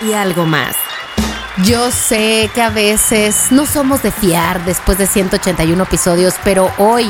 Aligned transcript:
y 0.00 0.12
algo 0.12 0.44
más. 0.46 0.76
Yo 1.64 1.90
sé 1.90 2.50
que 2.54 2.62
a 2.62 2.70
veces 2.70 3.52
no 3.52 3.64
somos 3.66 4.02
de 4.02 4.10
fiar 4.10 4.64
después 4.64 4.98
de 4.98 5.06
181 5.06 5.80
episodios, 5.82 6.34
pero 6.42 6.70
hoy, 6.78 7.06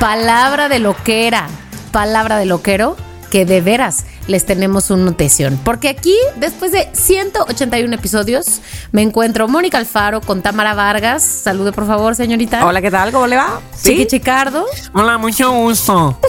palabra 0.00 0.68
de 0.68 0.78
loquera, 0.78 1.48
palabra 1.92 2.38
de 2.38 2.46
loquero, 2.46 2.96
que 3.30 3.44
de 3.44 3.60
veras 3.60 4.06
les 4.26 4.46
tenemos 4.46 4.90
una 4.90 5.04
notición. 5.04 5.60
Porque 5.64 5.88
aquí, 5.88 6.16
después 6.36 6.72
de 6.72 6.88
181 6.92 7.94
episodios, 7.94 8.60
me 8.92 9.02
encuentro 9.02 9.48
Mónica 9.48 9.76
Alfaro 9.76 10.20
con 10.20 10.40
Tamara 10.40 10.72
Vargas. 10.72 11.22
Salude, 11.22 11.72
por 11.72 11.86
favor, 11.86 12.14
señorita. 12.14 12.64
Hola, 12.64 12.80
¿qué 12.80 12.90
tal? 12.90 13.12
¿Cómo 13.12 13.26
le 13.26 13.36
va? 13.36 13.60
Chiqui 13.82 14.06
Chicardo. 14.06 14.64
Hola, 14.92 15.18
mucho 15.18 15.50
gusto. 15.52 16.18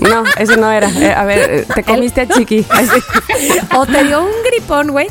No, 0.00 0.24
ese 0.38 0.56
no 0.56 0.70
era. 0.70 0.88
Eh, 0.90 1.12
a 1.12 1.24
ver, 1.24 1.50
eh, 1.50 1.66
te 1.74 1.82
comiste 1.82 2.22
a 2.22 2.28
Chiqui. 2.28 2.64
O 3.76 3.86
te 3.86 4.04
dio 4.04 4.22
un 4.22 4.30
gripón, 4.44 4.90
güey. 4.90 5.08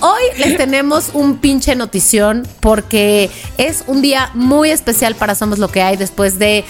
Hoy 0.00 0.22
les 0.38 0.56
tenemos 0.56 1.10
un 1.12 1.36
pinche 1.38 1.74
notición 1.74 2.46
porque 2.60 3.30
es 3.58 3.84
un 3.86 4.00
día 4.00 4.30
muy 4.34 4.70
especial 4.70 5.14
para 5.14 5.34
Somos 5.34 5.58
lo 5.58 5.68
que 5.68 5.82
hay 5.82 5.96
después 5.96 6.38
de 6.38 6.64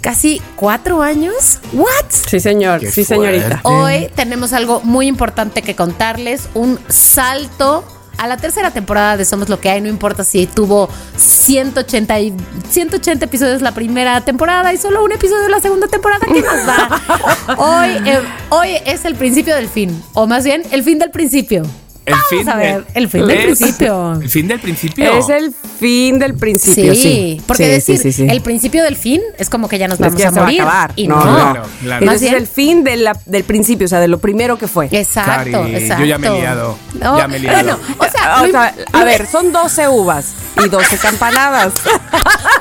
casi 0.00 0.40
cuatro 0.56 1.02
años. 1.02 1.58
¿What? 1.72 2.10
Sí, 2.10 2.40
señor. 2.40 2.80
Qué 2.80 2.90
sí, 2.90 3.04
señorita. 3.04 3.60
Hoy 3.64 4.08
tenemos 4.14 4.52
algo 4.52 4.80
muy 4.82 5.08
importante 5.08 5.62
que 5.62 5.74
contarles, 5.74 6.48
un 6.54 6.78
salto 6.88 7.84
a 8.20 8.26
la 8.26 8.36
tercera 8.36 8.70
temporada 8.70 9.16
de 9.16 9.24
Somos 9.24 9.48
lo 9.48 9.58
que 9.60 9.70
hay, 9.70 9.80
no 9.80 9.88
importa 9.88 10.24
si 10.24 10.46
tuvo 10.46 10.90
180, 11.16 12.20
y- 12.20 12.34
180 12.70 13.24
episodios 13.24 13.62
la 13.62 13.72
primera 13.72 14.20
temporada 14.20 14.72
y 14.74 14.76
solo 14.76 15.02
un 15.02 15.10
episodio 15.12 15.48
la 15.48 15.58
segunda 15.60 15.88
temporada, 15.88 16.26
¿qué 16.26 16.42
nos 16.42 16.66
da? 16.66 17.00
Hoy, 17.56 17.88
eh, 18.06 18.20
hoy 18.50 18.76
es 18.84 19.06
el 19.06 19.14
principio 19.14 19.56
del 19.56 19.68
fin, 19.68 20.02
o 20.12 20.26
más 20.26 20.44
bien 20.44 20.62
el 20.70 20.82
fin 20.84 20.98
del 20.98 21.10
principio. 21.10 21.62
El 22.10 22.16
Vamos 22.16 22.26
fin 22.30 22.48
a 22.48 22.56
ver, 22.56 22.74
del- 22.74 22.86
el 22.94 23.08
fin 23.08 23.26
del 23.26 23.38
¿Es? 23.38 23.44
principio. 23.58 24.12
El 24.20 24.28
fin 24.30 24.48
del 24.48 24.60
principio. 24.60 25.12
Es 25.18 25.28
el 25.28 25.54
fin 25.78 26.18
del 26.18 26.34
principio, 26.34 26.94
Sí, 26.94 27.02
sí. 27.02 27.42
porque 27.46 27.64
Sí, 27.64 27.70
decir 27.70 27.96
sí, 27.98 28.12
sí, 28.12 28.12
sí. 28.12 28.26
el 28.30 28.40
principio 28.42 28.82
del 28.84 28.96
fin 28.96 29.20
es 29.38 29.48
como 29.50 29.68
que 29.68 29.78
ya 29.78 29.88
nos 29.88 29.94
Es 29.96 30.00
vamos 30.00 30.16
que 30.16 30.22
ya 30.22 30.28
a 30.28 30.32
se 30.32 30.38
va 30.40 30.44
morir. 30.46 30.60
acabar. 30.62 30.92
Y 30.96 31.06
no, 31.08 31.16
no. 31.16 31.22
Claro, 31.22 31.62
claro. 31.82 32.06
Más 32.06 32.16
Ese 32.16 32.28
es 32.28 32.32
el 32.34 32.46
fin 32.46 32.84
de 32.84 32.96
la- 32.96 33.16
del 33.26 33.44
principio, 33.44 33.84
o 33.86 33.88
sea, 33.88 34.00
de 34.00 34.08
lo 34.08 34.18
primero 34.18 34.58
que 34.58 34.68
fue. 34.68 34.88
Exacto, 34.90 35.30
Cari, 35.30 35.52
yo 35.52 35.66
exacto. 35.78 36.04
ya 36.04 36.18
me 36.18 36.26
he 36.28 36.40
liado, 36.40 36.78
No, 37.00 37.18
ya 37.18 37.28
me 37.28 37.36
he 37.36 37.40
liado. 37.40 37.56
Bueno, 37.56 37.78
o 37.98 38.04
sea, 38.04 38.20
Ah, 38.22 38.42
O 38.42 38.50
sea, 38.50 38.74
a 38.92 39.04
ver, 39.04 39.26
son 39.26 39.50
12 39.52 39.88
uvas 39.88 40.34
y 40.64 40.68
12 40.68 40.98
campanadas. 40.98 41.72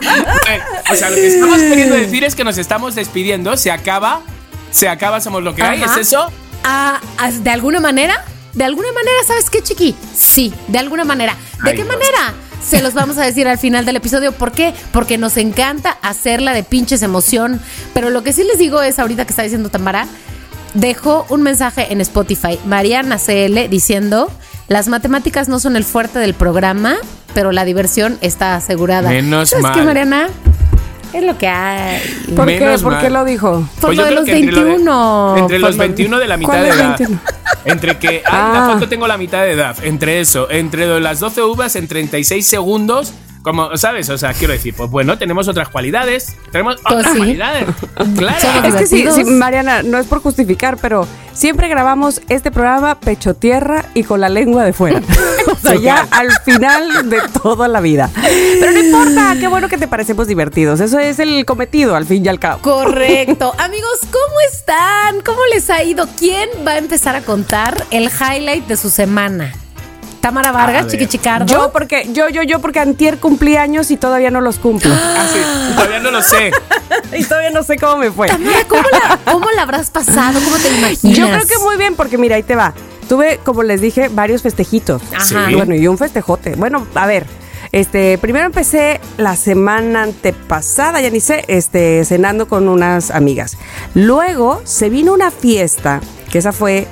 Eh, 0.01 0.59
o 0.91 0.95
sea, 0.95 1.09
lo 1.09 1.15
que 1.15 1.27
estamos 1.27 1.57
queriendo 1.59 1.95
decir 1.95 2.23
es 2.23 2.35
que 2.35 2.43
nos 2.43 2.57
estamos 2.57 2.95
despidiendo. 2.95 3.57
Se 3.57 3.71
acaba. 3.71 4.21
Se 4.71 4.87
acaba, 4.87 5.19
somos 5.19 5.43
lo 5.43 5.53
que 5.55 5.63
hay. 5.63 5.83
¿Es 5.83 5.97
eso? 5.97 6.31
Ah, 6.63 6.99
de 7.41 7.49
alguna 7.49 7.79
manera, 7.79 8.23
de 8.53 8.63
alguna 8.63 8.87
manera, 8.91 9.17
¿sabes 9.27 9.49
qué, 9.49 9.61
Chiqui? 9.61 9.95
Sí, 10.15 10.53
de 10.67 10.79
alguna 10.79 11.03
manera. 11.05 11.33
¿De 11.63 11.69
Ay, 11.71 11.75
qué 11.77 11.83
Dios. 11.83 11.87
manera? 11.87 12.33
Se 12.65 12.81
los 12.81 12.93
vamos 12.93 13.17
a 13.17 13.23
decir 13.23 13.47
al 13.47 13.57
final 13.57 13.85
del 13.85 13.95
episodio. 13.95 14.31
¿Por 14.33 14.51
qué? 14.51 14.73
Porque 14.91 15.17
nos 15.17 15.37
encanta 15.37 15.97
hacerla 16.01 16.53
de 16.53 16.63
pinches 16.63 17.01
emoción. 17.03 17.61
Pero 17.93 18.09
lo 18.09 18.21
que 18.23 18.33
sí 18.33 18.43
les 18.43 18.57
digo 18.59 18.81
es, 18.81 18.99
ahorita 18.99 19.25
que 19.25 19.31
está 19.31 19.43
diciendo 19.43 19.69
Tamara, 19.69 20.07
dejó 20.73 21.25
un 21.29 21.41
mensaje 21.41 21.87
en 21.91 22.01
Spotify, 22.01 22.59
Mariana 22.65 23.17
CL, 23.17 23.69
diciendo, 23.69 24.29
las 24.67 24.87
matemáticas 24.87 25.47
no 25.47 25.59
son 25.59 25.75
el 25.77 25.83
fuerte 25.83 26.19
del 26.19 26.33
programa, 26.33 26.97
pero 27.33 27.51
la 27.51 27.65
diversión 27.65 28.17
está 28.21 28.55
asegurada. 28.55 29.09
Menos 29.09 29.49
¿Sabes 29.49 29.65
qué. 29.73 29.81
Mariana? 29.81 30.27
Es 31.13 31.23
lo 31.23 31.37
que 31.39 31.47
hay. 31.47 31.99
¿Por 32.35 32.45
qué? 32.45 32.59
¿Por 32.83 32.91
mal. 32.91 33.01
qué 33.01 33.09
lo 33.09 33.25
dijo? 33.25 33.67
Por 33.81 33.95
Pues 33.95 33.97
lo 33.97 34.05
de 34.05 34.11
los 34.11 34.25
que 34.25 34.37
entre 34.37 34.51
lo 34.51 34.59
de- 34.63 34.67
21. 34.69 35.35
Entre 35.39 35.57
los 35.59 35.69
Por 35.69 35.77
lo- 35.77 35.83
21 35.87 36.19
de 36.19 36.27
la 36.27 36.37
mitad 36.37 36.51
¿Cuál 36.51 36.63
de 36.63 36.69
edad. 36.69 36.97
21? 36.99 37.19
Entre 37.65 37.97
que. 37.97 38.23
Ah. 38.25 38.67
la 38.67 38.73
foto 38.73 38.89
tengo 38.89 39.07
la 39.07 39.17
mitad 39.17 39.43
de 39.43 39.51
edad. 39.51 39.77
Entre 39.83 40.19
eso. 40.19 40.49
Entre 40.49 40.99
las 40.99 41.19
12 41.19 41.41
uvas 41.43 41.75
en 41.75 41.87
36 41.87 42.47
segundos. 42.47 43.13
Como, 43.41 43.77
¿sabes? 43.77 44.09
O 44.09 44.17
sea, 44.17 44.33
quiero 44.33 44.53
decir, 44.53 44.73
pues 44.75 44.89
bueno, 44.89 45.17
tenemos 45.17 45.47
otras 45.47 45.69
cualidades. 45.69 46.35
Tenemos 46.51 46.75
Pues 46.81 46.93
otras 46.99 47.13
sí. 47.13 47.17
cualidades. 47.17 47.65
Claro. 48.17 48.39
Somos 48.41 48.65
Es 48.65 48.75
que 48.75 48.87
sí, 48.87 49.05
sí, 49.13 49.23
Mariana, 49.25 49.83
no 49.83 49.97
es 49.97 50.07
por 50.07 50.21
justificar, 50.21 50.77
pero 50.77 51.05
siempre 51.33 51.67
grabamos 51.67 52.21
este 52.29 52.49
programa 52.51 52.99
pecho 52.99 53.33
tierra 53.33 53.85
y 53.93 54.03
con 54.03 54.19
la 54.21 54.29
lengua 54.29 54.63
de 54.63 54.73
fuera. 54.73 55.01
o 55.51 55.55
sea, 55.55 55.75
ya 55.75 56.07
al 56.11 56.31
final 56.43 57.09
de 57.09 57.19
toda 57.41 57.67
la 57.67 57.81
vida. 57.81 58.09
Pero 58.59 58.71
no 58.71 58.79
importa, 58.79 59.35
qué 59.39 59.47
bueno 59.47 59.67
que 59.69 59.77
te 59.77 59.87
parecemos 59.87 60.27
divertidos. 60.27 60.79
Eso 60.79 60.99
es 60.99 61.19
el 61.19 61.45
cometido, 61.45 61.95
al 61.95 62.05
fin 62.05 62.25
y 62.25 62.29
al 62.29 62.39
cabo. 62.39 62.61
Correcto. 62.61 63.53
Amigos, 63.57 63.99
¿cómo 64.11 64.39
están? 64.51 65.21
¿Cómo 65.25 65.39
les 65.53 65.69
ha 65.69 65.83
ido? 65.83 66.07
¿Quién 66.17 66.49
va 66.67 66.71
a 66.71 66.77
empezar 66.77 67.15
a 67.15 67.21
contar 67.21 67.85
el 67.91 68.05
highlight 68.09 68.65
de 68.67 68.77
su 68.77 68.89
semana? 68.89 69.53
Tamara 70.19 70.51
Vargas, 70.51 70.83
ver. 70.83 70.91
Chiqui 70.91 71.07
Chicardo. 71.07 71.45
Yo 71.45 71.71
porque, 71.71 72.09
yo, 72.11 72.29
yo, 72.29 72.43
yo, 72.43 72.59
porque 72.59 72.79
antier 72.79 73.19
cumplí 73.19 73.55
años 73.57 73.91
y 73.91 73.97
todavía 73.97 74.31
no 74.31 74.41
los 74.41 74.59
cumplo. 74.59 74.93
Ah, 74.93 75.25
sí. 75.31 75.39
Todavía 75.75 75.99
no 75.99 76.11
lo 76.11 76.21
sé. 76.21 76.51
y 77.17 77.23
todavía 77.23 77.51
no 77.51 77.63
sé 77.63 77.77
cómo 77.77 77.97
me 77.97 78.11
fue. 78.11 78.27
Tamara, 78.27 78.63
¿cómo 78.67 78.83
la, 78.91 79.19
¿cómo 79.31 79.45
la 79.55 79.61
habrás 79.63 79.89
pasado? 79.89 80.39
¿Cómo 80.43 80.57
te 80.57 80.69
imaginas? 80.69 81.17
Yo 81.17 81.27
creo 81.27 81.45
que 81.45 81.57
muy 81.63 81.77
bien, 81.77 81.95
porque 81.95 82.17
mira, 82.17 82.35
ahí 82.35 82.43
te 82.43 82.55
va. 82.55 82.73
Tuve, 83.07 83.39
como 83.43 83.63
les 83.63 83.81
dije, 83.81 84.09
varios 84.09 84.41
festejitos. 84.41 85.01
Ajá. 85.13 85.47
Sí. 85.47 85.55
Bueno, 85.55 85.73
y 85.75 85.87
un 85.87 85.97
festejote. 85.97 86.55
Bueno, 86.55 86.85
a 86.95 87.07
ver. 87.07 87.25
Este, 87.71 88.17
primero 88.17 88.47
empecé 88.47 88.99
la 89.17 89.35
semana 89.35 90.03
antepasada, 90.03 91.01
ya 91.01 91.11
ni 91.11 91.19
sé, 91.19 91.45
este, 91.47 92.03
cenando 92.03 92.47
con 92.47 92.67
unas 92.67 93.11
amigas. 93.11 93.57
Luego 93.93 94.61
se 94.63 94.89
vino 94.89 95.13
una 95.13 95.29
fiesta, 95.29 96.01
que 96.31 96.39
esa 96.39 96.51
fue 96.51 96.87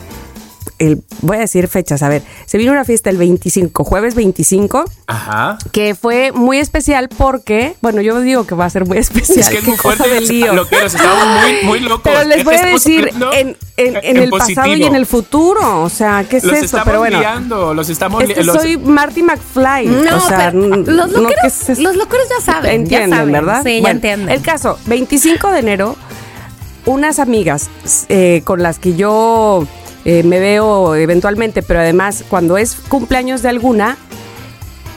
el, 0.79 1.01
voy 1.21 1.37
a 1.37 1.39
decir 1.41 1.67
fechas, 1.67 2.03
a 2.03 2.09
ver, 2.09 2.21
se 2.45 2.57
vino 2.57 2.71
una 2.71 2.85
fiesta 2.85 3.09
el 3.09 3.17
25, 3.17 3.83
jueves 3.83 4.15
25, 4.15 4.85
Ajá. 5.07 5.57
que 5.71 5.95
fue 5.95 6.31
muy 6.31 6.57
especial 6.59 7.09
porque, 7.09 7.75
bueno, 7.81 8.01
yo 8.01 8.19
digo 8.21 8.45
que 8.47 8.55
va 8.55 8.65
a 8.65 8.69
ser 8.69 8.85
muy 8.85 8.97
especial. 8.99 9.39
Es 9.39 9.49
que 9.49 9.55
es 9.57 9.63
qué 9.63 9.67
muy 9.69 9.77
cosa 9.77 10.03
fuerte. 10.03 10.15
de 10.15 10.21
lío. 10.21 10.53
Lo 10.53 10.67
que 10.67 10.81
nos 10.81 10.93
estamos 10.93 11.41
muy, 11.41 11.63
muy 11.65 11.79
locos. 11.81 12.01
Pero 12.03 12.23
les 12.23 12.43
voy 12.43 12.55
a 12.55 12.65
decir 12.65 13.09
en, 13.33 13.57
en- 13.77 13.95
en 14.01 14.17
el 14.17 14.29
pasado 14.31 14.75
y 14.75 14.83
en 14.83 14.95
el 14.95 15.05
futuro. 15.05 15.83
O 15.83 15.89
sea, 15.89 16.25
¿qué 16.29 16.37
es 16.37 16.43
Los 16.43 16.57
esto? 16.57 16.79
Pero 16.83 16.99
bueno. 16.99 17.19
liando, 17.19 17.73
los 17.73 17.89
estamos 17.89 18.23
los- 18.27 18.55
soy 18.61 18.77
Marty 18.77 19.21
McFly. 19.23 19.85
No, 19.87 20.17
o 20.17 20.19
sea, 20.27 20.51
pero 20.51 20.63
n- 20.65 20.77
los 20.91 21.11
no, 21.11 21.21
loqueros, 21.21 21.41
¿qué 21.41 21.47
es 21.47 21.69
esto? 21.69 21.83
los 21.83 21.95
loqueros 21.95 22.27
ya 22.29 22.43
saben. 22.43 22.71
Entienden, 22.81 23.09
ya 23.11 23.15
saben. 23.17 23.31
¿verdad? 23.31 23.61
Sí, 23.63 23.81
ya 23.83 23.91
entienden. 23.91 24.29
El 24.29 24.41
caso, 24.41 24.79
25 24.87 25.51
de 25.51 25.59
enero, 25.59 25.95
unas 26.85 27.19
amigas 27.19 27.69
eh, 28.09 28.41
con 28.45 28.63
las 28.63 28.79
que 28.79 28.95
yo 28.95 29.67
eh, 30.05 30.23
me 30.23 30.39
veo 30.39 30.95
eventualmente, 30.95 31.61
pero 31.61 31.79
además 31.79 32.23
cuando 32.29 32.57
es 32.57 32.75
cumpleaños 32.75 33.41
de 33.41 33.49
alguna, 33.49 33.97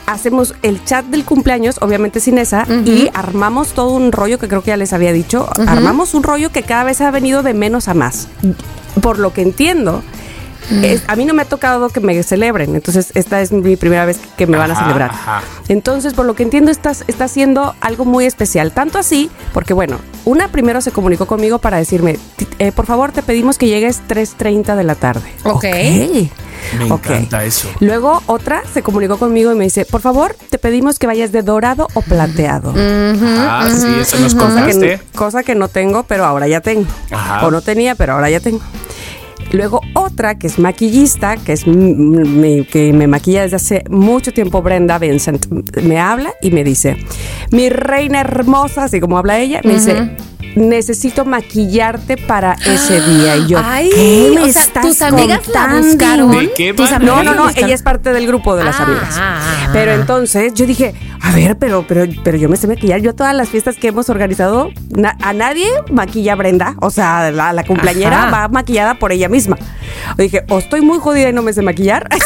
hacemos 0.07 0.55
el 0.63 0.85
chat 0.85 1.05
del 1.07 1.25
cumpleaños, 1.25 1.77
obviamente 1.81 2.21
sin 2.21 2.39
esa, 2.39 2.67
y 2.85 3.11
armamos 3.15 3.69
todo 3.69 3.91
un 3.91 4.13
rollo 4.13 4.39
que 4.39 4.49
creo 4.49 4.63
que 4.63 4.69
ya 4.69 4.77
les 4.77 4.93
había 4.93 5.13
dicho. 5.13 5.49
Armamos 5.67 6.15
un 6.15 6.23
rollo 6.23 6.51
que 6.51 6.63
cada 6.63 6.85
vez 6.85 7.01
ha 7.01 7.11
venido 7.11 7.43
de 7.43 7.55
menos 7.55 7.89
a 7.89 7.95
más. 7.95 8.29
Por 9.03 9.19
lo 9.19 9.33
que 9.33 9.43
entiendo, 9.43 10.03
es- 10.83 11.03
a 11.07 11.17
mí 11.17 11.25
no 11.25 11.35
me 11.35 11.43
ha 11.43 11.45
tocado 11.45 11.89
que 11.89 12.01
me 12.01 12.23
celebren, 12.23 12.75
entonces 12.75 13.13
esta 13.15 13.41
es 13.41 13.53
mi 13.53 13.77
primera 13.77 14.05
vez 14.05 14.19
que 14.37 14.47
me 14.47 14.57
van 14.59 14.71
a 14.71 14.77
celebrar. 14.77 15.11
ajá. 15.11 15.43
Entonces, 15.69 16.15
por 16.15 16.27
lo 16.27 16.35
que 16.35 16.43
entiendo, 16.43 16.71
estás, 16.71 17.05
está 17.07 17.25
haciendo 17.25 17.75
algo 17.81 18.05
muy 18.05 18.25
especial. 18.27 18.73
Tanto 18.73 18.99
así, 18.99 19.31
porque 19.53 19.73
bueno, 19.75 19.99
una 20.25 20.49
primero 20.49 20.81
se 20.81 20.91
comunicó 20.93 21.27
conmigo 21.27 21.59
para 21.59 21.77
decirme, 21.79 22.19
"Ti- 22.37 22.47
eh, 22.59 22.73
por 22.73 22.87
favor, 22.87 23.13
te 23.13 23.23
pedimos 23.23 23.59
que 23.59 23.67
llegues 23.69 24.01
3.30 24.07 24.77
de 24.77 24.85
la 24.85 24.95
tarde. 24.95 25.23
Ok. 25.45 25.65
Me 26.79 26.91
Ok. 26.93 27.07
encanta 27.07 27.43
eso. 27.45 27.69
Luego 27.81 28.23
otra 28.27 28.63
se 28.73 28.83
comunicó 28.83 29.17
conmigo 29.17 29.51
y 29.51 29.55
me 29.55 29.65
dice, 29.65 29.87
por 29.87 30.03
favor, 30.03 30.37
te 30.51 30.59
pedimos 30.59 30.99
que 30.99 31.07
vayas 31.07 31.33
de 31.33 31.43
dorado 31.43 31.89
o 31.95 32.03
plateado. 32.03 32.75
Ah, 32.77 33.67
sí, 33.75 33.87
eso 34.01 34.19
nos 34.19 34.35
Cosa 34.35 34.67
que, 34.67 35.01
cosa 35.15 35.43
que 35.43 35.55
no 35.55 35.69
tengo, 35.69 36.03
pero 36.05 36.25
ahora 36.27 36.47
ya 36.49 36.61
tengo. 36.61 36.85
Ajá. 37.11 37.47
O 37.47 37.51
no 37.51 37.63
tenía, 37.63 37.95
pero 37.95 38.13
ahora 38.15 38.29
ya 38.31 38.41
tengo. 38.41 38.61
Luego 39.53 39.81
otra 39.95 40.37
que 40.39 40.47
es 40.47 40.59
maquillista, 40.59 41.37
que 41.37 41.53
es 41.53 41.67
m- 41.67 42.23
m- 42.23 42.67
que 42.67 42.93
me 42.93 43.07
maquilla 43.07 43.43
desde 43.43 43.57
hace 43.57 43.85
mucho 43.91 44.33
tiempo, 44.33 44.63
Brenda 44.63 44.99
Vincent, 44.99 45.47
me 45.83 45.99
habla 45.99 46.33
y 46.41 46.51
me 46.51 46.63
dice, 46.65 46.97
mi 47.51 47.69
reina 47.69 48.21
hermosa, 48.21 48.85
así 48.85 49.01
como 49.01 49.19
habla 49.19 49.39
ella, 49.41 49.61
me 49.65 49.75
dice, 49.75 50.11
necesito 50.57 51.25
maquillarte 51.25 52.17
para 52.17 52.55
ese 52.67 53.01
día. 53.01 53.37
Y 53.37 53.47
yo, 53.49 53.59
Ay, 53.63 53.91
¿qué 53.95 54.33
me 54.35 54.43
o 54.43 54.53
sea, 54.53 54.63
estás 54.63 54.87
tus 54.87 55.03
amigas 55.03 55.47
la 55.49 55.61
contando? 55.63 55.87
buscaron. 55.89 56.31
¿De 56.33 56.53
qué 56.53 56.75
Tus? 56.75 56.91
No, 56.93 56.99
no, 56.99 57.23
la 57.23 57.35
no, 57.35 57.49
ella 57.51 57.75
es 57.75 57.83
parte 57.83 58.13
del 58.13 58.27
grupo 58.27 58.57
de 58.57 58.65
las 58.65 58.77
Ah, 58.81 58.85
amigas. 58.85 59.17
ah, 59.19 59.71
Pero 59.73 59.93
ah. 59.93 59.95
entonces 59.95 60.53
yo 60.55 60.67
dije, 60.67 60.95
a 61.23 61.33
ver, 61.35 61.57
pero, 61.59 61.85
pero, 61.87 62.05
pero 62.25 62.37
yo 62.39 62.49
me 62.49 62.57
sé 62.57 62.67
maquillar. 62.67 63.01
Yo 63.01 63.15
todas 63.15 63.35
las 63.35 63.49
fiestas 63.49 63.77
que 63.77 63.89
hemos 63.89 64.09
organizado, 64.11 64.71
na- 64.91 65.17
a 65.23 65.33
nadie 65.33 65.67
maquilla 65.93 66.35
Brenda. 66.35 66.75
O 66.81 66.91
sea, 66.91 67.31
la, 67.31 67.53
la 67.53 67.65
cumpleañera 67.65 68.25
Ajá. 68.25 68.31
va 68.31 68.49
maquillada 68.49 68.95
por 68.99 69.13
ella 69.13 69.29
misma. 69.29 69.57
Yo 70.17 70.23
dije, 70.23 70.45
o 70.49 70.59
estoy 70.59 70.81
muy 70.81 70.99
jodida 70.99 71.29
y 71.29 71.33
no 71.33 71.43
me 71.43 71.53
sé 71.53 71.63
maquillar. 71.63 72.09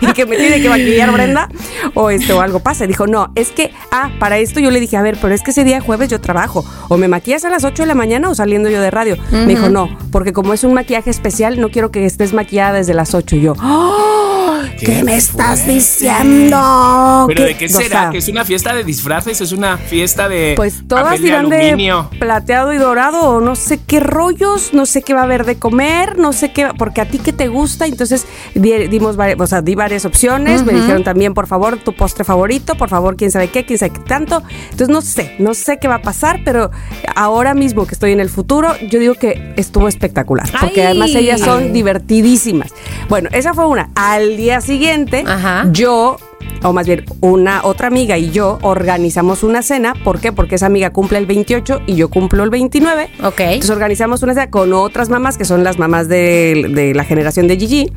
y 0.00 0.06
que 0.12 0.26
me 0.26 0.36
tiene 0.36 0.60
que 0.62 0.68
maquillar 0.68 1.12
Brenda. 1.12 1.48
O 1.94 2.10
este, 2.10 2.32
o 2.32 2.40
algo 2.40 2.60
pasa. 2.60 2.86
Dijo, 2.86 3.06
no, 3.06 3.32
es 3.34 3.50
que, 3.50 3.72
ah, 3.90 4.10
para 4.18 4.38
esto 4.38 4.60
yo 4.60 4.70
le 4.70 4.80
dije, 4.80 4.96
a 4.96 5.02
ver, 5.02 5.18
pero 5.20 5.34
es 5.34 5.42
que 5.42 5.50
ese 5.50 5.64
día 5.64 5.80
jueves 5.80 6.08
yo 6.08 6.20
trabajo. 6.20 6.64
O 6.88 6.96
me 6.96 7.08
maquillas 7.08 7.44
a 7.44 7.50
las 7.50 7.64
8 7.64 7.82
de 7.82 7.86
la 7.86 7.94
mañana 7.94 8.30
o 8.30 8.34
saliendo 8.34 8.70
yo 8.70 8.80
de 8.80 8.90
radio. 8.90 9.16
Me 9.30 9.46
dijo, 9.46 9.68
no, 9.68 9.88
porque 10.10 10.32
como 10.32 10.52
es 10.54 10.64
un 10.64 10.74
maquillaje 10.74 11.10
especial, 11.10 11.60
no 11.60 11.70
quiero 11.70 11.90
que 11.90 12.04
estés 12.06 12.32
maquillada 12.32 12.74
desde 12.74 12.94
las 12.94 13.14
8. 13.14 13.36
Y 13.36 13.40
yo, 13.42 13.54
¡Oh! 13.62 14.31
¿Qué, 14.78 14.86
¿Qué 14.86 15.04
me 15.04 15.16
estás 15.16 15.60
fuerte. 15.62 15.72
diciendo? 15.72 17.24
¿Pero 17.28 17.44
de 17.44 17.56
qué 17.56 17.66
O 17.66 17.68
será? 17.68 17.88
sea, 17.88 18.10
¿Que 18.10 18.18
es 18.18 18.28
una 18.28 18.44
fiesta 18.44 18.74
de 18.74 18.84
disfraces? 18.84 19.40
¿Es 19.40 19.52
una 19.52 19.76
fiesta 19.78 20.28
de 20.28 20.54
pues 20.56 20.86
todas 20.86 21.20
irán 21.20 21.48
de 21.48 21.56
aluminio? 21.70 22.10
plateado 22.18 22.72
y 22.72 22.78
dorado 22.78 23.20
o 23.22 23.40
no 23.40 23.54
sé 23.56 23.80
qué 23.86 24.00
rollos, 24.00 24.70
no 24.72 24.86
sé 24.86 25.02
qué 25.02 25.14
va 25.14 25.20
a 25.20 25.24
haber 25.24 25.44
de 25.44 25.56
comer, 25.56 26.18
no 26.18 26.32
sé 26.32 26.52
qué, 26.52 26.68
porque 26.76 27.00
a 27.00 27.08
ti 27.08 27.18
qué 27.18 27.32
te 27.32 27.48
gusta, 27.48 27.86
entonces 27.86 28.26
di- 28.54 28.88
dimos, 28.88 29.16
vari- 29.16 29.40
o 29.40 29.46
sea, 29.46 29.62
di 29.62 29.74
varias 29.74 30.04
opciones, 30.04 30.64
me 30.64 30.72
dijeron 30.72 31.04
también, 31.04 31.34
por 31.34 31.46
favor, 31.46 31.76
tu 31.78 31.94
postre 31.94 32.24
favorito, 32.24 32.74
por 32.76 32.88
favor, 32.88 33.16
quién 33.16 33.30
sabe 33.30 33.48
qué, 33.48 33.64
quién 33.64 33.78
sabe 33.78 33.92
qué 33.92 34.00
tanto, 34.00 34.42
entonces 34.64 34.88
no 34.88 35.00
sé, 35.02 35.34
no 35.38 35.54
sé 35.54 35.78
qué 35.78 35.88
va 35.88 35.96
a 35.96 36.02
pasar, 36.02 36.40
pero 36.44 36.70
ahora 37.14 37.54
mismo 37.54 37.86
que 37.86 37.94
estoy 37.94 38.12
en 38.12 38.20
el 38.20 38.28
futuro, 38.28 38.74
yo 38.88 38.98
digo 38.98 39.14
que 39.14 39.54
estuvo 39.56 39.88
espectacular, 39.88 40.48
porque 40.60 40.80
Ay. 40.82 40.86
además 40.88 41.10
ellas 41.14 41.40
son 41.40 41.72
divertidísimas. 41.72 42.72
Bueno, 43.08 43.28
esa 43.32 43.54
fue 43.54 43.66
una. 43.66 43.90
Al 43.94 44.36
día 44.36 44.51
siguiente, 44.60 45.24
Ajá. 45.26 45.66
yo 45.72 46.16
o 46.64 46.72
más 46.72 46.86
bien 46.86 47.04
una 47.20 47.64
otra 47.64 47.88
amiga 47.88 48.18
y 48.18 48.30
yo 48.30 48.58
organizamos 48.62 49.42
una 49.42 49.62
cena. 49.62 49.94
¿Por 50.04 50.20
qué? 50.20 50.30
Porque 50.32 50.54
esa 50.56 50.66
amiga 50.66 50.90
cumple 50.90 51.18
el 51.18 51.26
28 51.26 51.82
y 51.86 51.96
yo 51.96 52.08
cumplo 52.08 52.44
el 52.44 52.50
29. 52.50 53.08
Ok. 53.24 53.40
Entonces 53.40 53.70
organizamos 53.70 54.22
una 54.22 54.34
cena 54.34 54.48
con 54.50 54.72
otras 54.72 55.08
mamás 55.08 55.36
que 55.38 55.44
son 55.44 55.64
las 55.64 55.78
mamás 55.78 56.08
de, 56.08 56.66
de 56.72 56.94
la 56.94 57.02
generación 57.04 57.48
de 57.48 57.56
Gigi. 57.56 57.92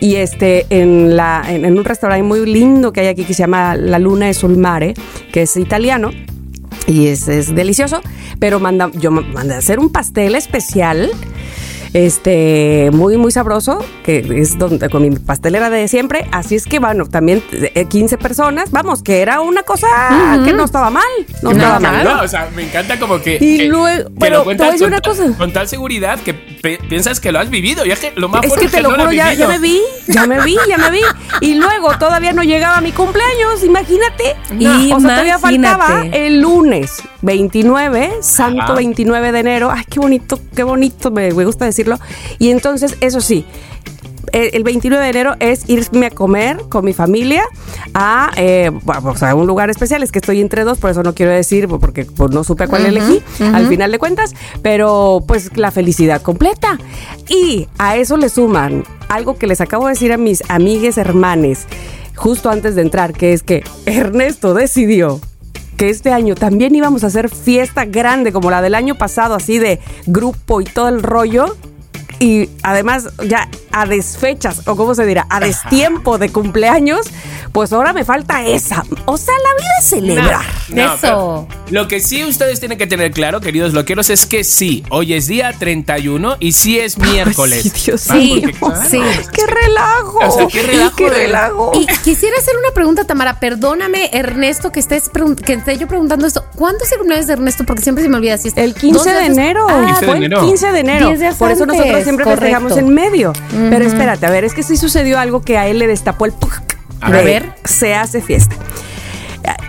Y 0.00 0.16
este, 0.16 0.66
en, 0.68 1.16
la, 1.16 1.42
en, 1.48 1.64
en 1.64 1.78
un 1.78 1.84
restaurante 1.84 2.22
muy 2.22 2.44
lindo 2.44 2.92
que 2.92 3.00
hay 3.00 3.06
aquí 3.06 3.24
que 3.24 3.32
se 3.32 3.42
llama 3.42 3.74
La 3.76 3.98
Luna 3.98 4.26
de 4.26 4.34
Sulmare, 4.34 4.94
que 5.32 5.42
es 5.42 5.56
italiano. 5.56 6.10
Y 6.86 7.06
es, 7.06 7.26
es 7.28 7.54
delicioso, 7.54 8.00
pero 8.38 8.58
manda, 8.60 8.90
yo 8.94 9.10
ma- 9.10 9.20
mandé 9.22 9.54
a 9.54 9.58
hacer 9.58 9.78
un 9.78 9.90
pastel 9.90 10.34
especial 10.34 11.10
este 11.94 12.90
muy 12.92 13.16
muy 13.16 13.32
sabroso 13.32 13.84
que 14.04 14.18
es 14.40 14.58
donde 14.58 14.88
con 14.88 15.02
mi 15.02 15.10
pastelera 15.10 15.70
de 15.70 15.88
siempre 15.88 16.26
así 16.32 16.54
es 16.54 16.66
que 16.66 16.78
bueno 16.78 17.06
también 17.06 17.42
eh, 17.52 17.84
15 17.88 18.16
personas 18.18 18.70
vamos 18.70 19.02
que 19.02 19.20
era 19.22 19.40
una 19.40 19.62
cosa 19.62 19.86
que 20.44 20.52
no 20.52 20.64
estaba 20.64 20.90
mal 20.90 21.02
no 21.42 21.50
No, 21.50 21.56
estaba 21.56 21.80
mal 21.80 22.04
No, 22.04 22.22
o 22.22 22.28
sea, 22.28 22.48
me 22.54 22.62
encanta 22.64 22.98
como 22.98 23.20
que. 23.20 23.36
Y 23.40 23.58
que- 23.58 23.64
luego- 23.66 24.08
que 24.10 24.14
pero 24.20 24.34
lo 24.36 24.40
te 24.40 24.44
cuentas 24.44 24.66
voy 24.66 24.68
a 24.68 24.72
decir 24.72 24.86
con 24.86 24.92
una 24.92 25.00
ta- 25.00 25.10
cosa. 25.10 25.38
Con 25.38 25.52
tal 25.52 25.68
seguridad 25.68 26.18
que 26.20 26.34
piensas 26.60 27.20
que 27.20 27.32
lo 27.32 27.38
has 27.38 27.50
vivido. 27.50 27.84
Y 27.86 27.90
es 27.90 28.00
que 28.00 28.12
lo 28.16 28.28
más 28.28 28.44
es 28.44 28.52
que 28.54 28.68
te 28.68 28.82
lo 28.82 28.90
no 28.90 28.98
juro, 28.98 29.12
ya, 29.12 29.32
ya 29.32 29.48
me 29.48 29.58
vi, 29.58 29.80
ya 30.06 30.26
me 30.26 30.42
vi, 30.42 30.56
ya 30.68 30.78
me 30.78 30.90
vi. 30.90 31.00
Y 31.40 31.54
luego 31.54 31.96
todavía 31.98 32.32
no 32.32 32.42
llegaba 32.42 32.80
mi 32.80 32.92
cumpleaños, 32.92 33.64
imagínate. 33.64 34.36
No. 34.52 34.96
o 34.96 35.00
sea, 35.00 35.10
todavía 35.10 35.38
faltaba 35.38 36.04
el 36.12 36.40
lunes 36.40 37.02
29, 37.22 38.18
santo 38.20 38.62
Ajá. 38.62 38.74
29 38.74 39.32
de 39.32 39.38
enero. 39.38 39.70
Ay, 39.70 39.84
qué 39.88 40.00
bonito, 40.00 40.38
qué 40.54 40.62
bonito, 40.62 41.10
me, 41.10 41.32
me 41.32 41.44
gusta 41.44 41.64
decirlo. 41.64 41.98
Y 42.38 42.50
entonces, 42.50 42.96
eso 43.00 43.20
sí. 43.20 43.44
El 44.32 44.50
el 44.52 44.64
29 44.64 45.02
de 45.02 45.10
enero 45.10 45.34
es 45.40 45.68
irme 45.68 46.06
a 46.06 46.10
comer 46.10 46.58
con 46.68 46.84
mi 46.84 46.92
familia 46.92 47.42
a, 47.94 48.30
eh, 48.36 48.70
bueno, 48.82 49.10
o 49.10 49.16
sea, 49.16 49.30
a 49.30 49.34
un 49.34 49.46
lugar 49.46 49.70
especial. 49.70 50.02
Es 50.02 50.12
que 50.12 50.18
estoy 50.18 50.40
entre 50.40 50.64
dos, 50.64 50.78
por 50.78 50.90
eso 50.90 51.02
no 51.02 51.14
quiero 51.14 51.32
decir, 51.32 51.66
porque 51.68 52.04
pues, 52.04 52.30
no 52.30 52.44
supe 52.44 52.68
cuál 52.68 52.86
elegí 52.86 53.22
al 53.40 53.66
final 53.68 53.90
de 53.90 53.98
cuentas. 53.98 54.34
Pero 54.62 55.22
pues 55.26 55.56
la 55.56 55.70
felicidad 55.70 56.22
completa. 56.22 56.78
Y 57.28 57.68
a 57.78 57.96
eso 57.96 58.16
le 58.16 58.28
suman 58.28 58.84
algo 59.08 59.36
que 59.36 59.46
les 59.46 59.60
acabo 59.60 59.86
de 59.86 59.92
decir 59.92 60.12
a 60.12 60.16
mis 60.16 60.42
amigues 60.48 60.98
hermanes 60.98 61.66
justo 62.20 62.50
antes 62.50 62.74
de 62.74 62.82
entrar, 62.82 63.14
que 63.14 63.32
es 63.32 63.42
que 63.42 63.64
Ernesto 63.86 64.52
decidió 64.52 65.20
que 65.78 65.88
este 65.88 66.12
año 66.12 66.34
también 66.34 66.74
íbamos 66.74 67.04
a 67.04 67.06
hacer 67.06 67.30
fiesta 67.30 67.86
grande 67.86 68.32
como 68.32 68.50
la 68.50 68.60
del 68.60 68.74
año 68.74 68.96
pasado, 68.96 69.34
así 69.34 69.58
de 69.58 69.80
grupo 70.06 70.60
y 70.60 70.64
todo 70.64 70.88
el 70.88 71.02
rollo. 71.02 71.56
Y 72.20 72.50
además 72.62 73.08
ya 73.26 73.48
a 73.72 73.86
desfechas, 73.86 74.68
o 74.68 74.76
cómo 74.76 74.94
se 74.94 75.06
dirá, 75.06 75.26
a 75.30 75.40
destiempo 75.40 76.18
de 76.18 76.28
cumpleaños, 76.30 77.06
pues 77.52 77.72
ahora 77.72 77.92
me 77.92 78.04
falta 78.04 78.44
esa. 78.44 78.84
O 79.06 79.16
sea, 79.16 79.34
la 79.34 79.60
vida 79.60 79.70
es 79.80 79.84
celebrar. 79.86 80.44
Eso. 80.68 81.46
pero 81.48 81.48
Lo 81.70 81.88
que 81.88 82.00
sí 82.00 82.24
ustedes 82.24 82.60
tienen 82.60 82.78
que 82.78 82.86
tener 82.86 83.10
claro, 83.10 83.40
queridos 83.40 83.72
loqueros, 83.72 84.08
es 84.10 84.26
que 84.26 84.44
sí, 84.44 84.84
hoy 84.90 85.14
es 85.14 85.26
día 85.26 85.52
31 85.58 86.36
y 86.40 86.52
sí 86.52 86.78
es 86.78 86.96
miércoles. 86.98 87.64
Ay, 87.64 87.72
Dios 87.84 88.10
Ah, 88.10 88.14
claro, 88.14 88.82
Sí. 88.88 89.00
¡Qué 89.32 89.46
relajo! 89.46 90.18
O 90.26 90.30
sea, 90.30 90.46
qué 90.46 90.62
relajo 90.62 90.96
¡Qué 90.96 91.08
relajo! 91.10 91.72
Y 91.74 91.86
quisiera 92.04 92.36
hacer 92.38 92.54
una 92.62 92.72
pregunta, 92.72 93.04
Tamara. 93.04 93.40
Perdóname, 93.40 94.10
Ernesto, 94.12 94.70
que 94.72 94.80
estés 94.80 95.10
que 95.44 95.52
esté 95.54 95.76
yo 95.78 95.88
preguntando 95.88 96.26
esto. 96.26 96.44
¿Cuándo 96.56 96.84
es 96.84 96.92
el 96.92 96.98
cumpleaños 96.98 97.26
de 97.26 97.32
Ernesto? 97.34 97.64
Porque 97.64 97.82
siempre 97.82 98.02
se 98.04 98.10
me 98.10 98.16
olvida 98.16 98.38
si 98.38 98.48
es 98.48 98.56
El 98.56 98.74
15 98.74 98.94
dos 98.98 99.04
de 99.04 99.26
enero. 99.26 99.66
Ah, 99.68 99.84
15 99.86 100.00
de 100.00 100.06
Fue 100.06 100.16
enero. 100.16 100.40
el 100.40 100.46
15 100.46 100.72
de 100.72 100.80
enero. 100.80 101.06
10 101.08 101.20
días 101.20 101.34
Por 101.36 101.50
eso 101.50 101.66
nosotros 101.66 102.02
siempre 102.04 102.24
correcto. 102.24 102.40
festejamos 102.42 102.76
en 102.76 102.88
medio. 102.94 103.32
Pero 103.70 103.84
espérate, 103.84 104.26
a 104.26 104.30
ver, 104.30 104.44
es 104.44 104.54
que 104.54 104.62
sí 104.62 104.76
sucedió 104.76 105.18
algo 105.18 105.42
que 105.42 105.58
a 105.58 105.66
él 105.66 105.78
le 105.78 105.86
destapó 105.86 106.26
el 106.26 106.32
¡puc! 106.32 106.52
A 107.00 107.10
de 107.10 107.24
ver. 107.24 107.52
Se 107.64 107.94
hace 107.94 108.20
fiesta. 108.20 108.56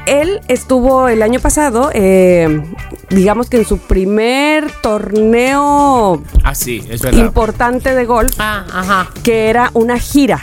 Él 0.06 0.42
estuvo 0.48 1.08
el 1.08 1.22
año 1.22 1.40
pasado, 1.40 1.92
eh, 1.94 2.64
digamos 3.12 3.50
que 3.50 3.58
en 3.58 3.66
su 3.66 3.78
primer 3.78 4.72
torneo 4.82 6.22
Ah, 6.44 6.56
sí, 6.56 6.84
es 6.90 7.02
verdad. 7.02 7.20
importante 7.20 7.94
de 7.94 8.06
golf 8.06 8.34
Ah, 8.40 8.66
ajá. 8.74 9.10
que 9.24 9.50
era 9.50 9.70
una 9.74 10.00
gira. 10.00 10.40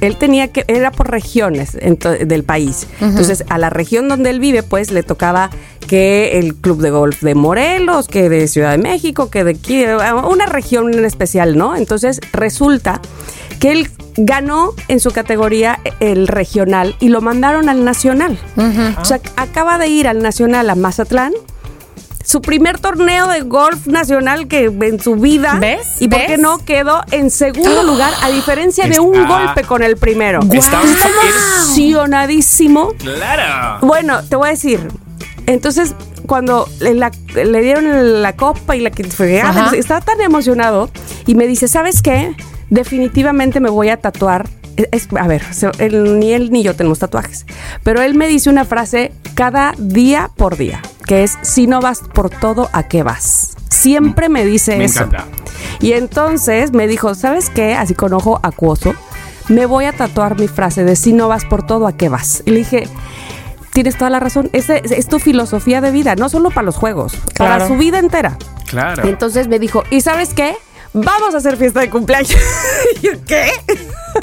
Él 0.00 0.16
tenía 0.16 0.48
que, 0.48 0.64
era 0.68 0.90
por 0.90 1.10
regiones 1.10 1.72
del 1.72 2.44
país. 2.44 2.86
Entonces, 3.00 3.44
a 3.48 3.58
la 3.58 3.70
región 3.70 4.08
donde 4.08 4.30
él 4.30 4.40
vive, 4.40 4.62
pues 4.62 4.90
le 4.90 5.02
tocaba 5.02 5.50
que 5.86 6.38
el 6.38 6.54
club 6.54 6.80
de 6.80 6.90
golf 6.90 7.20
de 7.22 7.34
Morelos, 7.34 8.08
que 8.08 8.28
de 8.28 8.48
Ciudad 8.48 8.70
de 8.70 8.78
México, 8.78 9.28
que 9.30 9.44
de 9.44 9.50
aquí, 9.52 9.84
una 10.26 10.46
región 10.46 10.94
en 10.94 11.04
especial, 11.04 11.58
¿no? 11.58 11.76
Entonces, 11.76 12.20
resulta 12.32 13.00
que 13.60 13.72
él 13.72 13.90
ganó 14.16 14.72
en 14.88 15.00
su 15.00 15.10
categoría 15.10 15.80
el 16.00 16.26
regional 16.28 16.96
y 17.00 17.08
lo 17.08 17.20
mandaron 17.20 17.68
al 17.68 17.84
nacional. 17.84 18.38
O 19.00 19.04
sea, 19.04 19.20
acaba 19.36 19.76
de 19.78 19.88
ir 19.88 20.08
al 20.08 20.22
nacional 20.22 20.70
a 20.70 20.74
Mazatlán. 20.74 21.32
Su 22.24 22.40
primer 22.40 22.78
torneo 22.78 23.28
de 23.28 23.42
golf 23.42 23.86
nacional 23.86 24.48
que 24.48 24.64
en 24.64 24.98
su 25.00 25.16
vida. 25.16 25.58
¿Ves? 25.60 26.00
¿Y 26.00 26.08
por 26.08 26.20
¿Ves? 26.20 26.28
qué 26.28 26.38
no 26.38 26.58
quedó 26.64 27.02
en 27.10 27.30
segundo 27.30 27.82
lugar 27.82 28.12
a 28.22 28.30
diferencia 28.30 28.86
de 28.88 28.98
un 28.98 29.14
Está- 29.14 29.28
golpe 29.28 29.64
con 29.64 29.82
el 29.82 29.96
primero? 29.98 30.40
Está 30.50 30.80
emocionadísimo. 30.82 32.88
Claro. 32.98 33.86
Bueno, 33.86 34.22
te 34.24 34.36
voy 34.36 34.48
a 34.48 34.52
decir. 34.52 34.80
Entonces, 35.46 35.94
cuando 36.26 36.66
le, 36.80 36.94
la- 36.94 37.12
le 37.34 37.60
dieron 37.60 38.22
la 38.22 38.34
copa 38.34 38.74
y 38.76 38.80
la 38.80 38.90
que 38.90 39.02
estaba 39.02 40.00
tan 40.00 40.20
emocionado 40.22 40.88
y 41.26 41.34
me 41.34 41.46
dice, 41.46 41.68
¿sabes 41.68 42.00
qué? 42.00 42.34
Definitivamente 42.70 43.60
me 43.60 43.68
voy 43.70 43.90
a 43.90 43.98
tatuar. 43.98 44.48
Es- 44.76 45.08
a 45.18 45.26
ver, 45.26 45.42
se- 45.54 45.70
él- 45.78 46.18
ni 46.18 46.32
él 46.32 46.50
ni 46.50 46.62
yo 46.62 46.74
tenemos 46.74 46.98
tatuajes, 46.98 47.46
pero 47.82 48.02
él 48.02 48.14
me 48.14 48.26
dice 48.26 48.50
una 48.50 48.64
frase 48.64 49.12
cada 49.34 49.72
día 49.78 50.30
por 50.36 50.56
día, 50.56 50.80
que 51.06 51.22
es, 51.22 51.38
si 51.42 51.66
no 51.66 51.80
vas 51.80 52.00
por 52.00 52.30
todo, 52.30 52.68
¿a 52.72 52.84
qué 52.88 53.02
vas? 53.02 53.56
Siempre 53.70 54.28
me 54.28 54.44
dice 54.44 54.76
Me 54.76 54.84
eso. 54.84 55.04
encanta. 55.04 55.26
Y 55.80 55.92
entonces 55.92 56.72
me 56.72 56.86
dijo, 56.86 57.14
¿sabes 57.14 57.50
qué? 57.50 57.74
Así 57.74 57.94
con 57.94 58.12
ojo 58.12 58.40
acuoso, 58.42 58.94
me 59.48 59.66
voy 59.66 59.84
a 59.84 59.92
tatuar 59.92 60.38
mi 60.38 60.48
frase 60.48 60.84
de 60.84 60.96
si 60.96 61.12
no 61.12 61.28
vas 61.28 61.44
por 61.44 61.66
todo, 61.66 61.86
¿a 61.86 61.96
qué 61.96 62.08
vas? 62.08 62.42
Y 62.46 62.50
le 62.52 62.58
dije, 62.58 62.88
tienes 63.72 63.96
toda 63.98 64.08
la 64.10 64.20
razón, 64.20 64.48
es, 64.52 64.70
es 64.70 65.06
tu 65.08 65.18
filosofía 65.18 65.80
de 65.80 65.90
vida, 65.90 66.14
no 66.16 66.28
solo 66.28 66.50
para 66.50 66.62
los 66.64 66.76
juegos, 66.76 67.14
para 67.36 67.66
su 67.66 67.76
vida 67.76 67.98
entera. 67.98 68.38
Claro. 68.68 69.06
Y 69.06 69.10
entonces 69.10 69.48
me 69.48 69.58
dijo, 69.58 69.82
¿y 69.90 70.00
sabes 70.00 70.32
qué? 70.34 70.56
Vamos 70.94 71.34
a 71.34 71.38
hacer 71.38 71.56
fiesta 71.56 71.80
de 71.80 71.90
cumpleaños. 71.90 72.30
¿Qué? 73.26 73.50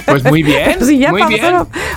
Pues 0.06 0.24
muy 0.24 0.42
bien. 0.42 0.78
Sí, 0.86 0.98
ya 0.98 1.12
muy 1.12 1.24
bien. 1.24 1.44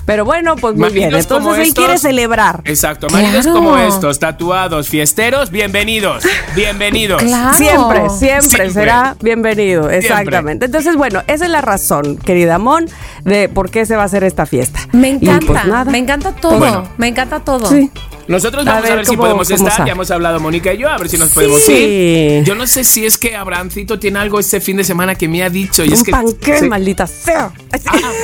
Pero 0.05 0.25
bueno, 0.25 0.57
pues 0.57 0.75
muy 0.77 0.91
bien. 0.91 1.13
Maridos 1.13 1.23
Entonces 1.23 1.55
él 1.63 1.69
estos- 1.69 1.85
quiere 1.85 1.99
celebrar. 1.99 2.61
Exacto, 2.65 3.07
maridos 3.09 3.45
Claro. 3.45 3.59
como 3.59 3.79
estos, 3.79 4.19
tatuados, 4.19 4.89
fiesteros, 4.89 5.51
bienvenidos, 5.51 6.25
bienvenidos. 6.57 7.23
Claro. 7.23 7.57
Siempre, 7.57 8.11
siempre, 8.11 8.41
Siempre. 8.43 8.71
será 8.71 9.17
bienvenido, 9.23 9.89
exactamente. 9.91 10.67
Entonces, 10.67 10.97
bueno, 10.97 11.23
esa 11.29 11.45
es 11.45 11.51
la 11.51 11.61
razón, 11.61 12.17
querida 12.19 12.59
Mon, 12.59 12.87
de 13.23 13.49
por 13.49 13.71
qué 13.71 13.87
se 13.87 13.95
va 13.97 14.03
a 14.03 14.07
hacer 14.07 14.25
esta 14.25 14.45
fiesta. 14.45 14.81
Me 14.93 15.11
encanta. 15.11 15.47
pues, 15.47 15.65
nada. 15.67 15.91
me 15.91 15.99
encanta 15.99 16.33
todo. 16.33 16.59
Bueno. 16.59 16.89
Me 16.99 17.07
encanta 17.09 17.41
todo. 17.41 17.67
Sí. 17.71 17.91
Nosotros 18.29 18.67
A 18.67 18.71
vamos 18.71 18.85
a 18.85 18.89
ver 18.89 18.97
ver, 18.99 19.07
si 19.07 19.17
podemos 19.17 19.51
estar. 19.51 19.85
Ya 19.87 19.93
hemos 19.93 20.11
hablado 20.11 20.41
Mónica 20.41 20.73
y 20.73 20.79
yo, 20.79 20.89
a 20.89 20.97
ver 20.99 21.09
si 21.09 21.19
nos 21.19 21.29
podemos 21.31 21.63
Sí. 21.63 21.73
ir. 21.73 22.45
Yo 22.45 22.55
no 22.55 22.67
sé 22.67 22.85
si 22.85 23.05
es 23.05 23.19
que 23.19 23.37
Abrancito 23.37 23.99
tiene 23.99 24.19
algo 24.19 24.39
este 24.41 24.61
fin 24.61 24.77
de 24.77 24.85
semana 24.85 25.15
que 25.15 25.29
me 25.29 25.43
ha 25.43 25.51
dicho. 25.51 25.85
Y 25.85 25.93
es 25.93 25.99
Un 26.01 26.05
que, 26.05 26.11
panqué, 26.13 26.59
sí. 26.61 26.69
maldita 26.69 27.07
sea. 27.07 27.51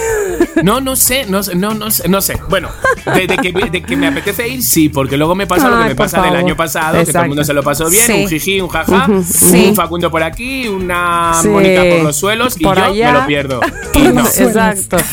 No, 0.62 0.80
no 0.80 0.96
sé, 0.96 1.26
no, 1.28 1.42
sé, 1.42 1.54
no, 1.54 1.74
no 1.74 1.90
sé, 1.90 2.08
no 2.08 2.20
sé. 2.20 2.38
Bueno, 2.48 2.68
de, 3.14 3.26
de 3.26 3.36
que, 3.38 3.52
de 3.52 3.82
que 3.82 3.96
me 3.96 4.08
apetece 4.08 4.48
ir, 4.48 4.62
sí, 4.62 4.88
porque 4.88 5.16
luego 5.16 5.34
me 5.34 5.46
pasa 5.46 5.68
lo 5.68 5.76
que 5.78 5.82
Ay, 5.84 5.88
me 5.90 5.94
pasa 5.94 6.18
del 6.18 6.26
favor. 6.30 6.38
año 6.44 6.56
pasado, 6.56 6.86
que 6.86 6.92
todo 6.92 7.00
el 7.02 7.08
Exacto. 7.08 7.28
mundo 7.28 7.44
se 7.44 7.52
lo 7.54 7.62
pasó 7.62 7.88
bien, 7.90 8.06
Sí. 8.06 8.12
un 8.24 8.28
jiji, 8.28 8.60
un 8.60 8.68
jaja, 8.68 9.06
un 9.08 9.74
Facundo 9.74 10.10
por 10.10 10.22
aquí, 10.22 10.66
una. 10.68 11.32
Mónica 11.44 11.82
por 11.90 12.02
los 12.02 12.16
suelos 12.16 12.54
y 12.58 12.64
Por 12.64 12.76
yo 12.78 12.84
allá. 12.84 13.12
me 13.12 13.18
lo 13.20 13.26
pierdo. 13.26 13.60
Y 13.94 14.02
no. 14.08 14.20
Exacto. 14.26 14.96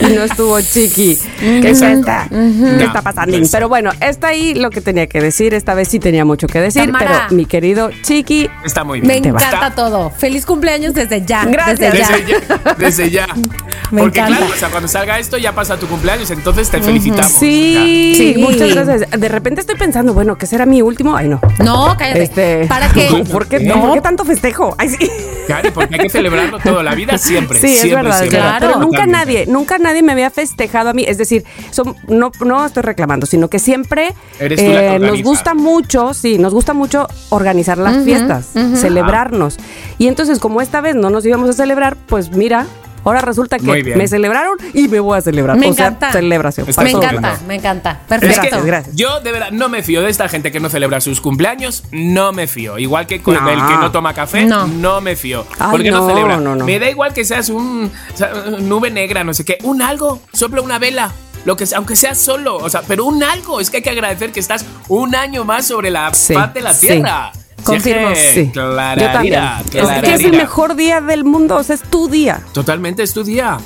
Y 0.00 0.06
no 0.12 0.22
estuvo 0.24 0.60
chiqui. 0.60 1.18
¿Qué 1.38 1.70
es 1.70 1.80
esta? 1.82 2.28
¿Qué 2.30 2.84
está 2.84 3.02
pasando? 3.02 3.36
Pero 3.50 3.68
bueno, 3.68 3.90
está 4.00 4.28
ahí 4.28 4.54
lo 4.54 4.70
que 4.70 4.80
tenía 4.80 5.06
que 5.06 5.20
decir. 5.20 5.54
Esta 5.54 5.74
vez 5.74 5.88
sí 5.88 5.98
tenía 5.98 6.24
mucho 6.24 6.46
que 6.46 6.60
decir. 6.60 6.86
Tamara. 6.86 7.24
Pero 7.28 7.36
mi 7.36 7.46
querido 7.46 7.90
chiqui, 8.02 8.48
Está 8.64 8.84
muy 8.84 9.00
Me 9.00 9.08
bien. 9.14 9.22
Te 9.22 9.32
va. 9.32 9.40
encanta 9.40 9.74
todo. 9.74 10.10
Feliz 10.10 10.44
cumpleaños 10.46 10.94
desde 10.94 11.24
ya. 11.24 11.44
Gracias. 11.44 11.78
Desde 11.92 11.98
ya. 11.98 12.08
Desde 12.08 12.26
ya. 12.26 12.74
Desde 12.78 13.10
ya. 13.10 13.26
Me 13.90 14.02
Porque 14.02 14.18
encanta. 14.20 14.38
claro, 14.38 14.52
o 14.52 14.56
sea, 14.58 14.68
cuando 14.70 14.88
salga 14.88 15.18
esto 15.18 15.36
ya 15.38 15.52
pasa 15.54 15.76
tu 15.78 15.86
cumpleaños, 15.86 16.30
entonces 16.30 16.68
te 16.70 16.80
felicitamos. 16.82 17.30
Sí, 17.32 18.14
Sí. 18.16 18.34
muchas 18.38 18.74
gracias. 18.74 19.10
De 19.10 19.28
repente 19.28 19.60
estoy 19.60 19.76
pensando, 19.76 20.12
bueno, 20.12 20.36
¿qué 20.36 20.46
será 20.46 20.66
mi 20.66 20.82
último? 20.82 21.16
Ay, 21.16 21.28
no. 21.28 21.40
No, 21.60 21.94
cállate. 21.98 22.22
Este, 22.22 22.66
¿Para 22.66 22.88
qué? 22.88 23.24
¿Por 23.30 23.46
qué, 23.46 23.60
No. 23.60 23.80
¿por 23.80 23.94
qué 23.94 24.00
tanto 24.00 24.24
festejo? 24.24 24.74
Ay, 24.78 24.88
sí. 24.88 25.08
Claro, 25.46 25.72
porque 25.72 25.94
hay 25.94 26.00
que 26.00 26.10
celebrarlo 26.10 26.58
toda 26.58 26.82
la 26.82 26.94
vida 26.96 27.16
siempre. 27.18 27.60
Sí, 27.60 27.74
es 27.74 27.80
siempre, 27.82 28.02
verdad, 28.02 28.12
es 28.14 28.18
siempre. 28.30 28.38
verdad. 28.40 28.58
Claro. 28.58 28.74
Pero 28.74 28.84
nunca 28.84 29.06
nadie, 29.06 29.46
nunca 29.46 29.78
nadie 29.86 30.02
me 30.02 30.12
había 30.12 30.30
festejado 30.30 30.90
a 30.90 30.92
mí. 30.92 31.04
Es 31.06 31.18
decir, 31.18 31.44
son, 31.70 31.96
no, 32.08 32.30
no 32.44 32.66
estoy 32.66 32.82
reclamando, 32.82 33.26
sino 33.26 33.48
que 33.48 33.58
siempre 33.58 34.14
Eres 34.38 34.58
tú 34.62 34.70
la 34.70 34.80
que 34.80 34.86
eh, 34.86 34.90
nos 34.98 35.10
organiza. 35.10 35.28
gusta 35.28 35.54
mucho, 35.54 36.14
sí, 36.14 36.38
nos 36.38 36.52
gusta 36.52 36.74
mucho 36.74 37.06
organizar 37.30 37.78
las 37.78 38.04
fiestas, 38.04 38.50
celebrarnos. 38.74 39.56
Y 39.98 40.08
entonces, 40.08 40.38
como 40.38 40.60
esta 40.60 40.80
vez 40.80 40.94
no 40.94 41.10
nos 41.10 41.24
íbamos 41.24 41.48
a 41.50 41.52
celebrar, 41.52 41.96
pues 41.96 42.30
mira, 42.30 42.66
ahora 43.06 43.20
resulta 43.20 43.58
que 43.58 43.82
me 43.96 44.08
celebraron 44.08 44.56
y 44.74 44.88
me 44.88 45.00
voy 45.00 45.16
a 45.18 45.20
celebrar. 45.20 45.56
Me 45.56 45.70
o 45.70 45.72
sea, 45.74 45.86
encanta. 45.88 46.12
celebración. 46.12 46.68
Está 46.68 46.82
Me 46.82 46.90
encanta, 46.90 47.38
me 47.46 47.54
encanta. 47.54 47.90
Es 48.02 48.06
Perfecto. 48.08 48.40
que 48.42 48.46
Gracias, 48.48 48.64
gracias. 48.66 48.96
yo 48.96 49.20
de 49.20 49.32
verdad 49.32 49.50
no 49.52 49.68
me 49.68 49.82
fío 49.82 50.02
de 50.02 50.10
esta 50.10 50.28
gente 50.28 50.52
que 50.52 50.60
no 50.60 50.68
celebra 50.68 51.00
sus 51.00 51.20
cumpleaños, 51.20 51.84
no 51.92 52.32
me 52.32 52.46
fío. 52.46 52.78
Igual 52.78 53.06
que 53.06 53.22
con 53.22 53.34
No. 53.34 53.48
el 53.50 53.56
que 53.66 53.74
no 53.78 53.90
toma 53.92 54.12
café, 54.14 54.44
No. 54.44 54.66
no, 54.66 55.00
me 55.00 55.16
fío. 55.16 55.46
Ay, 55.58 55.68
porque 55.70 55.90
no, 55.90 56.00
no, 56.00 56.08
celebra. 56.08 56.36
no, 56.38 56.56
no. 56.56 56.64
Me 56.64 56.78
da 56.78 56.90
igual 56.90 57.12
que 57.14 57.24
seas 57.24 57.48
un 57.48 57.90
o 58.12 58.16
sea, 58.16 58.32
nube 58.60 58.90
negra, 58.90 59.24
no 59.24 59.34
sé 59.34 59.44
qué, 59.44 59.58
un 59.62 59.82
algo, 59.82 60.20
sopla 60.32 60.60
una 60.62 60.78
vela. 60.78 61.12
Lo 61.44 61.56
que 61.56 61.64
sea, 61.64 61.78
aunque 61.78 61.94
sea 61.94 62.16
solo, 62.16 62.56
o 62.56 62.68
sea, 62.68 62.82
pero 62.88 63.04
un 63.04 63.22
algo, 63.22 63.60
es 63.60 63.70
que 63.70 63.76
hay 63.76 63.82
que 63.84 63.90
agradecer 63.90 64.32
que 64.32 64.40
estás 64.40 64.64
un 64.88 65.14
año 65.14 65.44
más 65.44 65.66
sobre 65.66 65.90
la 65.90 66.12
Sí, 66.12 66.34
faz 66.34 66.52
de 66.52 66.60
la 66.60 66.74
sí. 66.74 66.88
tierra. 66.88 67.30
Es 67.32 67.45
Confirmo. 67.66 68.08
Sí. 68.14 68.50
clararira, 68.52 69.06
Yo 69.06 69.12
también. 69.12 69.42
Es 69.72 70.02
que 70.02 70.14
es 70.14 70.24
el 70.24 70.32
mejor 70.32 70.74
día 70.76 71.00
del 71.00 71.24
mundo, 71.24 71.56
o 71.56 71.62
sea, 71.62 71.74
es 71.74 71.82
tu 71.82 72.08
día. 72.08 72.40
Totalmente, 72.52 73.02
es 73.02 73.12
tu 73.12 73.22
día. 73.24 73.58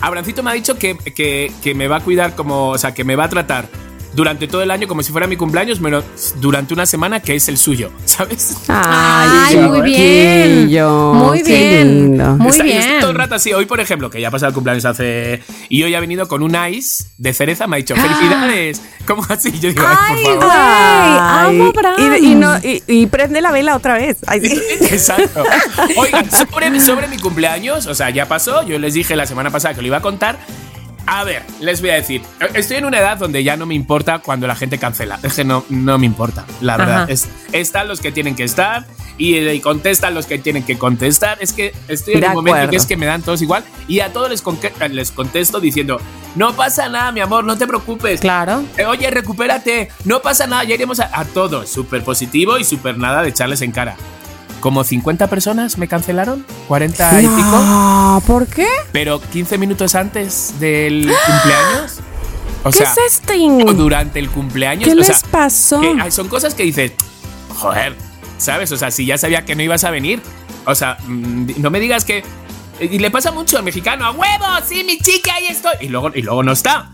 Abrancito 0.00 0.42
me 0.42 0.50
ha 0.50 0.54
dicho 0.54 0.76
que, 0.78 0.96
que- 0.98 1.50
que 1.62 1.74
me 1.74 1.88
va 1.88 1.96
a 1.96 2.00
cuidar 2.00 2.34
como, 2.34 2.68
o 2.68 2.78
sea, 2.78 2.92
que 2.94 3.02
me 3.04 3.16
va 3.16 3.24
a 3.24 3.28
tratar 3.28 3.66
durante 4.16 4.48
todo 4.48 4.62
el 4.62 4.70
año 4.70 4.88
como 4.88 5.02
si 5.02 5.12
fuera 5.12 5.26
mi 5.26 5.36
cumpleaños, 5.36 5.78
pero 5.80 6.02
durante 6.40 6.74
una 6.74 6.86
semana 6.86 7.20
que 7.20 7.36
es 7.36 7.48
el 7.48 7.58
suyo, 7.58 7.92
¿sabes? 8.06 8.56
Ay, 8.66 9.28
Ay, 9.48 9.56
muy 9.58 9.80
bien. 9.82 10.66
Muy 11.14 11.42
qué 11.42 11.58
bien. 11.58 11.88
lindo. 12.08 12.36
Muy 12.36 12.50
Está- 12.50 12.64
y 12.64 12.68
bien. 12.68 12.78
está 12.80 13.00
todo 13.00 13.10
el 13.10 13.16
rato 13.16 13.34
así. 13.34 13.52
Hoy, 13.52 13.66
por 13.66 13.78
ejemplo, 13.80 14.10
que 14.10 14.20
ya 14.20 14.28
ha 14.28 14.30
pasado 14.30 14.48
el 14.48 14.54
cumpleaños 14.54 14.84
hace. 14.86 15.42
Y 15.68 15.82
hoy 15.82 15.94
ha 15.94 16.00
venido 16.00 16.26
con 16.26 16.42
un 16.42 16.56
ice 16.70 17.04
de 17.18 17.32
cereza, 17.32 17.66
me 17.66 17.76
ha 17.76 17.78
dicho, 17.78 17.94
¡Felicidades! 17.94 18.82
¿Cómo 19.06 19.24
así? 19.28 19.52
Yo 19.60 19.68
digo, 19.68 19.82
¡ay, 19.86 20.16
Ay, 20.18 20.24
por 20.24 20.38
favor! 20.40 20.52
Ay, 20.56 21.56
amo 21.60 22.16
y, 22.18 22.26
y 22.26 22.34
no, 22.34 22.56
y, 22.58 22.82
y 22.88 23.06
prende 23.06 23.40
la 23.40 23.52
vela 23.52 23.76
otra 23.76 23.94
vez. 23.94 24.16
Ay, 24.26 24.40
sí. 24.40 24.60
Exacto. 24.90 25.44
Oigan, 25.96 26.28
sobre, 26.30 26.80
sobre 26.80 27.08
mi 27.08 27.18
cumpleaños, 27.18 27.86
o 27.86 27.94
sea, 27.94 28.10
ya 28.10 28.26
pasó, 28.26 28.66
yo 28.66 28.78
les 28.78 28.94
dije 28.94 29.14
la 29.14 29.26
semana 29.26 29.50
pasada 29.50 29.74
que 29.74 29.82
lo 29.82 29.86
iba 29.88 29.98
a 29.98 30.02
contar. 30.02 30.38
A 31.08 31.22
ver, 31.24 31.42
les 31.60 31.80
voy 31.80 31.90
a 31.90 31.94
decir, 31.94 32.20
estoy 32.54 32.78
en 32.78 32.84
una 32.84 32.98
edad 32.98 33.16
donde 33.16 33.44
ya 33.44 33.56
no 33.56 33.64
me 33.64 33.74
importa 33.74 34.18
cuando 34.18 34.46
la 34.48 34.56
gente 34.56 34.76
cancela. 34.78 35.18
Es 35.22 35.34
que 35.34 35.44
no, 35.44 35.64
no 35.68 35.98
me 35.98 36.06
importa, 36.06 36.44
la 36.60 36.76
verdad. 36.76 37.08
Es- 37.10 37.28
están 37.52 37.86
los 37.86 38.00
que 38.00 38.10
tienen 38.10 38.34
que 38.34 38.42
estar 38.42 38.84
y, 39.16 39.38
y 39.38 39.60
contestan 39.60 40.14
los 40.14 40.26
que 40.26 40.38
tienen 40.38 40.64
que 40.64 40.76
contestar. 40.78 41.38
Es 41.40 41.52
que 41.52 41.72
estoy 41.86 42.14
en 42.14 42.20
De 42.22 42.26
un 42.26 42.32
momento 42.34 42.56
acuerdo. 42.56 42.70
que 42.70 42.76
es 42.76 42.86
que 42.86 42.96
me 42.96 43.06
dan 43.06 43.22
todos 43.22 43.40
igual 43.40 43.62
y 43.86 44.00
a 44.00 44.12
todos 44.12 44.28
les, 44.30 44.42
conque- 44.44 44.72
les 44.90 45.12
contesto 45.12 45.60
diciendo, 45.60 46.00
no 46.34 46.54
pasa 46.54 46.88
nada, 46.88 47.12
mi 47.12 47.20
amor, 47.20 47.44
no 47.44 47.56
te 47.56 47.66
preocupes. 47.68 48.20
Claro. 48.20 48.64
Oye, 48.88 49.08
recupérate, 49.10 49.88
no 50.04 50.20
pasa 50.22 50.46
nada, 50.48 50.64
ya 50.64 50.74
iremos 50.74 50.98
a, 50.98 51.08
a 51.12 51.24
todos. 51.24 51.68
Súper 51.70 52.02
positivo 52.02 52.58
y 52.58 52.64
súper 52.64 52.98
nada 52.98 53.22
de 53.22 53.28
echarles 53.28 53.62
en 53.62 53.70
cara. 53.70 53.96
Como 54.66 54.82
50 54.82 55.28
personas 55.28 55.78
me 55.78 55.86
cancelaron, 55.86 56.44
40 56.66 57.22
y 57.22 57.26
pico, 57.28 58.22
¿por 58.26 58.48
qué? 58.48 58.66
pero 58.90 59.20
15 59.20 59.58
minutos 59.58 59.94
antes 59.94 60.54
del 60.58 61.02
cumpleaños. 61.06 62.00
O 62.64 62.70
¿Qué 62.72 62.78
sea, 62.78 62.90
es 62.90 62.98
este? 63.14 63.38
durante 63.74 64.18
el 64.18 64.28
cumpleaños. 64.28 64.84
¿Qué 64.84 64.90
o 64.90 64.96
les 64.96 65.06
sea, 65.06 65.18
pasó? 65.30 65.80
que, 65.80 66.10
son 66.10 66.26
cosas 66.26 66.56
que 66.56 66.64
dices, 66.64 66.94
joder, 67.54 67.94
¿sabes? 68.38 68.72
O 68.72 68.76
sea, 68.76 68.90
si 68.90 69.06
ya 69.06 69.16
sabía 69.18 69.44
que 69.44 69.54
no 69.54 69.62
ibas 69.62 69.84
a 69.84 69.92
venir. 69.92 70.20
O 70.64 70.74
sea, 70.74 70.98
mm, 71.06 71.52
no 71.58 71.70
me 71.70 71.78
digas 71.78 72.04
que. 72.04 72.24
Y 72.80 72.98
le 72.98 73.12
pasa 73.12 73.30
mucho 73.30 73.58
al 73.58 73.62
mexicano, 73.62 74.04
a 74.04 74.10
huevo, 74.10 74.46
sí, 74.66 74.82
mi 74.82 74.98
chica, 74.98 75.34
ahí 75.36 75.46
estoy. 75.46 75.74
Y 75.80 75.86
luego, 75.90 76.10
y 76.12 76.22
luego 76.22 76.42
no 76.42 76.50
está. 76.50 76.90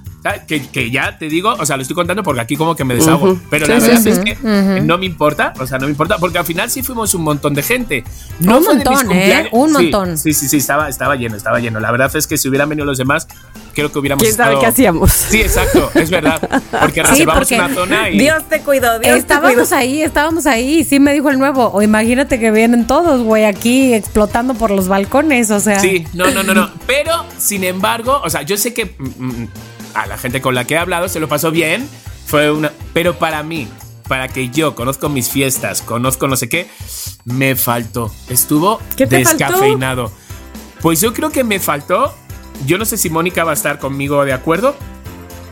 Que, 0.47 0.63
que 0.69 0.89
ya 0.91 1.19
te 1.19 1.29
digo, 1.29 1.53
o 1.59 1.67
sea, 1.67 1.77
lo 1.77 1.83
estoy 1.83 1.97
contando 1.97 2.23
porque 2.23 2.41
aquí 2.41 2.55
como 2.57 2.77
que 2.77 2.85
me 2.85 2.95
desahogo. 2.95 3.33
Ujú. 3.33 3.41
Pero 3.51 3.67
Sí, 3.67 3.73
la 3.73 3.81
sí, 3.81 3.87
verdad 3.89 4.03
sí. 4.03 4.09
es 4.11 4.19
que 4.21 4.81
no 4.83 4.97
me 4.99 5.07
importa, 5.07 5.53
o 5.59 5.67
sea, 5.67 5.79
no 5.79 5.87
me 5.87 5.91
importa, 5.91 6.19
porque 6.19 6.39
al 6.39 6.45
final 6.47 6.71
sí 6.71 6.83
fuimos 6.83 7.13
un 7.15 7.23
montón 7.23 7.55
de 7.55 7.63
gente. 7.65 8.05
No 8.39 8.59
Un 8.59 8.65
fue 8.65 8.75
de 8.75 8.79
mis 8.81 8.89
montón, 8.89 9.13
¿eh? 9.17 9.49
Un 9.51 9.69
Sí, 9.69 9.73
montón. 9.75 10.19
Sí, 10.19 10.33
sí, 10.33 10.49
sí, 10.49 10.59
estaba, 10.59 10.89
estaba 10.89 11.17
lleno, 11.17 11.37
estaba 11.37 11.59
lleno. 11.59 11.81
La 11.81 11.91
verdad 11.91 12.15
es 12.15 12.27
que 12.29 12.39
si 12.39 12.49
hubieran 12.49 12.69
venido 12.69 12.87
los 12.87 12.99
demás, 12.99 13.27
creo 13.75 13.91
que 13.91 13.99
hubiéramos 13.99 14.23
¿Quién 14.23 14.37
sabe 14.37 14.51
estado- 14.51 14.61
qué 14.61 14.67
hacíamos? 14.67 15.11
Sí, 15.13 15.41
exacto, 15.41 15.91
es 15.95 16.09
verdad. 16.11 16.41
Porque 16.81 17.03
Sí, 17.05 17.11
reservamos 17.11 17.39
porque 17.41 17.55
una 17.57 17.75
zona 17.75 18.11
y. 18.11 18.19
Dios 18.19 18.45
te 18.49 18.61
cuidó, 18.61 19.01
Dios 19.01 19.01
te 19.01 19.09
cuidó. 19.09 19.17
Estábamos 19.17 19.73
ahí, 19.73 20.03
estábamos 20.03 20.47
ahí. 20.47 20.85
Sí 20.85 21.01
me 21.01 21.13
dijo 21.15 21.31
el 21.31 21.39
nuevo. 21.41 21.69
O 21.73 21.83
imagínate 21.83 22.39
que 22.39 22.53
vienen 22.53 22.87
todos, 22.87 23.23
güey, 23.23 23.45
aquí 23.45 23.93
explotando 23.93 24.55
por 24.55 24.71
los 24.71 24.87
balcones. 24.87 25.51
O 25.51 25.59
sea. 25.59 25.81
Sí, 25.81 26.07
no, 26.15 26.31
no, 26.31 26.45
no, 26.45 26.55
no. 26.55 26.71
Pero, 26.87 27.25
sin 27.39 27.65
embargo, 27.65 28.21
o 28.25 28.31
sea, 28.31 28.43
yo 28.43 28.57
sé 28.57 28.73
que 28.73 28.95
mm, 28.99 29.25
mm, 29.25 29.49
a 29.95 30.07
la 30.07 30.19
gente 30.19 30.41
con 30.41 30.55
la 30.55 30.65
que 30.65 30.75
he 30.75 30.79
hablado 30.79 31.09
se 31.09 31.21
lo 31.21 31.29
pasó 31.29 31.51
bien. 31.51 31.89
Fue 32.27 32.51
una. 32.51 32.73
Pero 32.93 33.19
para 33.19 33.43
mí, 33.43 33.69
para 34.09 34.29
que 34.29 34.49
yo 34.51 34.75
conozco 34.75 35.09
mis 35.09 35.29
fiestas, 35.31 35.83
conozco 35.83 36.29
no 36.29 36.37
sé 36.37 36.49
qué, 36.49 36.69
me 37.25 37.57
faltó. 37.57 38.13
Estuvo 38.29 38.81
¿Qué 38.97 39.07
te 39.07 39.25
faltó? 39.25 39.39
descafeinado. 39.39 40.13
Pues 40.81 41.01
yo 41.01 41.13
creo 41.13 41.31
que 41.31 41.45
me 41.45 41.61
faltó. 41.61 42.15
Yo 42.67 42.79
no 42.79 42.85
sé 42.85 42.97
si 42.97 43.11
Mónica 43.11 43.45
va 43.45 43.53
a 43.53 43.55
estar 43.55 43.79
conmigo 43.79 44.25
de 44.25 44.33
acuerdo. 44.33 44.77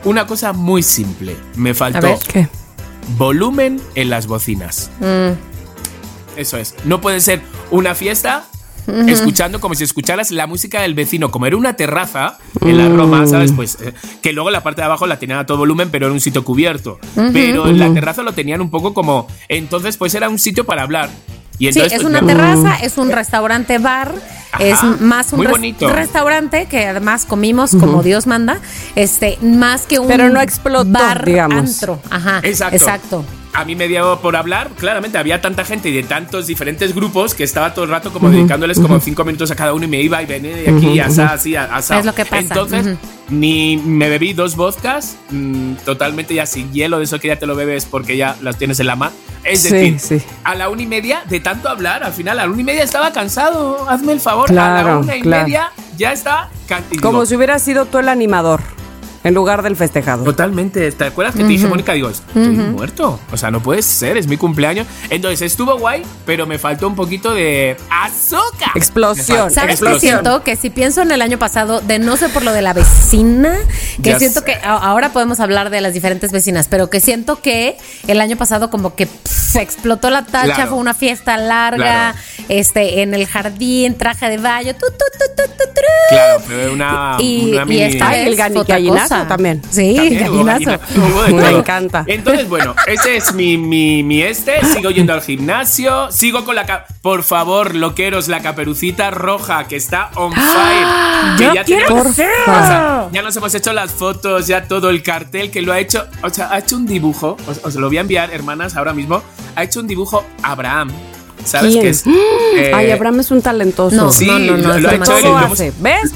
Una 0.04 0.26
cosa 0.26 0.52
muy 0.52 0.82
simple. 0.82 1.36
Me 1.56 1.74
faltó 1.74 2.00
ver. 2.00 2.18
¿Qué? 2.18 2.48
volumen 3.16 3.80
en 3.94 4.10
las 4.10 4.26
bocinas. 4.26 4.90
Mm. 5.00 5.32
Eso 6.36 6.56
es. 6.56 6.74
No 6.84 7.00
puede 7.00 7.20
ser 7.20 7.42
una 7.70 7.94
fiesta 7.94 8.46
escuchando 9.08 9.60
como 9.60 9.74
si 9.74 9.84
escucharas 9.84 10.30
la 10.30 10.46
música 10.46 10.82
del 10.82 10.94
vecino. 10.94 11.30
Como 11.30 11.46
era 11.46 11.56
una 11.56 11.74
terraza 11.74 12.38
en 12.60 12.78
la 12.78 12.88
Roma, 12.88 13.26
¿sabes? 13.26 13.52
Pues 13.52 13.78
eh, 13.80 13.92
que 14.22 14.32
luego 14.32 14.50
la 14.50 14.62
parte 14.62 14.80
de 14.82 14.86
abajo 14.86 15.06
la 15.06 15.18
tenían 15.18 15.38
a 15.38 15.46
todo 15.46 15.58
volumen, 15.58 15.88
pero 15.90 16.06
era 16.06 16.12
un 16.12 16.20
sitio 16.20 16.44
cubierto. 16.44 16.98
Pero 17.32 17.66
en 17.68 17.78
la 17.78 17.92
terraza 17.92 18.22
lo 18.22 18.32
tenían 18.32 18.60
un 18.60 18.70
poco 18.70 18.94
como. 18.94 19.26
Entonces, 19.48 19.96
pues 19.96 20.14
era 20.14 20.28
un 20.28 20.38
sitio 20.38 20.64
para 20.64 20.82
hablar. 20.82 21.08
Y 21.58 21.70
Sí, 21.72 21.80
es 21.80 21.92
pues, 21.92 22.04
una 22.04 22.22
terraza, 22.24 22.76
es 22.76 22.96
un 22.96 23.10
restaurante 23.12 23.76
bar, 23.76 24.14
Ajá, 24.52 24.64
es 24.64 24.82
más 25.02 25.30
un 25.34 25.36
muy 25.40 25.46
res- 25.46 25.52
bonito. 25.52 25.92
restaurante 25.92 26.64
que 26.64 26.86
además 26.86 27.26
comimos 27.26 27.72
como 27.76 28.02
Dios 28.02 28.26
manda, 28.26 28.58
este, 28.96 29.36
más 29.42 29.82
que 29.82 29.98
un 29.98 30.08
Pero 30.08 30.30
no 30.30 30.40
explotó, 30.40 30.88
bar 30.90 31.22
digamos. 31.22 31.58
antro. 31.58 32.00
Ajá. 32.08 32.40
Exacto. 32.44 32.76
Exacto. 32.76 33.24
A 33.52 33.64
mí 33.64 33.74
me 33.74 33.88
dio 33.88 34.20
por 34.20 34.36
hablar, 34.36 34.70
claramente 34.78 35.18
había 35.18 35.40
tanta 35.40 35.64
gente 35.64 35.88
y 35.88 35.92
de 35.92 36.04
tantos 36.04 36.46
diferentes 36.46 36.94
grupos 36.94 37.34
que 37.34 37.42
estaba 37.42 37.74
todo 37.74 37.84
el 37.84 37.90
rato 37.90 38.12
como 38.12 38.30
dedicándoles 38.30 38.78
como 38.78 39.00
cinco 39.00 39.24
minutos 39.24 39.50
a 39.50 39.56
cada 39.56 39.74
uno 39.74 39.84
y 39.84 39.88
me 39.88 40.00
iba 40.00 40.22
y 40.22 40.26
venía 40.26 40.56
de 40.56 40.70
aquí 40.70 40.88
y 40.90 41.00
asá, 41.00 41.32
así, 41.32 41.56
asá. 41.56 41.98
Es 41.98 42.06
lo 42.06 42.14
que 42.14 42.24
pasa. 42.24 42.38
Entonces, 42.38 42.96
ni 43.28 43.76
me 43.76 44.08
bebí 44.08 44.34
dos 44.34 44.54
vodkas, 44.54 45.16
mm, 45.30 45.74
totalmente 45.84 46.32
ya 46.34 46.46
sin 46.46 46.72
hielo, 46.72 46.98
de 46.98 47.04
eso 47.04 47.18
que 47.18 47.28
ya 47.28 47.38
te 47.40 47.46
lo 47.46 47.56
bebes 47.56 47.86
porque 47.86 48.16
ya 48.16 48.36
las 48.40 48.56
tienes 48.56 48.78
en 48.78 48.86
la 48.86 48.94
mano. 48.96 49.12
Es 49.42 49.62
Sí, 49.62 49.70
decir, 49.70 49.98
sí. 49.98 50.22
a 50.44 50.54
la 50.54 50.68
una 50.68 50.82
y 50.82 50.86
media, 50.86 51.24
de 51.28 51.40
tanto 51.40 51.68
hablar, 51.68 52.04
al 52.04 52.12
final 52.12 52.38
a 52.38 52.46
la 52.46 52.50
una 52.52 52.60
y 52.60 52.64
media 52.64 52.84
estaba 52.84 53.12
cansado, 53.12 53.88
hazme 53.88 54.12
el 54.12 54.20
favor, 54.20 54.48
a 54.50 54.52
la 54.52 54.82
Claro, 54.82 55.00
una 55.00 55.16
y 55.16 55.22
claro. 55.22 55.42
media 55.44 55.72
ya 55.96 56.14
y 56.90 56.98
Como 56.98 57.26
si 57.26 57.36
hubiera 57.36 57.58
sido 57.58 57.86
tú 57.86 57.98
el 57.98 58.08
animador. 58.08 58.60
En 59.22 59.34
lugar 59.34 59.62
del 59.62 59.76
festejado. 59.76 60.24
Totalmente. 60.24 60.90
¿Te 60.92 61.04
acuerdas 61.04 61.34
que 61.34 61.42
te 61.42 61.48
dije, 61.48 61.66
Mónica? 61.66 61.92
Digo, 61.92 62.08
estoy 62.08 62.42
muerto. 62.48 63.20
O 63.32 63.36
sea, 63.36 63.50
no 63.50 63.62
puede 63.62 63.82
ser, 63.82 64.16
es 64.16 64.26
mi 64.26 64.36
cumpleaños. 64.36 64.86
Entonces 65.10 65.42
estuvo 65.42 65.76
guay, 65.78 66.02
pero 66.24 66.46
me 66.46 66.58
faltó 66.58 66.86
un 66.88 66.94
poquito 66.96 67.34
de 67.34 67.76
azúcar. 67.90 68.70
Explosión. 68.74 69.50
¿Sabes 69.50 69.66
qué 69.66 69.72
explosión. 69.72 70.00
siento? 70.00 70.42
Que 70.42 70.56
si 70.56 70.70
pienso 70.70 71.02
en 71.02 71.10
el 71.12 71.22
año 71.22 71.38
pasado, 71.38 71.80
de 71.80 71.98
no 71.98 72.16
sé 72.16 72.28
por 72.30 72.42
lo 72.44 72.52
de 72.52 72.62
la 72.62 72.72
vecina, 72.72 73.54
que 74.02 74.10
Ya 74.10 74.18
siento 74.18 74.40
sé. 74.40 74.46
que 74.46 74.52
a- 74.54 74.76
ahora 74.78 75.12
podemos 75.12 75.40
hablar 75.40 75.70
de 75.70 75.80
las 75.80 75.92
diferentes 75.94 76.32
vecinas, 76.32 76.66
pero 76.68 76.88
que 76.90 77.00
siento 77.00 77.40
que 77.42 77.76
el 78.06 78.20
año 78.20 78.36
pasado 78.36 78.70
como 78.70 78.94
que 78.94 79.06
pff, 79.06 79.56
explotó 79.56 80.10
la 80.10 80.24
tacha, 80.24 80.54
Claro. 80.54 80.70
fue 80.70 80.78
una 80.78 80.94
fiesta 80.94 81.36
larga, 81.36 82.14
Claro. 82.14 82.18
este, 82.48 83.02
en 83.02 83.14
el 83.14 83.26
jardín, 83.26 83.96
traje 83.98 84.28
de 84.30 84.38
baño, 84.38 84.72
tu, 84.74 84.86
tu, 84.86 84.86
tu, 84.88 85.34
tu, 85.36 85.42
tu, 85.52 85.64
tru. 85.74 85.84
Claro, 86.10 86.40
fue 86.40 86.70
una, 86.70 87.16
Y- 87.20 87.52
una 87.52 87.62
y 87.62 87.66
mini- 87.66 87.82
esta 87.82 88.08
Ay, 88.08 88.18
vez 88.20 88.28
el 88.28 88.36
también. 89.28 89.62
Sí, 89.70 89.94
También 89.96 90.28
hubo 90.30 91.36
Me 91.36 91.50
encanta. 91.50 92.04
Entonces, 92.06 92.48
bueno, 92.48 92.74
ese 92.86 93.16
es 93.16 93.32
mi, 93.34 93.56
mi, 93.58 94.02
mi 94.02 94.22
este. 94.22 94.64
Sigo 94.74 94.90
yendo 94.90 95.12
al 95.12 95.22
gimnasio. 95.22 96.10
Sigo 96.10 96.44
con 96.44 96.54
la. 96.54 96.86
Por 97.02 97.22
favor, 97.22 97.74
loqueros, 97.74 98.28
la 98.28 98.40
caperucita 98.40 99.10
roja 99.10 99.64
que 99.68 99.76
está 99.76 100.10
on 100.16 100.32
fire. 100.32 101.36
que 101.38 101.44
¡Yo 101.44 101.54
ya 101.54 101.64
tenemos- 101.64 102.06
o 102.08 102.12
sea, 102.12 103.08
ya 103.12 103.22
nos 103.22 103.36
hemos 103.36 103.54
hecho 103.54 103.72
las 103.72 103.90
fotos, 103.92 104.46
ya 104.46 104.64
todo 104.68 104.90
el 104.90 105.02
cartel 105.02 105.50
que 105.50 105.62
lo 105.62 105.72
ha 105.72 105.78
hecho. 105.80 106.06
O 106.22 106.30
sea, 106.30 106.52
ha 106.52 106.58
hecho 106.58 106.76
un 106.76 106.86
dibujo. 106.86 107.36
Os, 107.46 107.60
os 107.64 107.74
lo 107.76 107.88
voy 107.88 107.98
a 107.98 108.00
enviar, 108.02 108.30
hermanas, 108.32 108.76
ahora 108.76 108.92
mismo. 108.92 109.22
Ha 109.56 109.64
hecho 109.64 109.80
un 109.80 109.86
dibujo 109.86 110.24
Abraham. 110.42 110.90
¿Sabes 111.44 111.74
qué 111.76 111.88
es? 111.88 112.04
Eh, 112.06 112.70
Ay, 112.74 112.90
Abraham 112.90 113.20
es 113.20 113.30
un 113.30 113.40
talentoso. 113.40 113.96
No, 113.96 114.12
Sí, 114.12 114.26
no, 114.26 114.38
no, 114.38 114.56
no, 114.58 114.68
lo- 114.74 114.78
lo 114.78 114.90
ha 114.90 114.94
hecho 114.94 115.16
él 115.16 115.24
lo 115.24 115.38
hemos-. 115.40 115.58
¿Ves? 115.80 116.12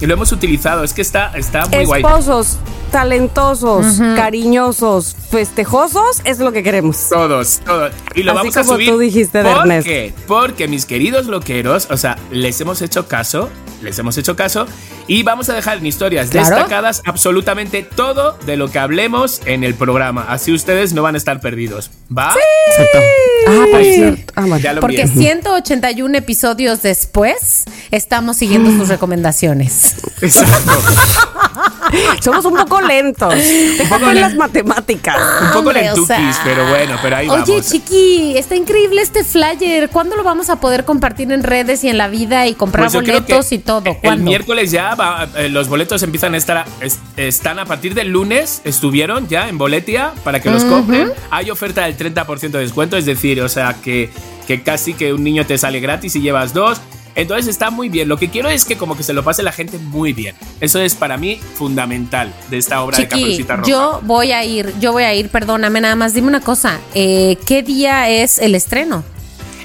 Y 0.00 0.06
lo 0.06 0.14
hemos 0.14 0.32
utilizado. 0.32 0.84
Es 0.84 0.92
que 0.92 1.02
está, 1.02 1.32
está 1.36 1.66
muy 1.66 1.84
guay. 1.84 2.02
Esposos, 2.02 2.58
talentosos, 2.90 3.98
cariñosos, 4.16 5.16
festejosos, 5.30 6.20
es 6.24 6.38
lo 6.38 6.52
que 6.52 6.62
queremos. 6.62 7.08
Todos, 7.08 7.60
todos. 7.64 7.92
Y 8.14 8.22
lo 8.22 8.32
Así 8.32 8.38
vamos 8.38 8.56
a 8.56 8.60
como 8.62 8.72
subir. 8.74 8.90
tú 8.90 8.98
dijiste 8.98 9.42
de 9.42 9.52
¿Por 9.52 9.82
qué? 9.82 10.14
Porque 10.26 10.68
mis 10.68 10.86
queridos 10.86 11.26
loqueros, 11.26 11.88
o 11.90 11.96
sea, 11.96 12.16
les 12.30 12.60
hemos 12.60 12.82
hecho 12.82 13.08
caso, 13.08 13.48
les 13.82 13.98
hemos 13.98 14.16
hecho 14.18 14.34
caso 14.36 14.66
y 15.06 15.22
vamos 15.22 15.48
a 15.48 15.54
dejar 15.54 15.78
en 15.78 15.86
historias 15.86 16.30
Claro. 16.30 16.48
destacadas 16.56 17.02
absolutamente 17.06 17.82
todo 17.82 18.36
de 18.46 18.56
lo 18.56 18.70
que 18.70 18.78
hablemos 18.78 19.40
en 19.46 19.64
el 19.64 19.74
programa. 19.74 20.26
Así 20.28 20.52
ustedes 20.52 20.92
no 20.92 21.02
van 21.02 21.14
a 21.14 21.18
estar 21.18 21.40
perdidos. 21.40 21.90
¿Va? 22.16 22.34
Ah, 23.48 23.64
por 23.70 23.82
cierto. 23.82 24.32
Ah. 24.36 24.58
Ya 24.60 24.72
lo 24.74 24.80
Porque 24.80 25.02
envié. 25.02 25.30
181 25.32 26.16
episodios 26.18 26.82
después, 26.82 27.64
estamos 27.90 28.36
siguiendo 28.36 28.70
sus 28.70 28.88
recomendaciones. 28.88 29.87
Exacto. 30.20 30.72
Somos 32.22 32.44
un 32.44 32.56
poco 32.56 32.80
lentos. 32.80 33.34
Déjame 33.34 34.12
en 34.12 34.20
las 34.20 34.34
matemáticas. 34.34 35.16
Un 35.42 35.46
poco 35.48 35.58
Hombre, 35.60 35.80
o 35.90 35.94
lentuquis, 35.96 36.06
sea. 36.06 36.40
pero 36.44 36.68
bueno, 36.68 36.96
pero 37.02 37.16
ahí 37.16 37.28
Oye, 37.28 37.40
vamos. 37.52 37.66
Chiqui, 37.70 38.36
está 38.36 38.56
increíble 38.56 39.00
este 39.02 39.24
flyer. 39.24 39.88
¿Cuándo 39.90 40.16
lo 40.16 40.22
vamos 40.24 40.50
a 40.50 40.56
poder 40.56 40.84
compartir 40.84 41.30
en 41.32 41.42
redes 41.42 41.84
y 41.84 41.88
en 41.88 41.98
la 41.98 42.08
vida 42.08 42.46
y 42.46 42.54
comprar 42.54 42.90
Pues 42.90 42.94
boletos 42.94 43.52
y 43.52 43.58
todo? 43.58 43.84
El 44.02 44.20
miércoles 44.20 44.70
ya 44.70 44.94
va, 44.94 45.28
eh, 45.36 45.48
los 45.48 45.68
boletos 45.68 46.02
empiezan 46.02 46.34
a 46.34 46.36
estar, 46.36 46.64
es- 46.80 46.98
están 47.16 47.58
a 47.58 47.64
partir 47.64 47.94
del 47.94 48.08
lunes, 48.08 48.60
estuvieron 48.64 49.28
ya 49.28 49.48
en 49.48 49.58
Boletia 49.58 50.12
para 50.24 50.40
que 50.40 50.50
los 50.50 50.64
compren. 50.64 51.12
Hay 51.30 51.50
oferta 51.50 51.84
del 51.84 51.96
30% 51.96 52.58
de 52.58 52.64
descuento, 52.64 52.96
es 52.96 53.06
decir, 53.06 53.40
o 53.42 53.48
sea 53.48 53.74
que, 53.82 54.10
que 54.46 54.62
casi 54.62 54.94
que 54.94 55.12
un 55.12 55.24
niño 55.24 55.46
te 55.46 55.56
sale 55.58 55.80
gratis 55.80 56.14
y 56.16 56.20
llevas 56.20 56.52
dos. 56.52 56.80
Entonces 57.14 57.48
está 57.48 57.70
muy 57.70 57.88
bien. 57.88 58.08
Lo 58.08 58.16
que 58.16 58.28
quiero 58.30 58.48
es 58.48 58.64
que 58.64 58.76
como 58.76 58.96
que 58.96 59.02
se 59.02 59.12
lo 59.12 59.24
pase 59.24 59.42
la 59.42 59.52
gente 59.52 59.78
muy 59.78 60.12
bien. 60.12 60.34
Eso 60.60 60.78
es 60.80 60.94
para 60.94 61.16
mí 61.16 61.40
fundamental 61.54 62.32
de 62.50 62.58
esta 62.58 62.82
obra 62.82 62.98
de 62.98 63.08
Caperucita 63.08 63.56
Roja. 63.56 63.68
yo 63.68 64.00
voy 64.04 64.32
a 64.32 64.44
ir, 64.44 64.72
yo 64.80 64.92
voy 64.92 65.04
a 65.04 65.14
ir, 65.14 65.28
perdóname 65.28 65.80
nada 65.80 65.96
más, 65.96 66.14
dime 66.14 66.28
una 66.28 66.40
cosa, 66.40 66.78
eh, 66.94 67.36
¿qué 67.46 67.62
día 67.62 68.08
es 68.08 68.38
el 68.38 68.54
estreno? 68.54 69.04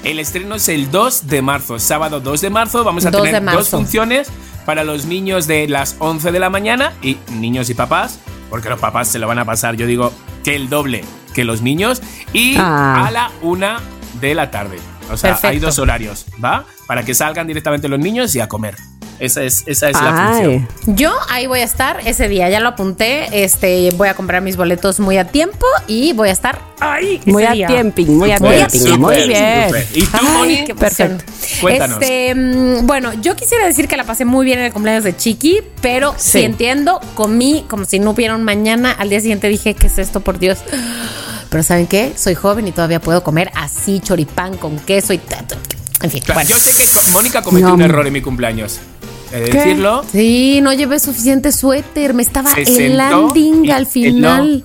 El 0.02 0.18
estreno 0.18 0.56
es 0.56 0.68
el 0.68 0.90
2 0.90 1.28
de 1.28 1.40
marzo, 1.42 1.78
sábado 1.78 2.20
2 2.20 2.40
de 2.42 2.50
marzo. 2.50 2.84
Vamos 2.84 3.06
a 3.06 3.10
2 3.10 3.22
de 3.22 3.32
tener 3.32 3.54
dos 3.54 3.70
funciones 3.70 4.28
para 4.66 4.84
los 4.84 5.06
niños 5.06 5.46
de 5.46 5.66
las 5.68 5.96
11 5.98 6.30
de 6.30 6.38
la 6.38 6.50
mañana 6.50 6.92
y 7.02 7.16
niños 7.32 7.70
y 7.70 7.74
papás, 7.74 8.18
porque 8.50 8.68
los 8.68 8.78
papás 8.80 9.08
se 9.08 9.18
lo 9.18 9.26
van 9.26 9.38
a 9.38 9.44
pasar, 9.44 9.76
yo 9.76 9.86
digo, 9.86 10.12
que 10.42 10.56
el 10.56 10.68
doble 10.68 11.04
que 11.34 11.44
los 11.44 11.62
niños, 11.62 12.00
y 12.32 12.56
Ah. 12.56 13.06
a 13.06 13.10
la 13.10 13.30
1 13.42 13.76
de 14.20 14.34
la 14.34 14.50
tarde. 14.50 14.78
O 15.10 15.16
sea, 15.16 15.30
hay 15.34 15.36
Perfecto. 15.40 15.66
dos 15.66 15.78
horarios, 15.78 16.26
¿va? 16.42 16.64
Para 16.86 17.02
que 17.02 17.14
salgan 17.14 17.46
directamente 17.46 17.88
los 17.88 17.98
niños 17.98 18.34
y 18.34 18.40
a 18.40 18.48
comer. 18.48 18.76
Esa 19.20 19.44
es, 19.44 19.62
esa 19.66 19.90
es 19.90 19.94
la 20.02 20.32
función. 20.32 20.68
Yo 20.86 21.14
ahí 21.28 21.46
voy 21.46 21.60
a 21.60 21.64
estar 21.64 22.00
ese 22.04 22.26
día, 22.28 22.48
ya 22.50 22.58
lo 22.58 22.70
apunté, 22.70 23.44
este, 23.44 23.90
voy 23.92 24.08
a 24.08 24.14
comprar 24.14 24.42
mis 24.42 24.56
boletos 24.56 24.98
muy 24.98 25.18
a 25.18 25.24
tiempo 25.28 25.64
y 25.86 26.12
voy 26.14 26.30
a 26.30 26.32
estar 26.32 26.58
ahí. 26.80 27.20
muy 27.24 27.44
a 27.44 27.52
día. 27.52 27.68
tiemping, 27.68 28.16
muy 28.18 28.32
a 28.32 28.38
súper, 28.38 28.98
Muy 28.98 29.28
bien. 29.28 29.68
¿Y 29.94 30.02
tú, 30.02 30.08
Ay, 30.20 30.26
Moni? 30.36 30.64
qué 30.64 30.72
emoción. 30.72 31.22
Cuéntanos. 31.60 32.02
Este, 32.02 32.34
mm, 32.34 32.86
bueno, 32.88 33.12
yo 33.22 33.36
quisiera 33.36 33.64
decir 33.64 33.86
que 33.86 33.96
la 33.96 34.02
pasé 34.04 34.24
muy 34.24 34.44
bien 34.44 34.58
en 34.58 34.64
el 34.64 34.72
cumpleaños 34.72 35.04
de 35.04 35.16
Chiqui, 35.16 35.60
pero 35.80 36.14
Sí. 36.18 36.32
sí 36.40 36.42
entiendo, 36.42 37.00
comí 37.14 37.64
como 37.68 37.84
si 37.84 38.00
no 38.00 38.10
hubiera 38.10 38.34
un 38.34 38.42
mañana. 38.42 38.90
Al 38.90 39.10
día 39.10 39.20
siguiente 39.20 39.46
dije, 39.48 39.74
¿qué 39.74 39.86
es 39.86 39.98
esto, 39.98 40.20
por 40.22 40.40
Dios? 40.40 40.58
Pero 41.54 41.62
¿saben 41.62 41.86
qué? 41.86 42.12
Soy 42.16 42.34
joven 42.34 42.66
y 42.66 42.72
todavía 42.72 43.00
puedo 43.00 43.22
comer 43.22 43.52
así 43.54 44.00
choripán 44.00 44.56
con 44.56 44.76
queso 44.76 45.12
y 45.12 45.20
En 46.02 46.10
fin, 46.10 46.20
Claro, 46.24 46.40
bueno. 46.40 46.50
Yo 46.50 46.58
sé 46.58 46.72
que 46.76 47.10
Mónica 47.12 47.42
cometió 47.42 47.72
un 47.72 47.80
error 47.80 48.04
en 48.08 48.12
mi 48.12 48.20
cumpleaños. 48.22 48.80
He 49.32 49.38
de 49.38 49.50
¿Qué? 49.50 49.58
decirlo. 49.58 50.04
Sí, 50.10 50.58
no 50.64 50.72
llevé 50.72 50.98
suficiente 50.98 51.52
suéter, 51.52 52.12
me 52.12 52.24
estaba 52.24 52.50
helanding 52.54 53.70
al 53.70 53.86
final. 53.86 54.64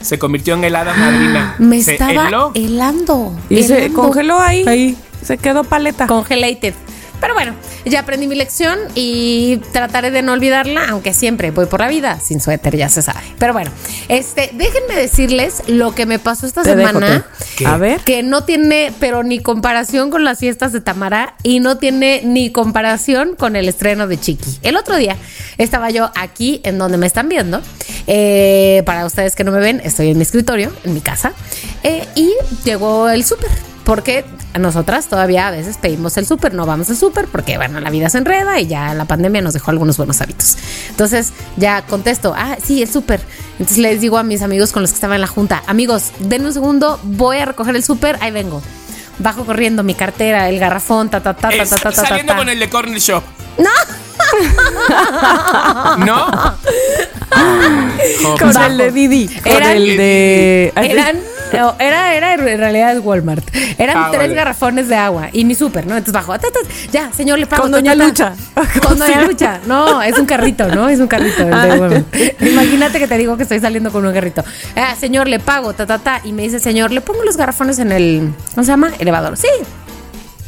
Se 0.00 0.18
convirtió 0.18 0.54
en 0.54 0.64
helada 0.64 0.94
madrina. 0.94 1.56
Me 1.58 1.82
Se 1.82 1.92
estaba 1.92 2.28
heló. 2.28 2.52
helando. 2.54 3.38
Y 3.50 3.62
se 3.62 3.92
congeló 3.92 4.40
ahí. 4.40 4.96
Se 5.22 5.36
quedó 5.36 5.62
paleta. 5.62 6.06
Congelated. 6.06 6.72
Pero 7.20 7.34
bueno, 7.34 7.54
ya 7.84 8.00
aprendí 8.00 8.26
mi 8.26 8.34
lección 8.34 8.78
y 8.94 9.58
trataré 9.72 10.10
de 10.10 10.22
no 10.22 10.32
olvidarla, 10.32 10.86
aunque 10.88 11.12
siempre 11.12 11.50
voy 11.50 11.66
por 11.66 11.80
la 11.80 11.88
vida 11.88 12.18
sin 12.20 12.40
suéter, 12.40 12.76
ya 12.76 12.88
se 12.88 13.02
sabe. 13.02 13.20
Pero 13.38 13.52
bueno, 13.52 13.70
este, 14.08 14.50
déjenme 14.54 14.94
decirles 14.94 15.62
lo 15.66 15.94
que 15.94 16.06
me 16.06 16.18
pasó 16.18 16.46
esta 16.46 16.62
Te 16.62 16.70
semana. 16.70 17.26
A 17.66 17.76
ver. 17.76 18.00
Que 18.00 18.22
no 18.22 18.44
tiene, 18.44 18.92
pero 19.00 19.22
ni 19.22 19.40
comparación 19.40 20.10
con 20.10 20.24
las 20.24 20.38
fiestas 20.38 20.72
de 20.72 20.80
Tamara 20.80 21.34
y 21.42 21.60
no 21.60 21.76
tiene 21.76 22.22
ni 22.24 22.50
comparación 22.50 23.36
con 23.36 23.56
el 23.56 23.68
estreno 23.68 24.06
de 24.06 24.18
Chiqui. 24.18 24.58
El 24.62 24.76
otro 24.76 24.96
día 24.96 25.16
estaba 25.58 25.90
yo 25.90 26.10
aquí 26.14 26.60
en 26.64 26.78
donde 26.78 26.96
me 26.96 27.06
están 27.06 27.28
viendo. 27.28 27.60
Eh, 28.06 28.82
para 28.86 29.04
ustedes 29.06 29.36
que 29.36 29.44
no 29.44 29.52
me 29.52 29.60
ven, 29.60 29.80
estoy 29.84 30.10
en 30.10 30.16
mi 30.16 30.22
escritorio, 30.22 30.72
en 30.84 30.94
mi 30.94 31.00
casa. 31.00 31.32
eh, 31.82 32.06
y 32.14 32.30
llegó 32.64 33.08
el 33.08 33.24
súper. 33.24 33.50
Porque 33.90 34.24
a 34.54 34.60
nosotras 34.60 35.08
todavía 35.08 35.48
a 35.48 35.50
veces 35.50 35.76
pedimos 35.76 36.16
el 36.16 36.24
súper, 36.24 36.54
no 36.54 36.64
vamos 36.64 36.88
al 36.90 36.96
súper 36.96 37.26
porque, 37.26 37.56
bueno, 37.56 37.80
la 37.80 37.90
vida 37.90 38.08
se 38.08 38.18
enreda 38.18 38.60
y 38.60 38.68
ya 38.68 38.94
la 38.94 39.04
pandemia 39.04 39.42
nos 39.42 39.52
dejó 39.52 39.72
algunos 39.72 39.96
buenos 39.96 40.20
hábitos. 40.20 40.58
Entonces 40.90 41.32
ya 41.56 41.82
contesto, 41.82 42.32
ah, 42.36 42.56
sí, 42.62 42.82
el 42.82 42.88
súper. 42.88 43.20
Entonces 43.54 43.78
les 43.78 44.00
digo 44.00 44.16
a 44.16 44.22
mis 44.22 44.42
amigos 44.42 44.70
con 44.70 44.82
los 44.82 44.92
que 44.92 44.94
estaba 44.94 45.16
en 45.16 45.20
la 45.22 45.26
junta, 45.26 45.64
amigos, 45.66 46.12
denme 46.20 46.46
un 46.46 46.52
segundo, 46.52 47.00
voy 47.02 47.38
a 47.38 47.46
recoger 47.46 47.74
el 47.74 47.82
súper, 47.82 48.16
ahí 48.20 48.30
vengo. 48.30 48.62
Bajo 49.18 49.44
corriendo 49.44 49.82
mi 49.82 49.94
cartera, 49.96 50.48
el 50.48 50.60
garrafón, 50.60 51.10
ta, 51.10 51.20
ta, 51.20 51.34
ta, 51.34 51.48
ta, 51.48 51.56
ta, 51.56 51.76
ta, 51.76 51.90
ta, 51.90 52.06
saliendo 52.06 52.36
con 52.36 52.48
el 52.48 52.60
de 52.60 52.70
Corner 52.70 53.00
Shop. 53.00 53.24
¡No! 53.58 53.70
¿No? 56.06 56.56
Con 58.38 58.56
el 58.56 58.78
de 58.78 58.92
Didi. 58.92 59.26
Con 59.42 59.62
el 59.64 59.96
de. 59.96 60.72
Eran, 60.76 61.18
no, 61.52 61.74
era, 61.78 62.14
era 62.14 62.34
en 62.34 62.58
realidad 62.58 62.96
es 62.96 63.04
Walmart. 63.04 63.44
Eran 63.78 63.96
Ah, 63.96 64.08
tres 64.10 64.22
vale. 64.22 64.34
garrafones 64.34 64.88
de 64.88 64.96
agua 64.96 65.28
y 65.32 65.44
mi 65.44 65.54
súper, 65.54 65.86
¿no? 65.86 65.92
Entonces 65.96 66.12
bajo, 66.14 66.32
ta, 66.38 66.48
ta, 66.50 66.60
ya, 66.92 67.12
señor, 67.12 67.38
le 67.38 67.46
pago. 67.46 67.62
Con 67.62 67.72
Doña 67.72 67.92
ta, 67.92 67.98
ta. 67.98 68.04
Lucha. 68.06 68.32
Con 68.86 68.98
Doña 68.98 69.22
Lucha. 69.26 69.60
No, 69.66 70.02
es 70.02 70.18
un 70.18 70.26
carrito, 70.26 70.68
¿no? 70.68 70.88
Es 70.88 71.00
un 71.00 71.06
carrito. 71.06 71.42
el 71.42 71.50
de 71.50 71.78
Walmart. 71.80 72.16
Imagínate 72.42 72.98
que 72.98 73.08
te 73.08 73.18
digo 73.18 73.36
que 73.36 73.42
estoy 73.44 73.60
saliendo 73.60 73.90
con 73.90 74.04
un 74.06 74.12
carrito. 74.12 74.44
Ah, 74.76 74.94
señor, 74.98 75.28
le 75.28 75.38
pago, 75.40 75.72
ta, 75.72 75.86
ta, 75.86 75.98
ta. 75.98 76.20
Y 76.24 76.32
me 76.32 76.42
dice, 76.42 76.58
señor, 76.60 76.90
le 76.92 77.00
pongo 77.00 77.22
los 77.24 77.36
garrafones 77.36 77.78
en 77.78 77.92
el, 77.92 78.32
¿cómo 78.54 78.64
se 78.64 78.70
llama? 78.72 78.90
Elevador. 78.98 79.36
Sí. 79.36 79.48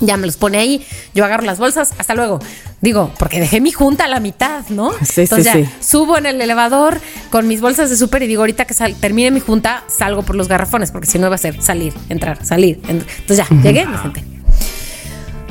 Ya 0.04 0.16
me 0.16 0.26
los 0.26 0.36
pone 0.36 0.58
ahí, 0.58 0.84
yo 1.14 1.24
agarro 1.24 1.44
las 1.44 1.58
bolsas, 1.58 1.94
hasta 1.96 2.14
luego. 2.14 2.40
Digo, 2.80 3.12
porque 3.18 3.38
dejé 3.38 3.60
mi 3.60 3.70
junta 3.70 4.04
a 4.04 4.08
la 4.08 4.18
mitad, 4.18 4.64
¿no? 4.68 4.90
Sí, 5.04 5.22
Entonces 5.22 5.52
sí, 5.52 5.60
ya, 5.62 5.66
sí. 5.66 5.72
subo 5.80 6.18
en 6.18 6.26
el 6.26 6.40
elevador 6.40 7.00
con 7.30 7.46
mis 7.46 7.60
bolsas 7.60 7.88
de 7.88 7.96
súper 7.96 8.24
y 8.24 8.26
digo, 8.26 8.42
ahorita 8.42 8.64
que 8.64 8.74
sal- 8.74 8.96
termine 9.00 9.30
mi 9.30 9.38
junta, 9.40 9.84
salgo 9.86 10.22
por 10.22 10.34
los 10.34 10.48
garrafones, 10.48 10.90
porque 10.90 11.06
si 11.06 11.18
no 11.20 11.28
va 11.30 11.36
a 11.36 11.38
ser 11.38 11.62
salir, 11.62 11.94
entrar, 12.08 12.44
salir. 12.44 12.82
ent- 12.82 13.06
Entonces 13.20 13.36
ya, 13.36 13.46
llegué, 13.62 13.86
me 13.86 13.96
senté. 13.98 14.24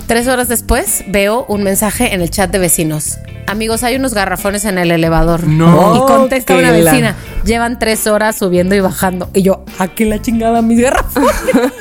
Tres 0.08 0.28
horas 0.28 0.50
después 0.50 1.06
veo 1.08 1.46
un 1.48 1.64
mensaje 1.64 2.14
en 2.14 2.22
el 2.22 2.30
chat 2.30 2.52
de 2.52 2.60
vecinos. 2.60 3.18
Amigos, 3.52 3.84
hay 3.84 3.98
unos 3.98 4.14
garrafones 4.14 4.64
en 4.66 4.78
el 4.78 4.92
elevador. 4.92 5.44
No. 5.46 5.96
Y 5.96 6.00
contesta 6.08 6.56
una 6.56 6.72
la- 6.72 6.92
vecina. 6.92 7.16
llevan 7.44 7.78
tres 7.80 8.08
horas 8.08 8.38
subiendo 8.38 8.76
y 8.76 8.80
bajando. 8.80 9.30
Y 9.34 9.42
yo, 9.42 9.66
aquí 9.78 10.06
la 10.06 10.22
chingada 10.22 10.62
mis 10.62 10.80
garrafones. 10.80 11.32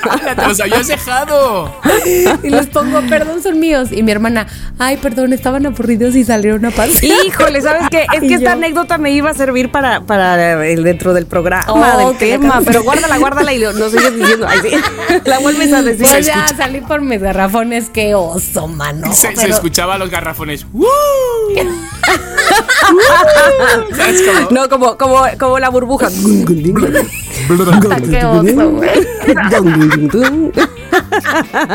¡Hala, 0.09 0.35
te 0.37 0.49
los 0.49 0.59
habías 0.61 0.89
dejado! 0.89 1.73
y 2.43 2.51
les 2.51 2.67
pongo, 2.67 3.01
perdón, 3.09 3.41
son 3.43 3.61
míos. 3.61 3.91
Y 3.93 4.03
mi 4.03 4.11
hermana, 4.11 4.49
ay, 4.81 4.97
perdón, 4.97 5.33
estaban 5.33 5.65
aburridos 5.65 6.17
y 6.17 6.25
salieron 6.25 6.65
a 6.67 6.71
pasear. 6.73 7.17
Híjole, 7.25 7.61
¿sabes 7.63 7.83
qué? 7.91 8.05
Es 8.15 8.21
que 8.29 8.35
esta 8.35 8.47
yo- 8.47 8.51
anécdota 8.51 8.99
me 8.99 9.13
iba 9.13 9.31
a 9.31 9.35
servir 9.35 9.71
para, 9.71 10.01
para 10.01 10.67
el 10.67 10.83
dentro 10.83 11.15
del 11.15 11.27
programa, 11.27 11.65
Oh, 11.69 12.09
del 12.09 12.19
tema, 12.19 12.61
pero 12.65 12.83
guárdala, 12.83 13.17
guárdala 13.19 13.53
y 13.53 13.59
lo- 13.61 13.73
no 13.75 13.89
sigues 13.91 14.17
diciendo. 14.17 14.47
Ay, 14.49 14.59
sí. 14.63 14.71
La 15.25 15.39
vuelves 15.39 15.73
a 15.73 15.83
decir. 15.83 16.05
Pues 16.11 16.27
ya 16.27 16.49
salí 16.57 16.81
por 16.81 17.01
mis 17.01 17.21
garrafones, 17.21 17.91
qué 17.91 18.15
oso, 18.17 18.67
mano. 18.67 19.13
se, 19.13 19.29
se 19.29 19.35
Pero- 19.43 19.55
escuchaba 19.55 19.99
los 19.99 20.11
garrafones. 20.11 20.67
¡Uh! 20.73 20.85
No, 24.51 24.69
como, 24.69 24.97
como, 24.99 25.23
como 25.39 25.59
la 25.59 25.69
burbuja. 25.69 26.09
qué 26.09 26.15
oso, 28.25 28.71
güey. 28.71 28.91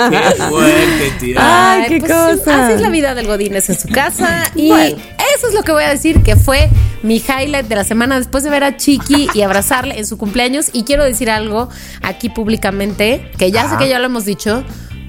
¡Qué 0.10 0.20
fuerte, 0.50 1.12
tía! 1.20 1.72
Ay, 1.74 1.86
qué 1.88 2.00
pues, 2.00 2.12
cosa. 2.12 2.66
Así 2.66 2.74
es 2.74 2.82
la 2.82 2.90
vida 2.90 3.16
del 3.16 3.28
Godínez 3.28 3.70
en 3.70 3.80
su 3.80 3.88
casa. 3.88 4.44
Y 4.56 4.70
Bueno. 4.70 4.98
eso 5.36 5.48
es 5.48 5.54
lo 5.54 5.64
que 5.64 5.72
voy 5.72 5.84
a 5.84 5.90
decir 5.90 6.22
que 6.24 6.36
fue 6.36 6.70
mi 7.04 7.18
highlight 7.18 7.68
de 7.68 7.76
la 7.76 7.84
semana 7.84 8.18
después 8.18 8.44
de 8.44 8.50
ver 8.50 8.64
a 8.64 8.78
Chiqui 8.78 9.30
y 9.34 9.42
abrazarle 9.42 9.98
en 9.98 10.06
su 10.06 10.18
cumpleaños. 10.18 10.70
Y 10.74 10.84
quiero 10.84 11.04
decir 11.04 11.30
algo 11.30 11.70
aquí 12.02 12.30
públicamente, 12.30 13.32
que 13.38 13.52
ya 13.52 13.70
sé 13.70 13.78
que 13.78 13.90
ya 13.90 14.00
lo 14.00 14.06
hemos 14.06 14.26
dicho, 14.26 14.64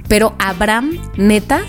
pero 0.09 0.35
Abraham, 0.39 0.99
neta, 1.17 1.61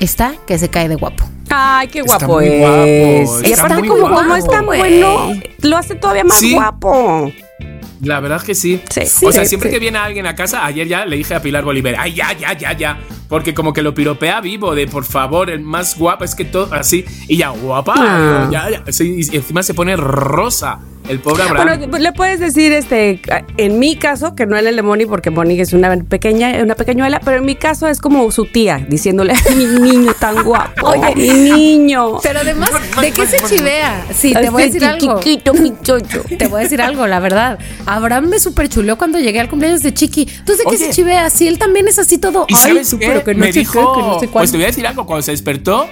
está 0.00 0.34
que 0.46 0.58
se 0.58 0.68
cae 0.68 0.88
de 0.88 0.96
guapo. 0.96 1.24
Ay, 1.50 1.88
qué 1.88 1.98
Está 2.00 2.18
guapo 2.18 2.34
muy 2.34 2.46
es. 2.46 2.58
guapo, 2.60 3.40
y 3.42 3.50
está 3.52 3.64
aparte, 3.66 3.88
como, 3.88 4.00
guapo, 4.02 4.16
como 4.16 4.34
es 4.36 4.46
tan 4.48 4.66
bueno, 4.66 5.32
lo 5.62 5.76
hace 5.76 5.94
todavía 5.96 6.24
más 6.24 6.38
Sí. 6.38 6.54
guapo. 6.54 7.32
La 8.02 8.18
verdad 8.20 8.40
que 8.40 8.54
sí. 8.54 8.80
Sí. 8.88 9.00
o 9.26 9.32
sea, 9.32 9.42
Sí, 9.42 9.48
siempre 9.50 9.68
sí. 9.68 9.74
que 9.74 9.80
viene 9.80 9.98
alguien 9.98 10.26
a 10.26 10.34
casa, 10.34 10.64
ayer 10.64 10.88
ya 10.88 11.04
le 11.04 11.16
dije 11.16 11.34
a 11.34 11.42
Pilar 11.42 11.64
Bolívar, 11.64 11.96
ay, 11.98 12.14
ya, 12.14 12.32
ya, 12.32 12.52
ya, 12.56 12.72
ya. 12.72 12.98
Porque 13.28 13.52
como 13.52 13.72
que 13.72 13.82
lo 13.82 13.92
piropea 13.94 14.40
vivo, 14.40 14.74
de 14.74 14.86
por 14.86 15.04
favor, 15.04 15.50
el 15.50 15.60
más 15.60 15.98
guapo, 15.98 16.24
es 16.24 16.34
que 16.34 16.44
todo 16.46 16.72
así. 16.72 17.04
Y 17.28 17.36
ya, 17.36 17.50
guapa, 17.50 17.94
Ah. 17.96 18.48
ya, 18.50 18.70
ya. 18.70 18.92
Sí, 18.92 19.20
y 19.30 19.36
encima 19.36 19.62
se 19.62 19.74
pone 19.74 19.96
rosa, 19.96 20.78
el 21.08 21.18
pobre 21.20 21.42
Abraham. 21.42 21.66
Bueno, 21.78 21.90
pues, 21.90 22.02
le 22.02 22.12
puedes 22.12 22.40
decir, 22.40 22.72
este, 22.72 23.20
en 23.56 23.78
mi 23.78 23.96
caso, 23.96 24.34
que 24.34 24.46
no 24.46 24.56
es 24.56 24.64
el 24.64 24.76
de 24.76 24.82
Moni, 24.82 25.06
porque 25.06 25.30
Moni 25.30 25.58
es 25.60 25.72
una 25.72 25.96
pequeña, 25.96 26.62
una 26.62 26.74
pequeñuela, 26.74 27.20
pero 27.24 27.38
en 27.38 27.44
mi 27.44 27.56
caso 27.56 27.88
es 27.88 28.00
como 28.00 28.30
su 28.30 28.46
tía, 28.46 28.84
diciéndole, 28.88 29.34
mi 29.56 29.64
niño 29.66 30.12
tan 30.18 30.42
guapo, 30.44 30.88
Oye. 30.88 31.14
mi 31.16 31.30
niño. 31.50 32.20
Pero 32.22 32.40
además, 32.40 32.70
¿de 33.00 33.12
qué 33.12 33.26
se 33.26 33.38
chivea? 33.48 34.06
Sí, 34.14 34.32
te 34.32 34.50
voy 34.50 34.62
a 34.62 34.66
decir 34.66 34.84
algo. 34.84 35.20
Chiquito, 35.20 35.54
mi 35.54 35.72
chocho. 35.82 36.22
Te 36.38 36.46
voy 36.48 36.60
a 36.60 36.62
decir 36.64 36.80
algo, 36.80 37.06
la 37.06 37.20
verdad. 37.20 37.58
Abraham 37.86 38.28
me 38.28 38.38
super 38.38 38.68
chuleó 38.68 38.96
cuando 38.96 39.18
llegué 39.18 39.40
al 39.40 39.48
cumpleaños 39.48 39.82
de 39.82 39.92
Chiqui. 39.92 40.22
Entonces, 40.22 40.58
¿de 40.58 40.64
qué 40.64 40.76
Oye. 40.76 40.78
se 40.86 40.90
chivea? 40.90 41.28
Si 41.30 41.48
él 41.48 41.58
también 41.58 41.88
es 41.88 41.98
así 41.98 42.18
todo. 42.18 42.46
¿Y 42.48 42.54
Ay, 42.54 42.60
sabes 42.60 42.90
tú, 42.90 42.98
qué? 42.98 43.06
pero 43.08 43.24
que 43.24 43.34
no 43.34 43.40
Me 43.40 43.52
sé 43.52 43.60
dijo, 43.60 43.72
qué, 43.94 44.00
que 44.00 44.06
no 44.06 44.20
sé 44.20 44.28
pues 44.28 44.50
te 44.50 44.56
voy 44.56 44.64
a 44.64 44.68
decir 44.68 44.86
algo, 44.86 45.06
cuando 45.06 45.22
se 45.22 45.32
despertó, 45.32 45.88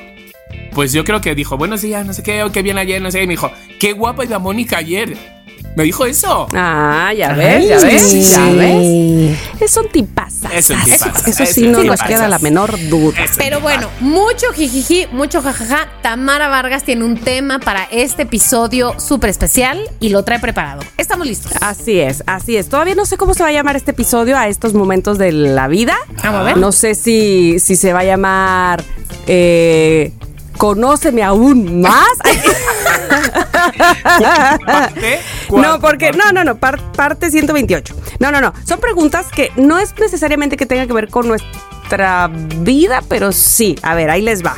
pues 0.73 0.93
yo 0.93 1.05
creo 1.05 1.21
que 1.21 1.35
dijo, 1.35 1.57
buenos 1.57 1.83
días, 1.83 2.05
no 2.07 2.13
sé 2.13 2.23
qué, 2.23 2.43
oh, 2.45 2.53
qué 2.53 2.63
bien 2.63 2.79
ayer, 2.79 3.01
no 3.03 3.11
sé 3.11 3.19
qué, 3.19 3.25
y 3.25 3.27
me 3.27 3.33
dijo, 3.35 3.51
qué 3.81 3.93
guapa 3.93 4.25
iba 4.25 4.39
Mónica 4.39 4.79
ayer. 4.79 5.39
Me 5.77 5.85
dijo 5.85 6.05
eso. 6.07 6.49
Ah, 6.55 7.13
ya 7.17 7.35
ves, 7.35 7.69
ya 7.69 7.79
ves, 7.79 8.31
ya 8.33 8.45
ves. 8.51 9.39
Es 9.61 9.77
un 9.77 9.89
tipaza. 9.89 10.49
Es 10.53 10.71
un 10.71 10.83
tipazo, 10.83 11.31
Eso 11.31 11.43
es 11.45 11.53
sí, 11.55 11.67
un 11.67 11.73
no 11.73 11.79
nos 11.85 12.01
tipazo. 12.01 12.07
queda 12.09 12.27
la 12.29 12.41
menor 12.41 12.77
duda. 12.89 13.23
Es 13.23 13.33
Pero 13.37 13.59
tipazo. 13.59 13.61
bueno, 13.63 13.89
mucho 14.01 14.47
jijiji, 14.53 15.07
mucho 15.13 15.41
jajaja. 15.41 15.89
Tamara 16.03 16.49
Vargas 16.49 16.83
tiene 16.83 17.05
un 17.05 17.17
tema 17.17 17.61
para 17.61 17.85
este 17.93 18.23
episodio 18.23 18.99
súper 18.99 19.31
especial 19.31 19.81
y 20.01 20.09
lo 20.09 20.25
trae 20.25 20.41
preparado. 20.41 20.81
Estamos 20.97 21.29
listos. 21.29 21.53
Así 21.61 22.01
es, 22.01 22.25
así 22.27 22.57
es. 22.57 22.69
Todavía 22.69 22.97
no 22.97 23.07
sé 23.07 23.17
cómo 23.17 23.35
se 23.35 23.45
va 23.45 23.51
a 23.51 23.53
llamar 23.53 23.77
este 23.77 23.93
episodio 23.93 24.37
a 24.37 24.49
estos 24.49 24.75
momentos 24.75 25.17
de 25.17 25.31
la 25.31 25.69
vida. 25.69 25.97
Vamos 26.25 26.41
a 26.41 26.43
ver. 26.43 26.57
No 26.57 26.73
sé 26.73 26.97
si, 26.97 27.61
si 27.61 27.77
se 27.77 27.93
va 27.93 28.01
a 28.01 28.05
llamar 28.05 28.83
eh, 29.29 30.13
Conóceme 30.59 31.23
aún 31.23 31.81
más. 31.81 32.09
¿Parte? 34.67 35.21
¿Cuál 35.49 35.63
No, 35.63 35.81
porque, 35.81 36.11
no, 36.13 36.33
no, 36.33 36.45
no, 36.45 36.57
par- 36.57 36.93
parte 36.93 37.31
128. 37.31 37.95
No, 38.19 38.33
no, 38.33 38.41
no. 38.41 38.53
Son 38.67 38.81
preguntas 38.81 39.27
que 39.35 39.51
no 39.57 39.79
es 39.79 39.95
necesariamente 39.99 40.57
que 40.57 40.67
tengan 40.67 40.87
que 40.89 40.93
ver 40.93 41.09
con 41.09 41.29
nuestra 41.29 42.29
vida, 42.59 43.03
pero 43.09 43.33
sí. 43.33 43.77
A 43.83 43.95
ver, 43.95 44.11
ahí 44.11 44.21
les 44.21 44.45
va. 44.45 44.57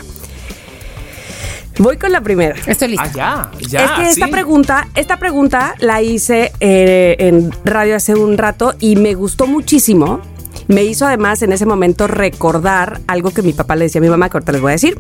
Voy 1.79 1.97
con 1.97 2.13
la 2.13 2.21
primera. 2.21 2.57
Estoy 2.67 2.89
lista. 2.89 3.11
Ah, 3.19 3.51
ya, 3.59 3.69
ya. 3.69 3.85
es 3.85 3.91
que 3.93 4.09
esta 4.11 4.27
sí. 4.27 4.33
pregunta, 4.33 4.89
esta 4.95 5.19
pregunta 5.19 5.75
la 5.79 6.03
hice 6.03 6.53
eh, 6.61 7.17
en 7.19 7.51
radio 7.65 7.97
hace 7.97 8.15
un 8.15 8.37
rato 8.37 8.75
y 8.81 8.97
me 8.97 9.15
gustó 9.15 9.47
muchísimo. 9.47 10.21
Me 10.69 10.85
hizo 10.85 11.07
además 11.07 11.43
en 11.43 11.53
ese 11.53 11.67
momento 11.67 12.07
recordar 12.07 13.01
algo 13.07 13.31
que 13.31 13.43
mi 13.43 13.53
papá 13.53 13.77
le 13.77 13.85
decía 13.87 14.01
a 14.01 14.03
mi 14.03 14.11
mamá, 14.11 14.29
que 14.29 14.37
ahorita 14.37 14.53
les 14.53 14.61
voy 14.61 14.71
a 14.71 14.73
decir. 14.73 14.99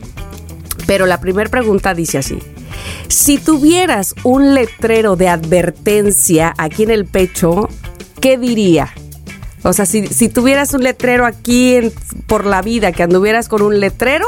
Pero 0.90 1.06
la 1.06 1.20
primera 1.20 1.48
pregunta 1.48 1.94
dice 1.94 2.18
así. 2.18 2.40
Si 3.06 3.38
tuvieras 3.38 4.12
un 4.24 4.56
letrero 4.56 5.14
de 5.14 5.28
advertencia 5.28 6.52
aquí 6.58 6.82
en 6.82 6.90
el 6.90 7.04
pecho, 7.04 7.68
¿qué 8.20 8.36
diría? 8.36 8.92
O 9.62 9.72
sea, 9.72 9.86
si, 9.86 10.08
si 10.08 10.28
tuvieras 10.28 10.74
un 10.74 10.82
letrero 10.82 11.26
aquí 11.26 11.74
en- 11.76 11.92
por 12.26 12.44
la 12.44 12.60
vida, 12.60 12.90
que 12.90 13.04
anduvieras 13.04 13.48
con 13.48 13.62
un 13.62 13.78
letrero, 13.78 14.26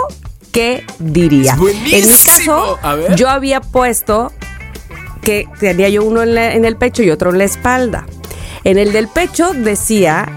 ¿qué 0.52 0.84
diría? 1.00 1.56
En 1.96 2.06
mi 2.06 2.12
caso, 2.46 2.78
yo 3.16 3.28
había 3.28 3.60
puesto 3.60 4.30
que 5.20 5.48
tenía 5.58 5.88
yo 5.88 6.04
uno 6.04 6.22
en, 6.22 6.36
la- 6.36 6.54
en 6.54 6.64
el 6.64 6.76
pecho 6.76 7.02
y 7.02 7.10
otro 7.10 7.30
en 7.30 7.38
la 7.38 7.44
espalda. 7.44 8.06
En 8.62 8.78
el 8.78 8.92
del 8.92 9.08
pecho 9.08 9.52
decía, 9.52 10.28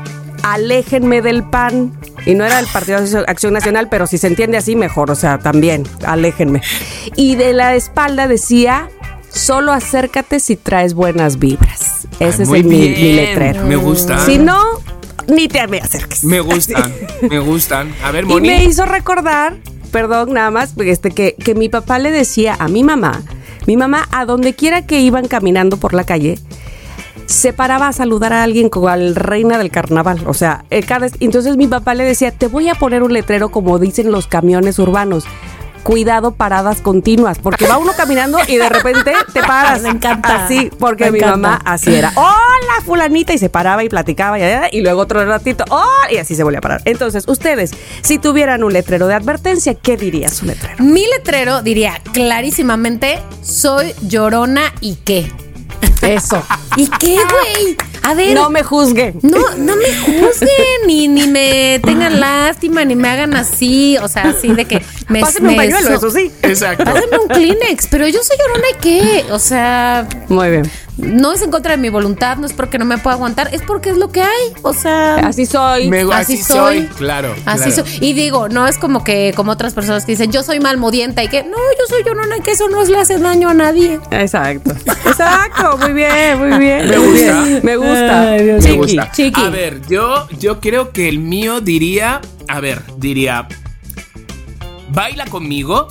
aléjenme 0.41 1.21
del 1.21 1.43
pan. 1.43 1.91
Y 2.25 2.33
no 2.33 2.45
era 2.45 2.59
el 2.59 2.67
Partido 2.67 3.01
de 3.01 3.19
Acción 3.27 3.53
Nacional, 3.53 3.87
pero 3.89 4.07
si 4.07 4.17
se 4.17 4.27
entiende 4.27 4.57
así, 4.57 4.75
mejor, 4.75 5.11
o 5.11 5.15
sea, 5.15 5.37
también, 5.37 5.83
aléjenme. 6.05 6.61
Y 7.15 7.35
de 7.35 7.53
la 7.53 7.75
espalda 7.75 8.27
decía, 8.27 8.89
solo 9.29 9.71
acércate 9.71 10.39
si 10.39 10.55
traes 10.55 10.93
buenas 10.93 11.37
vibras. 11.37 12.07
Ese 12.19 12.43
es 12.43 12.49
el, 12.49 12.63
mi, 12.63 12.95
letrero. 12.95 13.65
me 13.65 13.75
gusta. 13.75 14.25
Si 14.25 14.37
no, 14.37 14.59
ni 15.27 15.47
te 15.47 15.67
me 15.67 15.79
acerques. 15.79 16.23
Me 16.23 16.39
gustan, 16.39 16.93
me 17.29 17.39
gustan. 17.39 17.93
A 18.03 18.11
ver, 18.11 18.23
Y 18.25 18.27
Moni. 18.27 18.47
me 18.47 18.63
hizo 18.63 18.85
recordar, 18.85 19.57
perdón, 19.91 20.33
nada 20.33 20.49
más, 20.51 20.73
este, 20.79 21.11
que, 21.11 21.35
que 21.35 21.53
mi 21.55 21.69
papá 21.69 21.99
le 21.99 22.11
decía 22.11 22.55
a 22.57 22.67
mi 22.67 22.83
mamá, 22.83 23.21
mi 23.67 23.77
mamá, 23.77 24.07
a 24.11 24.25
donde 24.25 24.53
quiera 24.53 24.85
que 24.85 24.99
iban 25.01 25.27
caminando 25.27 25.77
por 25.77 25.93
la 25.93 26.05
calle, 26.05 26.39
se 27.25 27.53
paraba 27.53 27.87
a 27.87 27.93
saludar 27.93 28.33
a 28.33 28.43
alguien 28.43 28.69
como 28.69 28.87
al 28.89 29.15
reina 29.15 29.57
del 29.57 29.71
carnaval. 29.71 30.21
O 30.27 30.33
sea, 30.33 30.65
eh, 30.69 30.83
cada- 30.83 31.07
entonces 31.19 31.57
mi 31.57 31.67
papá 31.67 31.93
le 31.93 32.03
decía, 32.03 32.31
te 32.31 32.47
voy 32.47 32.69
a 32.69 32.75
poner 32.75 33.03
un 33.03 33.13
letrero 33.13 33.49
como 33.49 33.79
dicen 33.79 34.11
los 34.11 34.27
camiones 34.27 34.77
urbanos. 34.79 35.25
Cuidado, 35.83 36.31
paradas 36.31 36.81
continuas, 36.81 37.37
porque 37.37 37.67
va 37.67 37.77
uno 37.77 37.91
caminando 37.95 38.39
y 38.47 38.55
de 38.57 38.67
repente 38.69 39.13
te 39.33 39.41
paras. 39.41 39.81
Me 39.83 39.89
encanta. 39.89 40.45
Así, 40.45 40.71
porque 40.79 41.05
Me 41.05 41.11
mi 41.11 41.17
encanta. 41.19 41.37
mamá 41.37 41.61
así 41.63 41.93
era. 41.93 42.11
Hola, 42.15 42.81
fulanita, 42.83 43.33
y 43.33 43.37
se 43.37 43.49
paraba 43.51 43.83
y 43.83 43.89
platicaba, 43.89 44.39
y, 44.39 44.43
y 44.77 44.81
luego 44.81 45.01
otro 45.01 45.23
ratito, 45.25 45.63
oh, 45.69 45.83
y 46.11 46.17
así 46.17 46.33
se 46.35 46.43
volvía 46.43 46.57
a 46.57 46.61
parar. 46.63 46.81
Entonces, 46.85 47.25
ustedes, 47.27 47.69
si 48.01 48.17
tuvieran 48.17 48.63
un 48.63 48.73
letrero 48.73 49.05
de 49.05 49.13
advertencia, 49.13 49.75
¿qué 49.75 49.95
diría 49.95 50.29
su 50.29 50.47
letrero? 50.47 50.83
Mi 50.83 51.05
letrero 51.07 51.61
diría 51.61 52.01
clarísimamente: 52.13 53.19
soy 53.43 53.93
llorona 54.01 54.73
y 54.81 54.95
qué. 54.95 55.31
Eso. 56.01 56.43
¿Y 56.75 56.87
qué, 56.99 57.15
güey? 57.15 57.77
A 58.03 58.13
ver. 58.13 58.35
No 58.35 58.49
me 58.51 58.61
juzguen. 58.63 59.17
No, 59.23 59.39
no 59.57 59.75
me 59.75 59.85
juzguen, 60.05 60.85
ni, 60.85 61.07
ni 61.07 61.25
me 61.27 61.79
tengan 61.83 62.19
lástima, 62.19 62.85
ni 62.85 62.95
me 62.95 63.09
hagan 63.09 63.35
así, 63.35 63.97
o 63.97 64.07
sea, 64.07 64.29
así 64.29 64.49
de 64.49 64.65
que 64.65 64.83
me 65.09 65.21
Pásenme 65.21 65.49
un 65.49 65.55
pañuelo, 65.55 65.87
so- 65.87 66.07
eso 66.07 66.11
sí. 66.11 66.31
Exacto. 66.43 66.83
Pásenme 66.83 67.17
un 67.17 67.27
Kleenex, 67.27 67.87
pero 67.87 68.07
yo 68.07 68.21
soy 68.23 68.37
llorona 68.37 68.67
y 68.69 68.81
qué, 68.81 69.25
o 69.31 69.39
sea, 69.39 70.07
Muy 70.29 70.49
bien. 70.51 70.69
No 70.97 71.33
es 71.33 71.41
en 71.41 71.51
contra 71.51 71.71
de 71.71 71.77
mi 71.77 71.89
voluntad, 71.89 72.37
no 72.37 72.45
es 72.45 72.53
porque 72.53 72.77
no 72.77 72.85
me 72.85 72.97
pueda 72.97 73.15
aguantar, 73.15 73.49
es 73.53 73.61
porque 73.61 73.89
es 73.89 73.97
lo 73.97 74.11
que 74.11 74.21
hay, 74.21 74.53
o 74.61 74.73
sea, 74.73 75.15
Así 75.15 75.45
soy. 75.45 75.89
Me- 75.89 76.01
así 76.01 76.11
así 76.35 76.37
soy. 76.37 76.77
soy. 76.79 76.87
Claro. 76.97 77.33
así 77.45 77.69
claro. 77.71 77.85
soy. 77.85 77.97
Y 78.01 78.13
digo, 78.13 78.47
no 78.49 78.67
es 78.67 78.77
como 78.77 79.03
que 79.03 79.33
como 79.35 79.51
otras 79.51 79.73
personas 79.73 80.05
que 80.05 80.13
dicen, 80.13 80.31
yo 80.31 80.41
soy 80.43 80.59
malmodienta 80.59 81.23
y 81.23 81.27
que, 81.27 81.43
no, 81.43 81.49
yo 81.57 81.85
soy 81.89 82.03
llorona 82.05 82.37
y 82.37 82.41
que 82.41 82.51
eso 82.51 82.69
no 82.69 82.83
le 82.83 82.97
hace 82.97 83.17
daño 83.19 83.49
a 83.49 83.53
nadie. 83.53 83.99
Exacto. 84.11 84.71
Exacto. 85.05 85.77
Muy 85.79 85.93
bien, 85.93 86.37
muy 86.39 86.57
bien. 86.59 86.87
Me 86.87 86.97
gusta. 86.97 87.41
bien. 87.41 87.59
Me 87.63 87.75
gusta. 87.77 88.21
Me 88.37 88.59
Chiqui. 88.59 88.77
gusta. 88.77 89.11
chiqui. 89.11 89.41
A 89.41 89.49
ver, 89.49 89.81
yo, 89.89 90.27
yo 90.39 90.59
creo 90.59 90.91
que 90.91 91.09
el 91.09 91.19
mío 91.19 91.59
diría. 91.61 92.21
A 92.47 92.59
ver, 92.59 92.81
diría. 92.97 93.47
Baila 94.91 95.25
conmigo 95.25 95.87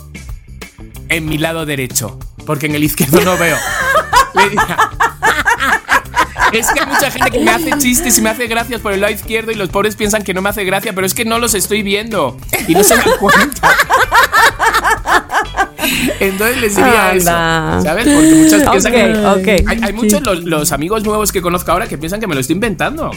en 1.09 1.27
mi 1.27 1.37
lado 1.39 1.67
derecho. 1.67 2.19
Porque 2.47 2.67
en 2.67 2.75
el 2.75 2.85
izquierdo 2.85 3.21
no 3.23 3.37
veo. 3.39 3.57
Es 6.53 6.69
que 6.71 6.81
hay 6.81 6.87
mucha 6.87 7.11
gente 7.11 7.31
que 7.33 7.41
me 7.41 7.51
hace 7.51 7.73
chistes 7.79 8.17
y 8.19 8.23
me 8.23 8.31
hace 8.31 8.47
gracias 8.47 8.81
por 8.81 8.93
el 8.93 9.01
lado 9.01 9.13
izquierdo 9.13 9.51
y 9.51 9.57
los 9.57 9.71
pobres 9.71 9.97
piensan 9.97 10.23
que 10.23 10.33
no 10.35 10.41
me 10.43 10.51
hace 10.51 10.65
gracia, 10.65 10.93
pero 10.95 11.05
es 11.07 11.13
que 11.15 11.25
no 11.25 11.41
los 11.41 11.53
estoy 11.55 11.83
viendo 11.83 12.37
y 12.69 12.75
no 12.75 12.85
se 12.85 12.95
dan 12.95 13.05
cuenta. 13.19 13.75
Entonces 16.21 16.61
les 16.61 16.77
diría 16.77 17.11
Anda. 17.11 17.75
eso. 17.79 17.85
¿Sabes? 17.85 18.05
Porque 18.07 18.35
muchos 18.35 18.63
piensan 18.71 18.93
Ok, 18.93 19.43
que. 19.45 19.61
ok. 19.63 19.69
Hay, 19.69 19.81
hay 19.83 19.93
muchos 19.93 20.23
los, 20.23 20.45
los 20.45 20.71
amigos 20.73 21.03
nuevos 21.05 21.33
que 21.33 21.43
conozco 21.43 21.73
ahora 21.73 21.89
que 21.89 21.99
piensan 21.99 22.21
que 22.21 22.27
me 22.29 22.35
lo 22.35 22.41
estoy 22.41 22.55
inventando. 22.55 23.11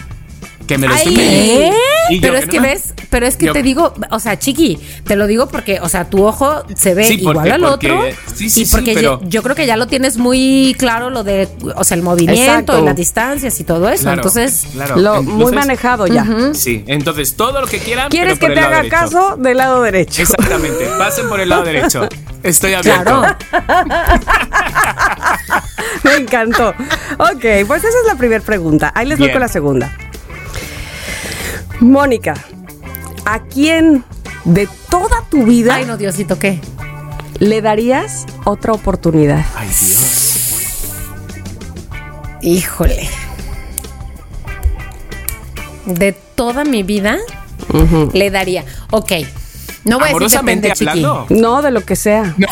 Que 0.67 0.77
me 0.77 0.87
lo 0.87 0.93
Ay, 0.95 0.99
estoy. 1.07 1.71
Y 2.09 2.15
yo, 2.15 2.21
pero 2.21 2.37
es 2.37 2.45
que 2.45 2.57
no. 2.57 2.63
ves, 2.63 2.93
pero 3.09 3.25
es 3.25 3.37
que 3.37 3.45
Yo- 3.47 3.53
te 3.53 3.63
digo, 3.63 3.93
o 4.11 4.19
sea, 4.19 4.37
chiqui, 4.37 4.77
te 5.05 5.15
lo 5.15 5.27
digo 5.27 5.47
porque, 5.47 5.79
o 5.81 5.87
sea, 5.89 6.09
tu 6.09 6.25
ojo 6.25 6.63
se 6.75 6.93
ve 6.93 7.05
Sí, 7.05 7.15
igual 7.15 7.35
porque- 7.35 7.51
al 7.51 7.61
porque- 7.61 7.91
otro. 7.91 8.03
sí, 8.35 8.49
sí, 8.49 8.61
y 8.61 8.65
sí, 8.65 8.71
porque 8.71 8.93
pero- 8.93 9.21
yo, 9.21 9.27
yo 9.29 9.43
creo 9.43 9.55
que 9.55 9.65
ya 9.65 9.77
lo 9.77 9.87
tienes 9.87 10.17
muy 10.17 10.75
claro 10.77 11.09
lo 11.09 11.23
de, 11.23 11.47
o 11.75 11.83
sea, 11.83 11.95
el 11.95 12.03
movimiento 12.03 12.41
Exacto. 12.43 12.79
y 12.79 12.85
las 12.85 12.95
distancias 12.95 13.59
y 13.59 13.63
todo 13.63 13.89
eso. 13.89 14.03
Claro, 14.03 14.17
Entonces, 14.17 14.67
claro. 14.73 14.97
Lo, 14.97 15.23
muy 15.23 15.53
manejado 15.53 16.05
ya. 16.07 16.25
Sí, 16.53 16.83
entonces 16.87 17.35
todo 17.35 17.61
lo 17.61 17.67
que 17.67 17.79
quieran. 17.79 18.09
¿Quieres 18.09 18.37
pero 18.39 18.39
que 18.39 18.45
por 18.47 18.53
te 18.55 18.59
el 18.59 18.61
lado 18.61 18.73
haga 18.73 18.83
derecho. 18.83 18.97
caso 19.29 19.37
del 19.37 19.57
lado 19.57 19.81
derecho? 19.83 20.21
Exactamente, 20.21 20.85
pasen 20.97 21.29
por 21.29 21.39
el 21.39 21.49
lado 21.49 21.63
derecho. 21.65 22.07
Estoy 22.43 22.73
abierto. 22.73 23.03
claro. 23.21 23.35
Me 26.03 26.15
encantó. 26.15 26.69
Ok, 27.17 27.45
pues 27.67 27.83
esa 27.83 27.89
es 27.99 28.05
la 28.07 28.15
primera 28.15 28.43
pregunta. 28.43 28.91
Ahí 28.95 29.05
les 29.07 29.17
voy 29.19 29.31
con 29.31 29.39
la 29.41 29.47
segunda. 29.47 29.91
Mónica, 31.79 32.33
¿a 33.25 33.39
quién 33.43 34.03
de 34.45 34.67
toda 34.89 35.23
tu 35.29 35.43
vida 35.43 35.75
Ay, 35.75 35.85
no, 35.85 35.97
Diosito, 35.97 36.39
¿qué? 36.39 36.59
le 37.39 37.61
darías 37.61 38.25
otra 38.45 38.73
oportunidad? 38.73 39.45
Ay, 39.55 39.67
Dios. 39.67 40.23
Híjole. 42.41 43.09
De 45.85 46.11
toda 46.13 46.63
mi 46.63 46.83
vida 46.83 47.17
le 48.13 48.31
daría. 48.31 48.65
Ok. 48.91 49.11
No 49.87 49.99
voy 49.99 50.09
a 50.09 50.13
decir 50.19 50.39
depende, 50.39 50.71
chiqui. 50.73 51.05
No, 51.29 51.61
de 51.61 51.71
lo 51.71 51.81
que 51.85 51.95
sea. 51.95 52.35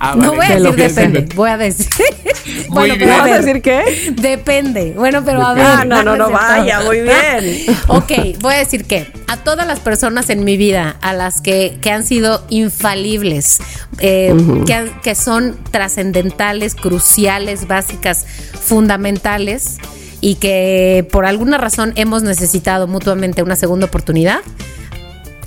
Ah, 0.00 0.14
No 0.16 0.36
vale. 0.36 0.36
voy 0.36 0.46
a 0.46 0.48
de 0.48 0.60
decir 0.60 0.76
que 0.76 0.82
depende. 0.88 1.34
Voy 1.34 1.50
a 1.50 1.56
decir. 1.56 1.88
bueno, 2.68 2.94
pero 2.98 3.12
a 3.12 3.16
¿Vas 3.18 3.30
a 3.30 3.38
decir 3.40 3.62
qué? 3.62 4.12
Depende. 4.16 4.92
Bueno, 4.96 5.22
pero 5.24 5.44
a 5.44 5.54
ver. 5.54 5.66
Ah, 5.66 5.84
no, 5.84 6.04
no, 6.04 6.16
no, 6.16 6.30
vaya, 6.30 6.80
muy 6.82 7.00
bien. 7.00 7.76
Ok, 7.88 8.12
voy 8.40 8.54
a 8.54 8.58
decir 8.58 8.84
que 8.84 9.10
a 9.26 9.38
todas 9.38 9.66
las 9.66 9.80
personas 9.80 10.30
en 10.30 10.44
mi 10.44 10.56
vida, 10.56 10.96
a 11.00 11.12
las 11.14 11.40
que, 11.40 11.78
que 11.80 11.90
han 11.90 12.06
sido 12.06 12.44
infalibles, 12.48 13.58
eh, 13.98 14.36
que, 14.66 14.74
han- 14.74 15.00
que 15.00 15.16
son 15.16 15.56
trascendentales, 15.72 16.76
cruciales, 16.76 17.66
básicas, 17.66 18.24
fundamentales, 18.60 19.78
y 20.20 20.36
que 20.36 21.06
por 21.10 21.26
alguna 21.26 21.58
razón 21.58 21.92
hemos 21.96 22.22
necesitado 22.22 22.86
mutuamente 22.86 23.42
una 23.42 23.56
segunda 23.56 23.86
oportunidad, 23.86 24.40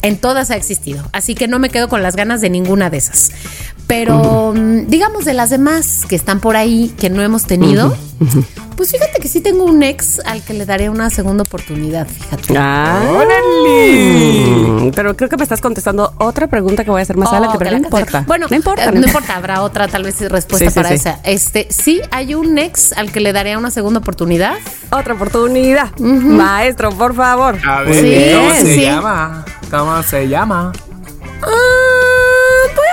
en 0.01 0.17
todas 0.17 0.51
ha 0.51 0.55
existido. 0.55 1.07
Así 1.11 1.35
que 1.35 1.47
no 1.47 1.59
me 1.59 1.69
quedo 1.69 1.89
con 1.89 2.03
las 2.03 2.15
ganas 2.15 2.41
de 2.41 2.49
ninguna 2.49 2.89
de 2.89 2.97
esas. 2.97 3.31
Pero 3.91 4.53
mm, 4.55 4.87
digamos 4.87 5.25
de 5.25 5.33
las 5.33 5.49
demás 5.49 6.05
que 6.07 6.15
están 6.15 6.39
por 6.39 6.55
ahí, 6.55 6.93
que 6.97 7.09
no 7.09 7.21
hemos 7.21 7.43
tenido, 7.43 7.93
pues 8.77 8.89
fíjate 8.91 9.19
que 9.19 9.27
sí 9.27 9.41
tengo 9.41 9.65
un 9.65 9.83
ex 9.83 10.21
al 10.25 10.41
que 10.41 10.53
le 10.53 10.65
daré 10.65 10.89
una 10.89 11.09
segunda 11.09 11.43
oportunidad, 11.43 12.07
fíjate. 12.07 12.53
Ah, 12.57 13.01
¡Órale! 13.09 14.45
Mm, 14.47 14.91
Pero 14.95 15.17
creo 15.17 15.27
que 15.29 15.35
me 15.35 15.43
estás 15.43 15.59
contestando 15.59 16.13
otra 16.19 16.47
pregunta 16.47 16.85
que 16.85 16.89
voy 16.91 16.99
a 16.99 17.03
hacer 17.03 17.17
más 17.17 17.27
Oh, 17.27 17.31
adelante, 17.35 17.57
que 17.57 17.65
pero 17.65 17.71
no 17.79 17.83
importa. 17.83 18.23
Bueno, 18.25 18.47
no 18.49 18.55
importa. 18.55 18.85
eh, 18.85 18.91
no 18.93 19.05
importa, 19.05 19.35
habrá 19.35 19.61
otra 19.61 19.89
tal 19.89 20.03
vez 20.03 20.21
respuesta 20.21 20.67
Sí, 20.69 20.71
sí, 20.71 20.75
para 20.75 20.87
sí. 20.89 20.95
esa. 20.95 21.19
Este, 21.25 21.67
sí, 21.69 22.01
hay 22.11 22.33
un 22.33 22.57
ex 22.59 22.93
al 22.93 23.11
que 23.11 23.19
le 23.19 23.33
daré 23.33 23.57
una 23.57 23.71
segunda 23.71 23.99
oportunidad. 23.99 24.53
Otra 24.91 25.15
oportunidad. 25.15 25.89
Maestro, 25.99 26.91
por 26.91 27.13
favor. 27.13 27.57
A 27.67 27.81
ver, 27.81 27.95
Sí, 27.95 28.35
¿cómo 28.37 28.53
se 28.53 28.73
sí. 28.75 28.81
llama? 28.83 29.45
¿Cómo 29.69 30.01
se 30.03 30.27
llama? 30.29 30.71
Ah, 31.43 31.47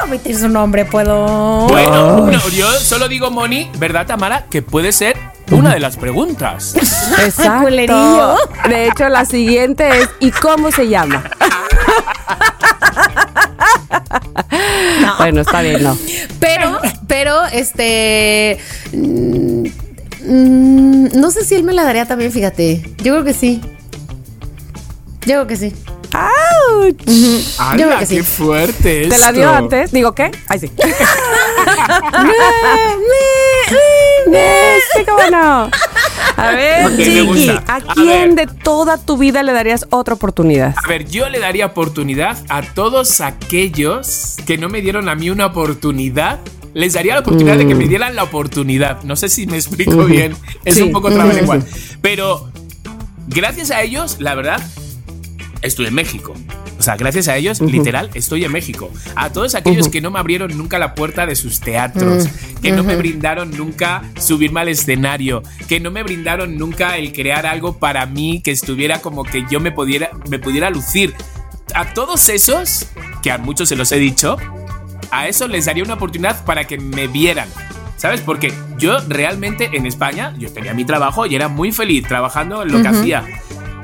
omitir 0.08 0.36
su 0.36 0.48
nombre, 0.48 0.84
puedo. 0.84 1.66
Bueno, 1.68 2.26
no, 2.26 2.48
yo 2.48 2.70
solo 2.72 3.08
digo, 3.08 3.30
Moni, 3.30 3.70
¿verdad, 3.78 4.06
Tamara? 4.06 4.46
Que 4.50 4.62
puede 4.62 4.92
ser 4.92 5.16
una 5.50 5.74
de 5.74 5.80
las 5.80 5.96
preguntas. 5.96 6.74
Exacto. 7.24 8.36
De 8.68 8.88
hecho, 8.88 9.08
la 9.08 9.24
siguiente 9.24 9.88
es 9.88 10.08
¿y 10.20 10.30
cómo 10.30 10.70
se 10.70 10.88
llama? 10.88 11.24
Bueno, 15.18 15.40
está 15.40 15.62
bien, 15.62 15.82
no. 15.82 15.98
Pero, 16.40 16.80
pero, 17.06 17.46
este. 17.46 18.58
mm, 18.92 19.66
mm, 20.24 21.08
no 21.14 21.30
sé 21.30 21.44
si 21.44 21.54
él 21.54 21.64
me 21.64 21.72
la 21.72 21.84
daría 21.84 22.06
también, 22.06 22.32
fíjate. 22.32 22.82
Yo 22.98 23.12
creo 23.12 23.24
que 23.24 23.34
sí. 23.34 23.60
Yo 25.22 25.34
creo 25.34 25.46
que 25.46 25.56
sí. 25.56 25.74
¡Auch! 26.12 26.96
¡Hala, 27.58 27.74
creo 27.86 27.98
que 27.98 28.06
sí. 28.06 28.16
qué 28.16 28.22
fuerte 28.22 29.08
¿Te 29.08 29.18
la 29.18 29.32
dio 29.32 29.44
esto! 29.44 29.54
antes? 29.56 29.92
Digo, 29.92 30.12
¿qué? 30.14 30.30
Ay, 30.48 30.58
sí. 30.60 30.70
Sí, 34.96 35.04
cómo 35.06 35.30
no. 35.30 35.70
A 36.36 36.50
ver, 36.52 36.96
Chiqui. 36.96 37.50
¿a 37.66 37.80
quién 37.94 38.34
de 38.34 38.46
toda 38.46 38.96
tu 38.98 39.16
vida 39.18 39.42
le 39.42 39.52
darías 39.52 39.86
otra 39.90 40.14
oportunidad? 40.14 40.74
A 40.82 40.88
ver, 40.88 41.08
yo 41.08 41.28
le 41.28 41.38
daría 41.40 41.66
oportunidad 41.66 42.38
a 42.48 42.62
todos 42.62 43.20
aquellos 43.20 44.36
que 44.46 44.56
no 44.58 44.68
me 44.68 44.80
dieron 44.80 45.08
a 45.08 45.14
mí 45.14 45.30
una 45.30 45.46
oportunidad. 45.46 46.40
Les 46.74 46.92
daría 46.92 47.14
la 47.14 47.20
oportunidad 47.20 47.56
de 47.56 47.66
que 47.66 47.74
me 47.74 47.86
dieran 47.88 48.14
la 48.14 48.22
oportunidad. 48.24 49.02
No 49.02 49.16
sé 49.16 49.28
si 49.28 49.46
me 49.46 49.56
explico 49.56 50.04
bien. 50.04 50.36
Es 50.64 50.76
Sí. 50.76 50.82
un 50.82 50.92
poco 50.92 51.10
igual. 51.10 51.64
Pero 52.00 52.50
gracias 53.26 53.70
a 53.70 53.82
ellos, 53.82 54.16
la 54.20 54.34
verdad, 54.34 54.60
estoy 55.62 55.86
en 55.86 55.94
México. 55.94 56.34
O 56.78 56.82
sea, 56.82 56.96
gracias 56.96 57.28
a 57.28 57.36
ellos, 57.36 57.60
literal, 57.60 58.10
estoy 58.14 58.44
en 58.44 58.52
México. 58.52 58.90
A 59.16 59.30
todos 59.30 59.54
aquellos 59.54 59.88
que 59.88 60.00
no 60.00 60.10
me 60.10 60.18
abrieron 60.18 60.56
nunca 60.56 60.78
la 60.78 60.94
puerta 60.94 61.26
de 61.26 61.34
sus 61.34 61.60
teatros, 61.60 62.28
que 62.62 62.72
no 62.72 62.84
me 62.84 62.96
brindaron 62.96 63.50
nunca 63.50 64.02
subirme 64.18 64.60
al 64.60 64.68
escenario, 64.68 65.42
que 65.68 65.80
no 65.80 65.90
me 65.90 66.02
brindaron 66.02 66.56
nunca 66.56 66.96
el 66.96 67.12
crear 67.12 67.46
algo 67.46 67.78
para 67.78 68.06
mí 68.06 68.40
que 68.42 68.52
estuviera 68.52 69.00
como 69.00 69.24
que 69.24 69.44
yo 69.50 69.60
me 69.60 69.72
pudiera, 69.72 70.10
me 70.28 70.38
pudiera 70.38 70.70
lucir. 70.70 71.14
A 71.74 71.92
todos 71.92 72.28
esos, 72.28 72.86
que 73.22 73.30
a 73.30 73.38
muchos 73.38 73.68
se 73.68 73.76
los 73.76 73.90
he 73.92 73.98
dicho, 73.98 74.36
a 75.10 75.28
eso 75.28 75.48
les 75.48 75.66
daría 75.66 75.82
una 75.82 75.94
oportunidad 75.94 76.44
para 76.44 76.64
que 76.64 76.78
me 76.78 77.08
vieran. 77.08 77.48
¿Sabes? 77.96 78.20
Porque 78.20 78.52
yo 78.78 79.00
realmente 79.08 79.70
en 79.72 79.84
España, 79.84 80.32
yo 80.38 80.52
tenía 80.52 80.72
mi 80.72 80.84
trabajo 80.84 81.26
y 81.26 81.34
era 81.34 81.48
muy 81.48 81.72
feliz 81.72 82.06
trabajando 82.06 82.62
en 82.62 82.70
lo 82.70 82.80
que 82.80 82.86
hacía. 82.86 83.24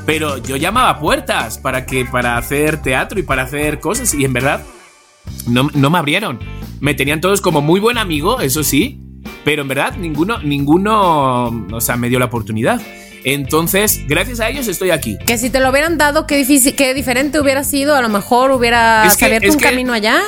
Pero 0.06 0.38
yo 0.38 0.56
llamaba 0.56 0.98
puertas 1.00 1.58
para 1.58 1.86
que 1.86 2.04
para 2.04 2.36
hacer 2.36 2.82
teatro 2.82 3.18
y 3.18 3.22
para 3.22 3.42
hacer 3.42 3.80
cosas 3.80 4.12
y 4.14 4.24
en 4.24 4.32
verdad 4.34 4.62
no, 5.46 5.70
no 5.74 5.90
me 5.90 5.98
abrieron. 5.98 6.38
Me 6.80 6.94
tenían 6.94 7.20
todos 7.20 7.40
como 7.40 7.62
muy 7.62 7.80
buen 7.80 7.96
amigo, 7.96 8.40
eso 8.40 8.62
sí, 8.62 9.00
pero 9.44 9.62
en 9.62 9.68
verdad 9.68 9.94
ninguno 9.96 10.38
ninguno, 10.42 11.66
o 11.72 11.80
sea, 11.80 11.96
me 11.96 12.08
dio 12.08 12.18
la 12.18 12.26
oportunidad. 12.26 12.80
Entonces, 13.26 14.02
gracias 14.06 14.40
a 14.40 14.50
ellos 14.50 14.68
estoy 14.68 14.90
aquí. 14.90 15.16
Que 15.24 15.38
si 15.38 15.48
te 15.48 15.58
lo 15.58 15.70
hubieran 15.70 15.96
dado, 15.96 16.26
qué 16.26 16.36
difícil, 16.36 16.74
qué 16.76 16.92
diferente 16.92 17.40
hubiera 17.40 17.64
sido. 17.64 17.94
A 17.94 18.02
lo 18.02 18.10
mejor 18.10 18.50
hubiera 18.50 19.02
abierto 19.10 19.50
un 19.50 19.56
que- 19.58 19.64
camino 19.64 19.94
allá. 19.94 20.20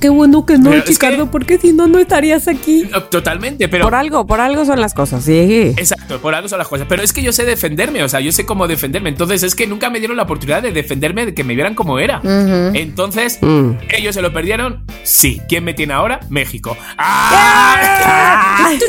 Qué 0.00 0.08
bueno 0.08 0.46
que 0.46 0.58
no, 0.58 0.70
Pero 0.70 0.82
es 0.84 0.98
que- 0.98 1.26
porque 1.30 1.58
si 1.58 1.72
no, 1.72 1.86
no 1.86 1.98
estarías 1.98 2.48
aquí. 2.48 2.88
Totalmente, 3.10 3.68
pero 3.68 3.84
Por 3.84 3.94
algo, 3.94 4.26
por 4.26 4.40
algo 4.40 4.64
son 4.64 4.80
las 4.80 4.94
cosas, 4.94 5.24
sí. 5.24 5.74
Exacto, 5.76 6.20
por 6.20 6.34
algo 6.34 6.48
son 6.48 6.58
las 6.58 6.68
cosas. 6.68 6.86
Pero 6.88 7.02
es 7.02 7.12
que 7.12 7.22
yo 7.22 7.32
sé 7.32 7.44
defenderme, 7.44 8.02
o 8.02 8.08
sea, 8.08 8.20
yo 8.20 8.32
sé 8.32 8.46
cómo 8.46 8.66
defenderme. 8.66 9.10
Entonces 9.10 9.42
es 9.42 9.54
que 9.54 9.66
nunca 9.66 9.90
me 9.90 9.98
dieron 9.98 10.16
la 10.16 10.22
oportunidad 10.24 10.62
de 10.62 10.72
defenderme, 10.72 11.26
de 11.26 11.34
que 11.34 11.44
me 11.44 11.54
vieran 11.54 11.74
como 11.74 11.98
era. 11.98 12.20
Entonces, 12.74 13.38
Mm. 13.42 13.72
ellos 13.90 14.14
se 14.14 14.22
lo 14.22 14.32
perdieron. 14.32 14.84
Sí. 15.02 15.40
¿Quién 15.48 15.64
me 15.64 15.74
tiene 15.74 15.92
ahora? 15.92 16.20
México. 16.30 16.76
¡Ah! 16.96 18.70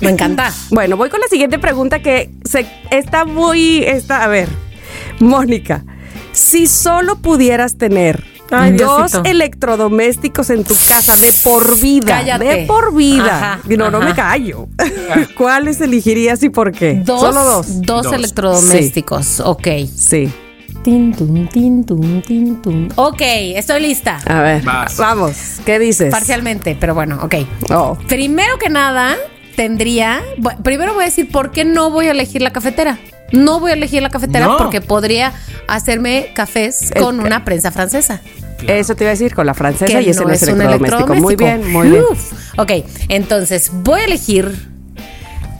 Me 0.00 0.10
encanta. 0.10 0.52
Bueno, 0.70 0.96
voy 0.96 1.08
con 1.10 1.20
la 1.20 1.26
siguiente 1.28 1.58
pregunta 1.58 2.00
que 2.00 2.30
se, 2.44 2.66
está 2.90 3.24
muy. 3.24 3.82
Está, 3.84 4.24
a 4.24 4.28
ver, 4.28 4.48
Mónica, 5.20 5.84
si 6.32 6.66
solo 6.66 7.16
pudieras 7.16 7.76
tener 7.76 8.24
Ay, 8.50 8.72
dos 8.72 9.12
Diosito. 9.12 9.22
electrodomésticos 9.24 10.50
en 10.50 10.64
tu 10.64 10.74
casa 10.86 11.16
de 11.16 11.32
por 11.44 11.78
vida, 11.80 12.18
Cállate. 12.18 12.44
de 12.44 12.66
por 12.66 12.94
vida, 12.94 13.36
Ajá, 13.54 13.60
no, 13.78 13.90
no 13.90 14.00
me 14.00 14.14
callo, 14.14 14.68
¿cuáles 15.38 15.80
elegirías 15.80 16.42
y 16.42 16.50
por 16.50 16.72
qué? 16.72 16.94
Dos, 17.04 17.20
Solo 17.20 17.44
dos. 17.44 17.80
Dos, 17.82 18.04
Dos. 18.04 18.12
electrodomésticos. 18.12 19.40
Ok. 19.40 19.66
Sí. 19.94 20.30
Tin, 20.84 21.14
tun, 21.14 21.48
tin, 21.48 21.84
tun, 21.84 22.22
tin, 22.26 22.60
tun. 22.60 22.88
Ok, 22.96 23.20
estoy 23.20 23.80
lista. 23.80 24.18
A 24.26 24.40
ver, 24.42 24.62
Vas. 24.62 24.96
vamos, 24.96 25.34
¿qué 25.64 25.78
dices? 25.78 26.10
Parcialmente, 26.10 26.76
pero 26.78 26.94
bueno, 26.94 27.20
ok. 27.22 27.34
Oh. 27.70 27.96
Primero 28.08 28.58
que 28.58 28.68
nada, 28.68 29.16
tendría. 29.54 30.20
Primero 30.64 30.92
voy 30.94 31.04
a 31.04 31.06
decir 31.06 31.30
por 31.30 31.52
qué 31.52 31.64
no 31.64 31.90
voy 31.90 32.08
a 32.08 32.10
elegir 32.10 32.42
la 32.42 32.50
cafetera. 32.52 32.98
No 33.32 33.60
voy 33.60 33.70
a 33.72 33.74
elegir 33.74 34.02
la 34.02 34.10
cafetera 34.10 34.46
No. 34.46 34.56
porque 34.58 34.80
podría 34.80 35.32
hacerme 35.68 36.30
cafés 36.34 36.90
con 36.98 37.20
una 37.20 37.44
prensa 37.44 37.70
francesa. 37.70 38.20
Eso 38.66 38.94
te 38.94 39.04
iba 39.04 39.10
a 39.10 39.14
decir 39.14 39.34
con 39.34 39.46
la 39.46 39.54
francesa 39.54 39.86
que 39.98 40.02
y 40.02 40.10
ese 40.10 40.24
no, 40.24 40.30
es 40.30 40.42
electrodoméstico. 40.42 41.14
Muy 41.16 41.36
bien, 41.36 41.72
muy 41.72 41.88
bien. 41.90 42.04
Uf. 42.10 42.32
Ok, 42.58 42.70
entonces 43.08 43.70
voy 43.72 44.00
a 44.00 44.04
elegir 44.04 44.71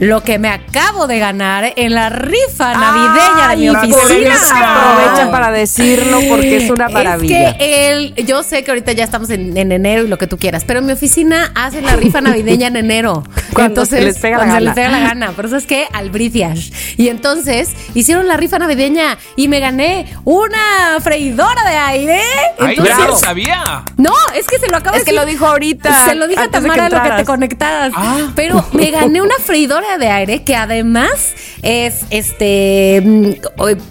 lo 0.03 0.21
que 0.25 0.38
me 0.41 0.49
acabo 0.49 1.07
de 1.07 1.21
ganar 1.21 1.75
en 1.77 1.95
la 1.95 2.09
rifa 2.09 2.75
navideña 2.75 3.49
de 3.51 3.57
mi 3.57 3.69
oficina. 3.69 4.35
Aprovecha 4.35 5.31
para 5.31 5.53
decirlo 5.53 6.19
porque 6.29 6.57
es 6.57 6.71
una 6.71 6.88
maravilla. 6.88 7.51
Es 7.51 7.57
que 7.57 7.88
el, 7.91 8.15
yo 8.27 8.43
sé 8.43 8.65
que 8.65 8.73
ahorita 8.73 8.91
ya 8.93 9.05
estamos 9.05 9.31
en, 9.31 9.57
en 9.57 9.71
enero 9.71 10.03
y 10.03 10.09
lo 10.09 10.19
que 10.19 10.27
tú 10.27 10.38
quieras, 10.38 10.65
pero 10.67 10.83
mi 10.83 10.93
oficina 10.93 11.53
hace 11.55 11.83
la 11.83 11.95
rifa 11.95 12.21
navideña 12.21 12.67
en 12.67 12.77
enero. 12.77 13.23
Cuando 13.53 13.85
se 13.87 14.01
les 14.01 14.19
pega 14.19 14.38
la 14.38 14.45
cuando 14.47 14.55
se 14.57 14.65
gana. 14.65 14.65
les 14.65 14.75
pega 14.75 14.88
la 14.91 15.09
gana. 15.09 15.33
Pero 15.37 15.57
es 15.57 15.67
que 15.67 15.87
albricias. 15.93 16.73
Y 16.97 17.09
entonces 17.09 17.71
hicieron 17.95 18.27
la 18.27 18.37
rifa 18.37 18.59
navideña 18.59 19.19
y 19.37 19.47
me 19.49 19.61
gané 19.61 20.07
una 20.25 20.99
freidora 21.01 21.62
de 21.69 21.77
aire. 21.77 22.21
Ay, 22.59 22.71
Entonces, 22.71 22.99
no 22.99 23.07
lo 23.09 23.17
sabía. 23.17 23.85
no, 23.99 24.12
es 24.35 24.47
que 24.47 24.59
se 24.59 24.69
lo 24.69 24.79
acabo 24.79 24.97
Es 24.97 25.03
de 25.05 25.11
que 25.11 25.12
decir. 25.12 25.27
lo 25.27 25.31
dijo 25.31 25.47
ahorita, 25.47 26.07
Se 26.07 26.15
lo 26.15 26.27
dije 26.27 26.41
a 26.41 26.45
de 26.45 26.49
que 26.49 26.53
Tamara 26.53 26.85
lo 26.85 26.88
que 26.88 26.91
te 26.91 26.97
entraras. 26.97 27.27
conectaras. 27.27 27.93
Ah. 27.95 28.17
Pero 28.35 28.65
me 28.73 28.91
gané 28.91 29.21
una 29.21 29.35
freidora 29.45 29.92
de 29.99 30.09
aire 30.09 30.43
que 30.45 30.55
además 30.57 31.35
es 31.63 32.01
este 32.11 33.03
mm, 33.05 33.31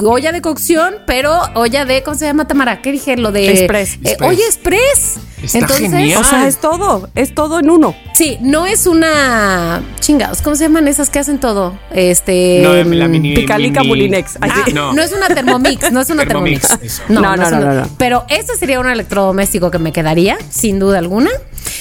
olla 0.06 0.32
de 0.32 0.42
cocción, 0.42 0.96
pero 1.06 1.40
olla 1.56 1.86
de 1.86 2.04
¿cómo 2.04 2.18
se 2.18 2.26
llama 2.26 2.48
Tamara? 2.48 2.82
¿Qué 2.82 2.92
dije? 2.92 3.18
Lo 3.18 3.32
de 3.32 3.50
Express. 3.52 3.94
eh, 3.96 4.00
Express. 4.04 4.30
olla 4.30 4.46
express. 4.46 5.20
Está 5.44 5.58
Entonces, 5.60 5.92
genial. 5.92 6.22
O 6.22 6.24
sea, 6.24 6.48
es 6.48 6.58
todo, 6.60 7.10
es 7.16 7.34
todo 7.34 7.60
en 7.60 7.70
uno. 7.70 7.96
Sí, 8.14 8.38
no 8.42 8.66
es 8.66 8.86
una 8.88 9.82
chingados, 10.00 10.42
¿cómo 10.42 10.56
se 10.56 10.64
llaman 10.66 10.88
esas 10.88 11.10
que 11.10 11.20
hacen 11.20 11.40
todo? 11.40 11.78
Este 11.92 12.62
No, 12.64 12.74
la 12.76 13.08
mm, 13.08 13.12
mini. 13.12 13.36
Picalica 13.36 13.82
mini- 13.82 13.88
Mulinex. 13.88 14.38
Ah, 14.42 14.66
no. 14.74 15.02
es 15.02 15.12
una 15.12 15.28
Thermomix, 15.28 15.92
no 15.92 16.02
es 16.02 16.10
una 16.10 16.26
Thermomix. 16.26 16.70
No, 17.10 17.22
no, 17.22 17.34
es 17.34 17.40
no, 17.52 17.58
una- 17.58 17.60
no, 17.60 17.82
no. 17.82 17.90
Pero 17.98 18.26
ese 18.30 18.56
sería 18.56 18.80
un 18.80 18.90
electrodoméstico 18.90 19.72
que 19.72 19.80
me 19.80 19.92
quedaría, 19.92 20.38
sin 20.50 20.80
duda 20.80 21.00
alguna. 21.00 21.30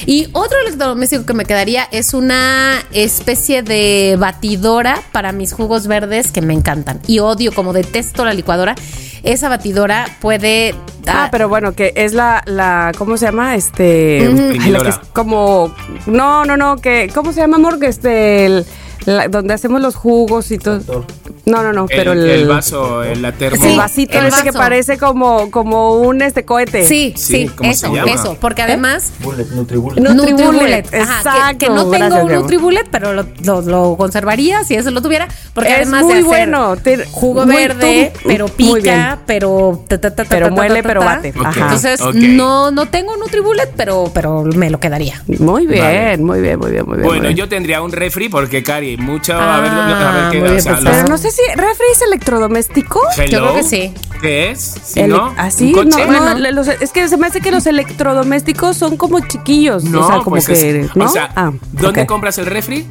Y 0.07 0.29
otro 0.33 0.59
electrodoméstico 0.61 1.27
que 1.27 1.35
me 1.35 1.45
quedaría 1.45 1.87
es 1.91 2.15
una 2.15 2.79
especie 2.93 3.63
de 3.63 4.17
batidora 4.19 5.03
para 5.13 5.33
mis 5.33 5.53
jugos 5.53 5.87
verdes 5.87 6.33
que 6.33 6.41
me 6.41 6.55
encantan. 6.55 7.01
Y 7.07 7.19
odio, 7.19 7.53
como 7.53 7.73
detesto 7.73 8.25
la 8.25 8.33
licuadora. 8.33 8.75
Esa 9.23 9.49
batidora 9.49 10.07
puede. 10.21 10.75
Ah, 11.07 11.29
pero 11.31 11.49
bueno, 11.49 11.73
que 11.73 11.93
es 11.97 12.13
la, 12.15 12.43
la 12.47 12.93
¿cómo 12.97 13.17
se 13.17 13.27
llama? 13.27 13.55
Este, 13.57 14.27
ay, 14.61 14.71
la 14.71 14.81
que 14.81 14.89
es 14.91 14.99
como, 15.13 15.75
no, 16.07 16.45
no, 16.45 16.57
no, 16.57 16.77
que, 16.77 17.11
¿cómo 17.15 17.33
se 17.33 17.41
llama, 17.41 17.57
amor? 17.57 17.79
Que 17.81 17.87
este, 17.87 18.47
el- 18.47 18.67
la- 19.07 19.29
donde 19.29 19.55
hacemos 19.55 19.81
los 19.81 19.95
jugos 19.97 20.51
y 20.51 20.59
todo. 20.59 21.05
No, 21.47 21.63
no, 21.63 21.73
no, 21.73 21.87
pero 21.87 22.13
el, 22.13 22.19
el, 22.21 22.31
el 22.31 22.49
vaso, 22.49 23.03
el- 23.03 23.23
la 23.23 23.33
termo. 23.33 23.65
el 23.65 23.77
vasito 23.77 24.19
el 24.19 24.27
ese 24.27 24.43
que 24.43 24.51
vaso. 24.51 24.59
parece 24.59 24.99
como, 24.99 25.51
como 25.51 25.95
un 25.97 26.23
este 26.23 26.45
cohete. 26.45 26.87
Sí, 26.87 27.15
Sí, 27.17 27.47
sí, 27.47 27.51
¿cómo 27.57 27.71
eso, 27.71 27.93
eso. 28.07 28.37
Porque 28.41 28.63
además. 28.63 29.13
Bullet, 29.21 29.47
Nutribullet. 29.53 30.01
Nutribullet, 30.03 30.87
Ajá, 30.87 30.91
que- 30.91 30.99
exacto, 30.99 31.59
que, 31.59 31.69
no 31.69 31.91
tengo 31.91 31.97
gracias, 32.09 32.25
un. 32.25 32.33
Nutribullet, 32.33 32.87
pero 32.91 33.13
lo, 33.15 33.27
lo- 33.45 33.63
lo 33.63 33.97
conservaría 33.97 34.65
si 34.65 34.75
eso 34.75 34.91
lo 34.91 35.01
tuviera. 35.03 35.29
Porque 35.55 35.71
Es 35.71 35.77
además 35.77 36.03
muy 36.05 36.13
de 36.15 36.19
hacer 36.21 36.29
bueno, 36.29 36.77
te- 36.77 37.07
jugo 37.11 37.47
muy- 37.47 37.57
verde, 37.57 38.13
tú- 38.15 38.29
pero 38.29 38.47
pica, 38.49 39.19
pero 39.27 39.83
ta, 39.89 39.99
ta, 40.01 40.11
ta, 40.15 40.25
ta, 40.25 40.29
Pero 40.31 40.51
muele, 40.51 40.83
pero 40.83 41.01
bate. 41.01 41.33
Ajá. 41.43 41.61
Entonces, 41.63 42.01
no, 42.15 42.71
no 42.71 42.87
tengo 42.87 43.17
Nutribullet, 43.17 43.71
pero, 43.77 44.11
pero 44.15 44.43
me 44.45 44.71
lo 44.71 44.79
quedaría. 44.79 45.23
Muy 45.39 45.67
bien, 45.67 45.83
Vale. 45.83 46.17
muy 46.19 46.41
bien, 46.41 46.59
muy 46.59 46.71
bien, 46.71 46.85
muy 46.87 46.97
bien. 46.97 47.07
muy 47.07 47.09
Bueno, 47.09 47.23
bien. 47.29 47.37
yo 47.37 47.49
tendría 47.49 47.83
un 47.83 47.93
refri 47.93 48.29
porque, 48.29 48.63
Cari, 48.63 48.90
mucho. 48.99 49.35
Ah, 49.35 49.57
a 49.57 49.61
ver, 49.61 49.71
a 49.71 50.13
ver 50.13 50.31
qué 50.31 50.43
o 50.43 50.61
sea, 50.61 50.75
pensado. 50.77 50.97
Pero 50.97 51.09
no 51.09 51.19
sé 51.19 51.31
si 51.31 51.43
refri 51.55 51.87
es 51.93 52.03
electrodoméstico. 52.03 53.01
Hello, 53.17 53.27
Yo 53.31 53.41
creo 53.43 53.55
que 53.55 53.63
sí. 53.63 53.95
¿Qué 54.21 54.51
es? 54.51 54.61
¿Sí, 54.85 55.01
Ele- 55.01 55.09
no? 55.15 55.33
Así, 55.37 55.73
¿Un 55.75 55.89
no, 55.89 55.97
coche? 55.97 56.07
no, 56.07 56.21
Bueno. 56.21 56.35
le- 56.39 56.53
los- 56.53 56.69
es 56.69 56.91
que 56.93 57.09
se 57.09 57.17
me 57.17 57.27
hace 57.27 57.41
que 57.41 57.51
los 57.51 57.67
electrodomésticos 57.67 58.77
son 58.77 58.97
como 58.97 59.21
chiquillos. 59.21 59.85
No, 59.85 60.01
o 60.01 60.07
sea, 60.07 60.17
como 60.19 60.31
pues 60.31 60.47
que. 60.47 60.81
es- 60.81 60.97
¿no? 60.97 61.07
O 61.07 61.09
sea, 61.09 61.31
Ah, 61.37 61.53
¿dónde 61.73 62.07
compras 62.07 62.37
el 62.39 62.47
refri? 62.47 62.87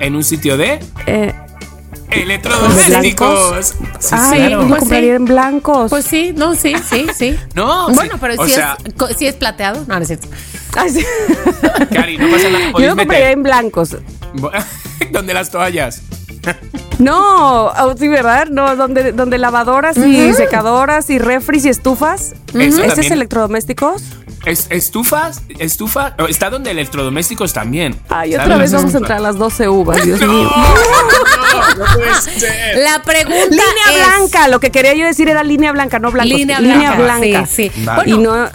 En 0.00 0.14
un 0.16 0.24
sitio 0.24 0.56
de 0.56 0.80
Eh, 1.06 1.32
electrodomésticos. 2.10 3.74
Sí, 3.98 4.10
ay, 4.12 4.38
claro. 4.48 4.62
lo 4.62 4.68
Pues 4.68 4.80
compraría 4.80 5.10
sí. 5.12 5.16
en 5.16 5.24
blancos. 5.24 5.90
Pues 5.90 6.04
sí, 6.04 6.32
no, 6.36 6.54
sí, 6.54 6.74
sí, 6.88 7.06
sí. 7.16 7.36
No, 7.54 7.88
Bueno, 7.94 8.12
sí, 8.14 8.18
pero 8.20 8.34
o 8.42 8.46
si, 8.46 8.52
sea- 8.52 8.76
es, 8.84 8.94
co- 8.94 9.08
si 9.08 9.26
es 9.26 9.34
plateado, 9.36 9.84
no, 9.86 9.94
no 9.96 10.00
es 10.02 10.08
cierto. 10.08 10.28
Ay. 10.76 10.92
Cari, 11.92 12.18
no 12.18 12.28
pasa 12.30 12.50
nada. 12.50 12.64
Yo 12.72 12.78
lo 12.80 12.96
compraría 12.96 13.06
meter. 13.06 13.30
en 13.30 13.42
blancos. 13.42 13.96
¿Dónde 15.10 15.34
las 15.34 15.50
toallas? 15.50 16.02
No, 16.98 17.66
oh, 17.68 17.94
sí, 17.98 18.06
¿verdad? 18.08 18.48
No, 18.50 18.76
donde, 18.76 19.12
donde 19.12 19.38
lavadoras 19.38 19.96
y 19.96 20.32
secadoras 20.34 21.08
y 21.10 21.18
refris 21.18 21.64
y 21.64 21.70
estufas. 21.70 22.34
Eso 22.52 22.82
¿Ese 22.84 23.00
es 23.00 23.10
electrodomésticos? 23.10 24.02
Es, 24.44 24.66
estufas, 24.70 25.40
estufa, 25.58 26.14
está 26.28 26.50
donde 26.50 26.70
electrodomésticos 26.70 27.54
también. 27.54 27.98
Ay, 28.10 28.34
otra 28.34 28.58
vez 28.58 28.72
vamos 28.72 28.94
a 28.94 28.98
entrar 28.98 29.18
a 29.18 29.20
las 29.22 29.38
12 29.38 29.68
uvas, 29.70 30.04
Dios 30.04 30.20
No, 30.20 30.26
mío. 30.26 30.50
no, 30.54 31.84
no 31.86 31.94
puede 31.94 32.14
ser. 32.20 32.76
La 32.78 33.02
pregunta 33.02 33.40
Línea 33.48 33.64
es- 33.90 34.06
blanca, 34.18 34.48
lo 34.48 34.60
que 34.60 34.70
quería 34.70 34.92
yo 34.94 35.06
decir 35.06 35.30
era 35.30 35.42
línea 35.42 35.72
blanca, 35.72 35.98
no 35.98 36.10
blancos. 36.10 36.36
Línea 36.38 36.60
blanca, 36.60 37.46
sí, 37.46 37.70
sí. 37.74 37.84
Vale. 37.84 38.10
Y 38.10 38.18
no, 38.18 38.48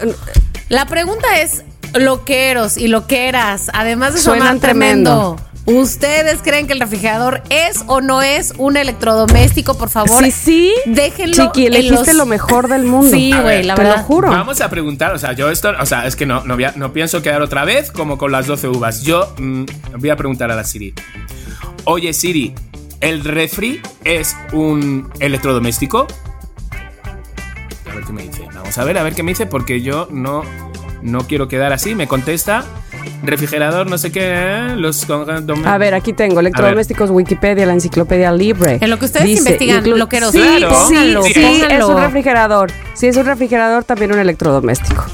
La 0.69 0.85
pregunta 0.85 1.39
es, 1.41 1.63
loqueros 1.93 2.77
y 2.77 2.87
loqueras, 2.87 3.69
además 3.73 4.13
de 4.13 4.19
Suenan 4.19 4.47
sonar 4.47 4.59
tremendo, 4.61 5.35
¿ustedes 5.65 6.39
creen 6.41 6.67
que 6.67 6.73
el 6.73 6.79
refrigerador 6.79 7.41
es 7.49 7.83
o 7.87 8.01
no 8.01 8.21
es 8.21 8.53
un 8.57 8.77
electrodoméstico? 8.77 9.77
Por 9.77 9.89
favor, 9.89 10.23
sí, 10.23 10.31
sí. 10.31 10.73
déjenlo 10.85 11.33
Chiqui, 11.47 11.65
elegiste 11.67 12.13
los- 12.13 12.15
lo 12.15 12.25
mejor 12.25 12.67
del 12.67 12.83
mundo. 12.83 13.09
Sí, 13.15 13.31
güey, 13.41 13.63
la 13.63 13.75
te 13.75 13.81
verdad. 13.83 13.97
lo 13.97 14.03
juro. 14.03 14.29
Vamos 14.29 14.61
a 14.61 14.69
preguntar, 14.69 15.13
o 15.13 15.19
sea, 15.19 15.33
yo 15.33 15.49
esto, 15.49 15.71
o 15.79 15.85
sea, 15.85 16.05
es 16.07 16.15
que 16.15 16.25
no, 16.25 16.43
no, 16.43 16.55
voy 16.55 16.63
a- 16.65 16.73
no 16.75 16.91
pienso 16.93 17.21
quedar 17.21 17.41
otra 17.41 17.65
vez 17.65 17.91
como 17.91 18.17
con 18.17 18.31
las 18.31 18.47
12 18.47 18.67
uvas. 18.67 19.01
Yo 19.03 19.33
mm, 19.37 19.63
voy 19.97 20.09
a 20.09 20.15
preguntar 20.15 20.51
a 20.51 20.55
la 20.55 20.63
Siri. 20.63 20.93
Oye, 21.85 22.13
Siri, 22.13 22.53
¿el 23.01 23.23
refri 23.23 23.81
es 24.03 24.35
un 24.53 25.09
electrodoméstico? 25.19 26.07
A 27.89 27.95
ver 27.95 28.03
qué 28.05 28.13
me 28.13 28.23
dice. 28.23 28.47
Vamos 28.53 28.77
a 28.77 28.83
ver, 28.83 28.97
a 28.97 29.03
ver 29.03 29.15
qué 29.15 29.23
me 29.23 29.31
dice, 29.31 29.45
porque 29.45 29.81
yo 29.81 30.07
no, 30.11 30.43
no 31.01 31.27
quiero 31.27 31.47
quedar 31.47 31.71
así. 31.73 31.95
Me 31.95 32.07
contesta, 32.07 32.63
refrigerador, 33.23 33.89
no 33.89 33.97
sé 33.97 34.11
qué, 34.11 34.21
¿eh? 34.23 34.75
los... 34.75 35.07
A 35.65 35.77
ver, 35.77 35.93
aquí 35.93 36.13
tengo 36.13 36.39
electrodomésticos 36.39 37.09
Wikipedia, 37.09 37.65
la 37.65 37.73
enciclopedia 37.73 38.31
libre. 38.31 38.77
En 38.81 38.89
lo 38.89 38.99
que 38.99 39.05
ustedes 39.05 39.37
investigan, 39.37 39.83
inclu- 39.83 39.97
loqueros, 39.97 40.31
Sí, 40.31 40.39
Claro. 40.57 40.87
sí, 40.87 40.95
sí, 41.33 41.39
pónganlo. 41.41 41.85
es 41.85 41.95
un 41.95 42.01
refrigerador. 42.01 42.71
Sí, 42.93 43.07
es 43.07 43.17
un 43.17 43.25
refrigerador, 43.25 43.83
también 43.83 44.11
un 44.13 44.19
electrodoméstico. 44.19 45.05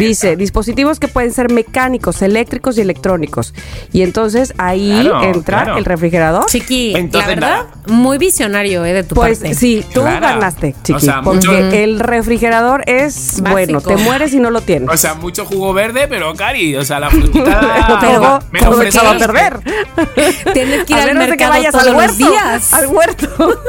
Dice, 0.00 0.28
está. 0.30 0.38
dispositivos 0.38 0.98
que 0.98 1.08
pueden 1.08 1.32
ser 1.32 1.50
mecánicos, 1.52 2.22
eléctricos 2.22 2.78
y 2.78 2.80
electrónicos. 2.80 3.54
Y 3.92 4.02
entonces 4.02 4.54
ahí 4.58 5.00
Claro, 5.02 5.22
entra 5.24 5.62
claro. 5.64 5.78
el 5.78 5.84
refrigerador. 5.84 6.46
Chiqui, 6.46 6.94
Entonces, 6.96 7.28
la 7.28 7.34
verdad, 7.34 7.66
muy 7.86 8.18
visionario 8.18 8.84
eh, 8.84 8.92
de 8.92 9.02
tu 9.04 9.14
Pues 9.14 9.40
parte. 9.40 9.54
sí, 9.54 9.84
tú 9.92 10.00
Claro. 10.02 10.20
ganaste, 10.20 10.74
chiqui. 10.82 10.92
O 10.94 11.00
sea, 11.00 11.22
porque 11.22 11.46
mucho- 11.48 11.56
el 11.56 12.00
refrigerador 12.00 12.82
es 12.86 13.40
bueno, 13.40 13.80
te 13.80 13.96
mueres 13.96 14.30
si 14.30 14.38
no 14.40 14.50
lo 14.50 14.60
tienes. 14.60 14.88
O 14.88 14.96
sea, 14.96 15.14
mucho 15.14 15.44
jugo 15.44 15.72
verde, 15.72 16.06
pero 16.08 16.34
cari, 16.34 16.74
o 16.76 16.84
sea, 16.84 17.00
la 17.00 17.10
frutita... 17.10 18.40
me 18.52 18.88
echado 18.88 19.10
a 19.10 19.18
perder. 19.18 19.60
Tienes 20.52 20.84
que 20.84 20.92
ir 20.92 20.98
A 20.98 21.02
al 21.02 21.08
menos 21.14 21.22
de 21.30 21.36
que 21.36 21.44
mercado 21.44 21.50
vayas 21.50 21.72
todos 21.72 21.86
al 21.86 21.92
los 21.92 21.98
huerto. 22.02 22.16
días. 22.30 22.72
Al 22.74 22.86
huerto. 22.86 23.28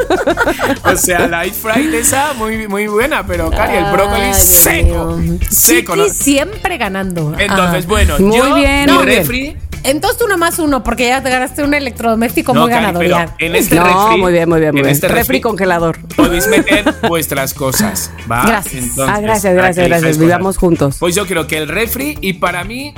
O 0.86 0.96
sea, 0.96 1.28
la 1.28 1.44
air 1.46 1.54
fry 1.54 1.94
esa 1.96 2.34
muy, 2.34 2.68
muy 2.68 2.88
buena, 2.88 3.26
pero 3.26 3.50
cari, 3.50 3.78
el 3.78 3.86
Ay, 3.86 3.92
brócoli 3.94 4.22
Dios 4.26 4.38
seco. 4.38 5.20
Seco. 5.50 5.96
Siempre 6.14 6.78
ganando. 6.78 7.34
Entonces, 7.38 7.86
Ah. 7.86 7.90
bueno, 7.90 8.20
Muy 8.20 8.38
yo, 8.38 8.56
bien, 8.56 8.86
mi 8.86 8.92
muy 8.94 9.06
bien. 9.06 9.18
refri. 9.20 9.58
Entonces 9.86 10.18
tú 10.18 10.28
nomás 10.30 10.60
uno, 10.60 10.82
porque 10.82 11.08
ya 11.10 11.22
te 11.22 11.30
ganaste 11.30 11.62
un 11.62 11.74
electrodoméstico 11.74 12.54
muy 12.54 12.70
Cari, 12.70 12.86
ganador. 12.86 13.06
ya. 13.06 13.36
en 13.38 13.54
este 13.56 13.76
no, 13.76 13.84
refri. 13.84 14.22
muy 14.22 14.32
bien, 14.32 14.48
muy 14.48 14.60
bien, 14.62 14.72
muy 14.72 14.80
en 14.80 14.84
bien. 14.86 14.96
este 14.96 15.10
refri, 15.10 15.42
congelador. 15.42 16.00
Podéis 16.16 16.48
meter 16.48 16.86
vuestras 17.10 17.54
cosas, 17.54 18.10
¿va? 18.32 18.46
Gracias. 18.46 18.98
ah, 19.00 19.20
gracias, 19.20 19.54
gracias, 19.54 19.88
gracias. 19.90 20.18
Vivamos 20.18 20.58
juntos. 20.58 20.96
Pues 21.02 21.16
yo 21.16 21.26
creo 21.28 21.48
que 21.48 21.58
el 21.58 21.68
refri, 21.68 22.18
y 22.22 22.32
para 22.34 22.64
mí, 22.64 22.94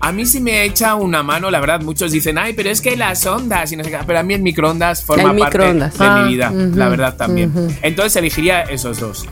a 0.00 0.10
mí 0.10 0.26
sí 0.26 0.40
me 0.40 0.64
echa 0.64 0.96
una 0.96 1.22
mano, 1.22 1.48
la 1.48 1.60
verdad. 1.60 1.80
Muchos 1.80 2.10
dicen, 2.10 2.38
ay, 2.38 2.54
pero 2.54 2.70
es 2.70 2.80
que 2.80 2.96
las 2.96 3.24
ondas 3.26 3.70
y 3.70 3.76
no 3.76 3.84
sé 3.84 3.90
qué. 3.92 3.98
Pero 4.04 4.18
a 4.18 4.22
mí 4.24 4.34
el 4.34 4.42
microondas 4.42 5.04
forma 5.04 5.30
El 5.30 5.38
parte 5.38 5.58
de 5.74 5.90
Ah, 6.00 6.24
mi 6.24 6.32
vida, 6.34 6.50
ujú, 6.50 6.72
la 6.76 6.88
verdad 6.88 7.14
también. 7.16 7.52
Entonces 7.82 8.16
elegiría 8.16 8.62
esos 8.62 8.98
dos. 8.98 9.26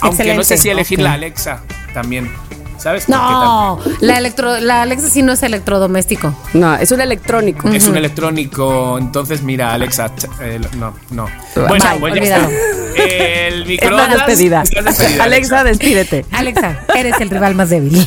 Aunque 0.00 0.34
no 0.34 0.42
sé 0.44 0.56
si 0.56 0.68
elegir 0.70 1.00
la 1.00 1.12
Alexa 1.14 1.60
también. 1.94 2.30
¿Sabes? 2.78 3.08
No, 3.08 3.80
la, 4.00 4.18
electro, 4.18 4.60
la 4.60 4.82
Alexa 4.82 5.08
sí 5.08 5.22
no 5.22 5.32
es 5.32 5.42
electrodoméstico. 5.42 6.36
No, 6.52 6.74
es 6.76 6.92
un 6.92 7.00
electrónico. 7.00 7.68
Es 7.70 7.86
un 7.88 7.96
electrónico, 7.96 8.98
entonces 8.98 9.42
mira, 9.42 9.72
Alexa, 9.72 10.10
eh, 10.42 10.60
no, 10.76 10.94
no. 11.10 11.24
Bye, 11.54 11.64
Bueno, 11.68 11.86
pues 11.98 12.14
ya 12.28 12.36
está. 12.36 12.50
El 12.96 13.64
microondas. 13.66 14.10
despedida. 14.26 14.62
estás 14.62 14.84
despedida, 14.84 15.24
Alexa, 15.24 15.64
despídete. 15.64 16.26
Alexa, 16.32 16.80
eres 16.94 17.18
el 17.20 17.30
rival 17.30 17.54
más 17.54 17.70
débil. 17.70 18.06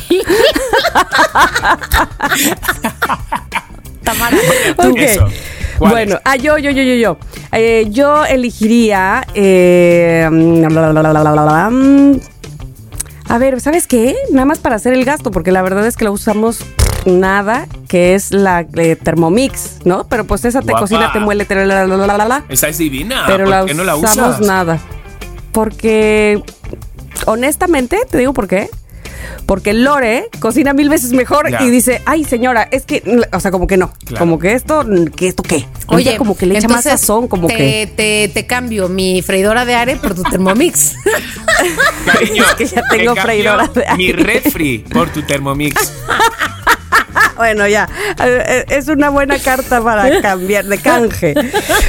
Tamara. 4.04 4.36
Ok. 4.78 4.96
Eso. 4.98 5.26
¿Cuál 5.78 5.92
Bueno, 5.92 6.14
es? 6.16 6.20
ah, 6.24 6.36
yo, 6.36 6.58
yo, 6.58 6.70
yo, 6.70 6.82
yo, 6.82 6.94
yo. 6.94 7.18
Eh, 7.52 7.86
yo 7.90 8.24
elegiría. 8.24 9.26
eh, 9.34 10.28
a 13.28 13.38
ver, 13.38 13.60
¿sabes 13.60 13.86
qué? 13.86 14.16
Nada 14.32 14.44
más 14.44 14.58
para 14.58 14.76
hacer 14.76 14.92
el 14.92 15.04
gasto, 15.04 15.30
porque 15.30 15.52
la 15.52 15.62
verdad 15.62 15.86
es 15.86 15.96
que 15.96 16.04
lo 16.04 16.12
usamos 16.12 16.58
nada, 17.06 17.66
que 17.88 18.14
es 18.14 18.32
la 18.32 18.66
eh, 18.76 18.96
Thermomix, 18.96 19.78
¿no? 19.84 20.06
Pero 20.08 20.24
pues 20.24 20.44
esa 20.44 20.60
te 20.60 20.66
Guapa. 20.72 20.80
cocina, 20.80 21.12
te 21.12 21.20
muele, 21.20 21.44
te 21.44 21.54
la, 21.54 21.64
la, 21.64 21.86
la, 21.86 21.96
la, 22.06 22.16
la, 22.16 22.24
la. 22.28 22.44
Esa 22.48 22.68
es 22.68 22.78
divina. 22.78 23.24
pero 23.26 23.44
¿Por 23.44 23.48
la 23.50 23.64
qué 23.66 23.74
no 23.74 23.84
la 23.84 23.96
usamos 23.96 24.36
usas? 24.36 24.46
nada. 24.46 24.78
Porque, 25.52 26.42
honestamente, 27.26 27.98
te 28.10 28.18
digo 28.18 28.32
por 28.32 28.48
qué. 28.48 28.68
Porque 29.46 29.72
Lore 29.72 30.28
cocina 30.38 30.72
mil 30.72 30.88
veces 30.88 31.12
mejor 31.12 31.50
Ya. 31.50 31.62
y 31.62 31.70
dice, 31.70 32.02
ay 32.06 32.24
señora, 32.24 32.68
es 32.70 32.84
que, 32.84 33.02
o 33.32 33.40
sea, 33.40 33.50
como 33.50 33.66
que 33.66 33.76
no, 33.76 33.92
Claro. 34.04 34.18
como 34.18 34.38
que 34.38 34.54
esto, 34.54 34.84
que 35.16 35.28
esto 35.28 35.42
qué. 35.42 35.66
Oye, 35.88 36.10
Ella 36.10 36.18
como 36.18 36.36
que 36.36 36.46
le 36.46 36.58
echa 36.58 36.68
más 36.68 36.84
sazón, 36.84 37.26
como 37.28 37.46
te, 37.48 37.56
que. 37.56 37.92
Te, 37.96 38.30
te 38.32 38.46
cambio 38.46 38.88
mi 38.88 39.22
freidora 39.22 39.64
de 39.64 39.74
aire 39.74 39.96
por 39.96 40.14
tu 40.14 40.22
Thermomix. 40.22 40.94
Cariño, 42.06 42.44
Es 42.44 42.54
que 42.54 42.66
ya 42.66 42.82
te 42.88 42.98
tengo 42.98 43.16
freidora 43.16 43.66
de 43.68 43.84
Mi 43.96 44.06
aire. 44.06 44.22
refri 44.22 44.78
por 44.78 45.10
tu 45.10 45.22
Thermomix. 45.22 45.92
Bueno, 47.36 47.66
ya, 47.66 47.88
eh, 48.22 48.66
es 48.68 48.88
una 48.88 49.08
buena 49.08 49.38
carta 49.38 49.82
para 49.82 50.20
cambiar 50.20 50.66
de 50.66 50.76
canje. 50.76 51.32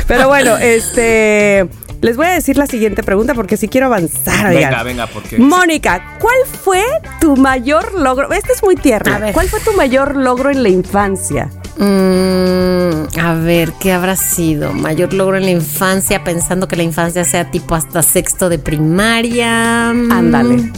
Pero 0.07 0.29
bueno, 0.29 0.55
este, 0.57 1.67
les 2.01 2.17
voy 2.17 2.25
a 2.25 2.31
decir 2.31 2.57
la 2.57 2.65
siguiente 2.67 3.03
pregunta 3.03 3.33
porque 3.33 3.57
si 3.57 3.67
quiero 3.67 3.87
avanzar. 3.87 4.49
Venga, 4.49 4.69
oigan. 4.69 4.85
venga, 4.85 5.07
porque. 5.07 5.37
Mónica, 5.37 6.17
¿cuál 6.19 6.37
fue 6.63 6.83
tu 7.19 7.35
mayor 7.37 7.93
logro? 7.99 8.31
Este 8.33 8.53
es 8.53 8.63
muy 8.63 8.75
tierno. 8.75 9.13
A 9.13 9.19
ver. 9.19 9.33
¿Cuál 9.33 9.47
fue 9.49 9.59
tu 9.59 9.73
mayor 9.73 10.15
logro 10.15 10.49
en 10.49 10.63
la 10.63 10.69
infancia? 10.69 11.49
Mm, 11.77 13.19
a 13.19 13.33
ver, 13.35 13.73
¿qué 13.79 13.91
habrá 13.91 14.15
sido? 14.15 14.73
Mayor 14.73 15.13
logro 15.13 15.37
en 15.37 15.43
la 15.45 15.51
infancia, 15.51 16.23
pensando 16.23 16.67
que 16.67 16.75
la 16.75 16.83
infancia 16.83 17.23
sea 17.23 17.49
tipo 17.51 17.75
hasta 17.75 18.01
sexto 18.03 18.49
de 18.49 18.59
primaria. 18.59 19.91
Mm, 19.93 20.11
Ándale. 20.11 20.71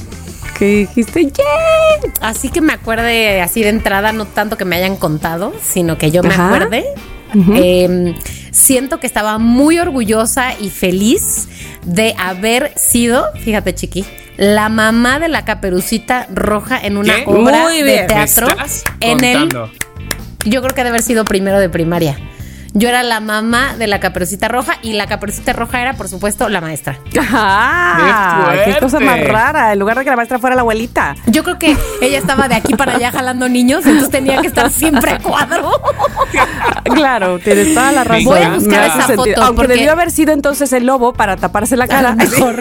¿Qué 0.57 0.65
dijiste? 0.65 1.26
¡Yeah! 1.26 2.11
Así 2.21 2.49
que 2.49 2.61
me 2.61 2.74
acuerde 2.74 3.41
así 3.41 3.63
de 3.63 3.69
entrada, 3.69 4.11
no 4.13 4.26
tanto 4.26 4.55
que 4.57 4.65
me 4.65 4.76
hayan 4.76 4.97
contado, 4.97 5.53
sino 5.61 5.97
que 5.97 6.11
yo 6.11 6.21
me 6.21 6.30
Ajá. 6.30 6.47
acuerde. 6.47 6.86
Eh, 7.55 8.13
siento 8.54 8.99
que 9.01 9.08
estaba 9.08 9.38
muy 9.38 9.80
orgullosa 9.80 10.54
y 10.58 10.70
feliz 10.70 11.49
de 11.84 12.16
haber 12.18 12.72
sido, 12.78 13.26
fíjate 13.43 13.76
chiqui, 13.76 14.06
la 14.38 14.70
mamá 14.70 15.20
de 15.20 15.28
la 15.28 15.43
caperucita 15.43 16.28
roja 16.34 16.80
en 16.80 16.97
una 16.97 17.18
¿Qué? 17.18 17.24
obra 17.28 17.64
Muy 17.64 17.78
de 17.78 17.84
bien. 17.84 18.01
¿Me 18.04 18.08
teatro 18.08 18.47
estás 18.47 18.84
en 19.01 19.24
el 19.24 19.49
yo 20.45 20.62
creo 20.62 20.74
que 20.76 20.82
debe 20.82 20.89
haber 20.89 21.04
sido 21.04 21.26
primero 21.26 21.60
de 21.60 21.70
primaria. 21.70 22.18
Yo 22.76 22.89
era 22.89 23.03
la 23.03 23.19
mamá 23.19 23.76
de 23.78 23.86
la 23.88 23.99
caperucita 23.99 24.47
roja 24.47 24.78
y 24.82 24.93
la 24.93 25.05
caperucita 25.05 25.53
roja 25.53 25.80
era, 25.82 25.93
por 25.93 26.07
supuesto, 26.09 26.49
la 26.49 26.59
maestra. 26.59 26.97
¡Ah! 27.21 28.55
¡Qué 28.65 28.74
¡Qué, 28.74 28.80
cosa 28.80 28.99
más 28.99 29.19
rara! 29.28 29.74
En 29.74 29.80
lugar 29.80 29.97
de 29.97 30.03
que 30.03 30.09
la 30.09 30.15
maestra 30.15 30.39
fuera 30.39 30.55
la 30.55 30.61
abuelita. 30.61 31.15
Yo 31.28 31.43
creo 31.43 31.59
que 31.59 31.78
ella 32.01 32.17
estaba 32.17 32.47
de 32.47 32.55
aquí 32.55 32.74
para 32.76 32.95
allá 32.95 33.11
jalando 33.11 33.47
niños, 33.47 33.86
entonces 33.86 34.09
tenía 34.09 34.41
que 34.41 34.47
estar 34.47 34.71
siempre 34.71 35.11
a 35.11 35.19
cuadro. 35.19 35.71
Claro, 36.84 37.39
tienes 37.39 37.74
toda 37.74 37.91
la 37.91 38.03
razón. 38.03 38.26
Voy 38.26 38.41
a 38.41 38.49
buscar 38.49 38.84
esa 38.86 39.07
sentido. 39.07 39.36
foto, 39.36 39.43
Aunque 39.43 39.55
porque- 39.63 39.74
debió 39.74 39.91
haber 39.93 40.11
sido 40.11 40.32
entonces 40.34 40.71
el 40.74 40.86
lobo 40.86 41.13
para 41.13 41.38
taparse 41.38 41.76
la 41.78 41.88
cara. 41.88 42.13
mejor. 42.15 42.55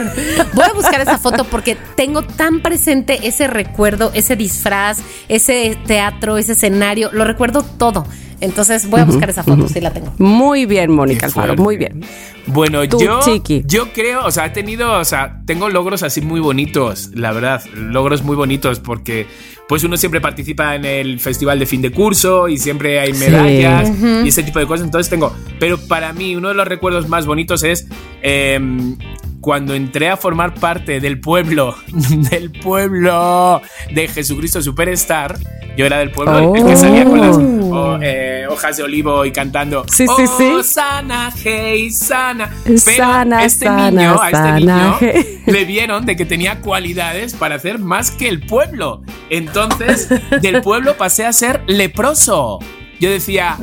Voy 0.55 0.65
a 0.65 0.73
buscar 0.73 1.01
esa 1.01 1.19
foto 1.19 1.45
porque 1.45 1.77
tengo 1.97 2.23
tan 2.23 2.61
presente 2.61 3.27
ese 3.27 3.47
recuerdo, 3.47 4.11
ese 4.15 4.37
disfraz, 4.37 4.99
ese 5.29 5.77
teatro, 5.87 6.39
ese 6.39 6.53
escenario. 6.53 7.11
Lo 7.13 7.25
recuerdo 7.25 7.63
todo. 7.63 8.07
Entonces 8.43 8.91
voy 8.91 9.01
a 9.01 9.05
buscar 9.05 9.31
esa 9.31 9.45
foto, 9.45 9.69
sí 9.69 9.81
la 9.81 9.93
tengo. 9.93 10.13
Muy 10.19 10.67
bien, 10.67 10.91
Mónica 10.91 11.27
Alfaro, 11.27 11.57
muy 11.57 11.77
bien. 11.77 12.05
Bueno, 12.47 12.87
Tú, 12.89 13.01
yo, 13.01 13.21
Chiqui. 13.23 13.63
yo 13.67 13.93
creo, 13.93 14.27
o 14.27 14.31
sea, 14.33 14.47
he 14.47 14.51
tenido, 14.51 14.99
o 14.99 15.05
sea, 15.05 15.41
tengo 15.47 15.69
logros 15.69 16.03
así 16.03 16.21
muy 16.21 16.41
bonitos, 16.41 17.11
la 17.15 17.31
verdad, 17.31 17.63
logros 17.75 18.25
muy 18.25 18.35
bonitos 18.35 18.81
porque 18.81 19.29
pues 19.69 19.85
uno 19.85 19.97
siempre 19.97 20.21
participa 20.21 20.75
en 20.75 20.85
el 20.85 21.21
festival 21.21 21.61
de 21.61 21.67
fin 21.67 21.81
de 21.83 21.93
curso 21.93 22.49
y 22.49 22.59
siempre 22.59 22.99
hay 22.99 23.13
medallas 23.13 23.91
y 24.25 24.29
ese 24.29 24.43
tipo 24.43 24.59
de 24.59 24.67
cosas, 24.67 24.85
entonces 24.85 25.09
tengo, 25.09 25.33
pero 25.61 25.79
para 25.79 26.13
mí 26.13 26.35
uno 26.35 26.49
de 26.49 26.55
los 26.55 26.67
recuerdos 26.67 27.09
más 27.09 27.27
bonitos 27.27 27.63
es 27.63 27.87
em, 28.23 28.97
cuando 29.43 29.75
entré 29.75 30.09
a 30.09 30.17
formar 30.17 30.55
parte 30.55 31.01
del 31.01 31.21
pueblo, 31.21 31.75
del 32.31 32.51
pueblo 32.53 33.61
de 33.93 34.09
Jesucristo 34.09 34.63
Superstar, 34.63 35.37
yo 35.77 35.85
era 35.85 35.99
del 35.99 36.11
pueblo 36.13 36.55
el 36.55 36.65
que 36.65 36.77
salía 36.77 37.05
con 37.05 37.21
las 37.21 37.37
oh, 37.37 37.99
eh, 38.01 38.47
hojas 38.49 38.77
de 38.77 38.83
olivo 38.85 39.25
y 39.25 39.33
cantando 39.33 39.85
Sí, 39.89 40.07
sí, 40.17 40.27
sí. 40.39 40.51
"Oh, 40.55 40.63
sana, 40.63 41.33
hey, 41.43 41.91
sana. 41.91 42.51
Pero 42.65 42.79
Sana, 42.79 43.45
este 43.45 43.67
sana, 43.67 43.91
niño, 43.91 44.21
a 44.21 44.27
este 44.27 44.37
sana, 44.37 44.59
niño 44.59 44.97
hey. 45.01 45.43
le 45.47 45.65
vieron 45.65 46.07
de 46.07 46.15
que 46.15 46.25
tenía 46.25 46.61
cualidades 46.61 47.35
para 47.35 47.57
hacer 47.57 47.79
más 47.79 48.11
que 48.11 48.29
el 48.29 48.47
pueblo. 48.47 49.03
Entonces, 49.29 50.09
del 50.41 50.63
pueblo 50.63 50.97
pasé 50.97 51.27
a 51.27 51.33
ser 51.33 51.63
leproso. 51.67 52.61
Yo 53.03 53.11
decía, 53.11 53.57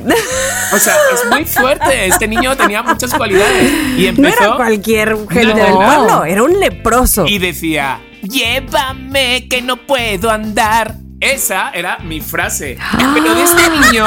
o 0.74 0.78
sea, 0.78 0.96
es 1.14 1.26
muy 1.32 1.46
fuerte. 1.46 2.08
Este 2.08 2.28
niño 2.28 2.58
tenía 2.58 2.84
muchas 2.84 3.14
cualidades. 3.14 3.72
Y 3.98 4.02
No 4.04 4.28
empezó. 4.28 4.44
era 4.44 4.56
cualquier 4.58 5.16
gente 5.30 5.46
No. 5.46 5.56
del 5.56 5.74
pueblo, 5.76 6.26
era 6.26 6.44
un 6.44 6.60
leproso. 6.60 7.26
Y 7.26 7.38
decía, 7.40 8.02
llévame 8.22 9.48
que 9.50 9.62
no 9.62 9.78
puedo 9.78 10.30
andar. 10.30 10.96
Esa 11.22 11.70
era 11.72 12.00
mi 12.00 12.20
frase. 12.20 12.78
Pero 13.14 13.34
de 13.34 13.44
este 13.44 13.62
niño 13.70 14.06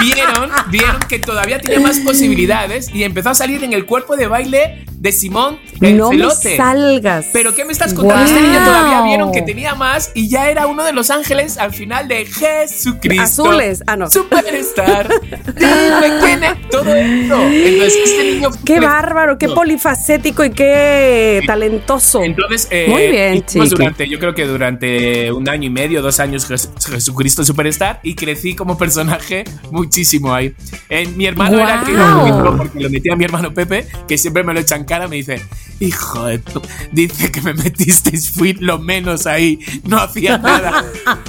vieron, 0.00 0.50
vieron 0.68 1.00
que 1.08 1.18
todavía 1.18 1.58
tenía 1.60 1.80
más 1.80 1.98
posibilidades 1.98 2.88
y 2.94 3.02
empezó 3.02 3.30
a 3.30 3.34
salir 3.34 3.64
en 3.64 3.72
el 3.72 3.86
cuerpo 3.86 4.16
de 4.16 4.28
baile 4.28 4.84
de 5.04 5.12
Simón 5.12 5.58
el 5.82 5.98
no 5.98 6.08
me 6.10 6.16
Celote. 6.16 6.56
salgas. 6.56 7.26
Pero 7.32 7.54
¿qué 7.54 7.66
me 7.66 7.72
estás 7.72 7.92
contando? 7.92 8.24
Wow. 8.24 8.34
Este 8.34 8.40
niño 8.40 8.64
todavía 8.64 9.02
vieron 9.02 9.32
que 9.32 9.42
tenía 9.42 9.74
más 9.74 10.10
y 10.14 10.28
ya 10.28 10.48
era 10.48 10.66
uno 10.66 10.82
de 10.82 10.92
los 10.94 11.10
ángeles 11.10 11.58
al 11.58 11.74
final 11.74 12.08
de 12.08 12.24
Jesucristo. 12.24 13.22
Azules. 13.22 13.82
Ah, 13.86 13.96
no. 13.96 14.10
Superstar. 14.10 15.08
Dime 15.54 16.18
quién 16.22 16.42
es 16.42 16.68
todo 16.70 16.94
esto. 16.94 17.38
Entonces, 17.42 17.94
este 18.02 18.32
niño. 18.32 18.48
Qué 18.64 18.80
bárbaro, 18.80 19.36
qué 19.36 19.48
polifacético 19.50 20.42
y 20.42 20.50
qué 20.52 21.42
talentoso. 21.46 22.22
Entonces, 22.22 22.66
eh, 22.70 22.86
Muy 22.88 23.08
bien, 23.08 23.44
chiqui. 23.44 23.68
durante, 23.68 24.08
yo 24.08 24.18
creo 24.18 24.34
que 24.34 24.46
durante 24.46 25.30
un 25.32 25.46
año 25.50 25.66
y 25.66 25.70
medio, 25.70 26.00
dos 26.00 26.18
años, 26.18 26.48
Jes- 26.50 26.70
Jesucristo 26.90 27.44
Superstar 27.44 28.00
y 28.02 28.14
crecí 28.14 28.54
como 28.56 28.78
personaje 28.78 29.44
muchísimo 29.70 30.32
ahí. 30.32 30.54
Eh, 30.88 31.06
mi 31.08 31.26
hermano 31.26 31.58
era 31.60 31.80
el 31.80 31.84
que 31.86 31.92
lo 31.92 32.56
porque 32.56 32.80
lo 32.80 32.88
metí 32.88 33.10
a 33.10 33.16
mi 33.16 33.24
hermano 33.26 33.52
Pepe, 33.52 33.86
que 34.08 34.16
siempre 34.16 34.42
me 34.42 34.54
lo 34.54 34.60
echa 34.60 34.76
en 34.76 34.84
cara, 34.94 35.08
me 35.08 35.16
dice, 35.16 35.42
hijo 35.80 36.24
de 36.26 36.38
tu, 36.38 36.62
dice 36.92 37.30
que 37.32 37.40
me 37.42 37.52
metisteis, 37.54 38.30
fui 38.30 38.52
lo 38.54 38.78
menos 38.78 39.26
ahí, 39.26 39.58
no 39.84 39.98
hacía 39.98 40.38
nada. 40.38 40.84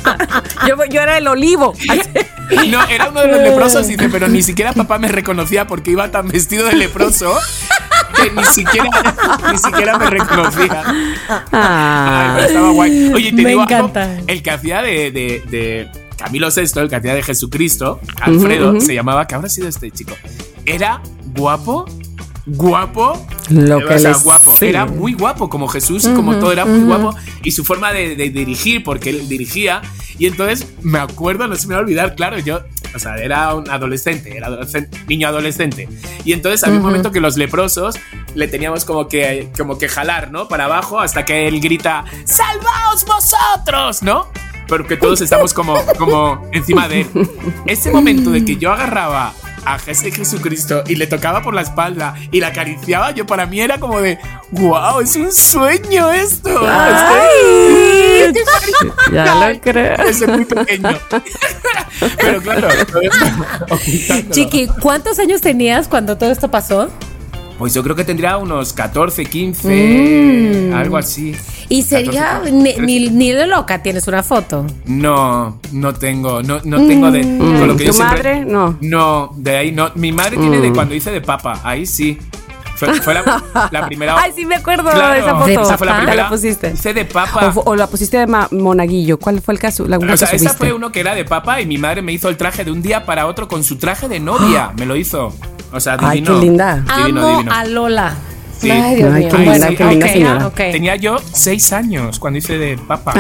Yo, 0.68 0.76
yo 0.90 1.02
era 1.02 1.18
el 1.18 1.28
olivo. 1.28 1.74
No, 2.70 2.84
era 2.88 3.10
uno 3.10 3.22
de 3.22 3.28
los 3.28 3.42
leprosos, 3.42 3.88
dice, 3.88 4.08
pero 4.08 4.28
ni 4.28 4.44
siquiera 4.44 4.72
papá 4.72 5.00
me 5.00 5.08
reconocía 5.08 5.66
porque 5.66 5.90
iba 5.90 6.12
tan 6.12 6.28
vestido 6.28 6.68
de 6.68 6.74
leproso 6.76 7.36
que 8.16 8.30
ni 8.30 8.44
siquiera, 8.46 8.88
ni 9.52 9.58
siquiera 9.58 9.98
me 9.98 10.12
reconocía. 10.12 10.84
Ay, 10.86 11.44
Ah. 11.52 12.34
pero 12.36 12.48
estaba 12.48 12.70
guay. 12.70 13.12
Oye, 13.16 13.32
te 13.32 13.42
Me 13.42 13.50
digo 13.50 13.64
encanta. 13.64 14.18
el 14.28 14.44
que 14.44 14.52
hacía 14.52 14.84
de, 14.84 15.10
de- 15.10 15.44
de 15.50 15.90
Camilo 16.18 16.50
VI, 16.56 16.80
el 16.82 16.88
que 16.90 16.96
hacía 16.96 17.16
de 17.16 17.24
Jesucristo, 17.24 18.00
Alfredo, 18.22 18.74
ujú. 18.74 18.82
se 18.82 18.94
llamaba, 18.94 19.26
¿qué 19.26 19.34
habrá 19.34 19.50
sido 19.50 19.68
este 19.68 19.90
chico? 19.90 20.14
Era 20.68 21.02
guapo, 21.36 21.86
guapo, 22.46 23.26
Lo 23.50 23.78
o 23.78 23.88
que 23.88 24.00
sea, 24.00 24.12
les- 24.12 24.24
guapo. 24.24 24.56
sí. 24.58 24.66
Era 24.68 24.86
muy 24.86 25.14
guapo, 25.14 25.50
como 25.50 25.68
Jesús 25.68 26.06
y 26.06 26.14
como 26.14 26.36
todo, 26.36 26.52
era 26.52 26.66
muy 26.66 26.80
guapo. 26.86 27.16
Y 27.44 27.52
su 27.52 27.64
forma 27.64 27.92
de, 27.92 28.16
de 28.16 28.30
dirigir, 28.30 28.84
porque 28.84 29.10
él 29.10 29.28
dirigía. 29.28 29.82
Y 30.18 30.28
entonces 30.28 30.68
me 30.82 31.00
acuerdo, 31.00 31.48
no 31.48 31.56
se 31.56 31.68
me 31.68 31.74
va 31.74 31.80
a 31.82 31.84
olvidar, 31.84 32.16
claro, 32.16 32.40
yo, 32.40 32.62
o 32.96 33.00
sea, 33.00 33.18
era 33.18 33.54
un 33.54 33.70
adolescente, 33.70 34.38
era 34.38 34.48
adolescente, 34.48 34.98
niño 35.08 35.28
adolescente. 35.28 35.90
Y 36.24 36.32
entonces 36.34 36.64
había 36.64 36.78
un 36.78 36.86
momento 36.86 37.12
que 37.12 37.20
los 37.20 37.36
leprosos 37.36 37.98
le 38.34 38.48
teníamos 38.48 38.86
como 38.86 39.08
que, 39.10 39.50
como 39.58 39.78
que 39.78 39.90
jalar, 39.90 40.32
¿no? 40.32 40.48
Para 40.48 40.66
abajo 40.66 41.00
hasta 41.02 41.26
que 41.26 41.48
él 41.48 41.60
grita, 41.60 42.06
¡Salvaos 42.24 43.06
vosotros! 43.06 44.04
¿No? 44.04 44.28
Pero 44.68 44.88
que 44.88 44.98
todos 44.98 45.22
estamos 45.22 45.54
como, 45.54 45.76
como 45.98 46.48
encima 46.54 46.88
de 46.88 47.02
él. 47.02 47.08
Ese 47.66 47.92
momento 47.92 48.32
de 48.32 48.44
que 48.46 48.56
yo 48.56 48.72
agarraba 48.72 49.34
a 49.66 49.80
Jesús 49.80 50.14
Jesucristo 50.16 50.84
y 50.88 50.96
le 50.96 51.08
tocaba 51.08 51.42
por 51.42 51.54
la 51.54 51.62
espalda 51.62 52.16
y 52.32 52.40
la 52.40 52.48
acariciaba, 52.48 53.12
yo 53.12 53.26
para 53.26 53.46
mí 53.46 53.60
era 53.62 53.80
como 53.80 54.00
de, 54.02 54.18
wow, 54.52 55.00
es 55.02 55.16
un 55.16 55.32
sueño 55.32 56.12
esto. 56.12 56.50
Ay, 56.68 58.34
ya 59.14 59.50
lo 59.50 59.60
creo. 59.62 59.96
Es 60.06 60.28
muy 60.28 60.46
pequeño. 60.46 60.90
Pero 62.18 62.42
claro. 62.42 62.68
Chiqui, 64.32 64.68
¿cuántos 64.82 65.20
años 65.20 65.42
tenías 65.42 65.88
cuando 65.88 66.18
todo 66.18 66.32
esto 66.32 66.50
pasó? 66.50 66.90
Pues 67.58 67.74
yo 67.74 67.84
creo 67.84 67.96
que 67.96 68.04
tendría 68.04 68.38
unos 68.38 68.74
14, 68.74 69.26
15, 69.26 70.70
Mm. 70.70 70.74
algo 70.74 70.98
así. 70.98 71.34
Y 71.70 71.82
sería, 71.84 72.42
14, 72.44 72.52
ni, 72.52 72.74
ni, 72.76 73.10
ni 73.10 73.32
de 73.32 73.48
loca 73.48 73.82
tienes 73.82 74.08
una 74.08 74.22
foto. 74.24 74.66
No, 74.86 75.60
no 75.72 75.94
tengo, 75.94 76.44
no, 76.44 76.60
no 76.64 76.78
tengo 76.88 77.12
de. 77.12 77.22
Con 77.22 77.68
lo 77.68 77.76
que 77.76 77.86
¿Tu 77.86 77.92
yo 77.92 77.94
siempre- 77.94 78.18
madre? 78.36 78.46
No. 78.46 78.78
No, 78.82 79.32
de 79.36 79.58
ahí 79.58 79.72
no. 79.72 79.90
Mi 79.96 80.12
madre 80.12 80.38
tiene 80.38 80.60
de 80.60 80.70
Mm. 80.70 80.76
cuando 80.76 80.94
hice 80.96 81.12
de 81.12 81.22
papa, 81.22 81.60
ahí 81.64 81.86
sí. 81.86 82.18
Fue, 82.76 82.94
fue 83.02 83.14
la, 83.14 83.42
la 83.72 83.88
primera. 83.88 84.18
Ay, 84.22 84.34
sí 84.36 84.46
me 84.46 84.56
acuerdo 84.56 84.92
Claro, 84.92 85.14
de 85.14 85.20
esa 85.22 85.34
foto. 85.34 85.46
De 85.46 85.54
Esa 85.54 85.78
fue 85.78 85.88
la 85.88 85.96
primera. 85.98 86.24
la 86.24 86.30
pusiste. 86.30 86.72
Hice 86.74 86.94
de 86.94 87.06
papa. 87.06 87.54
O, 87.56 87.74
la 87.74 87.88
pusiste 87.88 88.18
de 88.18 88.28
ma- 88.28 88.50
monaguillo. 88.52 89.18
¿Cuál 89.18 89.42
fue 89.42 89.54
el 89.54 89.60
caso? 89.62 89.88
La 89.88 89.98
O 89.98 90.18
sea, 90.18 90.30
que 90.30 90.36
esa 90.36 90.54
fue 90.56 90.74
uno 90.74 90.92
que 90.92 91.00
era 91.00 91.16
de 91.16 91.24
papa 91.24 91.62
y 91.62 91.66
mi 91.66 91.78
madre 91.78 92.02
me 92.02 92.12
hizo 92.12 92.28
el 92.28 92.36
traje 92.36 92.66
de 92.66 92.72
un 92.72 92.82
día 92.82 93.06
para 93.06 93.28
otro 93.28 93.48
con 93.48 93.64
su 93.64 93.78
traje 93.78 94.10
de 94.10 94.20
novia. 94.20 94.72
Me 94.78 94.86
lo 94.86 94.98
hizo. 94.98 95.34
O 95.72 95.80
sea, 95.80 95.96
Ay, 96.00 96.20
divino. 96.20 96.38
qué 96.40 96.46
linda. 96.46 96.76
Divino, 96.98 97.22
Amo 97.22 97.30
divino. 97.38 97.54
a 97.54 97.66
Lola. 97.66 98.16
Sí. 98.60 98.72
Ay, 98.72 98.96
Dios 98.96 99.14
Ay, 99.14 99.24
mío. 99.26 99.32
qué 99.32 99.38
linda, 99.38 99.52
Bueno, 99.52 99.78
qué 99.78 99.84
linda 99.86 100.06
ok, 100.06 100.12
señora. 100.12 100.48
ok. 100.48 100.56
Tenía 100.56 100.96
yo 100.96 101.18
seis 101.34 101.74
años 101.74 102.20
cuando 102.20 102.40
hice 102.40 102.58
de 102.58 102.78
papa. 102.78 103.14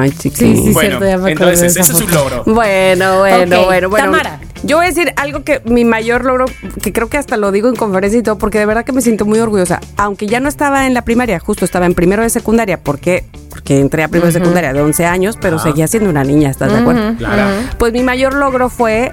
Ay, 0.00 0.10
chiquito. 0.10 0.36
Sí, 0.36 0.56
sí, 0.56 0.72
bueno, 0.72 0.98
cierto, 0.98 1.06
ya 1.06 1.18
me 1.18 1.32
entonces 1.32 1.76
ese 1.76 1.92
es 1.92 2.00
un 2.00 2.10
logro. 2.12 2.42
Bueno, 2.46 3.18
bueno, 3.20 3.64
bueno, 3.64 3.88
bueno. 3.88 4.04
Tamara. 4.04 4.40
Yo 4.64 4.76
voy 4.76 4.86
a 4.86 4.88
decir 4.90 5.12
algo 5.16 5.42
que 5.42 5.60
mi 5.64 5.84
mayor 5.84 6.24
logro, 6.24 6.44
que 6.80 6.92
creo 6.92 7.08
que 7.08 7.18
hasta 7.18 7.36
lo 7.36 7.50
digo 7.50 7.68
en 7.68 7.74
conferencia 7.74 8.20
y 8.20 8.22
todo, 8.22 8.38
porque 8.38 8.60
de 8.60 8.66
verdad 8.66 8.84
que 8.84 8.92
me 8.92 9.02
siento 9.02 9.24
muy 9.24 9.40
orgullosa. 9.40 9.80
Aunque 9.96 10.28
ya 10.28 10.38
no 10.38 10.48
estaba 10.48 10.86
en 10.86 10.94
la 10.94 11.02
primaria, 11.02 11.40
justo 11.40 11.64
estaba 11.64 11.86
en 11.86 11.94
primero 11.94 12.22
de 12.22 12.30
secundaria, 12.30 12.78
porque 12.78 13.24
porque 13.50 13.80
entré 13.80 14.02
a 14.04 14.08
primero 14.08 14.26
de 14.28 14.32
secundaria 14.38 14.72
de 14.72 14.80
11 14.80 15.04
años, 15.04 15.36
pero 15.40 15.56
Ah. 15.56 15.62
seguía 15.62 15.86
siendo 15.88 16.08
una 16.10 16.22
niña, 16.24 16.48
¿estás 16.50 16.72
de 16.72 16.78
acuerdo? 16.78 17.16
Claro. 17.16 17.50
Pues 17.78 17.92
mi 17.92 18.02
mayor 18.02 18.34
logro 18.34 18.68
fue 18.70 19.10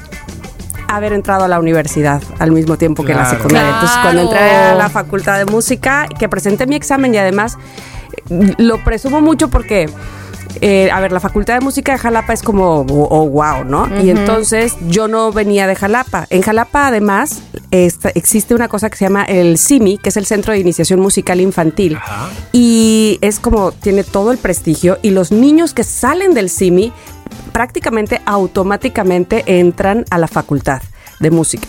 haber 0.96 1.14
entrado 1.14 1.44
a 1.46 1.48
la 1.48 1.60
universidad 1.60 2.22
al 2.40 2.52
mismo 2.52 2.78
tiempo 2.78 3.04
que 3.04 3.12
en 3.14 3.18
la 3.18 3.24
Claro. 3.24 3.38
secundaria. 3.38 3.70
Entonces, 3.74 3.98
cuando 4.02 4.22
entré 4.24 4.38
Claro. 4.40 4.72
a 4.72 4.76
la 4.76 4.90
facultad 4.90 5.38
de 5.38 5.46
música, 5.46 6.08
que 6.20 6.28
presenté 6.30 6.66
mi 6.68 6.76
examen 6.76 7.14
y 7.14 7.18
además 7.18 7.58
eh, 8.30 8.54
lo 8.58 8.84
presumo 8.84 9.22
mucho 9.22 9.50
porque, 9.50 9.88
eh, 10.62 10.90
a 10.92 11.00
ver, 11.00 11.12
la 11.12 11.20
facultad 11.20 11.54
de 11.54 11.62
música 11.62 11.92
de 11.94 12.00
Jalapa 12.00 12.34
es 12.34 12.42
como, 12.42 12.82
oh, 12.82 13.08
oh, 13.10 13.30
wow, 13.30 13.64
¿no? 13.64 13.88
Y 14.04 14.10
entonces 14.10 14.76
yo 14.88 15.08
no 15.08 15.32
venía 15.32 15.68
de 15.68 15.76
Jalapa. 15.76 16.26
En 16.32 16.42
Jalapa, 16.42 16.88
además, 16.88 17.42
esta- 17.72 18.10
existe 18.10 18.56
una 18.56 18.68
cosa 18.68 18.90
que 18.90 18.98
se 18.98 19.06
llama 19.06 19.24
el 19.26 19.58
CIMI, 19.60 20.00
que 20.00 20.10
es 20.10 20.18
el 20.18 20.26
Centro 20.26 20.54
de 20.54 20.60
Iniciación 20.60 21.00
Musical 21.00 21.40
Infantil. 21.40 21.96
Ajá. 21.98 22.30
Y 22.52 23.20
es 23.22 23.40
como, 23.40 23.72
tiene 23.72 24.04
todo 24.04 24.32
el 24.32 24.40
prestigio. 24.40 24.98
Y 25.04 25.12
los 25.12 25.32
niños 25.32 25.74
que 25.76 25.84
salen 25.84 26.34
del 26.34 26.50
CIMI 26.50 26.92
prácticamente 27.51 28.21
automáticamente 28.25 29.43
entran 29.59 30.05
a 30.09 30.17
la 30.17 30.27
facultad 30.27 30.82
de 31.19 31.32
música. 31.32 31.67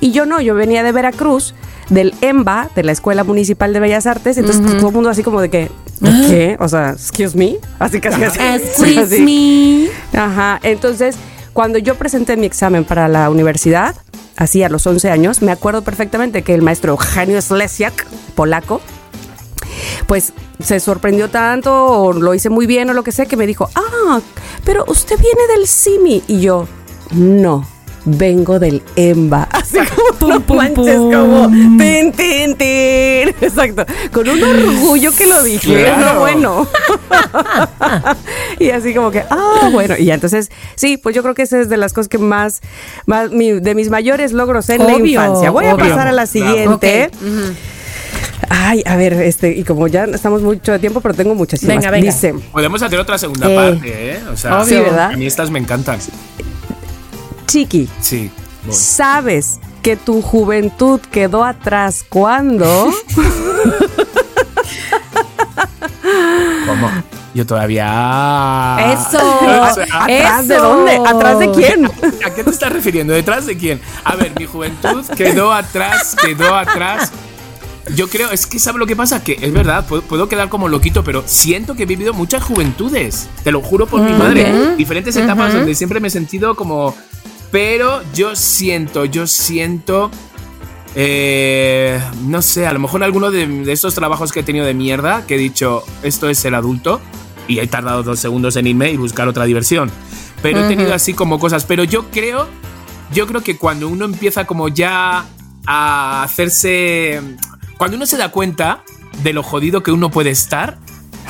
Y 0.00 0.12
yo 0.12 0.26
no, 0.26 0.40
yo 0.40 0.54
venía 0.54 0.82
de 0.82 0.92
Veracruz, 0.92 1.54
del 1.88 2.14
EMBA, 2.20 2.70
de 2.74 2.82
la 2.84 2.92
Escuela 2.92 3.24
Municipal 3.24 3.72
de 3.72 3.80
Bellas 3.80 4.06
Artes, 4.06 4.38
entonces 4.38 4.64
todo 4.76 4.88
el 4.88 4.94
mundo 4.94 5.10
así 5.10 5.22
como 5.22 5.40
de 5.40 5.50
que, 5.50 5.70
¿qué? 6.00 6.56
O 6.60 6.68
sea, 6.68 6.90
excuse 6.90 7.36
me, 7.36 7.56
así 7.78 8.00
casi 8.00 8.22
así. 8.22 8.38
Excuse 8.54 8.98
así. 9.00 9.22
me. 9.22 10.18
Ajá, 10.18 10.60
entonces 10.62 11.16
cuando 11.52 11.78
yo 11.78 11.96
presenté 11.96 12.36
mi 12.36 12.46
examen 12.46 12.84
para 12.84 13.08
la 13.08 13.28
universidad, 13.28 13.96
así 14.36 14.62
a 14.62 14.68
los 14.68 14.86
11 14.86 15.10
años, 15.10 15.42
me 15.42 15.52
acuerdo 15.52 15.82
perfectamente 15.82 16.42
que 16.42 16.54
el 16.54 16.62
maestro 16.62 16.92
Eugenio 16.92 17.42
Slesiak, 17.42 18.06
polaco, 18.34 18.80
pues 20.06 20.32
se 20.62 20.80
sorprendió 20.80 21.28
tanto 21.28 21.86
o 21.86 22.12
lo 22.12 22.34
hice 22.34 22.50
muy 22.50 22.66
bien 22.66 22.88
o 22.90 22.92
lo 22.92 23.02
que 23.02 23.12
sea 23.12 23.26
que 23.26 23.36
me 23.36 23.46
dijo, 23.46 23.68
ah, 23.74 24.20
pero 24.70 24.84
usted 24.86 25.18
viene 25.18 25.48
del 25.56 25.66
CIMI. 25.66 26.22
Y 26.28 26.40
yo, 26.42 26.68
no, 27.10 27.66
vengo 28.04 28.60
del 28.60 28.82
EMBA. 28.94 29.42
Así 29.50 29.78
como, 30.20 30.28
no 30.34 30.40
pum, 30.42 30.56
manches, 30.58 30.96
pum. 30.96 31.12
como, 31.12 31.48
tin, 31.50 32.12
tin, 32.12 32.54
tin. 32.54 33.34
Exacto, 33.40 33.84
con 34.12 34.28
un 34.28 34.40
orgullo 34.40 35.10
que 35.12 35.26
lo 35.26 35.42
dije, 35.42 35.74
Claro. 35.82 36.14
no 36.14 36.20
bueno. 36.20 36.68
y 38.60 38.70
así 38.70 38.94
como 38.94 39.10
que, 39.10 39.24
ah, 39.28 39.70
bueno. 39.72 39.96
Y 39.98 40.08
entonces, 40.12 40.50
sí, 40.76 40.96
pues 40.98 41.16
yo 41.16 41.22
creo 41.22 41.34
que 41.34 41.42
esa 41.42 41.58
es 41.60 41.68
de 41.68 41.76
las 41.76 41.92
cosas 41.92 42.08
que 42.08 42.18
más, 42.18 42.60
más 43.06 43.32
mi- 43.32 43.58
de 43.58 43.74
mis 43.74 43.90
mayores 43.90 44.30
logros 44.32 44.68
en 44.68 44.86
la 44.86 44.92
infancia. 44.98 45.50
Voy 45.50 45.66
a 45.66 45.76
pasar 45.76 46.06
a 46.06 46.12
la 46.12 46.26
siguiente. 46.26 47.10
Ok, 47.12 47.22
ujú. 47.22 47.54
Ay, 48.52 48.82
a 48.84 48.96
ver, 48.96 49.12
este, 49.14 49.52
y 49.56 49.62
como 49.62 49.86
ya 49.86 50.04
estamos 50.04 50.42
mucho 50.42 50.72
de 50.72 50.80
tiempo, 50.80 51.00
pero 51.00 51.14
tengo 51.14 51.34
muchísimas. 51.36 51.76
Venga, 51.76 51.90
venga. 51.90 52.06
Dice, 52.12 52.34
Podemos 52.52 52.82
hacer 52.82 52.98
otra 52.98 53.16
segunda 53.16 53.48
Eh, 53.48 53.54
parte, 53.54 54.12
¿eh? 54.16 54.20
O 54.32 54.36
sea, 54.36 54.60
obvio, 54.60 54.82
¿verdad? 54.82 55.12
a 55.12 55.16
mí 55.16 55.24
estas 55.24 55.50
me 55.50 55.60
encantan. 55.60 55.98
Chiqui, 57.46 57.88
Sí. 58.00 58.30
voy. 58.66 58.74
¿sabes 58.74 59.60
que 59.82 59.96
tu 59.96 60.20
juventud 60.20 61.00
quedó 61.12 61.44
atrás 61.44 62.04
cuando? 62.08 62.92
¿Cómo? 66.66 66.90
Yo 67.34 67.46
todavía. 67.46 68.76
Eso. 68.92 69.18
O 69.70 69.74
sea, 69.74 69.86
¿Atrás 70.04 70.48
de 70.48 70.56
dónde? 70.56 71.00
¿Atrás 71.06 71.38
de 71.38 71.50
quién? 71.52 71.86
¿A 72.26 72.30
qué 72.34 72.42
te 72.42 72.50
estás 72.50 72.72
refiriendo? 72.72 73.12
¿Detrás 73.12 73.46
de 73.46 73.56
quién? 73.56 73.80
A 74.04 74.16
ver, 74.16 74.32
mi 74.38 74.46
juventud 74.46 75.04
quedó 75.16 75.52
atrás, 75.52 76.16
quedó 76.20 76.56
atrás. 76.56 77.12
Yo 77.96 78.08
creo, 78.08 78.30
es 78.30 78.46
que 78.46 78.58
¿sabes 78.58 78.78
lo 78.78 78.86
que 78.86 78.94
pasa? 78.96 79.22
Que 79.24 79.38
es 79.40 79.52
verdad, 79.52 79.86
puedo, 79.86 80.02
puedo 80.02 80.28
quedar 80.28 80.48
como 80.48 80.68
loquito, 80.68 81.02
pero 81.02 81.22
siento 81.26 81.74
que 81.74 81.84
he 81.84 81.86
vivido 81.86 82.12
muchas 82.12 82.42
juventudes. 82.42 83.28
Te 83.42 83.50
lo 83.52 83.60
juro 83.62 83.86
por 83.86 84.00
mi 84.02 84.12
madre. 84.12 84.76
Diferentes 84.76 85.16
etapas 85.16 85.52
donde 85.54 85.74
siempre 85.74 85.98
me 86.00 86.08
he 86.08 86.10
sentido 86.10 86.54
como. 86.54 86.94
Pero 87.50 88.00
yo 88.14 88.36
siento, 88.36 89.04
yo 89.06 89.26
siento. 89.26 90.10
eh, 90.94 92.00
no 92.26 92.42
sé, 92.42 92.66
a 92.66 92.72
lo 92.72 92.80
mejor 92.80 93.02
alguno 93.02 93.30
de, 93.30 93.46
de 93.46 93.72
estos 93.72 93.94
trabajos 93.94 94.32
que 94.32 94.40
he 94.40 94.42
tenido 94.42 94.66
de 94.66 94.74
mierda, 94.74 95.24
que 95.26 95.36
he 95.36 95.38
dicho, 95.38 95.82
esto 96.02 96.28
es 96.28 96.38
ser 96.38 96.54
adulto, 96.54 97.00
y 97.48 97.58
he 97.60 97.66
tardado 97.66 98.02
dos 98.02 98.18
segundos 98.20 98.56
en 98.56 98.66
irme 98.66 98.90
y 98.92 98.96
buscar 98.96 99.26
otra 99.28 99.44
diversión. 99.44 99.90
Pero 100.42 100.64
he 100.64 100.68
tenido 100.68 100.94
así 100.94 101.12
como 101.14 101.38
cosas. 101.38 101.64
Pero 101.64 101.84
yo 101.84 102.10
creo, 102.10 102.46
yo 103.12 103.26
creo 103.26 103.42
que 103.42 103.56
cuando 103.56 103.88
uno 103.88 104.04
empieza 104.04 104.46
como 104.46 104.68
ya 104.68 105.24
a 105.66 106.22
hacerse. 106.22 107.20
Cuando 107.80 107.96
uno 107.96 108.04
se 108.04 108.18
da 108.18 108.28
cuenta 108.28 108.84
de 109.22 109.32
lo 109.32 109.42
jodido 109.42 109.82
que 109.82 109.90
uno 109.90 110.10
puede 110.10 110.28
estar 110.28 110.76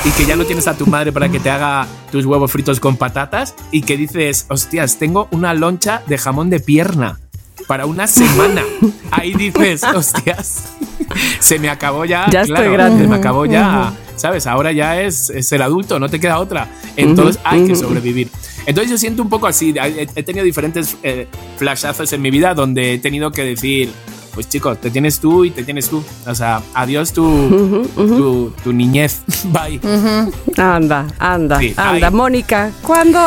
y 0.05 0.11
que 0.11 0.27
ya 0.27 0.35
no 0.35 0.45
tienes 0.45 0.67
a 0.67 0.77
tu 0.77 0.85
madre 0.85 1.13
para 1.13 1.29
que 1.29 1.39
te 1.39 1.49
haga 1.49 1.87
tus 2.11 2.27
huevos 2.27 2.51
fritos 2.51 2.81
con 2.81 2.97
patatas 2.97 3.55
y 3.71 3.83
que 3.83 3.97
dices, 3.97 4.47
hostias, 4.49 4.99
tengo 4.99 5.29
una 5.31 5.55
loncha 5.55 6.03
de 6.09 6.19
jamón 6.19 6.51
de 6.51 6.59
pierna 6.59 7.21
para 7.69 7.87
una 7.87 8.09
semana. 8.09 8.65
Ahí 9.13 9.33
dices, 9.35 9.85
hostias, 9.85 10.73
se 11.39 11.61
me 11.61 11.71
acabó 11.71 12.05
ya. 12.05 12.29
Ya 12.29 12.41
estoy 12.41 12.57
claro, 12.57 12.73
grande. 12.73 13.03
Se 13.05 13.09
me 13.09 13.15
acabó 13.15 13.47
ya. 13.47 13.93
¿Sabes? 14.17 14.49
Ahora 14.49 14.73
ya 14.73 15.01
es, 15.01 15.31
es 15.31 15.53
el 15.53 15.63
adulto, 15.63 16.01
no 16.01 16.09
te 16.09 16.19
queda 16.19 16.41
otra. 16.41 16.67
Entonces 16.97 17.41
hay 17.45 17.65
que 17.65 17.77
sobrevivir. 17.77 18.29
Entonces 18.67 18.91
yo 18.91 18.99
siento 18.99 19.23
un 19.23 19.29
poco 19.29 19.47
así. 19.47 19.73
He, 19.77 20.09
he 20.17 20.23
tenido 20.25 20.45
diferentes 20.45 20.97
eh, 21.05 21.29
flashazos 21.59 22.13
en 22.13 22.21
mi 22.21 22.33
vida 22.33 22.55
donde 22.55 22.95
he 22.95 22.99
tenido 22.99 23.31
que 23.31 23.45
decir, 23.45 23.93
pues 24.35 24.49
chicos, 24.49 24.81
te 24.81 24.91
tienes 24.91 25.19
tú 25.21 25.45
y 25.45 25.51
te 25.51 25.65
tienes 25.65 25.89
tú. 25.89 26.03
O 26.27 26.35
sea, 26.35 26.63
adiós 26.75 27.13
tu, 27.13 27.87
tu, 27.95 28.53
tu 28.63 28.73
niñez. 28.73 29.23
Bye. 29.45 29.81
Anda, 30.57 31.07
anda, 31.19 31.59
Sí, 31.59 31.75
anda. 31.77 32.11
Mónica, 32.11 32.71
¿cuándo 32.83 33.21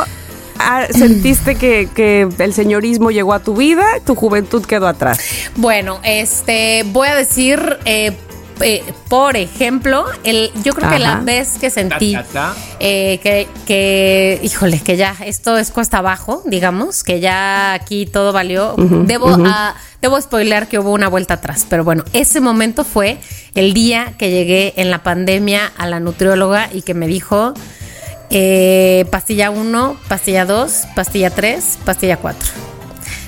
ah, 0.59 0.85
sentiste 0.89 1.55
que, 1.55 1.89
que 1.93 2.27
el 2.37 2.53
señorismo 2.53 3.11
llegó 3.11 3.33
a 3.33 3.39
tu 3.39 3.55
vida? 3.55 3.85
Tu 4.05 4.15
juventud 4.15 4.63
quedó 4.65 4.87
atrás. 4.87 5.19
Bueno, 5.55 5.99
este, 6.03 6.83
voy 6.91 7.07
a 7.07 7.15
decir, 7.15 7.77
eh, 7.85 8.15
eh, 8.61 8.83
por 9.09 9.35
ejemplo, 9.37 10.05
el, 10.23 10.51
yo 10.63 10.73
creo 10.73 10.89
que 10.89 10.99
la 10.99 11.15
vez 11.25 11.57
que 11.59 11.69
sentí 11.69 12.13
eh, 12.79 13.19
que, 13.23 13.47
que, 13.65 14.39
híjole, 14.43 14.79
que 14.81 14.95
ya 14.97 15.15
esto 15.25 15.57
es 15.57 15.71
cuesta 15.71 15.97
abajo, 15.99 16.41
digamos, 16.45 17.03
que 17.03 17.19
ya 17.19 17.73
aquí 17.73 18.05
todo 18.05 18.31
valió. 18.33 18.75
debo, 19.07 19.29
a- 19.47 19.75
debo 20.01 20.19
spoilear 20.21 20.67
que 20.67 20.79
hubo 20.79 20.91
una 20.91 21.07
vuelta 21.07 21.35
atrás, 21.35 21.65
pero 21.69 21.83
bueno, 21.83 22.03
ese 22.13 22.39
momento 22.41 22.83
fue 22.83 23.17
el 23.55 23.73
día 23.73 24.13
que 24.17 24.29
llegué 24.31 24.73
en 24.77 24.89
la 24.91 25.03
pandemia 25.03 25.71
a 25.77 25.87
la 25.87 25.99
nutrióloga 25.99 26.69
y 26.73 26.81
que 26.81 26.93
me 26.93 27.07
dijo 27.07 27.53
eh, 28.29 29.05
pastilla 29.11 29.49
1, 29.51 29.97
pastilla 30.07 30.45
2, 30.45 30.71
pastilla 30.95 31.29
3, 31.29 31.79
pastilla 31.85 32.17
4. 32.17 32.72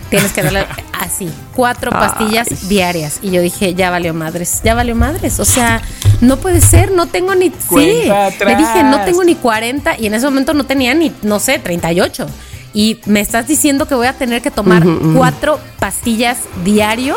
Tienes 0.09 0.33
que 0.33 0.43
darle 0.43 0.65
así, 0.93 1.29
cuatro 1.55 1.91
pastillas 1.91 2.47
Ay. 2.49 2.57
diarias. 2.67 3.19
Y 3.21 3.31
yo 3.31 3.41
dije, 3.41 3.73
ya 3.73 3.89
valió 3.89 4.13
madres, 4.13 4.61
ya 4.63 4.73
valió 4.73 4.95
madres. 4.95 5.39
O 5.39 5.45
sea, 5.45 5.81
no 6.21 6.37
puede 6.37 6.61
ser, 6.61 6.91
no 6.91 7.07
tengo 7.07 7.33
ni. 7.35 7.49
Sí, 7.49 8.03
le 8.45 8.55
dije, 8.55 8.83
no 8.83 9.03
tengo 9.03 9.23
ni 9.23 9.35
40 9.35 9.99
y 9.99 10.07
en 10.07 10.13
ese 10.13 10.25
momento 10.25 10.53
no 10.53 10.65
tenía 10.65 10.93
ni, 10.93 11.11
no 11.23 11.39
sé, 11.39 11.59
38. 11.59 12.27
Y 12.73 12.99
me 13.05 13.21
estás 13.21 13.47
diciendo 13.47 13.87
que 13.87 13.95
voy 13.95 14.07
a 14.07 14.13
tener 14.13 14.41
que 14.41 14.51
tomar 14.51 14.83
cuatro 15.15 15.59
pastillas 15.79 16.39
diario. 16.63 17.15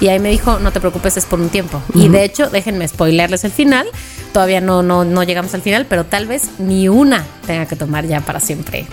Y 0.00 0.08
ahí 0.08 0.18
me 0.18 0.30
dijo, 0.30 0.58
no 0.58 0.72
te 0.72 0.80
preocupes, 0.80 1.16
es 1.16 1.26
por 1.26 1.40
un 1.40 1.50
tiempo. 1.50 1.80
Y 1.94 2.08
de 2.08 2.24
hecho, 2.24 2.48
déjenme 2.48 2.88
spoilerles 2.88 3.44
el 3.44 3.52
final. 3.52 3.86
Todavía 4.32 4.60
no, 4.60 4.82
no, 4.82 5.04
no 5.04 5.22
llegamos 5.22 5.54
al 5.54 5.62
final, 5.62 5.86
pero 5.86 6.04
tal 6.04 6.26
vez 6.26 6.50
ni 6.58 6.88
una 6.88 7.24
tenga 7.46 7.66
que 7.66 7.76
tomar 7.76 8.06
ya 8.06 8.20
para 8.20 8.40
siempre. 8.40 8.86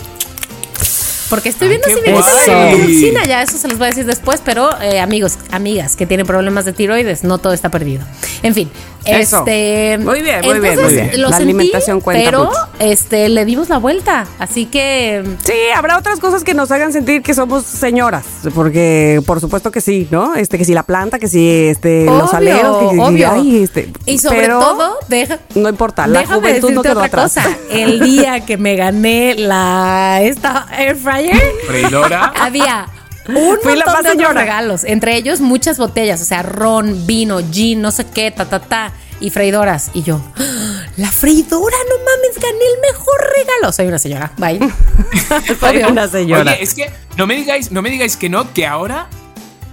Porque 1.30 1.50
estoy 1.50 1.68
viendo 1.70 1.88
si 1.88 1.96
me 1.96 2.02
quitan 2.02 2.16
la 2.16 2.44
guay. 2.46 2.74
endotoxina, 2.74 3.26
ya 3.26 3.42
eso 3.42 3.58
se 3.58 3.68
los 3.68 3.78
voy 3.78 3.88
a 3.88 3.90
decir 3.90 4.06
después, 4.06 4.42
pero 4.44 4.70
eh, 4.82 5.00
amigos, 5.00 5.38
amigas 5.52 5.96
que 5.96 6.06
tienen 6.06 6.26
problemas 6.26 6.66
de 6.66 6.74
tiroides, 6.74 7.24
no 7.24 7.38
todo 7.38 7.54
está 7.54 7.70
perdido. 7.70 8.04
En 8.44 8.54
fin. 8.54 8.70
Eso. 9.06 9.40
Este, 9.40 9.98
Muy 10.00 10.22
bien, 10.22 10.42
muy 10.44 10.60
bien, 10.60 10.74
entonces, 10.74 11.00
muy 11.00 11.10
bien. 11.10 11.22
Lo 11.22 11.30
La 11.30 11.38
sentí, 11.38 11.52
alimentación 11.52 12.02
cuenta 12.02 12.26
pero 12.26 12.46
mucho. 12.46 12.58
este 12.80 13.30
le 13.30 13.46
dimos 13.46 13.70
la 13.70 13.78
vuelta, 13.78 14.28
así 14.38 14.66
que 14.66 15.24
Sí, 15.46 15.54
habrá 15.74 15.98
otras 15.98 16.20
cosas 16.20 16.44
que 16.44 16.54
nos 16.54 16.72
hagan 16.72 16.92
sentir 16.92 17.22
que 17.22 17.34
somos 17.34 17.64
señoras, 17.64 18.26
porque 18.54 19.22
por 19.26 19.40
supuesto 19.40 19.72
que 19.72 19.80
sí, 19.80 20.10
¿no? 20.12 20.36
Este, 20.36 20.58
que 20.58 20.66
si 20.66 20.74
la 20.74 20.84
planta, 20.84 21.20
que 21.20 21.30
si 21.30 21.48
este, 21.70 22.04
los 22.04 22.24
Obvio, 22.34 22.38
aleros, 22.38 22.78
que, 22.90 22.96
que- 22.98 23.02
obvio. 23.02 23.32
ay, 23.32 23.64
este, 23.64 23.94
y 24.06 24.20
sobre 24.20 24.42
pero 24.42 24.60
todo 24.60 24.96
deja 25.08 25.40
no 25.56 25.70
importa, 25.70 26.06
la 26.06 26.26
juventud 26.28 26.72
no 26.72 26.82
quedó 26.82 26.92
otra 26.94 27.06
atrás. 27.06 27.34
cosa. 27.36 27.58
El 27.72 28.02
día 28.02 28.42
que 28.46 28.58
me 28.58 28.76
gané 28.76 29.36
la 29.36 30.20
esta 30.22 30.68
air 30.78 30.98
fryer 30.98 31.17
Freidora. 31.66 32.34
había 32.40 32.88
un 33.28 33.58
Fui 33.62 33.76
la 33.76 33.86
montón 33.86 33.94
más 33.94 34.04
de 34.04 34.12
otros 34.12 34.34
regalos, 34.34 34.84
entre 34.84 35.16
ellos 35.18 35.42
muchas 35.42 35.78
botellas, 35.78 36.22
o 36.22 36.26
sea, 36.26 36.44
ron, 36.44 37.06
vino, 37.06 37.40
gin, 37.52 37.82
no 37.82 37.92
sé 37.92 38.06
qué, 38.06 38.32
ta 38.32 38.46
ta 38.46 38.60
ta 38.60 38.92
y 39.20 39.32
freidoras 39.32 39.90
y 39.94 40.04
yo, 40.04 40.22
¡Ah! 40.38 40.86
la 40.96 41.12
freidora, 41.12 41.76
no 41.90 41.96
mames, 42.06 42.36
gané 42.36 42.58
el 42.76 42.94
mejor 42.94 43.16
regalo. 43.36 43.72
Soy 43.74 43.88
una 43.88 44.00
señora, 44.00 44.32
bye. 44.38 44.60
Soy 45.60 45.78
una 45.84 46.08
señora. 46.08 46.54
Oye, 46.54 46.64
es 46.64 46.74
que 46.74 46.90
no 47.18 47.28
me 47.28 47.36
digáis, 47.36 47.72
no 47.72 47.82
me 47.82 47.90
digáis 47.90 48.16
que 48.16 48.30
no, 48.30 48.54
que 48.54 48.66
ahora 48.66 49.08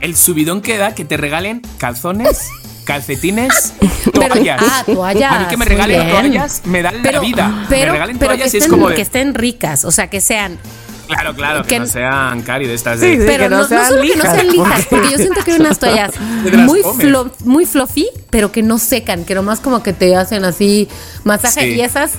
el 0.01 0.17
subidón 0.17 0.61
que 0.61 0.77
da 0.79 0.95
que 0.95 1.05
te 1.05 1.17
regalen 1.17 1.63
calzones, 1.79 2.49
calcetines, 2.85 3.75
Pero- 4.13 4.29
toallas. 4.35 4.63
ah, 4.67 4.83
toallas, 4.85 5.33
A 5.33 5.39
mí 5.41 5.47
que 5.49 5.57
me 5.57 5.65
regalen 5.65 6.09
toallas 6.11 6.63
me 6.65 6.83
dan 6.83 7.03
la 7.03 7.21
vida. 7.21 7.67
Pero, 7.69 7.87
me 7.87 7.93
regalen 7.93 8.19
pero 8.19 8.33
que, 8.33 8.37
toallas 8.39 8.55
y 8.55 8.57
estén, 8.57 8.63
es 8.63 8.69
como 8.69 8.89
de, 8.89 8.97
que 8.97 9.03
estén 9.03 9.35
ricas, 9.35 9.85
o 9.85 9.91
sea, 9.93 10.09
que 10.11 10.21
sean 10.21 10.59
Claro, 11.07 11.35
claro, 11.35 11.63
que, 11.63 11.69
que- 11.69 11.79
no 11.81 11.87
sean 11.87 12.43
cari 12.43 12.67
de 12.67 12.75
estas 12.75 13.01
de. 13.01 13.17
sí. 13.17 13.23
pero 13.27 13.49
no 13.51 13.57
no, 13.57 13.63
no 13.63 13.69
sean 13.69 13.89
solo 13.89 14.01
que 14.03 14.09
no 14.09 14.15
lijas, 14.15 14.35
sean 14.35 14.49
lijas, 14.53 14.87
porque- 14.89 15.11
yo 15.11 15.17
siento 15.19 15.45
que 15.45 15.53
hay 15.53 15.61
unas 15.61 15.79
toallas 15.79 16.13
muy, 16.21 16.81
flo- 16.83 17.31
muy 17.45 17.67
fluffy, 17.67 18.09
pero 18.31 18.51
que 18.53 18.63
no 18.63 18.79
secan, 18.79 19.25
que 19.25 19.35
nomás 19.35 19.61
como 19.61 19.83
que 19.83 19.93
te 19.93 20.17
hacen 20.17 20.45
así 20.45 20.89
masaje 21.25 21.61
Sí. 21.61 21.67
y 21.75 21.81
esas 21.83 22.13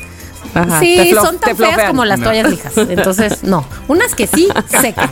Ajá, 0.53 0.79
sí 0.79 1.11
son 1.13 1.39
tan 1.39 1.57
feas 1.57 1.83
como 1.87 2.05
las 2.05 2.19
No. 2.19 2.25
toallas 2.25 2.49
lijas. 2.49 2.77
Entonces, 2.77 3.43
no, 3.43 3.65
unas 3.87 4.13
que 4.15 4.27
sí 4.27 4.47
secan. 4.81 5.09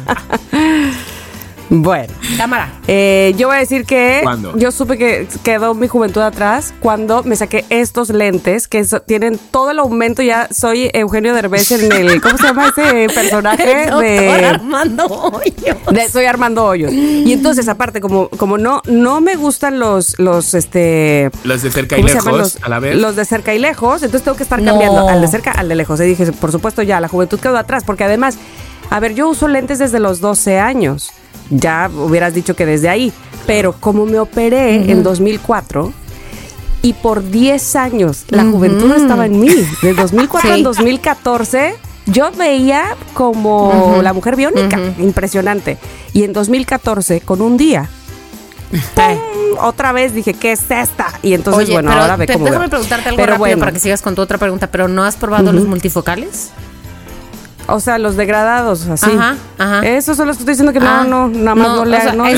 Bueno. 1.70 2.14
Cámara. 2.38 2.72
Eh, 2.88 3.34
yo 3.38 3.47
voy 3.47 3.55
a 3.57 3.59
decir 3.59 3.86
que 3.86 4.20
¿Cuándo? 4.24 4.55
yo 4.57 4.72
supe 4.72 4.97
que 4.97 5.28
quedó 5.43 5.74
mi 5.74 5.88
juventud 5.88 6.22
atrás 6.22 6.74
cuando 6.80 7.24
me 7.24 7.36
saqué 7.36 7.66
estos 7.70 8.09
lentes 8.09 8.68
que 8.68 8.84
so- 8.86 9.01
tienen 9.01 9.39
todo 9.51 9.72
el 9.72 9.80
aumento. 9.80 10.22
Ya 10.22 10.49
soy 10.51 10.89
Eugenio 10.93 11.34
Derbez 11.34 11.72
en 11.72 11.91
el. 11.91 12.22
¿Cómo 12.22 12.38
se 12.38 12.43
llama 12.43 12.68
ese 12.76 13.07
personaje? 13.14 13.86
Doctor 13.86 14.01
de, 14.03 14.30
Armando 14.45 15.05
Hoyos. 15.05 15.78
de- 15.91 16.09
soy 16.09 16.26
Armando 16.26 16.66
Hoyos. 16.66 16.91
Y 16.93 17.32
entonces, 17.34 17.68
aparte, 17.68 18.01
como, 18.01 18.30
como 18.30 18.57
no, 18.57 18.82
no 18.86 19.22
me 19.22 19.36
gustan 19.36 19.80
los, 19.80 20.20
los 20.20 20.53
este. 20.53 21.32
Los 21.43 21.61
de 21.64 21.72
cerca 21.72 21.97
y 21.97 22.03
lejos, 22.03 22.26
Los, 22.26 22.57
a 22.61 22.70
la 22.70 22.80
vez. 22.80 22.95
los 22.97 23.16
de 23.16 23.26
cerca 23.26 23.53
y 23.53 23.59
lejos. 23.59 24.03
Entonces 24.03 24.24
tengo 24.24 24.38
que 24.38 24.43
estar 24.43 24.61
No. 24.61 24.72
cambiando 24.72 25.07
al 25.07 25.22
de 25.22 25.28
cerca 25.28 25.51
al 25.51 25.70
de 25.70 25.76
lejos. 25.76 25.99
Y 26.01 26.03
dije, 26.03 26.32
por 26.34 26.51
supuesto, 26.51 26.82
ya, 26.82 26.99
la 26.99 27.07
juventud 27.07 27.39
quedó 27.39 27.57
atrás. 27.57 27.84
Porque 27.86 28.03
además, 28.03 28.38
a 28.89 28.99
ver, 28.99 29.16
yo 29.16 29.28
uso 29.30 29.47
lentes 29.47 29.80
desde 29.80 29.99
los 29.99 30.20
12 30.20 30.59
años. 30.59 31.11
Ya 31.49 31.89
hubieras 31.93 32.34
dicho 32.34 32.55
que 32.55 32.65
desde 32.65 32.89
ahí. 32.89 33.11
Pero 33.45 33.73
como 33.73 34.05
me 34.05 34.19
operé 34.19 34.89
en 34.91 35.03
2004 35.03 35.91
y 36.81 36.93
por 36.93 37.29
10 37.29 37.75
años 37.75 38.23
la 38.29 38.43
juventud 38.45 38.91
estaba 38.93 39.25
en 39.25 39.39
mí, 39.39 39.49
de 39.81 39.93
2004 39.93 40.49
Sí. 40.49 40.53
al 40.53 40.63
2014. 40.63 41.75
Yo 42.05 42.31
veía 42.31 42.84
como 43.13 43.99
la 44.03 44.11
mujer 44.13 44.36
biónica, 44.36 44.77
impresionante. 44.99 45.77
Y 46.13 46.23
en 46.23 46.34
2014, 46.34 47.21
con 47.21 47.41
un 47.41 47.55
día, 47.57 47.88
otra 49.61 49.91
vez 49.91 50.13
dije, 50.13 50.34
¿qué 50.34 50.51
es 50.53 50.61
esta? 50.69 51.07
Y 51.21 51.34
entonces, 51.34 51.63
Oye, 51.65 51.73
bueno, 51.73 51.89
pero 51.91 52.01
ahora 52.01 52.15
ve 52.17 52.25
te- 52.27 52.34
cómo 52.34 52.45
déjame 52.45 52.63
veo. 52.63 52.69
preguntarte 52.71 53.09
algo 53.09 53.17
Pero 53.17 53.31
rápido 53.34 53.39
bueno, 53.39 53.59
para 53.59 53.71
que 53.71 53.79
sigas 53.79 54.01
con 54.01 54.15
tu 54.15 54.21
otra 54.21 54.38
pregunta, 54.38 54.67
pero 54.67 54.88
¿no 54.88 55.03
has 55.03 55.15
probado 55.15 55.51
los 55.53 55.65
multifocales? 55.65 56.49
O 57.66 57.80
sea, 57.80 57.97
los 57.97 58.18
degradados, 58.18 58.88
así. 58.88 59.09
Ajá, 59.09 59.36
ajá. 59.57 59.80
Esos 59.88 60.18
son 60.18 60.28
los 60.28 60.36
que 60.36 60.41
estoy 60.41 60.53
diciendo 60.53 60.74
que 60.74 60.82
no, 60.82 60.86
Ah, 60.89 61.05
no, 61.07 61.30
nada 61.30 61.55
más 61.55 61.68
no, 61.70 61.76
no, 61.78 61.86
le 61.86 61.97
o 61.97 62.01
sea, 62.01 62.11
no, 62.11 62.24
no 62.26 62.30
le 62.30 62.38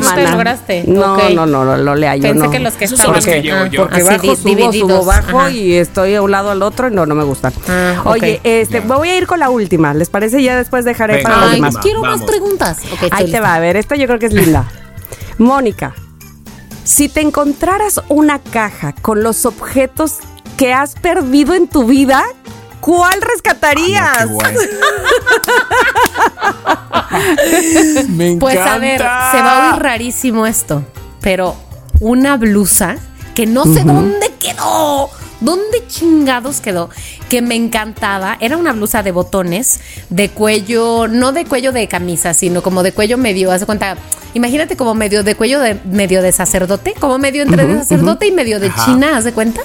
no 0.00 0.14
te 0.14 0.30
lograste. 0.30 0.84
No, 0.86 1.16
no, 1.30 1.46
no, 1.46 1.64
no, 1.64 1.76
no 1.78 1.94
le 1.94 2.06
hallo, 2.08 2.22
Pensé 2.22 2.44
no. 2.44 2.50
que 2.50 2.58
los 2.58 2.74
que 2.74 2.84
estaban 2.84 3.14
los 3.16 3.24
que 3.24 3.40
llevo 3.42 3.66
yo. 3.66 3.82
Porque 3.82 4.02
así 4.02 4.04
bajo, 4.04 4.20
di- 4.22 4.36
subo, 4.36 4.48
divididos. 4.48 4.90
subo, 4.92 5.04
bajo 5.06 5.40
Ajá. 5.40 5.50
y 5.50 5.74
estoy 5.74 6.14
a 6.14 6.20
un 6.20 6.30
lado 6.30 6.50
al 6.50 6.60
otro 6.62 6.88
y 6.88 6.90
no, 6.94 7.06
no 7.06 7.14
me 7.14 7.24
gustan. 7.24 7.54
Ah. 7.68 8.02
Oye, 8.04 8.40
este, 8.44 8.82
me 8.82 8.96
voy 8.96 9.08
a 9.08 9.16
ir 9.16 9.26
con 9.26 9.40
la 9.40 9.48
última. 9.48 9.94
¿Les 9.94 10.10
parece? 10.10 10.42
Ya 10.42 10.56
después 10.56 10.84
dejaré 10.84 11.16
Venga, 11.16 11.28
para 11.30 11.40
los 11.40 11.50
Ay, 11.50 11.56
demás. 11.56 11.76
quiero 11.78 12.02
Vamos. 12.02 12.20
más 12.20 12.28
preguntas. 12.28 12.78
Ahí 13.12 13.30
te 13.30 13.40
va, 13.40 13.54
a 13.54 13.58
ver, 13.60 13.76
esta 13.76 13.96
yo 13.96 14.06
creo 14.06 14.18
que 14.18 14.26
es 14.26 14.34
linda. 14.34 14.66
Mónica, 15.38 15.94
si 16.84 17.08
te 17.08 17.20
encontraras 17.22 18.00
una 18.08 18.38
caja 18.40 18.92
con 19.00 19.22
los 19.22 19.46
objetos 19.46 20.18
que 20.56 20.72
has 20.72 20.94
perdido 20.94 21.54
en 21.54 21.66
tu 21.68 21.84
vida, 21.84 22.24
¿cuál 22.86 23.20
rescatarías? 23.20 24.28
Guay. 24.30 24.54
Me 28.08 28.36
Pues 28.36 28.58
a 28.58 28.78
ver, 28.78 29.00
encanta. 29.00 29.30
se 29.32 29.38
va 29.38 29.70
a 29.70 29.74
oír 29.74 29.82
rarísimo 29.82 30.46
esto, 30.46 30.84
pero 31.20 31.56
una 32.00 32.36
blusa 32.36 32.96
que 33.34 33.46
no 33.46 33.64
sé 33.64 33.82
dónde 33.84 34.32
quedó. 34.38 35.10
¿Dónde 35.38 35.86
chingados 35.86 36.62
quedó? 36.62 36.88
Que 37.28 37.42
me 37.42 37.56
encantaba. 37.56 38.38
Era 38.40 38.56
una 38.56 38.72
blusa 38.72 39.02
de 39.02 39.12
botones, 39.12 39.80
de 40.08 40.30
cuello, 40.30 41.08
no 41.08 41.32
de 41.32 41.44
cuello 41.44 41.72
de 41.72 41.88
camisa, 41.88 42.32
sino 42.32 42.62
como 42.62 42.82
de 42.82 42.92
cuello 42.92 43.18
medio, 43.18 43.52
haz 43.52 43.60
de 43.60 43.66
cuenta. 43.66 43.96
Imagínate 44.32 44.78
como 44.78 44.94
medio 44.94 45.22
de 45.24 45.34
cuello 45.34 45.60
de 45.60 45.74
medio 45.84 46.22
de 46.22 46.32
sacerdote, 46.32 46.94
como 46.98 47.18
medio 47.18 47.42
entre 47.42 47.66
de 47.66 47.78
sacerdote 47.80 48.26
y 48.26 48.32
medio 48.32 48.58
de 48.60 48.68
Ajá. 48.68 48.86
china, 48.86 49.18
haz 49.18 49.24
de 49.24 49.32
cuenta. 49.34 49.60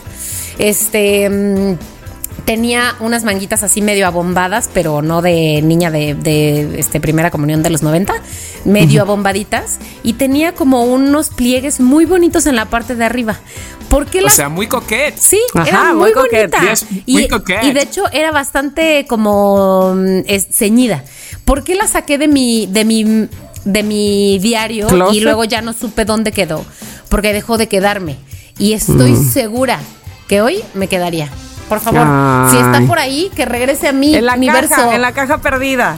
Este. 0.57 1.29
mm, 1.29 1.77
tenía 2.45 2.95
unas 2.99 3.23
manguitas 3.23 3.63
así 3.63 3.81
medio 3.81 4.07
abombadas, 4.07 4.69
pero 4.73 5.01
no 5.01 5.21
de 5.21 5.61
niña 5.63 5.91
de, 5.91 6.15
de, 6.15 6.79
este, 6.79 6.99
primera 6.99 7.31
comunión 7.31 7.63
de 7.63 7.69
los 7.69 7.81
90, 7.83 8.13
medio 8.65 9.01
abombaditas, 9.03 9.77
y 10.03 10.13
tenía 10.13 10.53
como 10.53 10.83
unos 10.85 11.29
pliegues 11.29 11.79
muy 11.79 12.05
bonitos 12.05 12.45
en 12.47 12.55
la 12.55 12.65
parte 12.65 12.95
de 12.95 13.05
arriba. 13.05 13.39
¿Por 13.89 14.05
qué 14.07 14.21
O 14.23 14.29
sea, 14.29 14.47
muy 14.47 14.67
coquet. 14.67 15.17
Sí, 15.17 15.39
Ajá, 15.53 15.67
era 15.67 15.93
muy, 15.93 16.13
muy 16.13 16.13
bonita. 16.13 16.71
Es 16.71 16.85
y, 17.05 17.13
muy 17.13 17.27
coquette. 17.27 17.63
y 17.65 17.73
de 17.73 17.81
hecho 17.81 18.03
era 18.13 18.31
bastante 18.31 19.05
como 19.07 19.93
mm, 19.95 20.19
es- 20.27 20.47
ceñida. 20.51 21.03
¿Por 21.43 21.63
qué 21.65 21.75
la 21.75 21.87
saqué 21.87 22.17
de 22.17 22.29
mi, 22.29 22.67
de 22.67 22.85
mi, 22.85 23.27
de 23.65 23.83
mi 23.83 24.39
diario 24.39 24.87
Closet. 24.87 25.15
y 25.17 25.19
luego 25.19 25.43
ya 25.43 25.61
no 25.61 25.73
supe 25.73 26.05
dónde 26.05 26.31
quedó? 26.31 26.63
Porque 27.09 27.33
dejó 27.33 27.57
de 27.57 27.67
quedarme. 27.67 28.15
Y 28.57 28.71
estoy 28.73 29.11
Mm. 29.11 29.31
segura 29.33 29.79
que 30.29 30.41
hoy 30.41 30.63
me 30.73 30.87
quedaría. 30.87 31.29
Por 31.71 31.79
favor, 31.79 32.05
si 32.51 32.57
Ay. 32.57 32.63
está 32.63 32.81
por 32.85 32.99
ahí, 32.99 33.31
que 33.33 33.45
regrese 33.45 33.87
a 33.87 33.93
mi 33.93 34.13
En 34.13 34.25
la 34.25 34.33
universo. 34.35 34.75
caja, 34.75 34.93
en 34.95 35.01
la 35.01 35.13
caja 35.13 35.37
perdida. 35.37 35.95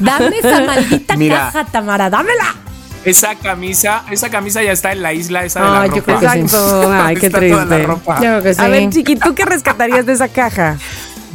Dame 0.00 0.36
esa 0.38 0.60
maldita 0.62 1.16
Mira. 1.16 1.36
caja, 1.52 1.64
Tamara, 1.66 2.10
dámela. 2.10 2.56
Esa 3.04 3.36
camisa, 3.36 4.02
esa 4.10 4.30
camisa 4.30 4.64
ya 4.64 4.72
está 4.72 4.90
en 4.90 5.02
la 5.02 5.12
isla 5.12 5.44
esa 5.44 5.60
de 5.60 5.66
Ay, 5.68 5.72
la 5.74 5.86
yo 5.86 5.94
ropa. 6.00 6.02
creo 6.04 6.18
que 6.18 6.28
sí. 6.28 6.38
Exacto. 6.40 6.92
Ay, 6.92 7.16
qué 7.16 7.26
Está 7.28 7.38
toda 7.38 7.50
la 7.50 7.66
triste. 7.66 7.86
ropa. 7.86 8.14
Yo 8.16 8.20
creo 8.20 8.42
que 8.42 8.54
sí. 8.54 8.60
A 8.60 8.66
ver, 8.68 8.90
Chiqui, 8.90 9.14
¿tú 9.16 9.34
qué 9.36 9.44
rescatarías 9.44 10.06
de 10.06 10.12
esa 10.14 10.26
caja? 10.28 10.76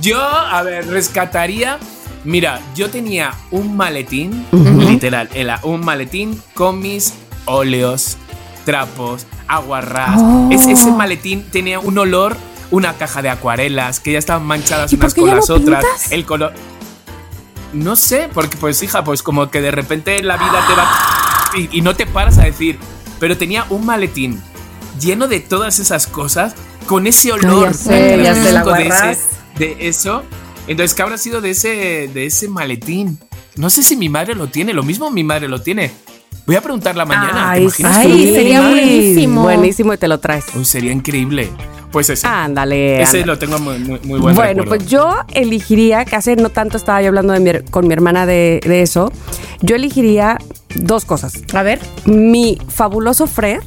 Yo, 0.02 0.22
a 0.22 0.62
ver, 0.64 0.86
rescataría. 0.90 1.78
Mira, 2.26 2.60
yo 2.76 2.90
tenía 2.90 3.32
un 3.52 3.78
maletín, 3.78 4.46
literal, 4.52 5.30
era 5.34 5.60
un 5.64 5.80
maletín 5.86 6.40
con 6.54 6.80
mis 6.80 7.14
óleos, 7.46 8.18
trapos, 8.66 9.26
aguarrás. 9.48 10.20
Oh. 10.22 10.50
Es- 10.52 10.68
ese 10.68 10.92
maletín 10.92 11.44
tenía 11.52 11.80
un 11.80 11.98
olor, 11.98 12.36
una 12.72 12.94
caja 12.94 13.22
de 13.22 13.30
acuarelas 13.30 14.00
que 14.00 14.14
ya 14.14 14.20
estaban 14.20 14.44
manchadas 14.46 14.92
¿Y 14.92 14.98
por 14.98 15.06
unas 15.06 15.14
con 15.14 15.28
las 15.28 15.50
no 15.50 15.56
otras. 15.56 15.86
pintas? 15.86 16.12
El 16.12 16.26
color. 16.26 16.54
No 17.74 17.96
sé, 17.96 18.30
porque 18.34 18.58
pues 18.58 18.82
hija, 18.82 19.04
pues 19.04 19.24
como 19.24 19.50
que 19.50 19.62
de 19.62 19.72
repente 19.72 20.22
la 20.24 20.38
vida 20.38 20.66
te 20.68 20.74
va 20.74 21.70
y, 21.72 21.78
y 21.78 21.82
no 21.82 21.96
te 21.96 22.06
paras 22.06 22.38
a 22.38 22.44
decir, 22.44 22.80
pero 23.20 23.38
tenía 23.38 23.66
un 23.70 23.86
maletín 23.86 24.42
lleno 25.00 25.28
de 25.28 25.40
todas 25.40 25.80
esas 25.80 26.08
cosas 26.08 26.56
con 26.86 27.08
ese 27.08 27.32
olor 27.32 27.68
ya 27.68 27.74
sé, 27.74 28.24
ya 28.24 28.36
sé, 28.36 28.52
la 28.52 28.64
característico 28.64 29.06
de, 29.06 29.12
ese, 29.12 29.78
de 29.78 29.88
eso. 29.88 30.24
Entonces, 30.68 30.94
¿qué 30.94 31.02
habrá 31.02 31.18
sido 31.18 31.42
de 31.42 31.52
ese, 31.52 32.10
de 32.14 32.26
ese 32.26 32.48
maletín? 32.48 33.20
No 33.56 33.70
sé 33.70 33.84
si 33.84 33.96
mi 33.96 34.10
madre 34.10 34.36
lo 34.36 34.48
tiene, 34.48 34.74
lo 34.74 34.84
mismo 34.84 35.12
mi 35.12 35.24
madre 35.24 35.48
lo 35.48 35.62
tiene. 35.62 35.92
Voy 36.46 36.56
a 36.56 36.62
preguntarla 36.62 37.06
mañana. 37.06 37.54
¿te 37.54 37.62
imaginas 37.62 37.98
Ay, 37.98 38.32
sería 38.34 38.62
buenísimo. 38.68 39.42
Buenísimo 39.44 39.94
y 39.94 39.98
te 39.98 40.08
lo 40.08 40.20
traes. 40.20 40.46
Uy, 40.56 40.66
sería 40.66 40.92
increíble. 40.92 41.50
Pues 41.92 42.10
ese. 42.10 42.26
Ándale. 42.26 43.02
ese 43.02 43.18
ándale. 43.22 43.26
lo 43.26 43.38
tengo 43.40 43.60
muy, 43.60 43.78
muy, 43.80 44.00
muy 44.04 44.20
buen 44.20 44.36
Bueno, 44.36 44.64
recuerdo. 44.64 44.70
pues 44.70 44.88
yo 44.88 45.14
elegiría, 45.34 46.06
que 46.06 46.16
hace 46.16 46.36
no 46.38 46.50
tanto 46.50 46.78
estaba 46.78 47.02
yo 47.02 47.10
hablando 47.10 47.34
de 47.34 47.40
mi 47.42 47.70
con 47.70 47.88
mi 47.88 47.94
hermana 47.94 48.26
de, 48.26 48.62
de 48.66 48.82
eso, 48.82 49.12
yo 49.62 49.76
elegiría 49.76 50.38
dos 50.76 51.04
cosas. 51.06 51.34
A 51.54 51.64
ver. 51.64 51.80
Mi 52.06 52.58
fabuloso 52.70 53.28
Fred, 53.28 53.60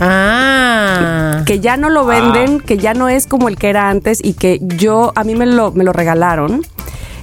Ah. 0.00 1.42
que 1.46 1.60
ya 1.60 1.76
no 1.76 1.88
lo 1.90 2.04
venden, 2.06 2.60
que 2.60 2.78
ya 2.78 2.94
no 2.94 3.08
es 3.08 3.26
como 3.26 3.48
el 3.48 3.56
que 3.56 3.68
era 3.68 3.88
antes 3.90 4.20
y 4.22 4.34
que 4.34 4.58
yo, 4.62 5.12
a 5.16 5.24
mí 5.24 5.34
me 5.34 5.46
lo, 5.46 5.72
me 5.72 5.82
lo 5.84 5.92
regalaron, 5.92 6.64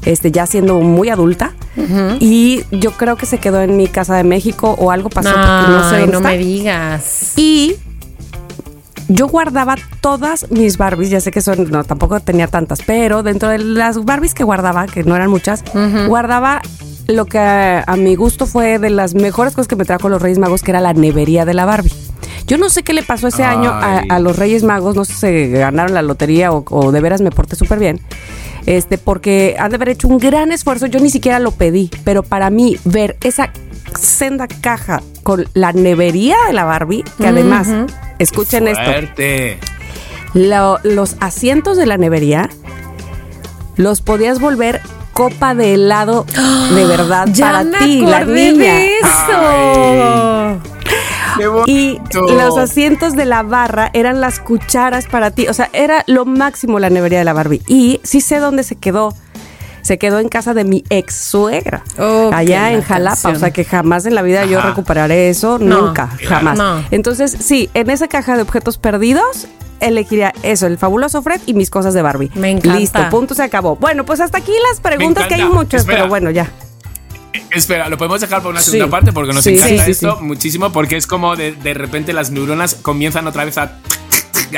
este, 0.05 0.31
ya 0.31 0.45
siendo 0.45 0.79
muy 0.79 1.09
adulta. 1.09 1.53
Y 2.19 2.63
yo 2.71 2.91
creo 2.91 3.17
que 3.17 3.25
se 3.25 3.37
quedó 3.37 3.61
en 3.61 3.75
mi 3.75 3.87
casa 3.87 4.15
de 4.15 4.23
México 4.23 4.75
o 4.79 4.91
algo 4.91 5.09
pasó 5.09 5.29
porque 5.29 5.71
no 5.71 5.89
sé 5.89 5.95
Ay, 5.95 6.01
dónde 6.01 6.11
no 6.13 6.17
está. 6.19 6.29
me 6.29 6.37
digas. 6.37 7.33
Y 7.35 7.75
yo 9.07 9.27
guardaba 9.27 9.75
todas 10.01 10.49
mis 10.51 10.77
Barbies, 10.77 11.09
ya 11.09 11.19
sé 11.21 11.31
que 11.31 11.41
son, 11.41 11.69
no, 11.69 11.83
tampoco 11.83 12.19
tenía 12.21 12.47
tantas, 12.47 12.81
pero 12.81 13.21
dentro 13.23 13.49
de 13.49 13.59
las 13.59 14.03
Barbies 14.03 14.33
que 14.33 14.43
guardaba, 14.43 14.87
que 14.87 15.03
no 15.03 15.15
eran 15.15 15.29
muchas, 15.29 15.63
guardaba 16.07 16.61
lo 17.07 17.25
que 17.25 17.37
a, 17.37 17.83
a 17.85 17.95
mi 17.97 18.15
gusto 18.15 18.47
fue 18.47 18.79
de 18.79 18.89
las 18.89 19.13
mejores 19.13 19.53
cosas 19.53 19.67
que 19.67 19.75
me 19.75 19.85
trajo 19.85 20.09
los 20.09 20.21
Reyes 20.21 20.39
Magos, 20.39 20.63
que 20.63 20.71
era 20.71 20.81
la 20.81 20.93
nevería 20.93 21.45
de 21.45 21.53
la 21.53 21.65
Barbie. 21.65 21.91
Yo 22.47 22.57
no 22.57 22.69
sé 22.69 22.83
qué 22.83 22.93
le 22.93 23.01
pasó 23.03 23.27
ese 23.27 23.43
año 23.43 23.71
a, 23.71 24.19
los 24.19 24.37
Reyes 24.37 24.63
Magos, 24.63 24.95
no 24.95 25.03
sé 25.05 25.13
si 25.47 25.51
ganaron 25.51 25.93
la 25.93 26.01
lotería 26.01 26.51
o, 26.51 26.63
o 26.69 26.91
de 26.91 27.01
veras 27.01 27.21
me 27.21 27.31
porté 27.31 27.55
súper 27.55 27.79
bien. 27.79 27.99
Este, 28.67 28.97
porque 28.97 29.55
han 29.59 29.69
de 29.71 29.75
haber 29.75 29.89
hecho 29.89 30.07
un 30.07 30.17
gran 30.17 30.51
esfuerzo, 30.51 30.85
yo 30.87 30.99
ni 30.99 31.09
siquiera 31.09 31.39
lo 31.39 31.51
pedí, 31.51 31.89
pero 32.03 32.23
para 32.23 32.49
mí 32.49 32.77
ver 32.83 33.17
esa 33.23 33.51
senda 33.99 34.47
caja 34.47 35.01
con 35.23 35.45
la 35.53 35.71
nevería 35.71 36.35
de 36.47 36.53
la 36.53 36.65
Barbie, 36.65 37.03
que 37.17 37.27
además, 37.27 37.67
escuchen 38.19 38.67
esto, 38.67 38.81
lo- 40.33 40.79
los 40.83 41.15
asientos 41.19 41.77
de 41.77 41.85
la 41.85 41.97
nevería 41.97 42.49
los 43.77 44.01
podías 44.01 44.39
volver 44.39 44.81
copa 45.13 45.53
de 45.55 45.73
helado 45.75 46.25
de 46.73 46.85
verdad 46.87 47.27
para 47.39 47.63
ti, 47.79 48.01
la 48.01 48.23
niña. 48.25 48.73
de 48.73 48.97
eso. 48.99 50.61
Qué 50.63 50.74
Y 51.67 51.97
bonito. 51.97 52.21
los 52.33 52.57
asientos 52.57 53.15
de 53.15 53.25
la 53.25 53.43
barra 53.43 53.89
eran 53.93 54.21
las 54.21 54.39
cucharas 54.39 55.05
para 55.07 55.31
ti. 55.31 55.47
O 55.47 55.53
sea, 55.53 55.69
era 55.73 56.03
lo 56.07 56.25
máximo 56.25 56.79
la 56.79 56.89
nevería 56.89 57.19
de 57.19 57.25
la 57.25 57.33
Barbie. 57.33 57.61
Y 57.67 57.99
sí 58.03 58.21
sé 58.21 58.37
dónde 58.39 58.63
se 58.63 58.75
quedó. 58.75 59.13
Se 59.81 59.99
quedó 59.99 60.17
en 60.19 60.29
casa 60.29 60.55
de 60.55 60.63
mi 60.63 60.83
ex 60.89 61.13
suegra. 61.13 61.83
Oh, 61.99 62.31
allá 62.33 62.71
en 62.71 62.79
la 62.79 62.85
Jalapa. 62.85 63.09
canción. 63.11 63.35
O 63.35 63.39
sea, 63.39 63.51
que 63.51 63.63
jamás 63.63 64.07
en 64.07 64.15
la 64.15 64.23
vida 64.23 64.43
yo 64.45 64.59
recuperaré 64.59 65.29
eso. 65.29 65.59
No, 65.59 65.83
nunca. 65.87 66.09
claro. 66.17 66.35
Jamás. 66.47 66.57
No. 66.57 66.83
Entonces, 66.89 67.37
sí, 67.39 67.69
en 67.75 67.91
esa 67.91 68.07
caja 68.07 68.35
de 68.35 68.41
objetos 68.41 68.77
perdidos. 68.79 69.47
Elegiría 69.81 70.33
eso, 70.41 70.67
el 70.67 70.77
fabuloso 70.77 71.21
Fred 71.21 71.41
y 71.45 71.53
mis 71.53 71.69
cosas 71.69 71.93
de 71.93 72.01
Barbie. 72.01 72.31
Me 72.33 72.49
encanta. 72.49 72.79
Listo, 72.79 72.99
punto, 73.11 73.35
se 73.35 73.43
acabó. 73.43 73.75
Bueno, 73.75 74.05
pues 74.05 74.21
hasta 74.21 74.37
aquí 74.37 74.53
las 74.71 74.79
preguntas 74.79 75.27
que 75.27 75.35
hay 75.35 75.43
muchas, 75.43 75.81
Espera. 75.81 75.97
pero 75.99 76.09
bueno, 76.09 76.31
ya. 76.31 76.49
Espera, 77.51 77.89
lo 77.89 77.97
podemos 77.97 78.21
dejar 78.21 78.41
por 78.41 78.51
una 78.51 78.61
Sí. 78.61 78.71
segunda 78.71 78.89
parte 78.91 79.13
porque 79.13 79.33
nos 79.33 79.43
Sí, 79.43 79.55
encanta 79.55 79.85
sí, 79.85 79.91
esto 79.91 80.19
muchísimo 80.21 80.71
porque 80.71 80.97
es 80.97 81.07
como 81.07 81.35
de, 81.35 81.53
de 81.53 81.73
repente 81.73 82.13
las 82.13 82.31
neuronas 82.31 82.75
comienzan 82.75 83.27
otra 83.27 83.45
vez 83.45 83.57
a, 83.57 83.79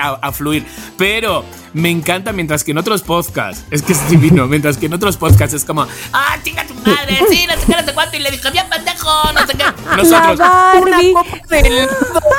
a, 0.01 0.09
a 0.21 0.31
fluir. 0.31 0.65
Pero 0.97 1.43
me 1.73 1.89
encanta 1.91 2.31
mientras 2.33 2.63
que 2.63 2.71
en 2.71 2.77
otros 2.79 3.01
podcasts, 3.03 3.63
es 3.69 3.81
que 3.83 3.93
es 3.93 4.09
divino, 4.09 4.47
mientras 4.47 4.77
que 4.77 4.87
en 4.87 4.93
otros 4.93 5.17
podcasts 5.17 5.53
es 5.55 5.63
como, 5.65 5.85
ah, 6.13 6.37
chinga 6.43 6.65
tu 6.65 6.73
madre, 6.75 7.19
sí, 7.29 7.45
no 7.47 7.53
sé 7.53 7.65
qué, 7.67 7.73
no 7.79 7.85
sé 7.87 7.93
cuánto, 7.93 8.17
y 8.17 8.19
le 8.19 8.31
dije, 8.31 8.49
bien 8.51 8.65
pendejo, 8.69 9.31
no 9.33 9.45
sé 9.45 9.53
qué. 9.53 9.63
Nosotros, 9.95 10.37
Barbie. 10.39 11.11
una 11.11 11.23
copa 11.23 11.37
de 11.49 11.59
helado 11.59 11.89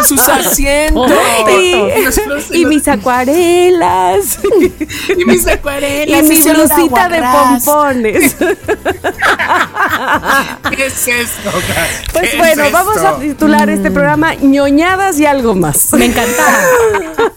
sus 0.07 0.21
asientos. 0.29 1.13
Sí. 1.47 1.75
Nosotros- 2.05 2.47
Y 2.53 2.67
mis 2.73 2.89
acuarelas. 2.89 4.39
y 5.17 5.25
mis 5.25 5.47
acuarelas. 5.47 6.25
y 6.25 6.29
mi 6.29 6.37
ese 6.39 6.51
olor 6.51 6.73
a 6.73 6.75
blusita 6.77 7.09
de 7.09 7.23
pompones. 7.23 8.37
¿Qué 10.77 10.87
es 10.87 11.09
esto? 11.09 11.51
Pues 12.13 12.31
¿Qué 12.31 12.39
bueno, 12.39 12.65
es 12.65 12.73
vamos 12.73 12.97
esto? 12.97 13.09
a 13.09 13.19
titular 13.21 13.71
este 13.71 13.91
programa 13.91 14.35
ñoñadas 14.35 15.19
y 15.21 15.27
algo 15.27 15.55
más. 15.55 15.93
Me 15.93 16.07
encanta. 16.07 16.45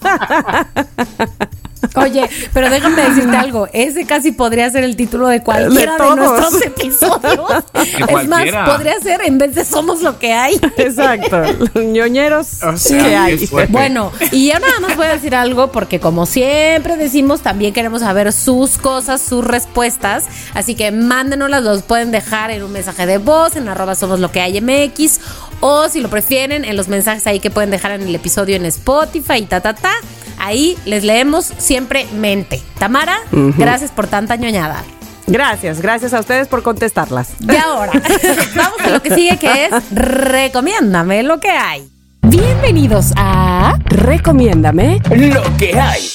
Oye, 1.95 2.29
pero 2.53 2.69
déjame 2.69 3.01
decirte 3.01 3.35
algo. 3.35 3.67
Ese 3.73 4.05
casi 4.05 4.31
podría 4.31 4.69
ser 4.69 4.83
el 4.83 4.95
título 4.95 5.27
de 5.27 5.41
cualquiera 5.41 5.97
De 5.97 6.15
nuestros 6.15 6.61
episodios. 6.61 7.63
es 7.73 8.27
más, 8.27 8.45
podría 8.65 8.99
ser 8.99 9.21
en 9.25 9.37
vez 9.37 9.55
de 9.55 9.65
Somos 9.65 10.01
lo 10.01 10.17
que 10.19 10.33
hay. 10.33 10.59
Exacto. 10.77 11.41
Los 11.73 11.83
ñoñeros 11.83 12.63
O 12.63 12.77
sea, 12.77 13.03
que 13.03 13.15
hay. 13.15 13.49
Bueno, 13.69 14.11
y 14.31 14.47
ya 14.47 14.59
nada 14.59 14.79
más 14.79 14.95
voy 14.95 15.07
a 15.07 15.13
decir 15.13 15.35
algo 15.35 15.71
porque 15.71 15.99
como 15.99 16.25
siempre 16.25 16.97
decimos, 16.97 17.41
también 17.41 17.73
queremos 17.73 18.01
saber 18.01 18.31
sus 18.31 18.77
cosas, 18.77 19.21
sus 19.21 19.43
respuestas. 19.43 20.25
Así 20.53 20.75
que 20.75 20.91
mándenoslas, 20.91 21.63
los 21.63 21.83
pueden 21.83 22.11
dejar 22.11 22.51
en 22.51 22.63
un 22.63 22.71
mensaje 22.71 23.05
de 23.05 23.17
voz, 23.17 23.55
en 23.55 23.67
arroba 23.67 23.95
somos 23.95 24.19
lo 24.19 24.31
que 24.31 24.41
hay 24.41 24.61
MX, 24.61 25.19
o 25.61 25.87
si 25.87 26.01
lo 26.01 26.09
prefieren, 26.09 26.65
en 26.65 26.75
los 26.75 26.87
mensajes 26.87 27.25
ahí 27.27 27.39
que 27.39 27.49
pueden 27.49 27.71
dejar 27.71 27.91
en 27.91 28.01
el 28.01 28.13
episodio 28.13 28.55
en 28.55 28.65
Spotify 28.65 29.37
y 29.37 29.45
ta, 29.45 29.61
ta, 29.61 29.73
ta. 29.73 29.93
Ahí 30.37 30.77
les 30.85 31.03
leemos 31.03 31.45
siempre 31.45 32.05
mente. 32.13 32.61
Tamara, 32.79 33.17
gracias 33.31 33.91
por 33.91 34.07
tanta 34.07 34.35
ñoñada. 34.35 34.83
Gracias, 35.27 35.81
gracias 35.81 36.13
a 36.13 36.19
ustedes 36.19 36.47
por 36.47 36.63
contestarlas. 36.63 37.29
Y 37.39 37.55
ahora, 37.55 37.93
vamos 38.55 38.81
a 38.81 38.89
lo 38.89 39.01
que 39.01 39.13
sigue 39.15 39.37
que 39.37 39.65
es 39.65 39.71
Recomiéndame 39.91 41.23
lo 41.23 41.39
que 41.39 41.51
hay. 41.51 41.87
Bienvenidos 42.23 43.13
a 43.15 43.77
Recomiéndame. 43.85 45.01
Lo 45.15 45.43
que 45.57 45.79
hay. 45.79 46.09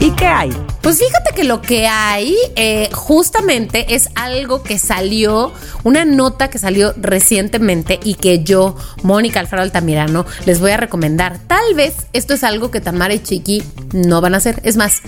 ¿Y 0.00 0.10
qué 0.12 0.26
hay? 0.26 0.50
Pues 0.88 1.00
fíjate 1.00 1.34
que 1.34 1.44
lo 1.44 1.60
que 1.60 1.86
hay 1.86 2.34
eh, 2.56 2.88
justamente 2.94 3.94
es 3.94 4.08
algo 4.14 4.62
que 4.62 4.78
salió, 4.78 5.52
una 5.84 6.06
nota 6.06 6.48
que 6.48 6.56
salió 6.56 6.94
recientemente 6.96 8.00
y 8.02 8.14
que 8.14 8.42
yo, 8.42 8.74
Mónica 9.02 9.38
Alfaro 9.38 9.60
Altamirano, 9.60 10.24
les 10.46 10.60
voy 10.60 10.70
a 10.70 10.78
recomendar. 10.78 11.40
Tal 11.46 11.74
vez 11.74 11.94
esto 12.14 12.32
es 12.32 12.42
algo 12.42 12.70
que 12.70 12.80
Tamara 12.80 13.12
y 13.12 13.18
Chiqui 13.18 13.62
no 13.92 14.22
van 14.22 14.32
a 14.32 14.38
hacer. 14.38 14.60
Es 14.62 14.78
más, 14.78 15.02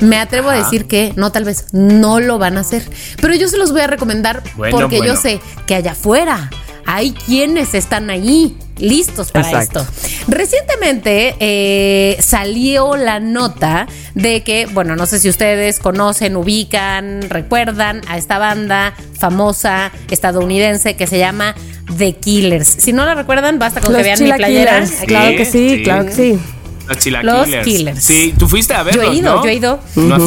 me 0.00 0.16
atrevo 0.16 0.48
a 0.48 0.54
decir 0.54 0.86
que 0.86 1.12
no, 1.16 1.30
tal 1.32 1.44
vez 1.44 1.66
no 1.72 2.18
lo 2.18 2.38
van 2.38 2.56
a 2.56 2.60
hacer. 2.60 2.82
Pero 3.20 3.34
yo 3.34 3.46
se 3.48 3.58
los 3.58 3.72
voy 3.72 3.82
a 3.82 3.88
recomendar 3.88 4.42
Bueno, 4.56 4.78
porque 4.78 5.02
yo 5.04 5.16
sé 5.16 5.42
que 5.66 5.74
allá 5.74 5.92
afuera 5.92 6.48
hay 6.86 7.12
quienes 7.12 7.74
están 7.74 8.10
ahí 8.10 8.56
listos 8.78 9.32
para 9.32 9.48
Exacto. 9.50 9.80
esto. 9.80 9.92
Recientemente 10.28 11.34
eh, 11.40 12.16
salió 12.20 12.96
la 12.96 13.20
nota 13.20 13.86
de 14.14 14.42
que, 14.42 14.66
bueno, 14.66 14.96
no 14.96 15.06
sé 15.06 15.18
si 15.18 15.28
ustedes 15.28 15.78
conocen, 15.78 16.36
ubican, 16.36 17.22
recuerdan 17.30 18.02
a 18.08 18.18
esta 18.18 18.38
banda 18.38 18.94
famosa 19.18 19.90
estadounidense 20.10 20.94
que 20.96 21.06
se 21.06 21.18
llama 21.18 21.54
The 21.96 22.14
Killers. 22.16 22.68
Si 22.68 22.92
no 22.92 23.04
la 23.06 23.14
recuerdan, 23.14 23.58
basta 23.58 23.80
con 23.80 23.94
que 23.94 24.02
vean 24.02 24.22
mi 24.22 24.32
playera. 24.32 24.84
Claro 25.06 25.36
que 25.36 25.44
sí, 25.44 25.76
Sí. 25.76 25.82
claro 25.82 26.06
que 26.06 26.12
sí. 26.12 26.38
Los 26.88 26.98
chilaquiles. 26.98 27.48
Los 27.56 27.64
Killers. 27.64 28.04
Sí, 28.04 28.34
tú 28.38 28.46
fuiste 28.46 28.72
a 28.74 28.84
verlos, 28.84 29.06
Yo 29.06 29.12
he 29.12 29.16
ido, 29.16 29.34
¿no? 29.36 29.42
yo 29.42 29.48
he 29.50 29.54
ido. 29.54 29.80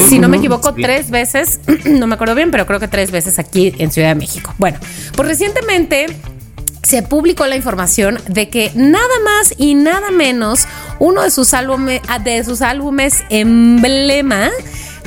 Si 0.10 0.20
no 0.20 0.28
me 0.28 0.38
equivoco, 0.38 0.74
tres 0.74 1.10
veces, 1.10 1.60
no 1.86 2.06
me 2.08 2.16
acuerdo 2.16 2.36
bien, 2.36 2.52
pero 2.52 2.66
creo 2.66 2.80
que 2.82 2.88
tres 2.90 3.12
veces 3.12 3.40
aquí 3.40 3.74
en 3.78 3.92
Ciudad 3.92 4.10
de 4.10 4.16
México. 4.16 4.54
Bueno, 4.58 4.78
pues 5.16 5.28
recientemente 5.30 6.08
se 6.84 7.02
publicó 7.04 7.46
la 7.46 7.56
información 7.56 8.20
de 8.28 8.50
que 8.50 8.72
nada 8.76 9.20
más 9.24 9.54
y 9.58 9.76
nada 9.76 10.12
menos 10.12 10.68
uno 11.00 11.24
de 11.24 11.32
sus 11.32 11.54
álbumes, 11.54 12.02
de 12.24 12.44
sus 12.44 12.62
álbumes 12.62 13.24
emblema 13.30 14.50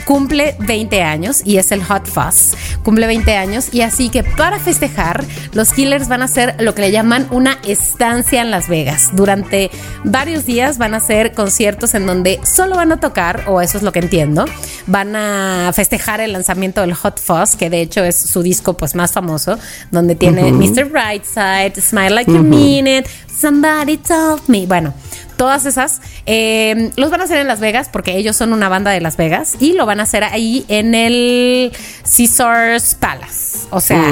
cumple 0.05 0.57
20 0.61 1.03
años 1.03 1.43
y 1.45 1.59
es 1.59 1.73
el 1.73 1.83
Hot 1.85 2.07
Fuzz. 2.07 2.55
Cumple 2.83 3.07
20 3.07 3.37
años 3.37 3.73
y 3.73 3.83
así 3.83 4.09
que 4.09 4.25
para 4.25 4.59
festejar, 4.59 5.25
los 5.53 5.73
Killers 5.73 6.09
van 6.09 6.23
a 6.23 6.27
hacer 6.27 6.57
lo 6.59 6.75
que 6.75 6.83
le 6.83 6.93
llaman 6.93 7.27
una 7.31 7.59
estancia 7.67 8.41
en 8.41 8.51
Las 8.51 8.69
Vegas. 8.69 9.11
Durante 9.13 9.71
varios 10.05 10.47
días 10.47 10.79
van 10.79 10.95
a 10.95 10.99
hacer 10.99 11.33
conciertos 11.33 11.95
en 11.95 12.07
donde 12.07 12.41
solo 12.45 12.77
van 12.77 12.93
a 12.93 13.01
tocar, 13.01 13.45
o 13.47 13.61
eso 13.61 13.79
es 13.79 13.83
lo 13.83 13.93
que 13.93 14.01
entiendo, 14.01 14.45
van 14.87 15.15
a 15.17 15.73
festejar 15.75 16.21
el 16.21 16.33
lanzamiento 16.33 16.81
del 16.81 16.95
Hot 16.95 17.21
Fuzz, 17.21 17.57
que 17.57 17.71
de 17.71 17.81
hecho 17.81 18.05
es 18.05 18.17
su 18.17 18.43
disco 18.43 18.77
pues 18.77 18.95
más 18.95 19.13
famoso, 19.13 19.59
donde 19.91 20.15
tiene 20.15 20.53
Mr. 20.53 20.87
Brightside, 20.87 21.81
Smile 21.81 22.11
Like 22.11 22.31
You 22.31 22.43
Mean 22.43 22.87
It, 22.87 23.07
Somebody 23.39 23.97
Told 23.97 24.43
Me. 24.47 24.67
Bueno, 24.67 24.95
todas 25.37 25.67
esas 25.67 26.01
eh, 26.27 26.91
los 26.97 27.11
van 27.11 27.21
a 27.21 27.25
hacer 27.25 27.39
en 27.39 27.49
Las 27.49 27.61
Vegas 27.61 27.89
porque 27.93 28.17
ellos 28.17 28.37
son 28.37 28.53
una 28.53 28.69
banda 28.69 28.91
de 28.91 29.01
Las 29.01 29.17
Vegas 29.17 29.57
y 29.59 29.73
lo 29.73 29.87
van 29.87 30.01
a 30.01 30.05
hacer 30.05 30.25
ahí 30.25 30.65
en 30.69 30.95
el 30.95 31.73
Caesars 32.05 32.95
Palace. 32.95 33.67
O 33.71 33.81
sea, 33.81 34.05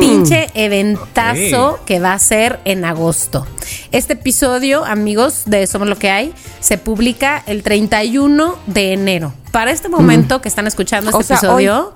pinche 0.00 0.48
eventazo 0.54 1.80
que 1.86 2.00
va 2.00 2.12
a 2.12 2.18
ser 2.18 2.60
en 2.64 2.84
agosto. 2.84 3.46
Este 3.92 4.14
episodio, 4.14 4.84
amigos 4.84 5.44
de 5.46 5.66
Somos 5.66 5.88
lo 5.88 5.96
que 5.96 6.10
hay, 6.10 6.34
se 6.60 6.78
publica 6.78 7.42
el 7.46 7.62
31 7.62 8.58
de 8.66 8.92
enero. 8.92 9.32
Para 9.52 9.70
este 9.70 9.88
momento 9.88 10.42
que 10.42 10.48
están 10.48 10.66
escuchando 10.66 11.10
este 11.10 11.20
O 11.20 11.22
sea, 11.22 11.36
episodio, 11.36 11.94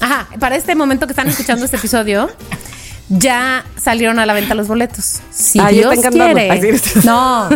ajá, 0.00 0.28
para 0.40 0.56
este 0.56 0.74
momento 0.74 1.06
que 1.06 1.12
están 1.12 1.28
escuchando 1.28 1.64
este 1.64 1.76
episodio, 1.76 2.28
ya 3.08 3.64
salieron 3.80 4.18
a 4.18 4.26
la 4.26 4.34
venta 4.34 4.54
los 4.54 4.68
boletos. 4.68 5.20
Si 5.30 5.58
Ah, 5.60 5.68
Dios 5.68 5.94
quiere. 6.10 6.50
Ay, 6.50 6.78
sí. 6.78 7.00
No. 7.04 7.48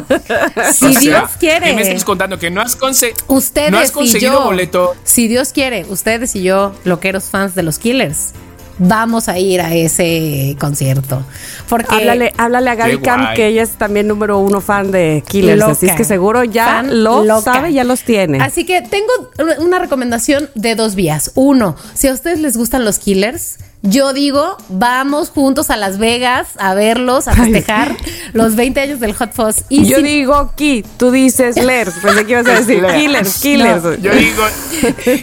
Si 0.72 0.86
O 0.86 0.90
sea, 0.92 1.00
Dios 1.00 1.30
quiere. 1.38 1.66
¿qué 1.66 1.74
me 1.74 1.82
estás 1.82 2.04
contando? 2.04 2.38
Que 2.38 2.50
no 2.50 2.60
has, 2.60 2.78
conse- 2.78 3.12
Ustedes 3.28 3.70
no 3.70 3.78
has 3.78 3.90
y 3.90 3.92
conseguido 3.92 4.32
yo, 4.32 4.44
boleto. 4.44 4.94
si 5.04 5.28
Dios 5.28 5.52
quiere, 5.52 5.84
ustedes 5.88 6.34
y 6.36 6.42
yo, 6.42 6.74
loqueros 6.84 7.24
fans 7.24 7.54
de 7.54 7.62
los 7.62 7.78
Killers, 7.78 8.30
vamos 8.78 9.28
a 9.28 9.38
ir 9.38 9.60
a 9.60 9.74
ese 9.74 10.56
concierto. 10.58 11.22
Porque 11.68 11.94
Háblale, 11.94 12.32
háblale 12.38 12.70
a 12.70 12.74
Gaby 12.74 12.98
Camp, 13.00 13.34
que 13.34 13.46
ella 13.48 13.62
es 13.62 13.72
también 13.72 14.08
número 14.08 14.38
uno 14.38 14.60
fan 14.62 14.90
de 14.90 15.22
Killers. 15.28 15.58
Loca. 15.60 15.72
Así 15.72 15.86
es 15.86 15.92
que 15.94 16.04
seguro 16.04 16.44
ya 16.44 16.64
Fan 16.66 17.04
lo 17.04 17.24
loca. 17.24 17.42
sabe, 17.42 17.72
ya 17.74 17.84
los 17.84 18.02
tiene. 18.02 18.40
Así 18.40 18.64
que 18.64 18.80
tengo 18.80 19.12
una 19.58 19.78
recomendación 19.78 20.48
de 20.54 20.74
dos 20.74 20.94
vías. 20.94 21.32
Uno, 21.34 21.76
si 21.94 22.08
a 22.08 22.12
ustedes 22.14 22.40
les 22.40 22.56
gustan 22.56 22.84
los 22.86 22.98
Killers, 22.98 23.58
Yo 23.84 24.12
digo, 24.12 24.56
vamos 24.68 25.30
juntos 25.30 25.68
a 25.70 25.76
Las 25.76 25.98
Vegas 25.98 26.50
a 26.58 26.72
verlos, 26.74 27.26
a 27.26 27.34
festejar 27.34 27.96
los 28.32 28.54
20 28.54 28.80
años 28.80 29.00
del 29.00 29.12
Hot 29.12 29.32
Fuzz. 29.32 29.64
Y 29.68 29.86
yo 29.86 30.00
digo 30.00 30.52
Ki, 30.54 30.84
tú 30.96 31.10
dices 31.10 31.56
Lers, 31.56 31.94
pensé 32.00 32.24
que 32.24 32.32
ibas 32.32 32.46
a 32.46 32.60
decir 32.60 32.86
Killers, 32.94 33.40
Killers. 33.40 33.82
yo 34.00 34.12
digo, 34.14 34.44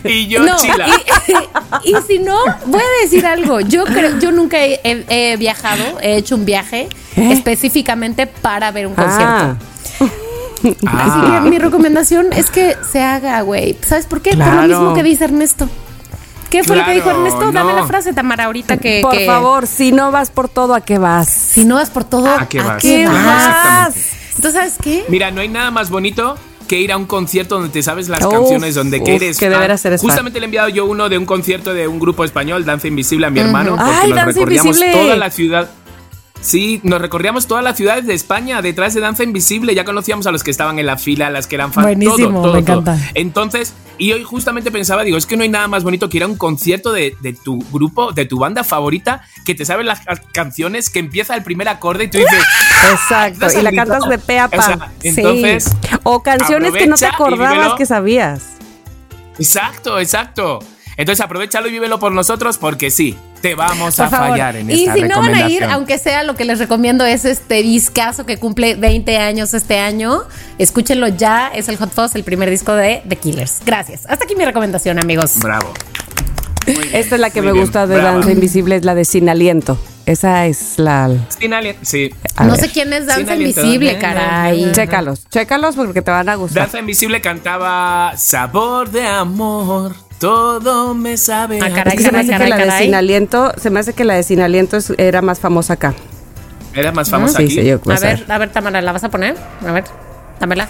y 0.03 0.27
yo 0.27 0.41
Chila. 0.57 0.87
Y, 1.83 1.93
si 2.07 2.19
no, 2.19 2.37
voy 2.65 2.81
a 2.81 3.03
decir 3.03 3.25
algo. 3.25 3.61
Yo 3.61 3.85
creo, 3.85 4.19
yo 4.19 4.31
nunca 4.31 4.57
he, 4.61 5.37
viajado, 5.37 5.99
he 6.01 6.17
hecho 6.17 6.35
un 6.35 6.43
viaje 6.43 6.89
¿Eh? 7.15 7.31
específicamente 7.31 8.27
para 8.27 8.71
ver 8.71 8.87
un 8.87 8.95
concierto. 8.95 9.23
Ah. 9.25 9.55
Así 10.87 11.43
que 11.43 11.49
mi 11.49 11.59
recomendación 11.59 12.33
es 12.33 12.49
que 12.49 12.75
se 12.91 13.01
haga, 13.01 13.39
güey. 13.41 13.77
¿Sabes 13.87 14.07
por 14.07 14.21
qué? 14.21 14.35
Por 14.35 14.53
lo 14.53 14.61
mismo 14.63 14.93
que 14.93 15.03
dice 15.03 15.25
Ernesto. 15.25 15.69
¿Qué 16.49 16.63
fue 16.63 16.75
lo 16.75 16.85
que 16.85 16.93
dijo 16.93 17.09
Ernesto? 17.09 17.51
Dame 17.51 17.73
la 17.73 17.85
frase, 17.85 18.13
Tamara, 18.13 18.45
ahorita 18.45 18.77
que. 18.77 19.01
Por 19.01 19.19
favor, 19.25 19.67
si 19.67 19.91
no 19.91 20.11
vas 20.11 20.31
por 20.31 20.49
todo, 20.49 20.73
¿a 20.75 20.81
qué 20.81 20.97
vas? 20.97 21.29
Si 21.29 21.65
no 21.65 21.75
vas 21.75 21.89
por 21.89 22.03
todo, 22.03 22.27
¿a 22.27 22.47
qué 22.47 22.61
vas? 22.61 23.95
¿Tú 24.41 24.51
sabes 24.51 24.75
qué? 24.81 25.03
Mira, 25.09 25.31
no 25.31 25.41
hay 25.41 25.49
nada 25.49 25.69
más 25.69 25.89
bonito 25.89 26.37
que 26.69 26.79
ir 26.79 26.91
a 26.91 26.97
un 26.97 27.05
concierto 27.05 27.55
donde 27.55 27.71
te 27.71 27.83
sabes 27.83 28.07
las 28.07 28.25
canciones, 28.25 28.75
donde 28.75 29.01
quieres. 29.01 29.37
Que 29.37 29.49
deberá 29.49 29.77
ser 29.77 29.97
Justamente 29.97 30.39
le 30.39 30.45
he 30.45 30.47
enviado 30.47 30.69
yo 30.69 30.85
uno 30.85 31.09
de 31.09 31.17
un 31.17 31.25
concierto 31.25 31.73
de 31.73 31.87
un 31.87 31.99
grupo 31.99 32.23
español, 32.23 32.63
Danza 32.63 32.87
Invisible, 32.87 33.27
a 33.27 33.29
mi 33.29 33.39
hermano, 33.39 33.75
porque 33.75 33.91
Ay, 33.91 34.09
nos 34.11 34.25
recorríamos 34.25 34.79
toda 34.79 35.15
la 35.17 35.31
ciudad. 35.31 35.69
Sí, 36.41 36.79
nos 36.83 37.01
recorríamos 37.01 37.47
todas 37.47 37.63
las 37.63 37.75
ciudades 37.75 38.07
de 38.07 38.13
España 38.13 38.61
detrás 38.61 38.93
de 38.93 39.01
Danza 39.01 39.23
Invisible. 39.23 39.75
Ya 39.75 39.83
conocíamos 39.83 40.25
a 40.25 40.31
los 40.31 40.43
que 40.43 40.51
estaban 40.51 40.79
en 40.79 40.85
la 40.85 40.97
fila, 40.97 41.27
a 41.27 41.29
las 41.29 41.47
que 41.47 41.55
eran 41.55 41.73
fans. 41.73 41.87
Buenísimo, 41.87 42.41
todo, 42.41 42.53
me 42.53 42.59
encanta. 42.59 42.97
Entonces, 43.13 43.73
y 43.97 44.13
hoy 44.13 44.23
justamente 44.23 44.71
pensaba, 44.71 45.03
digo, 45.03 45.17
es 45.17 45.25
que 45.25 45.35
no 45.35 45.43
hay 45.43 45.49
nada 45.49 45.67
más 45.67 45.83
bonito 45.83 46.07
que 46.07 46.17
ir 46.17 46.23
a 46.23 46.27
un 46.27 46.37
concierto 46.37 46.93
de, 46.93 47.15
tu 47.43 47.59
grupo, 47.71 48.13
de 48.13 48.25
tu 48.25 48.39
banda 48.39 48.63
favorita, 48.63 49.21
que 49.45 49.53
te 49.53 49.65
saben 49.65 49.85
las 49.85 49.99
canciones, 50.31 50.89
que 50.89 50.99
empieza 50.99 51.35
el 51.35 51.43
primer 51.43 51.67
acorde 51.67 52.05
y 52.05 52.07
tú 52.07 52.17
dices. 52.19 52.43
Exacto, 52.91 53.47
y 53.59 53.61
la 53.61 53.71
cantas 53.73 54.07
de 54.07 54.17
pe 54.17 54.39
a 54.39 54.47
pa. 54.47 54.91
entonces. 55.03 55.75
O 56.03 56.23
canciones 56.23 56.71
que 56.73 56.87
no 56.87 56.95
te 56.95 57.05
acordabas 57.05 57.73
que 57.73 57.85
sabías. 57.85 58.53
Exacto, 59.37 59.99
exacto. 59.99 60.59
Entonces 60.95 61.23
aprovechalo 61.23 61.67
y 61.67 61.71
vívelo 61.71 61.99
por 61.99 62.11
nosotros 62.11 62.57
porque 62.57 62.91
sí, 62.91 63.17
te 63.41 63.55
vamos 63.55 63.99
a 63.99 64.09
fallar 64.09 64.55
en 64.55 64.69
esta 64.69 64.97
Y 64.97 65.01
si 65.01 65.07
no 65.07 65.19
van 65.19 65.35
a 65.35 65.49
ir, 65.49 65.63
aunque 65.63 65.97
sea 65.97 66.23
lo 66.23 66.35
que 66.35 66.45
les 66.45 66.59
recomiendo 66.59 67.05
es 67.05 67.25
este 67.25 67.61
discazo 67.63 68.25
que 68.25 68.37
cumple 68.37 68.75
20 68.75 69.17
años 69.17 69.53
este 69.53 69.79
año, 69.79 70.23
escúchenlo 70.57 71.07
ya, 71.07 71.47
es 71.47 71.69
el 71.69 71.77
Hot 71.77 71.91
Fuzz, 71.91 72.15
el 72.15 72.23
primer 72.23 72.49
disco 72.49 72.73
de 72.73 73.01
The 73.07 73.15
Killers. 73.15 73.61
Gracias. 73.65 74.05
Hasta 74.07 74.25
aquí 74.25 74.35
mi 74.35 74.45
recomendación, 74.45 74.99
amigos. 74.99 75.39
Bravo. 75.39 75.73
Esta 76.93 77.15
es 77.15 77.21
la 77.21 77.29
que 77.29 77.41
me 77.41 77.51
gusta 77.51 77.87
de 77.87 77.97
Danza 77.97 78.31
Invisible, 78.31 78.75
es 78.75 78.85
la 78.85 78.95
de 78.95 79.05
Sin 79.05 79.29
Aliento. 79.29 79.79
Esa 80.05 80.47
es 80.47 80.79
la. 80.79 81.07
Sin 81.37 81.53
aliento, 81.53 81.81
sí. 81.83 82.09
no 82.43 82.55
sé 82.55 82.69
quién 82.69 82.91
es 82.93 83.05
Danza 83.05 83.35
Invisible, 83.35 83.99
caray. 83.99 84.71
Chécalos, 84.71 85.27
chécalos 85.29 85.75
porque 85.75 86.01
te 86.01 86.09
van 86.09 86.27
a 86.29 86.35
gustar. 86.35 86.63
Danza 86.63 86.79
Invisible 86.79 87.21
cantaba 87.21 88.13
Sabor 88.17 88.89
de 88.89 89.05
Amor. 89.05 90.08
Todo 90.19 90.93
me 90.93 91.15
sabe. 91.15 91.59
Ah, 91.63 91.69
caray, 91.73 91.97
se 91.97 92.11
me 92.11 92.19
hace 92.19 92.37
que 92.37 92.47
la 92.47 92.57
de 92.57 92.71
sin 92.71 92.93
aliento, 92.93 93.53
se 93.55 93.69
me 93.69 93.79
hace 93.79 93.93
que 93.93 94.03
la 94.03 94.15
de 94.15 94.23
sin 94.23 94.41
aliento 94.41 94.77
era 94.97 95.21
más 95.21 95.39
famosa 95.39 95.73
acá. 95.73 95.93
¿Era 96.75 96.91
más 96.91 97.09
famosa 97.09 97.39
aquí? 97.39 97.49
Sí, 97.49 97.65
yo, 97.65 97.79
a, 97.89 97.99
ver, 97.99 98.25
a 98.27 98.37
ver, 98.37 98.51
Tamara, 98.51 98.81
¿la 98.81 98.91
vas 98.91 99.03
a 99.03 99.09
poner? 99.09 99.35
A 99.65 99.71
ver, 99.71 99.85
dámela. 100.39 100.67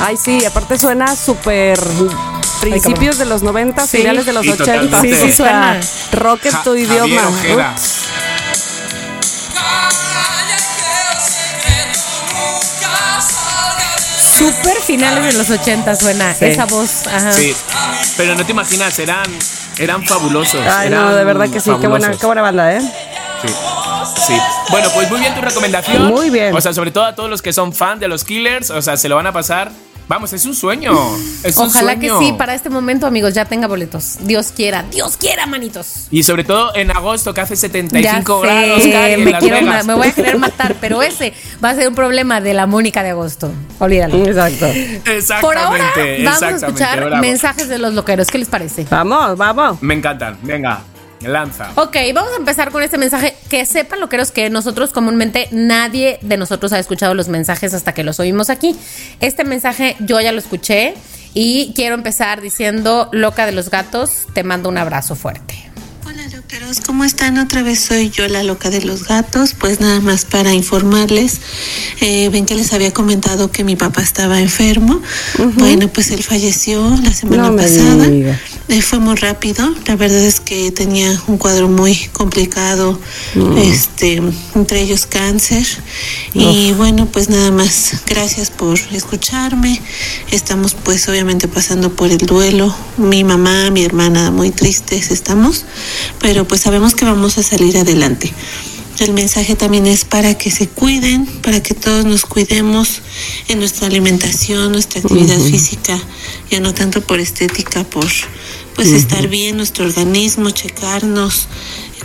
Ay, 0.00 0.16
sí, 0.16 0.44
aparte 0.46 0.78
suena 0.78 1.14
súper 1.14 1.78
principios 2.58 3.18
de 3.18 3.24
los 3.26 3.42
90, 3.42 3.86
finales 3.86 4.26
de 4.26 4.32
los 4.32 4.46
80. 4.46 5.00
Sí, 5.00 5.14
sí, 5.14 5.32
suena. 5.32 5.80
Rock 6.12 6.46
en 6.46 6.62
tu 6.62 6.74
idioma. 6.74 7.30
Super 14.38 14.76
finales 14.76 15.24
de 15.24 15.32
los 15.32 15.50
80 15.50 15.96
suena 15.96 16.30
esa 16.30 16.64
voz. 16.66 16.90
Sí, 17.32 17.54
pero 18.16 18.36
no 18.36 18.46
te 18.46 18.52
imaginas, 18.52 18.98
eran, 18.98 19.26
eran 19.78 20.06
fabulosos. 20.06 20.60
Ay, 20.64 20.90
no, 20.90 21.14
de 21.14 21.24
verdad 21.24 21.48
que 21.48 21.60
sí, 21.60 21.72
qué 21.80 21.88
buena, 21.88 22.12
qué 22.12 22.26
buena 22.26 22.42
banda, 22.42 22.72
¿eh? 22.72 22.80
Sí. 22.80 23.48
Sí. 24.26 24.34
Bueno, 24.70 24.88
pues 24.94 25.10
muy 25.10 25.20
bien 25.20 25.34
tu 25.34 25.40
recomendación. 25.40 26.06
Muy 26.06 26.30
bien. 26.30 26.54
O 26.54 26.60
sea, 26.60 26.72
sobre 26.72 26.90
todo 26.90 27.04
a 27.04 27.14
todos 27.14 27.30
los 27.30 27.42
que 27.42 27.52
son 27.52 27.72
fan 27.72 27.98
de 27.98 28.08
los 28.08 28.24
Killers, 28.24 28.70
o 28.70 28.82
sea, 28.82 28.96
se 28.96 29.08
lo 29.08 29.16
van 29.16 29.26
a 29.26 29.32
pasar 29.32 29.70
Vamos, 30.08 30.32
es 30.32 30.44
un 30.46 30.54
sueño. 30.54 30.92
Ojalá 31.56 31.98
que 31.98 32.10
sí, 32.18 32.32
para 32.38 32.54
este 32.54 32.70
momento, 32.70 33.06
amigos, 33.06 33.34
ya 33.34 33.44
tenga 33.44 33.68
boletos. 33.68 34.16
Dios 34.22 34.52
quiera, 34.56 34.84
Dios 34.90 35.18
quiera, 35.18 35.46
manitos. 35.46 36.06
Y 36.10 36.22
sobre 36.22 36.44
todo 36.44 36.74
en 36.74 36.90
agosto, 36.90 37.34
que 37.34 37.42
hace 37.42 37.56
75 37.56 38.40
grados. 38.40 38.84
me, 38.86 39.82
me 39.84 39.94
voy 39.94 40.08
a 40.08 40.12
querer 40.12 40.38
matar, 40.38 40.76
pero 40.80 41.02
ese 41.02 41.34
va 41.62 41.70
a 41.70 41.74
ser 41.74 41.88
un 41.88 41.94
problema 41.94 42.40
de 42.40 42.54
la 42.54 42.66
Mónica 42.66 43.02
de 43.02 43.10
agosto. 43.10 43.52
Olvídalo. 43.78 44.16
Exacto. 44.24 44.66
Exactamente. 44.66 45.40
Por 45.42 45.58
ahora, 45.58 45.92
vamos 46.24 46.42
a 46.42 46.50
escuchar 46.50 47.20
mensajes 47.20 47.68
de 47.68 47.78
los 47.78 47.92
loqueros. 47.94 48.28
¿Qué 48.28 48.38
les 48.38 48.48
parece? 48.48 48.86
Vamos, 48.90 49.36
vamos. 49.36 49.82
Me 49.82 49.94
encantan. 49.94 50.38
Venga. 50.42 50.82
Lanza. 51.20 51.72
Ok, 51.74 51.96
vamos 52.14 52.32
a 52.32 52.36
empezar 52.36 52.70
con 52.70 52.82
este 52.82 52.98
mensaje. 52.98 53.34
Que 53.48 53.66
sepan 53.66 54.00
lo 54.00 54.08
que 54.08 54.16
es 54.16 54.30
que 54.30 54.50
nosotros 54.50 54.90
comúnmente 54.90 55.48
nadie 55.50 56.18
de 56.22 56.36
nosotros 56.36 56.72
ha 56.72 56.78
escuchado 56.78 57.14
los 57.14 57.28
mensajes 57.28 57.74
hasta 57.74 57.92
que 57.94 58.04
los 58.04 58.20
oímos 58.20 58.50
aquí. 58.50 58.76
Este 59.20 59.44
mensaje 59.44 59.96
yo 60.00 60.20
ya 60.20 60.32
lo 60.32 60.38
escuché 60.38 60.94
y 61.34 61.72
quiero 61.74 61.94
empezar 61.94 62.40
diciendo, 62.40 63.08
loca 63.12 63.46
de 63.46 63.52
los 63.52 63.70
gatos, 63.70 64.26
te 64.32 64.42
mando 64.42 64.68
un 64.68 64.78
abrazo 64.78 65.14
fuerte. 65.14 65.54
Hola 66.06 66.26
loqueros, 66.34 66.80
¿cómo 66.80 67.04
están? 67.04 67.38
Otra 67.38 67.62
vez 67.62 67.80
soy 67.80 68.10
yo 68.10 68.26
la 68.28 68.42
loca 68.42 68.70
de 68.70 68.80
los 68.80 69.06
gatos. 69.06 69.54
Pues 69.54 69.80
nada 69.80 70.00
más 70.00 70.24
para 70.24 70.54
informarles, 70.54 71.40
eh, 72.00 72.28
ven 72.30 72.46
que 72.46 72.54
les 72.54 72.72
había 72.72 72.92
comentado 72.92 73.50
que 73.50 73.62
mi 73.62 73.76
papá 73.76 74.02
estaba 74.02 74.40
enfermo. 74.40 75.02
Bueno, 75.56 75.88
pues 75.88 76.10
él 76.10 76.22
falleció 76.22 76.96
la 77.02 77.12
semana 77.12 77.54
pasada. 77.54 78.06
Eh, 78.68 78.82
fue 78.82 78.98
muy 78.98 79.16
rápido. 79.16 79.74
La 79.86 79.96
verdad 79.96 80.20
es 80.20 80.40
que 80.40 80.70
tenía 80.72 81.22
un 81.26 81.38
cuadro 81.38 81.68
muy 81.68 81.96
complicado, 82.12 82.98
este, 83.56 84.22
entre 84.54 84.82
ellos 84.82 85.06
cáncer. 85.06 85.66
Y 86.34 86.72
bueno, 86.72 87.06
pues 87.06 87.30
nada 87.30 87.50
más. 87.50 88.02
Gracias 88.06 88.50
por 88.50 88.78
escucharme. 88.92 89.80
Estamos 90.30 90.74
pues 90.74 91.08
obviamente 91.08 91.48
pasando 91.48 91.94
por 91.94 92.10
el 92.10 92.18
duelo. 92.18 92.74
Mi 92.98 93.24
mamá, 93.24 93.70
mi 93.70 93.84
hermana, 93.84 94.30
muy 94.30 94.50
tristes 94.50 95.10
estamos 95.10 95.64
pero 96.20 96.46
pues 96.46 96.62
sabemos 96.62 96.94
que 96.94 97.04
vamos 97.04 97.38
a 97.38 97.42
salir 97.42 97.76
adelante. 97.76 98.32
El 98.98 99.12
mensaje 99.12 99.54
también 99.54 99.86
es 99.86 100.04
para 100.04 100.36
que 100.36 100.50
se 100.50 100.66
cuiden, 100.66 101.24
para 101.26 101.62
que 101.62 101.72
todos 101.72 102.04
nos 102.04 102.24
cuidemos 102.24 103.00
en 103.46 103.60
nuestra 103.60 103.86
alimentación, 103.86 104.72
nuestra 104.72 105.00
actividad 105.00 105.38
física, 105.38 105.96
ya 106.50 106.58
no 106.58 106.74
tanto 106.74 107.00
por 107.00 107.20
estética, 107.20 107.84
por 107.84 108.06
pues 108.78 108.92
estar 108.92 109.26
bien 109.26 109.56
nuestro 109.56 109.86
organismo, 109.86 110.50
checarnos. 110.50 111.48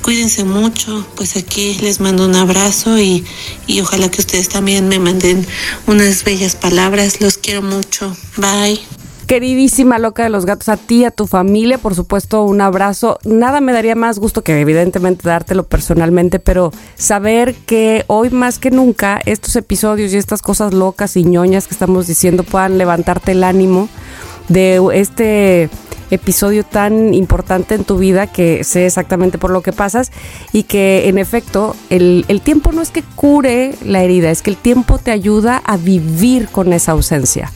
Cuídense 0.01 0.43
mucho, 0.43 1.05
pues 1.15 1.37
aquí 1.37 1.77
les 1.83 1.99
mando 1.99 2.25
un 2.25 2.33
abrazo 2.33 2.97
y, 2.97 3.23
y 3.67 3.79
ojalá 3.81 4.09
que 4.09 4.21
ustedes 4.21 4.49
también 4.49 4.87
me 4.87 4.97
manden 4.97 5.45
unas 5.85 6.23
bellas 6.23 6.55
palabras. 6.55 7.21
Los 7.21 7.37
quiero 7.37 7.61
mucho. 7.61 8.17
Bye. 8.37 8.79
Queridísima 9.27 9.99
loca 9.99 10.23
de 10.23 10.29
los 10.29 10.47
gatos, 10.47 10.67
a 10.67 10.77
ti, 10.77 11.05
a 11.05 11.11
tu 11.11 11.27
familia, 11.27 11.77
por 11.77 11.93
supuesto, 11.93 12.43
un 12.43 12.59
abrazo. 12.59 13.19
Nada 13.23 13.61
me 13.61 13.71
daría 13.71 13.93
más 13.93 14.17
gusto 14.17 14.43
que 14.43 14.59
evidentemente 14.59 15.29
dártelo 15.29 15.67
personalmente, 15.67 16.39
pero 16.39 16.73
saber 16.95 17.53
que 17.53 18.03
hoy 18.07 18.31
más 18.31 18.57
que 18.57 18.71
nunca 18.71 19.21
estos 19.27 19.55
episodios 19.55 20.11
y 20.11 20.17
estas 20.17 20.41
cosas 20.41 20.73
locas 20.73 21.17
y 21.17 21.23
ñoñas 21.23 21.67
que 21.67 21.75
estamos 21.75 22.07
diciendo 22.07 22.41
puedan 22.41 22.79
levantarte 22.79 23.33
el 23.33 23.43
ánimo 23.43 23.89
de 24.49 24.81
este 24.95 25.69
episodio 26.11 26.63
tan 26.63 27.13
importante 27.13 27.75
en 27.75 27.83
tu 27.83 27.97
vida 27.97 28.27
que 28.27 28.63
sé 28.63 28.85
exactamente 28.85 29.37
por 29.37 29.51
lo 29.51 29.61
que 29.61 29.73
pasas 29.73 30.11
y 30.51 30.63
que 30.63 31.07
en 31.07 31.17
efecto 31.17 31.75
el, 31.89 32.25
el, 32.27 32.41
tiempo 32.41 32.71
no 32.71 32.81
es 32.81 32.91
que 32.91 33.03
cure 33.15 33.75
la 33.85 34.03
herida, 34.03 34.31
es 34.31 34.41
que 34.41 34.49
el 34.49 34.57
tiempo 34.57 34.97
te 34.97 35.11
ayuda 35.11 35.61
a 35.65 35.77
vivir 35.77 36.47
con 36.49 36.73
esa 36.73 36.93
ausencia. 36.93 37.51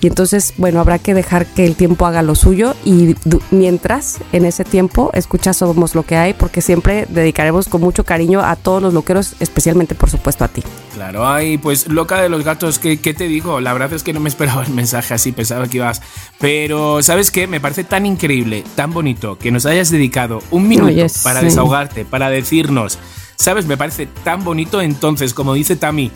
Y 0.00 0.08
entonces, 0.08 0.54
bueno, 0.56 0.80
habrá 0.80 0.98
que 0.98 1.14
dejar 1.14 1.46
que 1.46 1.64
el 1.64 1.74
tiempo 1.74 2.06
haga 2.06 2.22
lo 2.22 2.34
suyo 2.34 2.74
y 2.84 3.14
mientras, 3.50 4.18
en 4.32 4.44
ese 4.44 4.64
tiempo, 4.64 5.10
escucha 5.14 5.52
Somos 5.52 5.94
lo 5.94 6.02
que 6.02 6.16
hay, 6.16 6.34
porque 6.34 6.60
siempre 6.60 7.06
dedicaremos 7.08 7.68
con 7.68 7.80
mucho 7.80 8.04
cariño 8.04 8.40
a 8.40 8.56
todos 8.56 8.82
los 8.82 8.94
loqueros, 8.94 9.34
especialmente, 9.40 9.94
por 9.94 10.10
supuesto, 10.10 10.44
a 10.44 10.48
ti. 10.48 10.62
Claro, 10.94 11.26
ay, 11.26 11.58
pues 11.58 11.88
loca 11.88 12.20
de 12.20 12.28
los 12.28 12.44
gatos, 12.44 12.78
¿qué, 12.78 13.00
¿qué, 13.00 13.14
te 13.14 13.28
digo? 13.28 13.60
La 13.60 13.72
verdad 13.72 13.92
es 13.92 14.02
que 14.02 14.12
no 14.12 14.20
me 14.20 14.28
esperaba 14.28 14.64
el 14.64 14.72
mensaje 14.72 15.14
así, 15.14 15.32
pensaba 15.32 15.68
que 15.68 15.78
ibas. 15.78 16.02
Pero, 16.38 17.02
¿sabes 17.02 17.30
qué? 17.30 17.46
Me 17.46 17.60
parece 17.60 17.84
tan 17.84 18.06
increíble, 18.06 18.64
tan 18.74 18.92
bonito, 18.92 19.38
que 19.38 19.50
nos 19.50 19.66
hayas 19.66 19.90
dedicado 19.90 20.42
un 20.50 20.68
minuto 20.68 20.92
para 21.22 21.40
desahogarte, 21.40 22.04
para 22.04 22.28
decirnos 22.30 22.98
¿Sabes? 23.36 23.66
Me 23.66 23.76
parece 23.76 24.06
tan 24.06 24.44
bonito. 24.44 24.80
Entonces, 24.80 25.34
como 25.34 25.54
dice 25.54 25.76
Tami, 25.76 26.10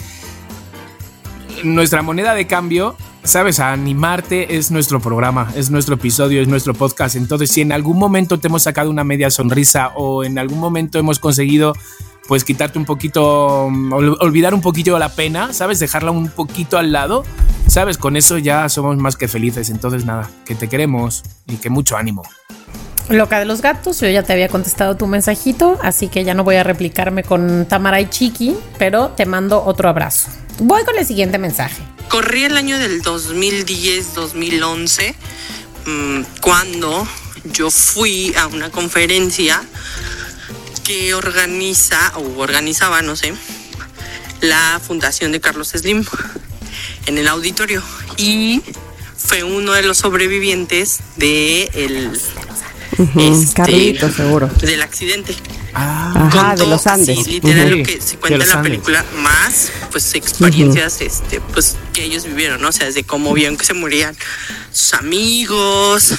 nuestra 1.62 2.02
moneda 2.02 2.34
de 2.34 2.46
cambio, 2.46 2.96
¿sabes? 3.24 3.60
Animarte 3.60 4.56
es 4.56 4.70
nuestro 4.70 5.00
programa, 5.00 5.52
es 5.54 5.70
nuestro 5.70 5.94
episodio, 5.94 6.40
es 6.40 6.48
nuestro 6.48 6.74
podcast. 6.74 7.16
Entonces, 7.16 7.50
si 7.50 7.60
en 7.60 7.72
algún 7.72 7.98
momento 7.98 8.38
te 8.38 8.48
hemos 8.48 8.62
sacado 8.62 8.90
una 8.90 9.04
media 9.04 9.30
sonrisa 9.30 9.92
o 9.94 10.24
en 10.24 10.38
algún 10.38 10.58
momento 10.58 10.98
hemos 10.98 11.18
conseguido 11.18 11.74
pues 12.28 12.44
quitarte 12.44 12.78
un 12.78 12.84
poquito, 12.84 13.64
olvidar 13.64 14.54
un 14.54 14.60
poquito 14.60 14.96
la 14.98 15.08
pena, 15.08 15.52
¿sabes? 15.52 15.80
Dejarla 15.80 16.12
un 16.12 16.28
poquito 16.28 16.78
al 16.78 16.92
lado, 16.92 17.24
¿sabes? 17.66 17.98
Con 17.98 18.16
eso 18.16 18.38
ya 18.38 18.68
somos 18.68 18.96
más 18.98 19.16
que 19.16 19.26
felices. 19.26 19.68
Entonces, 19.68 20.04
nada, 20.04 20.30
que 20.44 20.54
te 20.54 20.68
queremos 20.68 21.24
y 21.46 21.56
que 21.56 21.70
mucho 21.70 21.96
ánimo. 21.96 22.22
Loca 23.10 23.38
de 23.40 23.44
los 23.44 23.60
gatos, 23.60 24.00
yo 24.00 24.08
ya 24.08 24.22
te 24.22 24.32
había 24.32 24.48
contestado 24.48 24.96
tu 24.96 25.08
mensajito, 25.08 25.80
así 25.82 26.06
que 26.06 26.22
ya 26.22 26.32
no 26.32 26.44
voy 26.44 26.54
a 26.54 26.62
replicarme 26.62 27.24
con 27.24 27.66
Tamara 27.66 28.00
y 28.00 28.08
Chiqui, 28.08 28.56
pero 28.78 29.08
te 29.08 29.26
mando 29.26 29.64
otro 29.64 29.88
abrazo. 29.88 30.28
Voy 30.60 30.84
con 30.84 30.96
el 30.96 31.04
siguiente 31.04 31.36
mensaje. 31.36 31.82
Corrí 32.08 32.44
el 32.44 32.56
año 32.56 32.78
del 32.78 33.02
2010-2011 33.02 35.14
mm, 35.86 36.22
cuando 36.40 37.04
yo 37.52 37.72
fui 37.72 38.32
a 38.36 38.46
una 38.46 38.70
conferencia 38.70 39.60
que 40.84 41.12
organiza 41.12 42.12
o 42.16 42.38
organizaba, 42.38 43.02
no 43.02 43.16
sé, 43.16 43.34
la 44.40 44.80
fundación 44.86 45.32
de 45.32 45.40
Carlos 45.40 45.70
Slim 45.70 46.04
en 47.06 47.18
el 47.18 47.26
auditorio 47.26 47.82
y 48.16 48.62
fue 49.16 49.42
uno 49.42 49.72
de 49.72 49.82
los 49.82 49.98
sobrevivientes 49.98 51.00
de 51.16 51.64
el 51.74 52.16
este, 53.16 53.54
Carlito, 53.54 54.10
seguro. 54.10 54.46
Del 54.46 54.82
accidente. 54.82 55.34
Ah, 55.72 56.12
Ajá, 56.26 56.56
de 56.56 56.66
los 56.66 56.86
Andes. 56.86 57.24
Sí, 57.24 57.32
literal 57.32 57.78
lo 57.78 57.84
que 57.84 58.00
se 58.00 58.16
cuenta 58.16 58.44
en 58.44 58.48
la 58.48 58.62
película, 58.62 59.04
más 59.16 59.70
pues 59.90 60.14
experiencias 60.14 61.00
este, 61.00 61.40
pues, 61.40 61.76
que 61.92 62.04
ellos 62.04 62.24
vivieron, 62.24 62.60
¿no? 62.60 62.68
O 62.68 62.72
sea, 62.72 62.86
desde 62.86 63.04
cómo 63.04 63.32
vieron 63.32 63.56
que 63.56 63.64
se 63.64 63.74
morían 63.74 64.16
sus 64.72 64.94
amigos, 64.94 66.14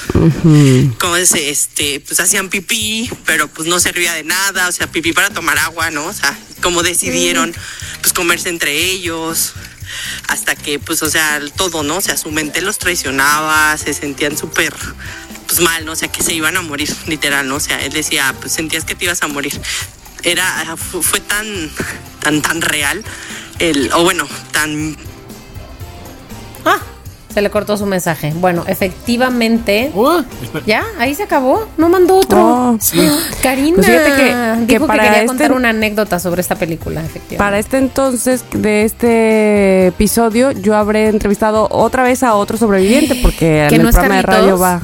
cómo 0.99 1.15
se, 1.25 1.49
este, 1.49 1.99
pues 1.99 2.19
hacían 2.19 2.49
pipí, 2.49 3.09
pero 3.25 3.47
pues 3.47 3.67
no 3.67 3.79
servía 3.79 4.13
de 4.13 4.23
nada, 4.23 4.67
o 4.67 4.71
sea, 4.71 4.88
pipí 4.88 5.13
para 5.13 5.29
tomar 5.29 5.57
agua, 5.59 5.91
¿no? 5.91 6.05
O 6.05 6.13
sea, 6.13 6.38
cómo 6.61 6.84
decidieron 6.84 7.53
pues 8.01 8.13
comerse 8.13 8.49
entre 8.49 8.73
ellos, 8.73 9.53
hasta 10.27 10.55
que 10.55 10.79
pues, 10.79 11.03
o 11.03 11.09
sea, 11.09 11.41
todo, 11.55 11.84
¿no? 11.84 11.97
O 11.97 12.01
sea, 12.01 12.17
su 12.17 12.32
mente 12.32 12.61
los 12.61 12.77
traicionaba, 12.77 13.77
se 13.77 13.93
sentían 13.93 14.38
súper 14.38 14.73
pues 15.51 15.61
mal, 15.61 15.85
¿no? 15.85 15.91
O 15.91 15.95
sea, 15.95 16.07
que 16.07 16.23
se 16.23 16.33
iban 16.33 16.55
a 16.55 16.61
morir, 16.61 16.89
literal, 17.07 17.47
¿no? 17.47 17.55
O 17.55 17.59
sea, 17.59 17.83
él 17.83 17.91
decía, 17.91 18.33
pues 18.39 18.53
sentías 18.53 18.85
que 18.85 18.95
te 18.95 19.03
ibas 19.05 19.21
a 19.21 19.27
morir. 19.27 19.59
Era, 20.23 20.45
fue 20.77 21.19
tan, 21.19 21.45
tan, 22.23 22.41
tan 22.41 22.61
real, 22.61 23.03
el, 23.59 23.91
o 23.93 24.03
bueno, 24.03 24.25
tan... 24.51 24.95
Ah, 26.63 26.77
se 27.33 27.41
le 27.41 27.49
cortó 27.49 27.75
su 27.75 27.85
mensaje. 27.85 28.31
Bueno, 28.35 28.63
efectivamente. 28.67 29.91
Uh, 29.93 30.21
ya, 30.65 30.83
ahí 30.99 31.15
se 31.15 31.23
acabó. 31.23 31.67
No 31.77 31.89
mandó 31.89 32.15
otro. 32.17 32.39
Oh, 32.73 32.77
sí. 32.79 32.99
Karina. 33.41 33.75
Pues 33.75 33.87
fíjate 33.87 34.11
que- 34.15 34.65
que 34.67 34.73
dijo 34.73 34.85
para 34.87 35.03
que 35.03 35.07
quería 35.09 35.21
este- 35.23 35.27
contar 35.27 35.51
una 35.53 35.69
anécdota 35.69 36.19
sobre 36.19 36.41
esta 36.41 36.55
película, 36.55 36.99
efectivamente. 37.01 37.37
Para 37.37 37.59
este 37.59 37.77
entonces 37.77 38.43
de 38.53 38.83
este 38.85 39.87
episodio, 39.87 40.51
yo 40.51 40.75
habré 40.75 41.07
entrevistado 41.09 41.67
otra 41.71 42.03
vez 42.03 42.21
a 42.23 42.35
otro 42.35 42.57
sobreviviente 42.57 43.15
porque 43.21 43.65
¿Que 43.69 43.75
en 43.75 43.81
no 43.81 43.89
el 43.89 43.89
es 43.89 43.95
programa 43.95 44.15
de 44.17 44.21
radio 44.21 44.59
va. 44.59 44.81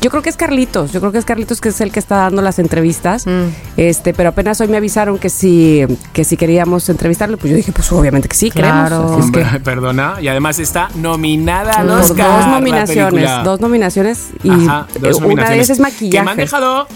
Yo 0.00 0.10
creo 0.10 0.22
que 0.22 0.30
es 0.30 0.36
Carlitos, 0.36 0.92
yo 0.92 1.00
creo 1.00 1.12
que 1.12 1.18
es 1.18 1.24
Carlitos 1.24 1.60
que 1.60 1.68
es 1.70 1.80
el 1.80 1.92
que 1.92 1.98
está 1.98 2.16
dando 2.16 2.42
las 2.42 2.58
entrevistas. 2.58 3.26
Mm. 3.26 3.48
Este, 3.76 4.14
pero 4.14 4.30
apenas 4.30 4.60
hoy 4.60 4.68
me 4.68 4.76
avisaron 4.76 5.18
que 5.18 5.30
si 5.30 5.86
que 6.12 6.24
si 6.24 6.36
queríamos 6.36 6.88
entrevistarlo, 6.88 7.36
pues 7.38 7.50
yo 7.50 7.56
dije, 7.56 7.72
pues 7.72 7.90
obviamente 7.92 8.28
que 8.28 8.36
sí, 8.36 8.50
Claro. 8.50 8.84
queremos. 8.84 9.12
Así 9.12 9.20
es 9.26 9.30
que 9.32 9.42
Hombre, 9.42 9.60
Perdona, 9.60 10.14
y 10.20 10.28
además 10.28 10.58
está 10.58 10.88
nominada 10.96 11.72
al 11.74 11.90
Oscar. 11.90 12.26
dos 12.38 12.46
nominaciones, 12.48 13.30
dos 13.44 13.60
nominaciones 13.60 14.28
y 14.42 14.50
Ajá, 14.50 14.86
dos 15.00 15.20
una 15.20 15.48
de 15.50 15.54
ellas 15.56 15.70
es 15.70 15.76
Que 15.78 15.82
me 15.82 15.88
han 15.88 15.92
maquillaje. 15.92 16.40
dejado. 16.40 16.86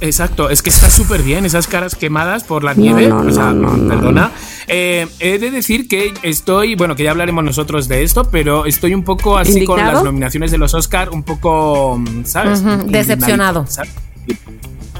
Exacto, 0.00 0.50
es 0.50 0.62
que 0.62 0.70
está 0.70 0.90
súper 0.90 1.22
bien 1.22 1.44
esas 1.44 1.66
caras 1.68 1.94
quemadas 1.94 2.44
por 2.44 2.64
la 2.64 2.74
nieve. 2.74 3.08
no, 3.08 3.20
o 3.20 3.30
sea, 3.30 3.52
no, 3.52 3.76
no, 3.76 3.88
perdona. 3.88 4.32
Eh, 4.66 5.06
he 5.20 5.38
de 5.38 5.50
decir 5.50 5.88
que 5.88 6.12
estoy, 6.22 6.74
bueno, 6.74 6.96
que 6.96 7.04
ya 7.04 7.12
hablaremos 7.12 7.44
nosotros 7.44 7.88
de 7.88 8.02
esto, 8.02 8.24
pero 8.30 8.66
estoy 8.66 8.94
un 8.94 9.04
poco 9.04 9.38
así 9.38 9.64
con 9.64 9.78
las 9.78 10.02
nominaciones 10.02 10.50
de 10.50 10.58
los 10.58 10.74
Oscar, 10.74 11.10
un 11.10 11.22
poco, 11.22 12.02
¿sabes? 12.24 12.60
Ujú, 12.60 12.70
Indignadito, 12.70 12.98
decepcionado. 12.98 13.66
¿sabes? 13.68 13.92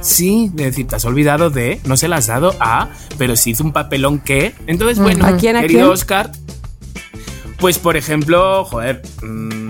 Sí, 0.00 0.50
de 0.54 0.66
decir, 0.66 0.86
te 0.86 0.96
has 0.96 1.04
olvidado 1.04 1.50
de, 1.50 1.80
no 1.84 1.96
se 1.96 2.08
las 2.08 2.20
has 2.20 2.26
dado 2.28 2.54
a, 2.60 2.90
pero 3.18 3.36
sí 3.36 3.50
hizo 3.50 3.64
un 3.64 3.72
papelón 3.72 4.20
que. 4.20 4.54
Entonces, 4.66 4.98
bueno, 4.98 5.26
¿A 5.26 5.36
quién, 5.36 5.56
a 5.56 5.60
querido 5.60 5.80
quién? 5.80 5.92
Oscar, 5.92 6.32
pues 7.58 7.78
por 7.78 7.96
ejemplo, 7.96 8.64
joder, 8.64 9.02
mm, 9.22 9.67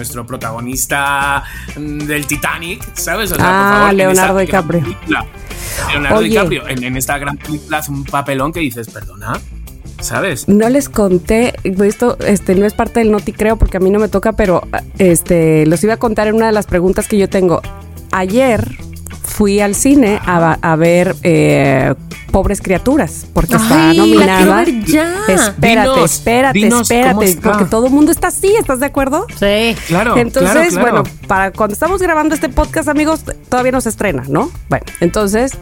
nuestro 0.00 0.26
protagonista 0.26 1.44
mm, 1.76 1.98
del 2.00 2.26
Titanic, 2.26 2.82
¿sabes? 2.94 3.32
O 3.32 3.34
sea, 3.36 3.44
Ah, 3.46 3.70
por 3.70 3.78
favor, 3.80 3.94
Leonardo 3.94 4.38
DiCaprio. 4.38 4.80
película, 4.82 5.26
Leonardo 5.90 6.18
Oye. 6.18 6.28
DiCaprio, 6.30 6.68
en, 6.68 6.84
en 6.84 6.96
esta 6.96 7.18
gran 7.18 7.36
película 7.36 7.78
hace 7.78 7.90
un 7.90 8.04
papelón 8.04 8.52
que 8.52 8.60
dices, 8.60 8.88
perdona, 8.88 9.38
¿sabes? 10.00 10.48
No 10.48 10.68
les 10.70 10.88
conté, 10.88 11.54
esto 11.64 12.16
este, 12.26 12.54
no 12.54 12.64
es 12.66 12.72
parte 12.72 13.00
del 13.00 13.10
Noti 13.12 13.32
creo 13.32 13.56
porque 13.56 13.76
a 13.76 13.80
mí 13.80 13.90
no 13.90 13.98
me 13.98 14.08
toca, 14.08 14.32
pero 14.32 14.62
este 14.98 15.66
los 15.66 15.84
iba 15.84 15.94
a 15.94 15.98
contar 15.98 16.28
en 16.28 16.36
una 16.36 16.46
de 16.46 16.52
las 16.52 16.66
preguntas 16.66 17.06
que 17.08 17.18
yo 17.18 17.28
tengo. 17.28 17.60
Ayer 18.12 18.66
fui 19.40 19.58
al 19.58 19.74
cine 19.74 20.20
a, 20.26 20.58
a 20.60 20.76
ver 20.76 21.16
eh, 21.22 21.94
Pobres 22.30 22.60
Criaturas 22.60 23.26
porque 23.32 23.56
está 23.56 23.88
Ay, 23.88 23.96
la 23.96 24.02
nominada. 24.02 24.36
quiero 24.36 24.54
ver 24.54 24.84
ya. 24.84 25.14
Espérate, 25.28 25.88
Dinos, 25.88 26.12
espérate, 26.12 26.58
dinos 26.58 26.80
espérate, 26.82 27.24
está. 27.24 27.50
porque 27.50 27.64
todo 27.64 27.86
el 27.86 27.92
mundo 27.92 28.12
está 28.12 28.28
así, 28.28 28.54
¿estás 28.54 28.80
de 28.80 28.86
acuerdo? 28.86 29.24
Sí. 29.38 29.74
Claro. 29.86 30.18
Entonces, 30.18 30.52
claro, 30.52 30.68
claro. 30.68 31.04
bueno, 31.04 31.04
para 31.26 31.52
cuando 31.52 31.72
estamos 31.72 32.02
grabando 32.02 32.34
este 32.34 32.50
podcast, 32.50 32.90
amigos, 32.90 33.24
todavía 33.48 33.72
no 33.72 33.80
se 33.80 33.88
estrena, 33.88 34.24
¿no? 34.28 34.50
Bueno, 34.68 34.84
entonces, 35.00 35.52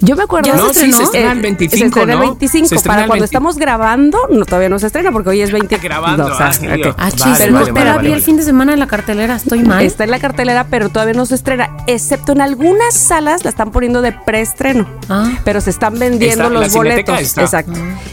yo 0.00 0.16
me 0.16 0.22
acuerdo. 0.24 0.48
¿Ya 0.48 0.56
se 0.58 0.62
No, 0.62 0.72
sí, 0.74 0.92
se 0.92 1.02
estrena 1.02 1.32
el 1.32 1.38
Eh, 1.38 1.42
25, 1.42 1.76
Se 1.78 1.86
estrena 1.86 2.12
el 2.12 2.18
¿no? 2.18 2.24
25. 2.26 2.68
Se 2.68 2.74
estrena 2.74 2.94
para 2.96 3.06
cuando 3.06 3.22
20. 3.22 3.24
estamos 3.24 3.56
grabando, 3.56 4.18
no, 4.30 4.44
todavía 4.44 4.68
no 4.68 4.78
se 4.78 4.86
estrena 4.86 5.12
porque 5.12 5.30
hoy 5.30 5.40
es 5.42 5.52
20. 5.52 5.76
grabando, 5.78 6.28
No, 6.28 6.34
o 6.34 6.36
sea, 6.36 6.46
ah, 6.48 6.52
sí, 6.52 6.66
ok. 6.66 6.76
yo- 6.84 6.94
Ah, 6.98 7.10
chis, 7.10 7.24
Vale, 7.24 7.46
no 7.48 7.52
vale, 7.54 7.66
espera, 7.66 7.90
vale, 7.96 8.02
vi 8.02 8.08
vale. 8.08 8.14
el 8.18 8.22
fin 8.22 8.36
de 8.36 8.42
semana 8.42 8.72
en 8.72 8.78
la 8.80 8.86
cartelera, 8.86 9.36
estoy 9.36 9.62
mal. 9.62 9.84
Está 9.84 10.04
en 10.04 10.10
la 10.10 10.18
cartelera, 10.18 10.66
pero 10.70 10.88
todavía 10.88 11.14
no 11.14 11.26
se 11.26 11.34
estrena, 11.34 11.70
excepto 11.86 12.32
en 12.32 12.40
algunas 12.40 12.94
salas 12.94 13.44
la 13.44 13.50
están 13.50 13.70
poniendo 13.70 14.02
de 14.02 14.12
preestreno. 14.12 14.86
Ah. 15.08 15.30
Pero 15.44 15.60
se 15.60 15.70
están 15.70 15.98
vendiendo 15.98 16.26
Está, 16.44 16.46
en 16.46 16.54
la 16.54 16.60
los 16.60 16.72
boletos. 16.74 17.20
está. 17.20 17.42
Exacto. 17.42 17.72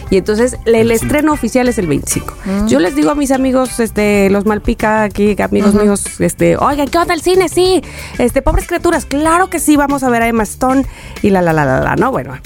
Y 0.10 0.18
entonces 0.18 0.58
el 0.66 0.92
estreno 0.92 1.34
oficial 1.34 1.68
es 1.68 1.78
el 1.78 1.88
25. 1.88 2.34
Yo 2.68 2.80
les 2.80 2.96
digo 2.96 3.12
a 3.12 3.16
mis 3.16 3.32
amigos, 3.32 3.80
este, 3.80 4.30
los 4.30 4.46
Malpica 4.46 5.04
aquí, 5.04 5.36
amigos 5.42 5.74
míos, 5.74 6.04
este, 6.20 6.56
oigan, 6.58 6.88
¿qué 6.88 6.98
onda 6.98 7.14
el 7.14 7.22
cine? 7.22 7.50
Sí, 7.50 7.84
este, 8.18 8.42
pobres 8.42 8.68
criaturas, 8.68 9.06
claro 9.06 9.50
que 9.50 9.60
sí, 9.60 9.76
vamos 9.76 10.04
a 10.04 10.10
ver 10.10 10.22
a 10.24 10.28
Emma 10.28 10.44
Stone 10.44 10.86
y 11.22 11.30
la 11.30 11.42
la 11.42 11.52
la 11.54 11.66
la 11.66 11.77
la, 11.82 11.96
¿no? 11.96 12.12
Bueno. 12.12 12.38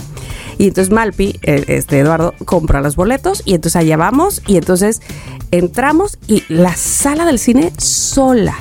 Y 0.58 0.68
entonces 0.68 0.94
Malpi, 0.94 1.40
eh, 1.42 1.64
este 1.70 2.00
Eduardo, 2.00 2.36
compra 2.46 2.82
los 2.82 2.96
boletos 2.96 3.42
y 3.46 3.56
entonces 3.56 3.78
allá 3.78 3.98
vamos 3.98 4.44
y 4.46 4.58
entonces 4.58 5.02
entramos 5.50 6.20
y 6.28 6.44
la 6.50 6.76
sala 6.76 7.26
del 7.26 7.40
cine 7.40 7.74
sola. 7.78 8.56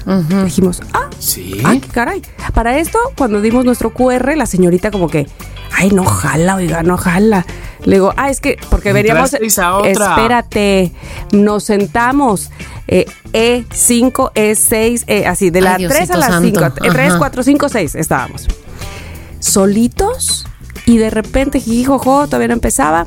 Dijimos, 0.45 0.81
ah, 0.95 1.11
Sí. 1.18 1.61
Ah, 1.62 1.75
qué 1.81 1.89
caray. 1.89 2.23
Para 2.55 2.79
esto, 2.79 2.99
cuando 3.18 3.43
dimos 3.43 3.66
nuestro 3.66 3.93
QR, 3.93 4.35
la 4.37 4.47
señorita 4.47 4.91
como 4.91 5.09
que, 5.09 5.27
ay, 5.77 5.91
no 5.91 6.05
jala, 6.07 6.55
oiga, 6.57 6.83
no 6.83 6.97
jala. 6.97 7.45
Le 7.85 7.97
digo, 7.97 8.14
ah, 8.16 8.31
es 8.31 8.41
que, 8.41 8.59
porque 8.71 8.93
otra. 9.79 9.91
Espérate, 9.91 10.93
nos 11.33 11.64
sentamos. 11.64 12.51
eh, 12.89 13.05
E5, 13.33 14.33
E6, 14.35 15.05
eh, 15.07 15.27
así, 15.27 15.51
de 15.51 15.61
la 15.61 15.75
Ay, 15.75 15.87
3 15.87 15.93
a 15.93 15.97
Diosito 15.97 16.18
la 16.18 16.29
santo. 16.29 16.61
5. 16.81 16.93
3, 16.93 17.09
Ajá. 17.11 17.18
4, 17.18 17.43
5, 17.43 17.68
6 17.68 17.95
estábamos. 17.95 18.49
Solitos 19.39 20.47
y 20.91 20.99
de 20.99 21.09
repente, 21.09 21.61
jijijojo, 21.61 22.26
todavía 22.26 22.49
no 22.49 22.55
empezaba. 22.55 23.07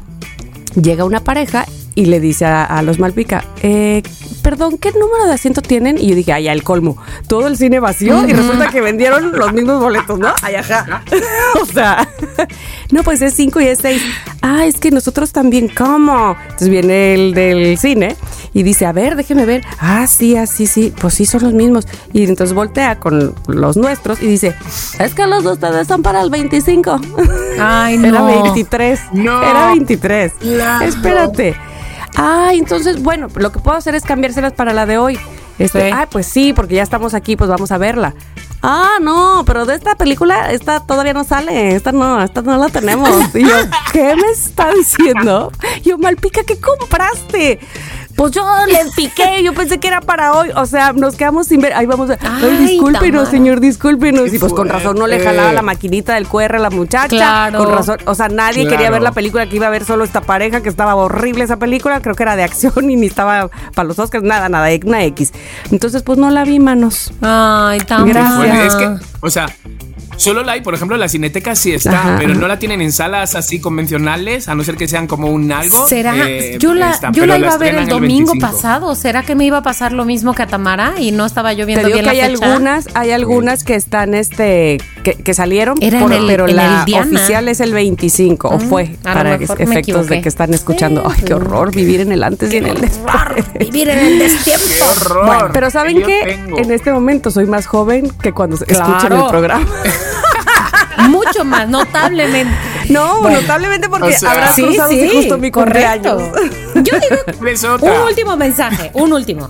Llega 0.82 1.04
una 1.04 1.20
pareja 1.20 1.66
y 1.96 2.06
le 2.06 2.22
dice 2.22 2.46
a, 2.46 2.64
a 2.64 2.82
los 2.82 2.98
Malpica, 2.98 3.44
eh, 3.62 4.02
perdón, 4.42 4.78
¿qué 4.78 4.94
número 4.94 5.26
de 5.26 5.34
asiento 5.34 5.62
tienen? 5.62 5.98
Y 5.98 6.08
yo 6.08 6.16
dije, 6.16 6.32
ay, 6.32 6.46
ya, 6.46 6.54
el 6.54 6.64
colmo. 6.64 6.96
Todo 7.28 7.48
el 7.48 7.58
cine 7.58 7.82
vacío 7.82 8.26
y 8.26 8.32
resulta 8.32 8.70
que 8.70 8.80
vendieron 8.80 9.34
los 9.34 9.52
mismos 9.52 9.82
boletos, 9.82 10.18
¿no? 10.18 10.30
Ay, 10.42 10.56
ajá. 10.56 11.04
o 11.62 11.66
sea, 11.66 12.08
no, 12.94 13.04
pues 13.04 13.22
es 13.22 13.34
5 13.34 13.60
y 13.62 13.66
es 13.66 13.80
6. 13.82 14.02
Ah, 14.42 14.66
es 14.66 14.80
que 14.80 14.92
nosotros 14.92 15.32
también, 15.32 15.68
¿cómo? 15.68 16.36
Entonces 16.44 16.70
viene 16.70 17.16
el 17.16 17.34
del 17.34 17.78
cine 17.78 18.16
y 18.54 18.62
dice, 18.64 18.86
a 18.86 18.92
ver, 18.92 19.16
déjeme 19.16 19.46
ver. 19.46 19.64
Ah, 19.80 20.06
sí, 20.08 20.38
así, 20.38 20.68
sí, 20.68 20.94
pues 21.02 21.16
sí, 21.16 21.26
son 21.26 21.42
los 21.44 21.54
mismos. 21.54 21.88
Y 22.14 22.24
entonces 22.26 22.54
voltea 22.54 23.00
con 23.00 23.34
los 23.48 23.78
nuestros 23.78 24.22
y 24.22 24.28
dice, 24.28 24.56
es 25.00 25.14
que 25.16 25.26
los 25.26 25.44
de 25.44 25.52
ustedes 25.54 25.88
son 25.88 26.04
para 26.04 26.22
el 26.22 26.30
25. 26.30 27.02
Ay, 27.60 27.96
Era 28.04 28.20
no. 28.20 28.26
23. 28.44 29.00
No. 29.14 29.42
Era 29.42 29.68
23. 29.72 30.34
Claro. 30.40 30.86
Espérate. 30.86 31.56
Ah, 32.16 32.52
entonces, 32.54 33.02
bueno, 33.02 33.28
lo 33.36 33.52
que 33.52 33.60
puedo 33.60 33.76
hacer 33.76 33.96
es 33.96 34.04
cambiárselas 34.04 34.54
para 34.54 34.72
la 34.72 34.86
de 34.86 34.98
hoy. 35.00 35.18
Este, 35.58 35.88
Sí. 35.88 35.90
Ah, 35.94 36.08
pues 36.12 36.28
sí, 36.28 36.54
porque 36.54 36.76
ya 36.76 36.84
estamos 36.84 37.14
aquí, 37.16 37.36
pues 37.36 37.50
vamos 37.50 37.72
a 37.72 37.78
verla. 37.78 38.14
Ah, 38.64 38.98
no, 39.02 39.44
pero 39.46 39.66
de 39.66 39.76
esta 39.76 39.96
película, 39.96 40.52
esta 40.52 40.80
todavía 40.80 41.14
no 41.14 41.24
sale, 41.24 41.76
esta 41.76 41.92
no, 41.92 42.22
esta 42.24 42.42
no 42.42 42.58
la 42.58 42.70
tenemos. 42.70 43.36
Y 43.36 43.44
yo, 43.44 43.56
¿qué 43.92 44.16
me 44.16 44.32
está 44.32 44.72
diciendo? 44.74 45.52
Yo, 45.84 45.98
Malpica, 45.98 46.44
¿qué 46.44 46.60
compraste? 46.60 47.60
Pues 48.16 48.32
yo 48.32 48.44
le 48.68 48.80
piqué, 48.96 49.42
yo 49.44 49.54
pensé 49.54 49.80
que 49.80 49.88
era 49.88 50.02
para 50.02 50.34
hoy. 50.34 50.50
O 50.56 50.66
sea, 50.66 50.94
nos 50.94 51.16
quedamos 51.16 51.48
sin 51.48 51.62
ver. 51.62 51.74
Ahí 51.74 51.86
vamos 51.86 52.10
a. 52.10 52.14
Ay, 52.22 52.44
Ay, 52.44 52.58
discúlpenos, 52.68 53.30
señor, 53.30 53.60
discúlpenos. 53.60 54.34
Y 54.34 54.40
pues 54.40 54.54
con 54.54 54.70
razón 54.70 54.98
no 54.98 55.08
le 55.08 55.16
fuerte. 55.20 55.36
jalaba 55.36 55.54
la 55.54 55.62
maquinita 55.62 56.14
del 56.14 56.28
QR 56.28 56.56
a 56.56 56.60
la 56.60 56.70
muchacha. 56.70 57.08
Claro. 57.08 57.60
Con 57.60 57.74
razón. 57.74 57.98
O 58.06 58.16
sea, 58.16 58.30
nadie 58.30 58.68
quería 58.68 58.92
ver 58.92 59.02
la 59.02 59.12
película 59.12 59.48
que 59.48 59.56
iba 59.56 59.68
a 59.68 59.72
ver 59.72 59.84
solo 59.86 60.04
esta 60.04 60.22
pareja, 60.22 60.62
que 60.62 60.70
estaba 60.70 60.96
horrible 60.96 61.44
esa 61.44 61.58
película. 61.58 62.02
Creo 62.02 62.16
que 62.16 62.24
era 62.24 62.36
de 62.36 62.44
acción 62.44 62.90
y 62.90 62.96
ni 62.96 63.08
estaba 63.08 63.50
para 63.74 63.88
los 63.88 63.98
Oscars, 64.00 64.24
nada, 64.24 64.50
nada, 64.50 64.70
una 64.86 65.04
X. 65.06 65.34
Entonces, 65.72 66.04
pues 66.04 66.18
no 66.18 66.30
la 66.30 66.44
vi, 66.44 66.60
manos. 66.60 67.12
Ay, 67.22 67.80
tan 67.80 68.08
Gracias. 68.08 68.38
Bueno, 68.38 68.62
es 68.62 68.76
que, 68.76 68.96
o 69.22 69.30
sea, 69.30 69.48
solo 70.18 70.44
la 70.44 70.54
hay, 70.54 70.62
por 70.62 70.74
ejemplo, 70.74 70.98
la 70.98 71.08
cineteca 71.10 71.56
sí 71.56 71.72
está, 71.74 71.92
Ajá. 72.00 72.16
pero 72.20 72.36
no 72.36 72.48
la 72.48 72.60
tienen 72.60 72.82
en 72.82 72.92
salas 72.92 73.36
así 73.36 73.60
convencionales, 73.60 74.48
a 74.48 74.56
no 74.56 74.64
ser 74.64 74.76
que 74.78 74.88
sean 74.88 75.08
como 75.08 75.28
un 75.30 75.52
algo. 75.52 75.88
¿Será? 75.88 76.16
eh, 76.30 76.58
yo 76.60 76.74
la, 76.74 76.92
está, 76.92 77.12
yo 77.12 77.26
la 77.26 77.38
iba 77.38 77.54
a 77.54 77.58
ver 77.58 77.76
el 77.76 77.88
domingo 77.88 78.32
25. 78.34 78.40
pasado. 78.40 78.96
¿Será 78.96 79.24
que 79.24 79.36
me 79.36 79.46
iba 79.46 79.58
a 79.60 79.64
pasar 79.64 79.92
lo 79.92 80.06
mismo 80.06 80.34
que 80.34 80.44
a 80.44 80.48
Tamara 80.48 80.94
y 81.00 81.12
no 81.12 81.26
estaba 81.26 81.54
yo 81.54 81.66
Te 81.66 81.66
viendo 81.68 81.88
digo 81.88 81.96
bien 82.00 82.10
que 82.10 82.18
la 82.18 82.24
hay 82.26 82.32
fecha? 82.32 82.46
algunas, 82.54 82.88
hay 82.94 83.12
algunas 83.12 83.64
que 83.64 83.76
están, 83.76 84.14
este, 84.14 84.78
que, 85.04 85.14
que 85.16 85.34
salieron, 85.34 85.78
Era 85.82 86.00
en 86.02 86.12
el- 86.12 86.28
pero 86.28 86.48
en 86.48 86.56
la 86.56 86.84
el 86.88 86.94
oficial 86.96 87.48
es 87.50 87.60
el 87.60 87.74
25, 87.74 88.48
o 88.50 88.58
Mm, 88.58 88.70
fue, 88.70 88.96
a 89.04 89.14
para 89.14 89.36
efectos 89.36 90.08
de 90.08 90.22
que 90.22 90.30
están 90.30 90.54
escuchando. 90.54 91.04
Ay, 91.10 91.22
qué 91.26 91.34
horror 91.34 91.74
vivir 91.76 92.02
en 92.02 92.12
el 92.12 92.24
antes 92.24 92.52
y 92.54 92.58
en 92.58 92.68
el 92.68 92.80
después. 92.82 93.14
Vivir 93.60 93.90
en 93.90 94.00
el 94.00 94.20
destiempo. 94.20 94.64
¡Qué 94.78 94.84
horror! 94.84 95.26
Bueno, 95.26 95.50
pero 95.54 95.70
¿saben 95.70 96.02
qué? 96.04 96.40
En 96.58 96.72
este 96.72 96.92
momento 96.92 97.32
soy 97.32 97.46
más 97.46 97.66
joven 97.66 98.10
que 98.22 98.32
cuando 98.32 98.56
escuchan 98.56 99.00
Claro. 99.00 99.24
el 99.26 99.30
programa. 99.30 99.66
Mucho 101.10 101.44
más, 101.46 101.68
notablemente. 101.70 102.54
No, 102.90 103.30
notablemente 103.30 103.90
porque 103.90 104.10
O 104.16 104.20
sea- 104.20 104.32
habrá 104.32 104.54
Sí, 104.54 104.62
cruzado 104.64 104.90
sí, 104.92 105.10
justo 105.14 105.38
mi 105.38 105.52
correcto. 105.52 106.18
cumpleaños. 106.18 106.52
Yo 106.76 107.00
digo 107.00 107.82
un 107.82 108.08
último 108.08 108.38
mensaje, 108.38 108.92
un 108.94 109.14
último. 109.14 109.50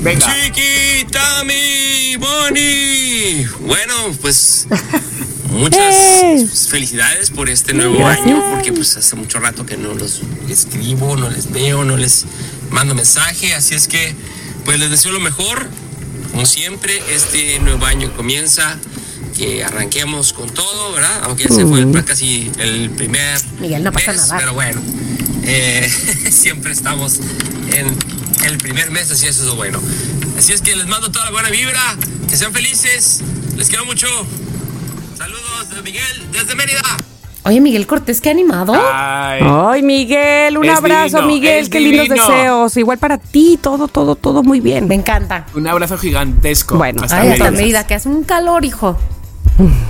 Venga. 0.00 0.26
Chiquita 0.26 1.42
mi 1.44 2.16
Bonnie. 2.16 3.48
Bueno, 3.60 3.94
pues 4.20 4.66
muchas 5.50 5.94
¡Eh! 5.94 6.46
felicidades 6.70 7.30
por 7.30 7.48
este 7.48 7.74
nuevo 7.74 7.98
Gracias. 7.98 8.26
año, 8.26 8.42
porque 8.52 8.72
pues 8.72 8.96
hace 8.96 9.16
mucho 9.16 9.40
rato 9.40 9.66
que 9.66 9.76
no 9.76 9.94
los 9.94 10.22
escribo, 10.48 11.16
no 11.16 11.28
les 11.30 11.50
veo, 11.50 11.84
no 11.84 11.96
les 11.96 12.26
mando 12.70 12.94
mensaje, 12.94 13.54
así 13.54 13.74
es 13.74 13.88
que 13.88 14.14
pues 14.64 14.78
les 14.78 14.90
deseo 14.90 15.10
lo 15.12 15.20
mejor. 15.20 15.66
Como 16.30 16.46
siempre, 16.46 17.02
este 17.10 17.58
nuevo 17.58 17.84
año 17.86 18.12
comienza, 18.14 18.76
que 19.38 19.62
arranquemos 19.64 20.32
con 20.32 20.50
todo, 20.50 20.92
¿verdad? 20.92 21.20
Aunque 21.22 21.44
ese 21.44 21.64
fue 21.64 21.80
el- 21.80 22.04
casi 22.04 22.50
el 22.58 22.90
primer 22.90 23.38
Miguel, 23.60 23.84
no 23.84 23.92
pasa 23.92 24.12
mes, 24.12 24.20
nada. 24.22 24.38
pero 24.38 24.52
bueno, 24.54 24.80
eh, 25.44 25.88
siempre 26.30 26.72
estamos 26.72 27.20
en 27.72 27.96
el 28.44 28.58
primer 28.58 28.90
mes, 28.90 29.10
así 29.10 29.26
eso 29.26 29.42
es 29.42 29.46
lo 29.48 29.54
bueno. 29.56 29.80
Así 30.36 30.52
es 30.52 30.60
que 30.60 30.74
les 30.76 30.86
mando 30.86 31.10
toda 31.10 31.24
la 31.26 31.30
buena 31.30 31.50
vibra, 31.50 31.80
que 32.28 32.36
sean 32.36 32.52
felices, 32.52 33.22
les 33.56 33.68
quiero 33.68 33.84
mucho. 33.86 34.06
Saludos 35.16 35.70
de 35.74 35.82
Miguel 35.82 36.26
desde 36.32 36.54
Mérida. 36.54 36.80
Oye, 37.44 37.60
Miguel 37.60 37.86
Cortés, 37.86 38.20
qué 38.20 38.30
animado. 38.30 38.74
Ay. 38.74 39.40
Ay, 39.42 39.82
Miguel, 39.82 40.58
un 40.58 40.68
abrazo, 40.68 41.18
divino, 41.22 41.26
Miguel, 41.26 41.70
qué 41.70 41.80
lindos 41.80 42.08
divino. 42.08 42.28
deseos. 42.28 42.76
Igual 42.76 42.98
para 42.98 43.16
ti, 43.18 43.58
todo, 43.62 43.88
todo, 43.88 44.16
todo 44.16 44.42
muy 44.42 44.60
bien. 44.60 44.86
Me 44.86 44.94
encanta. 44.96 45.46
Un 45.54 45.66
abrazo 45.66 45.96
gigantesco. 45.96 46.76
Bueno, 46.76 47.02
hasta 47.04 47.20
Ay, 47.20 47.28
hasta 47.30 47.44
Mérida. 47.44 47.60
Mérida, 47.62 47.86
que 47.86 47.94
hace 47.94 48.08
un 48.08 48.22
calor, 48.24 48.64
hijo. 48.64 48.98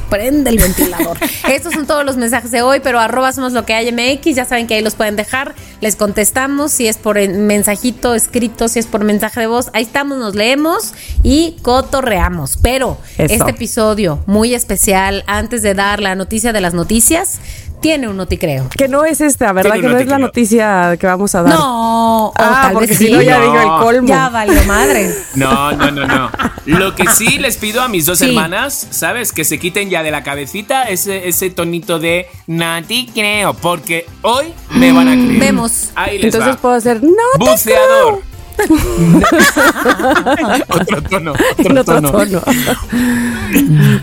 Prende 0.09 0.51
el 0.51 0.59
ventilador. 0.59 1.19
Estos 1.51 1.75
son 1.75 1.87
todos 1.87 2.05
los 2.05 2.17
mensajes 2.17 2.51
de 2.51 2.63
hoy, 2.63 2.81
pero 2.83 2.99
arroba 2.99 3.33
somos 3.33 3.53
lo 3.53 3.67
que 3.67 3.75
hay 3.75 3.93
MX. 3.93 4.35
Ya 4.37 4.45
saben 4.47 4.67
que 4.67 4.75
ahí 4.75 4.83
los 4.83 4.95
pueden 4.95 5.17
dejar. 5.17 5.55
Les 5.81 5.97
contestamos 5.97 6.73
si 6.73 6.89
es 6.89 6.97
por 6.97 7.19
en- 7.19 7.47
mensajito 7.47 8.15
escrito, 8.15 8.69
si 8.69 8.79
es 8.79 8.87
por 8.87 9.05
mensaje 9.05 9.41
de 9.41 9.47
voz. 9.47 9.69
Ahí 9.75 9.83
estamos, 9.83 10.17
nos 10.19 10.35
leemos 10.35 10.95
y 11.23 11.57
cotorreamos. 11.63 12.59
Pero 12.63 12.97
Eso. 13.19 13.35
este 13.35 13.51
episodio 13.51 14.21
muy 14.27 14.55
especial, 14.55 15.25
antes 15.27 15.63
de 15.63 15.75
dar 15.75 16.01
la 16.01 16.15
noticia 16.15 16.53
de 16.53 16.61
las 16.63 16.73
noticias, 16.73 17.39
tiene 17.81 18.09
un 18.09 18.17
noticreo. 18.17 18.69
Que 18.77 18.89
no 18.89 19.05
es 19.05 19.21
esta, 19.21 19.53
¿verdad? 19.53 19.75
Que 19.75 19.83
no 19.89 19.97
es 19.99 20.07
la 20.07 20.19
noticia 20.19 20.97
que 20.99 21.07
vamos 21.07 21.35
a 21.35 21.43
dar. 21.43 21.55
No, 21.55 22.33
Ah, 22.37 22.61
tal 22.65 22.73
porque 22.75 22.87
vez 22.89 22.99
si 22.99 23.11
no 23.13 23.23
ya 23.23 23.39
No. 23.39 23.45
digo 23.45 23.59
el 23.61 23.83
colmo. 23.83 24.09
Ya 24.09 24.29
valió 24.29 24.63
madre. 24.65 25.15
No, 25.35 25.73
no, 25.73 25.91
no, 25.91 26.07
no. 26.07 26.31
Lo 26.67 26.95
que 26.95 27.05
sí 27.15 27.39
les 27.39 27.57
pido 27.57 27.81
a 27.83 27.89
mis 27.89 28.07
dos 28.07 28.19
Sí. 28.19 28.27
hermanas, 28.29 28.87
¿sabes? 28.91 29.33
Que 29.33 29.45
se 29.45 29.59
quiten 29.59 29.89
ya 29.91 30.03
de 30.03 30.11
la 30.11 30.23
cabecita 30.23 30.85
ese, 30.85 31.29
ese 31.29 31.51
tonito 31.51 31.99
de 31.99 32.27
Nati 32.47 33.11
creo, 33.15 33.55
porque 33.55 34.07
hoy 34.23 34.53
me 34.71 34.93
van 34.93 35.09
a 35.09 35.13
creer. 35.13 35.39
Vemos. 35.41 35.91
Ahí 35.95 36.17
les 36.19 36.27
Entonces 36.35 36.57
va. 36.57 36.61
puedo 36.61 36.75
hacer, 36.75 37.03
no 37.03 37.11
Buceador. 37.39 38.23
otro 40.69 41.03
tono, 41.03 41.33
otro, 41.33 41.35
creo. 41.35 41.35
En 41.59 41.79
otro 41.79 42.03
tono. 42.03 42.11
tono. 42.13 42.43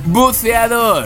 Buceador. 0.06 1.06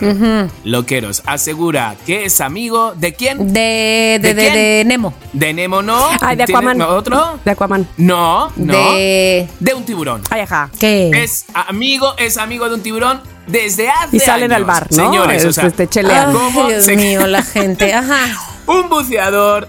Loqueros 0.63 1.23
asegura 1.25 1.95
que 2.05 2.25
es 2.25 2.41
amigo 2.41 2.93
de 2.95 3.13
quién? 3.13 3.53
De, 3.53 4.19
de, 4.21 4.23
¿De 4.29 4.33
de, 4.33 4.41
quién? 4.41 4.53
de 4.53 4.83
Nemo. 4.85 5.13
De 5.33 5.53
Nemo, 5.53 5.81
¿no? 5.81 5.99
Ay, 6.21 6.35
de 6.35 6.45
¿Tiene 6.45 6.59
Aquaman. 6.59 6.81
¿Otro? 6.81 7.39
De 7.43 7.51
Aquaman. 7.51 7.87
No, 7.97 8.51
no. 8.55 8.91
De. 8.93 9.47
De 9.59 9.73
un 9.73 9.83
tiburón. 9.83 10.21
Ay, 10.29 10.41
ajá. 10.41 10.69
¿Qué? 10.79 11.09
Es 11.23 11.45
amigo, 11.53 12.13
es 12.17 12.37
amigo 12.37 12.67
de 12.69 12.75
un 12.75 12.81
tiburón 12.81 13.21
desde 13.47 13.89
hace 13.89 14.17
Y 14.17 14.19
salen 14.19 14.51
años. 14.51 14.57
al 14.57 14.65
bar, 14.65 14.87
¿no? 14.91 14.95
Señores, 14.95 15.45
o 15.45 15.53
sea, 15.53 15.67
este, 15.67 15.87
chelean. 15.87 16.29
Ay, 16.29 16.33
¿cómo 16.33 16.67
Dios 16.67 16.85
se- 16.85 16.95
mío, 16.95 17.25
la 17.27 17.43
gente. 17.43 17.93
Ajá. 17.93 18.19
Un 18.67 18.89
buceador, 18.89 19.67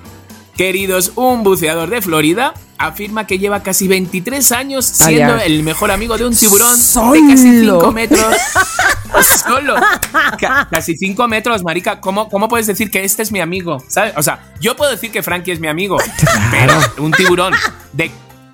queridos, 0.57 1.13
un 1.17 1.43
buceador 1.43 1.89
de 1.89 2.03
Florida 2.03 2.53
afirma 2.81 3.27
que 3.27 3.39
lleva 3.39 3.63
casi 3.63 3.87
23 3.89 4.53
años 4.53 5.01
Ay, 5.03 5.15
siendo 5.17 5.37
el 5.37 5.63
mejor 5.63 5.91
amigo 5.91 6.17
de 6.17 6.25
un 6.27 6.35
tiburón 6.35 6.77
Solo. 6.79 7.13
de 7.13 7.21
casi 7.29 7.61
5 7.61 7.93
metros. 7.93 8.25
Solo. 9.47 9.75
Ca- 10.41 10.67
casi 10.71 10.97
5 10.97 11.29
metros, 11.29 11.63
marica. 11.63 12.01
¿Cómo, 12.01 12.29
¿Cómo 12.29 12.49
puedes 12.49 12.67
decir 12.67 12.91
que 12.91 13.05
este 13.05 13.23
es 13.23 13.33
mi 13.33 13.41
amigo? 13.41 13.83
¿Sabes? 13.87 14.15
O 14.17 14.23
sea, 14.23 14.53
yo 14.61 14.77
puedo 14.77 14.91
decir 14.91 15.11
que 15.13 15.23
Frankie 15.23 15.53
es 15.53 15.61
mi 15.61 15.69
amigo, 15.69 15.99
pero 16.51 16.73
un 16.99 17.13
tiburón 17.13 17.53
de, 17.93 18.11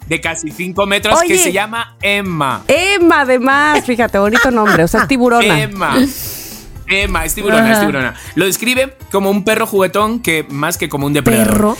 de 0.08 0.20
casi 0.20 0.50
5 0.50 0.86
metros 0.86 1.20
que 1.22 1.38
se 1.38 1.52
llama 1.52 1.96
Emma. 2.02 2.64
Emma, 2.66 3.20
además, 3.20 3.84
fíjate, 3.84 4.18
bonito 4.18 4.50
nombre. 4.50 4.82
O 4.84 4.88
sea, 4.88 5.06
tiburona. 5.06 5.60
Emma. 5.62 5.98
Emma, 6.88 7.24
es 7.24 7.34
tiburona, 7.34 7.72
es 7.72 7.80
tiburona. 7.80 8.14
Lo 8.36 8.44
describe 8.44 8.96
como 9.10 9.30
un 9.30 9.44
perro 9.44 9.66
juguetón 9.66 10.20
que 10.20 10.46
más 10.48 10.78
que 10.78 10.88
como 10.88 11.06
un 11.06 11.12
depredador. 11.12 11.52
Perro. 11.52 11.76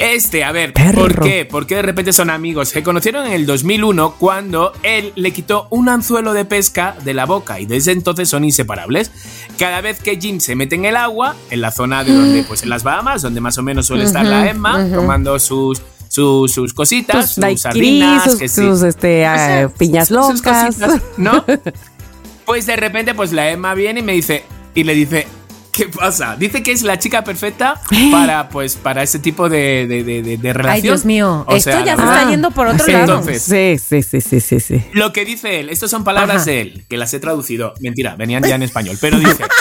Este, 0.00 0.44
a 0.44 0.50
ver, 0.52 0.72
Perro. 0.72 1.02
¿por 1.02 1.20
qué? 1.22 1.44
¿Por 1.44 1.66
qué 1.66 1.74
de 1.76 1.82
repente 1.82 2.12
son 2.14 2.30
amigos? 2.30 2.70
Se 2.70 2.82
conocieron 2.82 3.26
en 3.26 3.32
el 3.34 3.44
2001 3.44 4.14
cuando 4.18 4.72
él 4.82 5.12
le 5.14 5.30
quitó 5.32 5.66
un 5.70 5.90
anzuelo 5.90 6.32
de 6.32 6.46
pesca 6.46 6.96
de 7.04 7.12
la 7.12 7.26
boca 7.26 7.60
y 7.60 7.66
desde 7.66 7.92
entonces 7.92 8.28
son 8.28 8.44
inseparables. 8.44 9.12
Cada 9.58 9.82
vez 9.82 10.00
que 10.00 10.18
Jim 10.18 10.40
se 10.40 10.56
mete 10.56 10.74
en 10.76 10.86
el 10.86 10.96
agua, 10.96 11.36
en 11.50 11.60
la 11.60 11.70
zona 11.70 12.02
de 12.02 12.14
donde, 12.14 12.42
pues 12.44 12.62
en 12.62 12.70
las 12.70 12.82
Bahamas, 12.82 13.20
donde 13.20 13.42
más 13.42 13.58
o 13.58 13.62
menos 13.62 13.86
suele 13.86 14.04
estar 14.04 14.24
la 14.24 14.48
Emma, 14.48 14.88
tomando 14.90 15.38
sus, 15.38 15.82
sus, 16.08 16.50
sus 16.50 16.72
cositas, 16.72 17.32
Sus 17.34 17.44
sus 17.44 17.60
sardinas, 17.60 18.24
sus, 18.24 18.38
que 18.38 18.48
sí. 18.48 18.62
sus, 18.62 18.82
este, 18.82 19.26
ah, 19.26 19.64
Sus- 19.68 19.72
piñas 19.78 20.08
sus 20.08 20.16
locas. 20.16 20.66
cositas, 20.76 21.02
¿No? 21.18 21.44
Pues 22.46 22.66
de 22.66 22.74
repente, 22.74 23.14
pues 23.14 23.32
la 23.32 23.48
Emma 23.50 23.74
viene 23.74 24.00
y 24.00 24.02
me 24.02 24.12
dice, 24.12 24.44
y 24.74 24.82
le 24.82 24.94
dice, 24.94 25.28
¿qué 25.72 25.86
pasa? 25.88 26.36
Dice 26.36 26.62
que 26.62 26.72
es 26.72 26.82
la 26.82 26.98
chica 26.98 27.22
perfecta 27.24 27.80
para, 28.10 28.48
pues, 28.48 28.76
para 28.76 29.02
ese 29.02 29.18
tipo 29.18 29.48
de, 29.48 29.86
de, 29.86 30.04
de, 30.04 30.22
de- 30.22 30.36
de 30.36 30.52
relación. 30.52 30.74
Ay, 30.74 30.82
Dios 30.82 31.04
mío. 31.04 31.44
O 31.48 31.56
Esto 31.56 31.70
sea, 31.72 31.84
ya 31.84 31.96
se 31.96 32.02
está 32.02 32.28
yendo 32.28 32.50
por 32.50 32.66
otro 32.66 32.84
Sí, 32.84 32.92
lado. 32.92 33.18
Entonces- 33.18 33.42
sí, 33.42 33.76
sí, 33.78 34.02
sí, 34.02 34.20
sí, 34.20 34.40
sí, 34.40 34.60
sí. 34.60 34.84
Lo 34.92 35.12
que 35.12 35.24
dice 35.24 35.60
él, 35.60 35.70
estas 35.70 35.90
son 35.90 36.04
palabras 36.04 36.42
Ajá. 36.42 36.44
de 36.50 36.60
él, 36.60 36.84
que 36.88 36.96
las 36.96 37.12
he 37.14 37.20
traducido. 37.20 37.74
Mentira, 37.80 38.16
venían 38.16 38.42
ya 38.42 38.54
en 38.56 38.62
español, 38.62 38.96
pero 39.00 39.18
dice. 39.18 39.44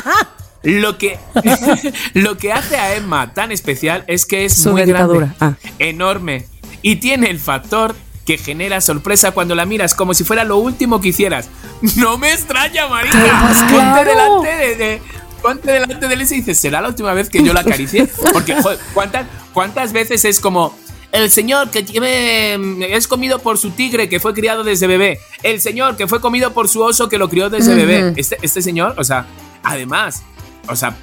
Lo 0.61 0.97
que, 0.97 1.17
lo 2.15 2.37
que 2.37 2.51
hace 2.51 2.75
a 2.77 2.93
Emma 2.95 3.33
tan 3.33 3.53
especial 3.53 4.03
es 4.07 4.25
que 4.25 4.43
es 4.43 4.55
Su 4.61 4.71
muy 4.71 4.83
grande, 4.83 5.29
ah. 5.39 5.53
enorme 5.79 6.45
y 6.81 6.97
tiene 6.97 7.29
el 7.29 7.39
factor 7.39 7.95
que 8.25 8.37
genera 8.37 8.81
sorpresa 8.81 9.31
cuando 9.31 9.55
la 9.55 9.65
miras 9.65 9.95
como 9.95 10.13
si 10.13 10.25
fuera 10.25 10.43
lo 10.43 10.57
último 10.57 10.99
que 10.99 11.07
hicieras. 11.09 11.49
No 11.95 12.17
me 12.17 12.33
extraña, 12.33 12.89
marica. 12.89 13.17
Pues 13.47 13.57
Ponte 13.59 13.73
claro. 13.79 14.03
delante 14.03 14.49
de, 14.49 14.75
de- 14.75 15.01
ponte 15.41 15.71
delante 15.71 16.07
de 16.07 16.13
él 16.13 16.21
y 16.21 16.25
dices, 16.25 16.59
¿será 16.59 16.81
la 16.81 16.89
última 16.89 17.13
vez 17.13 17.29
que 17.29 17.43
yo 17.43 17.53
la 17.53 17.61
acaricie? 17.61 18.07
Porque, 18.33 18.61
joder, 18.61 18.79
¿cuántas, 18.93 19.27
cuántas 19.53 19.93
veces 19.93 20.25
es 20.25 20.39
como 20.39 20.75
el 21.11 21.31
señor 21.31 21.71
que 21.71 21.83
tiene, 21.83 22.55
es 22.95 23.07
comido 23.07 23.39
por 23.39 23.57
su 23.57 23.71
tigre 23.71 24.09
que 24.09 24.19
fue 24.19 24.33
criado 24.33 24.63
desde 24.63 24.85
bebé. 24.85 25.19
El 25.41 25.59
señor 25.59 25.97
que 25.97 26.07
fue 26.07 26.21
comido 26.21 26.53
por 26.53 26.67
su 26.67 26.81
oso 26.81 27.09
que 27.09 27.17
lo 27.17 27.29
crió 27.29 27.49
desde 27.49 27.73
bebé. 27.73 28.13
Este, 28.15 28.37
este 28.41 28.61
señor, 28.61 28.93
o 28.97 29.03
sea, 29.03 29.25
además, 29.63 30.21
o 30.67 30.75
sea, 30.75 30.95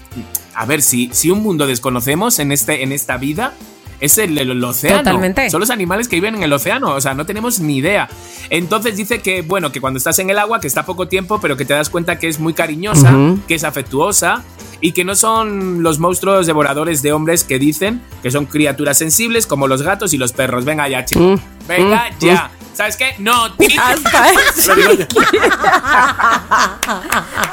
a 0.54 0.64
ver, 0.64 0.80
si, 0.82 1.10
si 1.12 1.30
un 1.30 1.42
mundo 1.42 1.66
desconocemos 1.66 2.38
en, 2.38 2.52
este, 2.52 2.82
en 2.82 2.92
esta 2.92 3.16
vida, 3.16 3.54
es 4.00 4.18
el, 4.18 4.36
el- 4.38 4.50
el 4.50 4.64
océano. 4.64 4.98
Totalmente. 4.98 5.48
Son 5.50 5.60
los 5.60 5.70
animales 5.70 6.08
que 6.08 6.16
viven 6.16 6.34
en 6.36 6.42
el 6.42 6.52
océano, 6.52 6.90
o 6.94 7.00
sea, 7.00 7.14
no 7.14 7.24
tenemos 7.26 7.60
ni 7.60 7.76
idea. 7.78 8.08
Entonces 8.50 8.96
dice 8.96 9.20
que, 9.20 9.42
bueno, 9.42 9.72
que 9.72 9.80
cuando 9.80 9.98
estás 9.98 10.18
en 10.18 10.30
el 10.30 10.38
agua, 10.38 10.60
que 10.60 10.66
está 10.66 10.84
poco 10.86 11.08
tiempo, 11.08 11.40
pero 11.40 11.56
que 11.56 11.64
te 11.64 11.74
das 11.74 11.88
cuenta 11.90 12.18
que 12.18 12.28
es 12.28 12.38
muy 12.38 12.52
cariñosa, 12.54 13.12
que 13.48 13.54
es 13.54 13.64
afectuosa 13.64 14.42
y 14.80 14.92
que 14.92 15.04
no 15.04 15.14
son 15.16 15.82
los 15.82 15.98
monstruos 15.98 16.46
devoradores 16.46 17.00
de 17.02 17.12
hombres 17.12 17.44
que 17.44 17.58
dicen 17.58 18.02
que 18.22 18.30
son 18.30 18.44
criaturas 18.46 18.98
sensibles 18.98 19.46
como 19.46 19.66
los 19.68 19.82
gatos 19.82 20.12
y 20.14 20.18
los 20.18 20.32
perros. 20.32 20.64
Venga 20.64 20.86
ya, 20.88 21.04
chicos. 21.04 21.40
Venga 21.66 22.10
ya. 22.20 22.50
¿Sabes 22.74 22.96
qué? 22.98 23.14
No. 23.18 23.44
Hasta. 23.78 24.26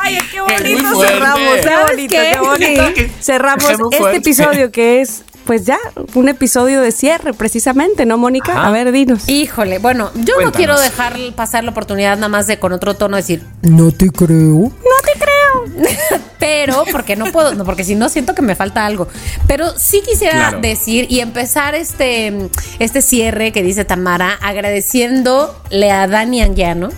Ay, 0.02 0.18
qué 0.32 0.41
bonito 0.41 1.02
cerramos, 1.02 1.56
qué 1.56 1.64
¿Sabes 1.64 1.91
bonito, 1.91 2.15
qué? 2.15 2.38
bonito. 2.40 2.84
Cerramos 3.22 3.65
este 3.91 4.15
episodio 4.18 4.72
que 4.72 5.02
es, 5.02 5.24
pues 5.45 5.65
ya, 5.65 5.78
un 6.15 6.30
episodio 6.30 6.82
de 6.82 6.91
cierre, 6.91 7.34
precisamente, 7.34 8.06
¿no, 8.06 8.18
Mónica? 8.18 8.53
Ajá. 8.53 8.68
A 8.68 8.72
ver, 8.72 8.91
dinos. 8.91 9.28
Híjole, 9.28 9.80
bueno, 9.80 10.11
yo 10.15 10.34
no 10.41 10.52
quiero 10.52 10.80
dejar 10.80 11.18
pasar 11.36 11.64
la 11.64 11.72
oportunidad 11.72 12.15
nada 12.15 12.30
más 12.30 12.48
de 12.48 12.60
con 12.60 12.74
otro 12.74 12.95
tono 12.95 13.18
decir, 13.18 13.44
no 13.61 13.91
te 13.91 14.10
creo. 14.10 14.30
No 14.30 14.98
te 15.03 15.20
creo. 15.20 15.43
Pero, 16.40 16.84
porque 16.92 17.16
no 17.16 17.26
puedo, 17.32 17.54
no, 17.56 17.64
porque 17.64 17.84
si 17.86 17.96
no 17.96 18.10
siento 18.10 18.36
que 18.36 18.42
me 18.42 18.56
falta 18.56 18.86
algo. 18.86 19.08
Pero 19.48 19.72
sí 19.78 20.02
quisiera 20.06 20.34
Claro. 20.50 20.60
decir 20.62 21.08
y 21.10 21.20
empezar 21.22 21.74
este, 21.76 22.50
este 22.80 23.02
cierre 23.02 23.52
que 23.54 23.64
dice 23.64 23.86
Tamara, 23.86 24.38
agradeciéndole 24.42 25.92
a 25.92 26.08
Dani 26.08 26.42
Anguiano, 26.42 26.90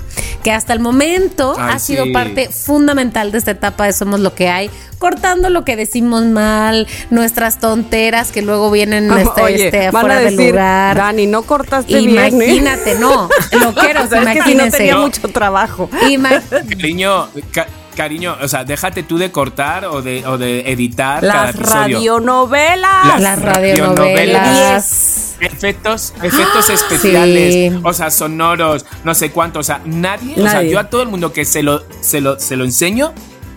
que 0.43 0.51
hasta 0.51 0.73
el 0.73 0.79
momento 0.79 1.55
Ay, 1.57 1.73
ha 1.75 1.79
sido 1.79 2.05
sí. 2.05 2.11
parte 2.11 2.49
fundamental 2.49 3.31
de 3.31 3.37
esta 3.37 3.51
etapa 3.51 3.85
de 3.85 3.93
Somos 3.93 4.19
lo 4.19 4.33
que 4.33 4.49
hay, 4.49 4.69
cortando 4.97 5.49
lo 5.49 5.63
que 5.63 5.75
decimos 5.75 6.23
mal, 6.25 6.87
nuestras 7.11 7.59
tonteras 7.59 8.31
que 8.31 8.41
luego 8.41 8.71
vienen 8.71 9.11
este, 9.11 9.41
Oye, 9.41 9.65
este, 9.65 9.91
van 9.91 10.01
fuera 10.01 10.17
a 10.17 10.19
de 10.19 10.31
decir, 10.31 10.49
lugar. 10.51 10.97
Dani, 10.97 11.27
no 11.27 11.43
cortaste 11.43 11.99
bien, 11.99 12.17
¿eh? 12.17 12.27
Imagínate, 12.29 12.95
no, 12.95 13.29
lo 13.59 13.73
quiero, 13.75 14.03
O 14.03 14.07
sea, 14.07 14.21
es 14.21 14.27
que 14.27 14.33
si 14.33 14.55
no 14.55 14.65
imagínense. 14.65 14.77
tenía 14.77 14.93
No. 14.95 15.01
mucho 15.01 15.27
trabajo. 15.29 15.89
Ima- 16.09 16.41
Cariño, 16.49 17.27
ca- 17.51 17.67
cariño, 17.95 18.37
o 18.41 18.47
sea, 18.47 18.63
déjate 18.63 19.01
tú 19.03 19.17
de 19.17 19.31
cortar 19.31 19.85
o 19.85 20.01
de, 20.03 20.25
o 20.27 20.37
de 20.37 20.71
editar 20.71 21.21
cada 21.21 21.45
Las 21.47 21.55
episodio. 21.55 21.79
radionovelas. 21.81 23.21
Las 23.21 23.41
radionovelas. 23.41 25.35
Efectos, 25.39 26.13
efectos 26.23 26.69
especiales, 26.69 27.53
sí. 27.73 27.79
o 27.83 27.93
sea, 27.93 28.09
sonoros, 28.09 28.85
no 29.03 29.13
sé 29.13 29.31
cuánto, 29.31 29.59
o 29.59 29.63
sea, 29.63 29.81
nadie, 29.85 30.33
o 30.37 30.41
sea, 30.43 30.53
Nadie. 30.55 30.71
yo 30.71 30.79
a 30.79 30.85
todo 30.89 31.01
el 31.01 31.09
mundo 31.09 31.33
que 31.33 31.43
se 31.43 31.61
lo, 31.61 31.83
se 32.01 32.21
lo, 32.21 32.39
se 32.39 32.55
lo 32.55 32.63
enseño, 32.63 33.13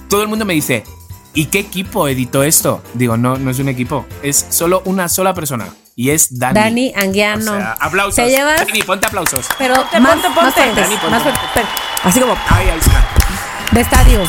todo 0.09 0.23
el 0.23 0.29
mundo 0.29 0.45
me 0.45 0.55
dice, 0.55 0.83
¿y 1.35 1.47
qué 1.47 1.61
equipo 1.61 2.09
editó 2.09 2.43
esto? 2.43 2.83
Digo, 2.95 3.17
no, 3.17 3.37
no 3.39 3.51
es 3.53 3.61
un 3.61 3.69
equipo, 3.69 4.07
es 4.25 4.47
solo 4.51 4.83
una 4.87 5.09
sola 5.09 5.35
persona 5.35 5.69
y 5.95 6.11
es 6.11 6.37
Dani. 6.39 6.55
Dani 6.61 6.93
Anguiano. 6.97 7.53
O 7.53 7.57
sea, 7.57 7.77
aplausos. 7.81 8.15
Se 8.17 8.29
lleva, 8.29 8.57
Dani, 8.57 8.83
ponte 8.83 9.07
aplausos. 9.07 9.47
pero 9.57 9.75
Ponte, 9.77 10.01
más, 10.01 10.13
ponte, 10.15 10.29
más 10.31 10.35
ponte. 10.37 10.53
fuertes, 10.61 10.77
Dani, 10.85 10.97
ponte. 10.97 11.11
más 11.11 11.23
fuertes. 11.23 11.65
Así 12.03 12.21
como, 12.21 12.37
Ay, 12.49 12.69
ahí 12.71 12.79
está. 12.79 13.18
De 13.73 13.81
estadios. 13.81 14.29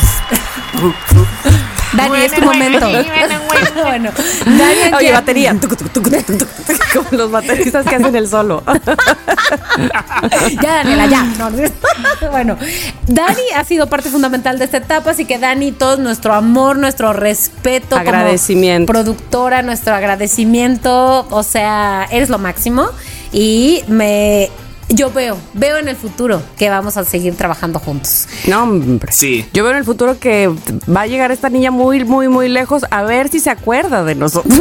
Dani, 1.92 2.22
es 2.22 2.32
tu 2.32 2.42
momento. 2.42 2.86
bueno, 3.82 4.10
Dani 4.44 4.94
oye, 4.96 5.12
batería. 5.12 5.56
Como 6.92 7.08
los 7.12 7.30
bateristas 7.30 7.86
que 7.86 7.96
hacen 7.96 8.14
el 8.14 8.28
solo. 8.28 8.62
ya, 10.62 10.74
Daniela, 10.76 11.06
ya. 11.06 11.24
No, 11.24 11.50
no. 11.50 11.58
bueno, 12.30 12.56
Dani 13.06 13.42
ha 13.56 13.64
sido 13.64 13.88
parte 13.88 14.10
fundamental 14.10 14.58
de 14.58 14.66
esta 14.66 14.76
etapa, 14.76 15.10
así 15.10 15.24
que 15.24 15.38
Dani, 15.38 15.72
todo 15.72 15.96
nuestro 15.96 16.34
amor, 16.34 16.76
nuestro 16.76 17.12
respeto, 17.12 17.96
como 17.96 18.00
Agradecimiento. 18.00 18.92
productora, 18.92 19.62
nuestro 19.62 19.94
agradecimiento, 19.94 21.26
o 21.30 21.42
sea, 21.42 22.06
eres 22.10 22.28
lo 22.28 22.38
máximo 22.38 22.88
y 23.32 23.82
me 23.88 24.50
yo 24.90 25.10
veo, 25.12 25.36
veo 25.54 25.78
en 25.78 25.88
el 25.88 25.96
futuro 25.96 26.42
que 26.58 26.68
vamos 26.68 26.96
a 26.96 27.04
seguir 27.04 27.36
trabajando 27.36 27.78
juntos. 27.78 28.26
No, 28.46 28.64
hombre. 28.64 29.12
Sí. 29.12 29.46
Yo 29.52 29.62
veo 29.62 29.72
en 29.72 29.78
el 29.78 29.84
futuro 29.84 30.18
que 30.18 30.48
va 30.94 31.02
a 31.02 31.06
llegar 31.06 31.30
esta 31.32 31.48
niña 31.48 31.70
muy, 31.70 32.04
muy, 32.04 32.28
muy 32.28 32.48
lejos 32.48 32.84
a 32.90 33.02
ver 33.02 33.28
si 33.28 33.40
se 33.40 33.50
acuerda 33.50 34.04
de 34.04 34.14
nosotros. 34.14 34.60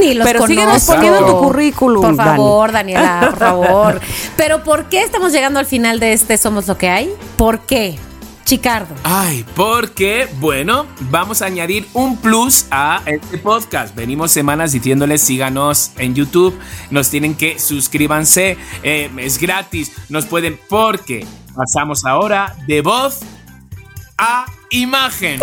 Ni 0.00 0.14
los 0.14 0.26
Pero 0.26 0.46
síguenos 0.46 0.84
poniendo 0.84 1.26
tu 1.26 1.38
currículum, 1.40 2.02
Por 2.02 2.16
Dani. 2.16 2.30
favor, 2.30 2.72
Daniela, 2.72 3.20
por 3.30 3.38
favor. 3.38 4.00
Pero 4.36 4.62
¿por 4.62 4.84
qué 4.88 5.02
estamos 5.02 5.32
llegando 5.32 5.58
al 5.58 5.66
final 5.66 6.00
de 6.00 6.12
este 6.12 6.38
Somos 6.38 6.66
lo 6.68 6.78
que 6.78 6.88
hay? 6.88 7.10
¿Por 7.36 7.60
qué? 7.60 7.98
Chicardo. 8.50 8.96
Ay, 9.04 9.46
porque, 9.54 10.26
bueno, 10.40 10.84
vamos 11.02 11.40
a 11.40 11.46
añadir 11.46 11.86
un 11.92 12.16
plus 12.16 12.66
a 12.72 13.00
este 13.06 13.38
podcast. 13.38 13.94
Venimos 13.94 14.32
semanas 14.32 14.72
diciéndoles 14.72 15.20
síganos 15.20 15.92
en 15.98 16.16
YouTube, 16.16 16.58
nos 16.90 17.10
tienen 17.10 17.36
que 17.36 17.60
suscríbanse, 17.60 18.58
eh, 18.82 19.08
es 19.18 19.38
gratis, 19.38 19.92
nos 20.08 20.26
pueden, 20.26 20.58
porque 20.68 21.24
pasamos 21.54 22.04
ahora 22.04 22.56
de 22.66 22.82
voz 22.82 23.20
a 24.18 24.46
imagen. 24.70 25.40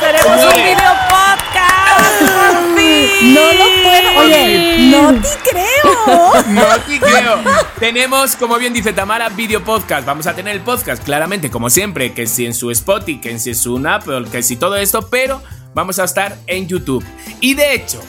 ¡Tenemos 0.00 0.44
un 0.44 0.62
video 0.62 0.92
podcast! 1.08 2.20
¡Por 2.20 2.78
fin! 2.78 3.34
No 3.34 3.52
lo 3.52 3.82
puedo. 3.82 4.20
Oye, 4.20 4.78
no 4.90 5.20
te 5.20 5.50
creo. 5.50 6.44
No 6.48 6.80
te 6.86 7.00
creo. 7.00 7.42
Tenemos, 7.78 8.36
como 8.36 8.56
bien 8.58 8.72
dice 8.72 8.92
Tamara, 8.92 9.28
video 9.28 9.62
podcast. 9.62 10.06
Vamos 10.06 10.26
a 10.26 10.34
tener 10.34 10.54
el 10.54 10.62
podcast, 10.62 11.02
claramente, 11.02 11.50
como 11.50 11.68
siempre, 11.68 12.12
que 12.12 12.26
si 12.26 12.46
en 12.46 12.54
su 12.54 12.70
Spotify, 12.70 13.20
que 13.20 13.38
si 13.38 13.50
en 13.50 13.56
su 13.56 13.76
Apple, 13.86 14.26
que 14.30 14.42
si 14.42 14.56
todo 14.56 14.76
esto, 14.76 15.08
pero 15.08 15.42
vamos 15.74 15.98
a 15.98 16.04
estar 16.04 16.36
en 16.46 16.68
YouTube. 16.68 17.04
Y 17.40 17.54
de 17.54 17.74
hecho, 17.74 18.00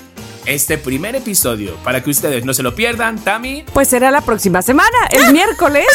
este 0.46 0.78
primer 0.78 1.16
episodio, 1.16 1.76
para 1.84 2.02
que 2.04 2.10
ustedes 2.10 2.46
no 2.46 2.54
se 2.54 2.64
lo 2.64 2.76
pierdan, 2.76 3.18
Tami. 3.20 3.64
Pues 3.74 3.88
será 3.88 4.12
la 4.12 4.22
próxima 4.22 4.62
semana, 4.62 4.90
el 5.12 5.32
miércoles. 5.34 5.86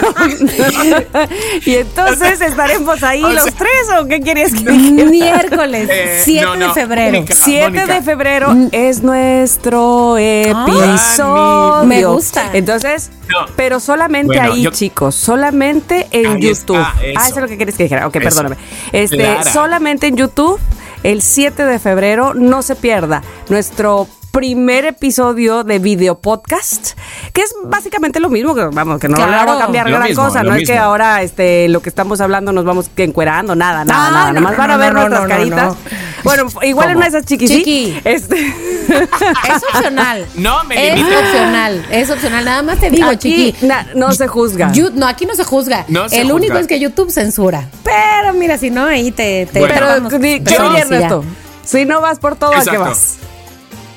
y 1.66 1.74
entonces 1.74 2.40
estaremos 2.40 3.02
ahí 3.02 3.22
O 3.22 3.30
los 3.30 3.44
sea- 3.44 3.52
tres, 3.56 3.88
¿o 4.00 4.06
qué 4.06 4.20
quieres 4.20 4.52
que 4.54 4.70
dijera? 4.70 5.10
Miércoles, 5.10 5.88
Eh, 5.90 6.20
7 6.24 6.44
no, 6.46 6.56
de 6.56 6.70
febrero. 6.74 7.12
Mónica. 7.12 7.34
7 7.34 7.70
Mónica. 7.70 7.94
de 7.94 8.02
febrero 8.02 8.56
es 8.72 9.02
nuestro 9.02 10.16
episodio. 10.18 11.84
me 11.86 12.04
gusta. 12.04 12.50
Entonces, 12.52 13.10
No. 13.28 13.46
pero 13.56 13.80
solamente 13.80 14.36
Bueno, 14.36 14.52
ahí, 14.52 14.62
yo- 14.62 14.70
chicos, 14.70 15.14
solamente 15.14 16.06
en 16.10 16.38
YouTube. 16.40 16.76
está, 16.78 16.94
ah, 16.96 17.02
eso. 17.02 17.20
eso 17.20 17.34
es 17.36 17.42
lo 17.42 17.48
que 17.48 17.56
quieres 17.56 17.76
que 17.76 17.84
dijera. 17.84 18.06
Ok, 18.06 18.16
Eso. 18.16 18.24
perdóname. 18.24 18.56
Este, 18.92 19.16
Clara. 19.16 19.52
solamente 19.52 20.06
en 20.08 20.16
YouTube, 20.16 20.58
el 21.02 21.22
7 21.22 21.64
de 21.64 21.78
febrero, 21.78 22.34
no 22.34 22.62
se 22.62 22.76
pierda 22.76 23.22
nuestro 23.48 24.06
primer 24.30 24.84
episodio 24.84 25.64
de 25.64 25.78
video 25.78 26.18
podcast, 26.18 26.92
que 27.32 27.42
es 27.42 27.52
básicamente 27.64 28.20
lo 28.20 28.28
mismo, 28.28 28.54
que 28.54 28.64
vamos, 28.66 29.00
que 29.00 29.08
no 29.08 29.16
le 29.16 29.24
vamos 29.24 29.56
a 29.56 29.64
cambiar 29.64 29.90
gran 29.90 30.04
mismo, 30.04 30.24
cosa, 30.24 30.42
no 30.42 30.54
es 30.54 30.68
que 30.68 30.78
ahora 30.78 31.22
este 31.22 31.68
lo 31.68 31.80
que 31.80 31.88
estamos 31.88 32.20
hablando 32.20 32.52
nos 32.52 32.64
vamos 32.64 32.90
encuerando, 32.96 33.56
nada, 33.56 33.84
nada, 33.84 34.06
Ah, 34.06 34.10
nada, 34.10 34.26
no, 34.28 34.40
nomás 34.40 34.52
no, 34.52 34.58
van 34.58 34.70
a 34.70 34.74
no, 34.74 34.78
ver 34.80 34.94
no, 34.94 35.00
nuestras 35.00 35.28
caritas. 35.28 35.76
No. 36.24 36.24
Bueno, 36.24 36.46
igual 36.62 36.88
en 36.88 36.94
¿Cómo? 36.94 36.98
una 36.98 37.10
de 37.10 37.18
esas 37.18 37.24
chiqui, 37.26 37.48
sí. 37.48 37.56
Chiqui. 37.58 38.00
Este, 38.04 38.46
Es 38.88 39.62
opcional. 39.74 40.26
No 40.36 40.64
me 40.64 40.94
Es 40.94 41.00
opcional. 41.02 41.86
Es 41.90 42.10
opcional. 42.10 42.44
Nada 42.44 42.62
más 42.62 42.78
te 42.78 42.90
digo, 42.90 43.08
aquí 43.08 43.52
chiqui. 43.52 43.66
na- 43.66 43.86
no 43.94 44.12
se 44.12 44.26
juzga. 44.28 44.72
No, 44.94 45.06
aquí 45.06 45.26
no 45.26 45.34
se 45.34 45.44
juzga. 45.44 45.84
No 45.88 46.08
se 46.08 46.16
El 46.16 46.22
juzga. 46.24 46.34
único 46.36 46.56
es 46.58 46.66
que 46.66 46.80
YouTube 46.80 47.10
censura. 47.10 47.68
Pero 47.84 48.32
mira, 48.34 48.58
si 48.58 48.70
no, 48.70 48.86
ahí 48.86 49.10
te. 49.12 49.46
te 49.52 49.58
Bueno. 49.60 49.74
Pero 49.74 49.86
vamos- 49.86 50.12
di- 50.20 50.40
te 50.40 50.50
¿qué 50.50 50.58
vamos 50.58 50.74
diría 50.74 50.86
y 50.86 50.88
ya. 50.90 50.96
Ernesto? 50.96 51.24
Si 51.64 51.84
no 51.84 52.00
vas 52.00 52.18
por 52.18 52.36
todo, 52.36 52.52
¿a 52.54 52.64
qué 52.64 52.78
vas? 52.78 53.16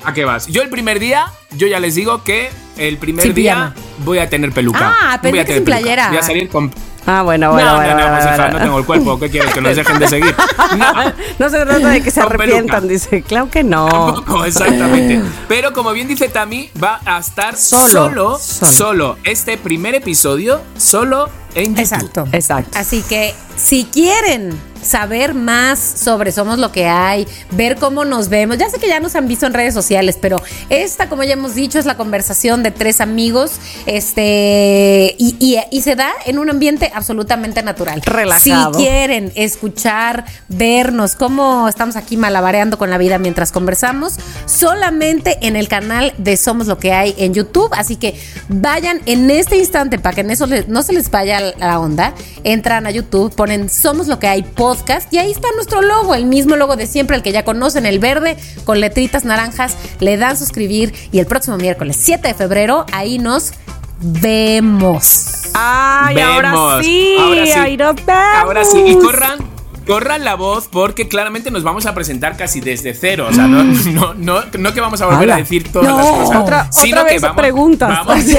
¿A 0.04 0.12
qué 0.12 0.24
vas? 0.24 0.46
Yo 0.46 0.62
el 0.62 0.68
primer 0.68 0.98
día, 1.00 1.26
yo 1.56 1.66
ya 1.66 1.80
les 1.80 1.94
digo 1.94 2.22
que 2.24 2.50
el 2.76 2.98
primer 2.98 3.24
Sin 3.24 3.34
día 3.34 3.54
pijama. 3.54 3.74
voy 4.04 4.18
a 4.18 4.28
tener 4.28 4.52
peluca. 4.52 4.78
Ah, 4.82 5.18
pensé 5.20 5.30
voy 5.30 5.38
a 5.38 5.42
que 5.44 5.46
tener 5.46 5.58
sin 5.60 5.64
peluca. 5.64 5.80
playera. 5.80 6.08
Voy 6.08 6.18
a 6.18 6.22
salir 6.22 6.48
con. 6.48 6.70
Ah, 7.06 7.22
bueno, 7.22 7.52
bueno, 7.52 7.70
no, 7.70 7.76
bueno. 7.76 7.90
no, 7.94 7.96
no, 7.96 8.02
bueno, 8.02 8.14
pues, 8.16 8.24
hija, 8.24 8.36
bueno. 8.36 8.58
no 8.58 8.64
tengo 8.64 8.78
el 8.78 8.84
cuerpo. 8.86 9.18
¿Qué 9.20 9.30
quieres? 9.30 9.52
Que 9.52 9.60
nos 9.60 9.76
dejen 9.76 9.98
de 9.98 10.08
seguir. 10.08 10.34
No. 10.78 10.92
No 11.38 11.50
se 11.50 11.58
trata 11.64 11.88
de 11.88 12.02
que 12.02 12.10
se 12.10 12.20
arrepientan, 12.20 12.80
peluca. 12.80 12.92
dice. 12.92 13.22
Claro 13.22 13.50
que 13.50 13.62
no. 13.62 13.88
Tampoco, 13.88 14.44
exactamente. 14.44 15.20
Pero 15.48 15.72
como 15.72 15.92
bien 15.92 16.08
dice 16.08 16.28
Tami, 16.28 16.70
va 16.82 17.00
a 17.04 17.18
estar 17.18 17.56
Solo, 17.56 17.88
solo, 17.88 18.38
solo. 18.38 18.72
solo, 18.72 19.18
este 19.24 19.58
primer 19.58 19.94
episodio, 19.94 20.62
solo 20.78 21.28
en 21.54 21.74
YouTube. 21.74 21.80
Exacto. 21.80 22.24
Exacto. 22.32 22.78
Así 22.78 23.02
que 23.02 23.34
si 23.56 23.84
quieren 23.84 24.58
saber 24.84 25.34
más 25.34 25.78
sobre 25.78 26.30
Somos 26.32 26.58
lo 26.58 26.70
que 26.72 26.86
hay, 26.86 27.26
ver 27.52 27.76
cómo 27.76 28.04
nos 28.04 28.28
vemos, 28.28 28.58
ya 28.58 28.68
sé 28.70 28.78
que 28.78 28.88
ya 28.88 29.00
nos 29.00 29.14
han 29.16 29.26
visto 29.28 29.46
en 29.46 29.54
redes 29.54 29.74
sociales, 29.74 30.18
pero 30.20 30.36
esta, 30.70 31.08
como 31.08 31.24
ya 31.24 31.32
hemos 31.34 31.54
dicho, 31.54 31.78
es 31.78 31.86
la 31.86 31.96
conversación 31.96 32.62
de 32.62 32.70
tres 32.70 33.00
amigos, 33.00 33.52
este, 33.86 35.14
y, 35.18 35.36
y- 35.40 35.58
y 35.70 35.80
se 35.82 35.94
da 35.96 36.10
en 36.26 36.38
un 36.38 36.50
ambiente 36.50 36.90
absolutamente 36.94 37.62
natural. 37.62 38.02
Relajado. 38.02 38.74
Si 38.74 38.84
quieren 38.84 39.32
escuchar, 39.34 40.24
vernos, 40.48 41.14
cómo 41.14 41.68
estamos 41.68 41.96
aquí 41.96 42.16
malabareando 42.16 42.78
con 42.78 42.90
la 42.90 42.98
vida 42.98 43.18
mientras 43.18 43.52
conversamos, 43.52 44.14
solamente 44.46 45.38
en 45.46 45.56
el 45.56 45.68
canal 45.68 46.12
de 46.18 46.36
Somos 46.36 46.66
lo 46.66 46.78
que 46.78 46.92
hay 46.92 47.14
en 47.18 47.34
YouTube. 47.34 47.68
Así 47.72 47.96
que 47.96 48.18
vayan 48.48 49.00
en 49.06 49.30
este 49.30 49.56
instante 49.56 49.98
para 49.98 50.14
que 50.14 50.20
en 50.22 50.30
eso 50.30 50.46
no 50.68 50.82
se 50.82 50.92
les 50.92 51.10
vaya 51.10 51.40
la 51.58 51.78
onda. 51.78 52.14
Entran 52.42 52.86
a 52.86 52.90
YouTube, 52.90 53.34
ponen 53.34 53.68
Somos 53.70 54.06
lo 54.06 54.18
que 54.18 54.28
hay 54.28 54.42
podcast 54.42 54.73
y 55.10 55.18
ahí 55.18 55.30
está 55.30 55.48
nuestro 55.54 55.82
logo, 55.82 56.14
el 56.14 56.26
mismo 56.26 56.56
logo 56.56 56.76
de 56.76 56.86
siempre, 56.86 57.16
el 57.16 57.22
que 57.22 57.32
ya 57.32 57.44
conocen, 57.44 57.86
el 57.86 57.98
verde 57.98 58.36
con 58.64 58.80
letritas 58.80 59.24
naranjas. 59.24 59.76
Le 60.00 60.16
dan 60.16 60.36
suscribir 60.36 60.92
y 61.12 61.18
el 61.18 61.26
próximo 61.26 61.56
miércoles 61.56 61.96
7 62.00 62.28
de 62.28 62.34
febrero 62.34 62.84
ahí 62.92 63.18
nos 63.18 63.52
vemos. 64.00 65.50
Ay, 65.54 66.18
ahora 66.20 66.82
sí, 66.82 67.16
Ahora 67.18 67.46
sí. 67.46 67.52
ahí 67.52 67.76
nos 67.76 67.94
vemos. 67.94 68.34
Ahora 68.36 68.64
sí, 68.64 68.82
y 68.86 68.94
corran, 68.98 69.38
corran 69.86 70.24
la 70.24 70.34
voz 70.34 70.68
porque 70.70 71.08
claramente 71.08 71.50
nos 71.50 71.62
vamos 71.62 71.86
a 71.86 71.94
presentar 71.94 72.36
casi 72.36 72.60
desde 72.60 72.94
cero. 72.94 73.26
O 73.30 73.32
sea, 73.32 73.46
no, 73.46 73.62
no, 73.92 74.14
no, 74.14 74.40
no 74.58 74.72
que 74.74 74.80
vamos 74.80 75.00
a 75.00 75.06
volver 75.06 75.24
Ala. 75.24 75.34
a 75.36 75.38
decir 75.38 75.70
todas 75.72 75.88
No, 75.88 75.96
las 75.98 76.06
cosas. 76.08 76.36
otra- 76.42 76.72
sino 76.72 76.96
otra 76.96 77.08
que 77.08 77.14
vez 77.14 77.22
vamos, 77.22 77.36
preguntas. 77.36 77.88
Vamos. 77.88 78.24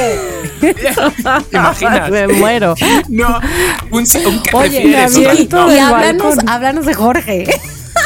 Me 2.12 2.28
muero. 2.28 2.76
No, 3.10 3.40
un, 3.92 4.00
un 4.02 4.06
que 4.44 4.56
Oye, 4.56 4.82
prefieres, 4.82 5.18
me 5.18 5.76
y 5.76 5.78
háblanos, 5.80 6.36
háblanos 6.48 6.86
de 6.86 6.94
Jorge. 6.94 7.46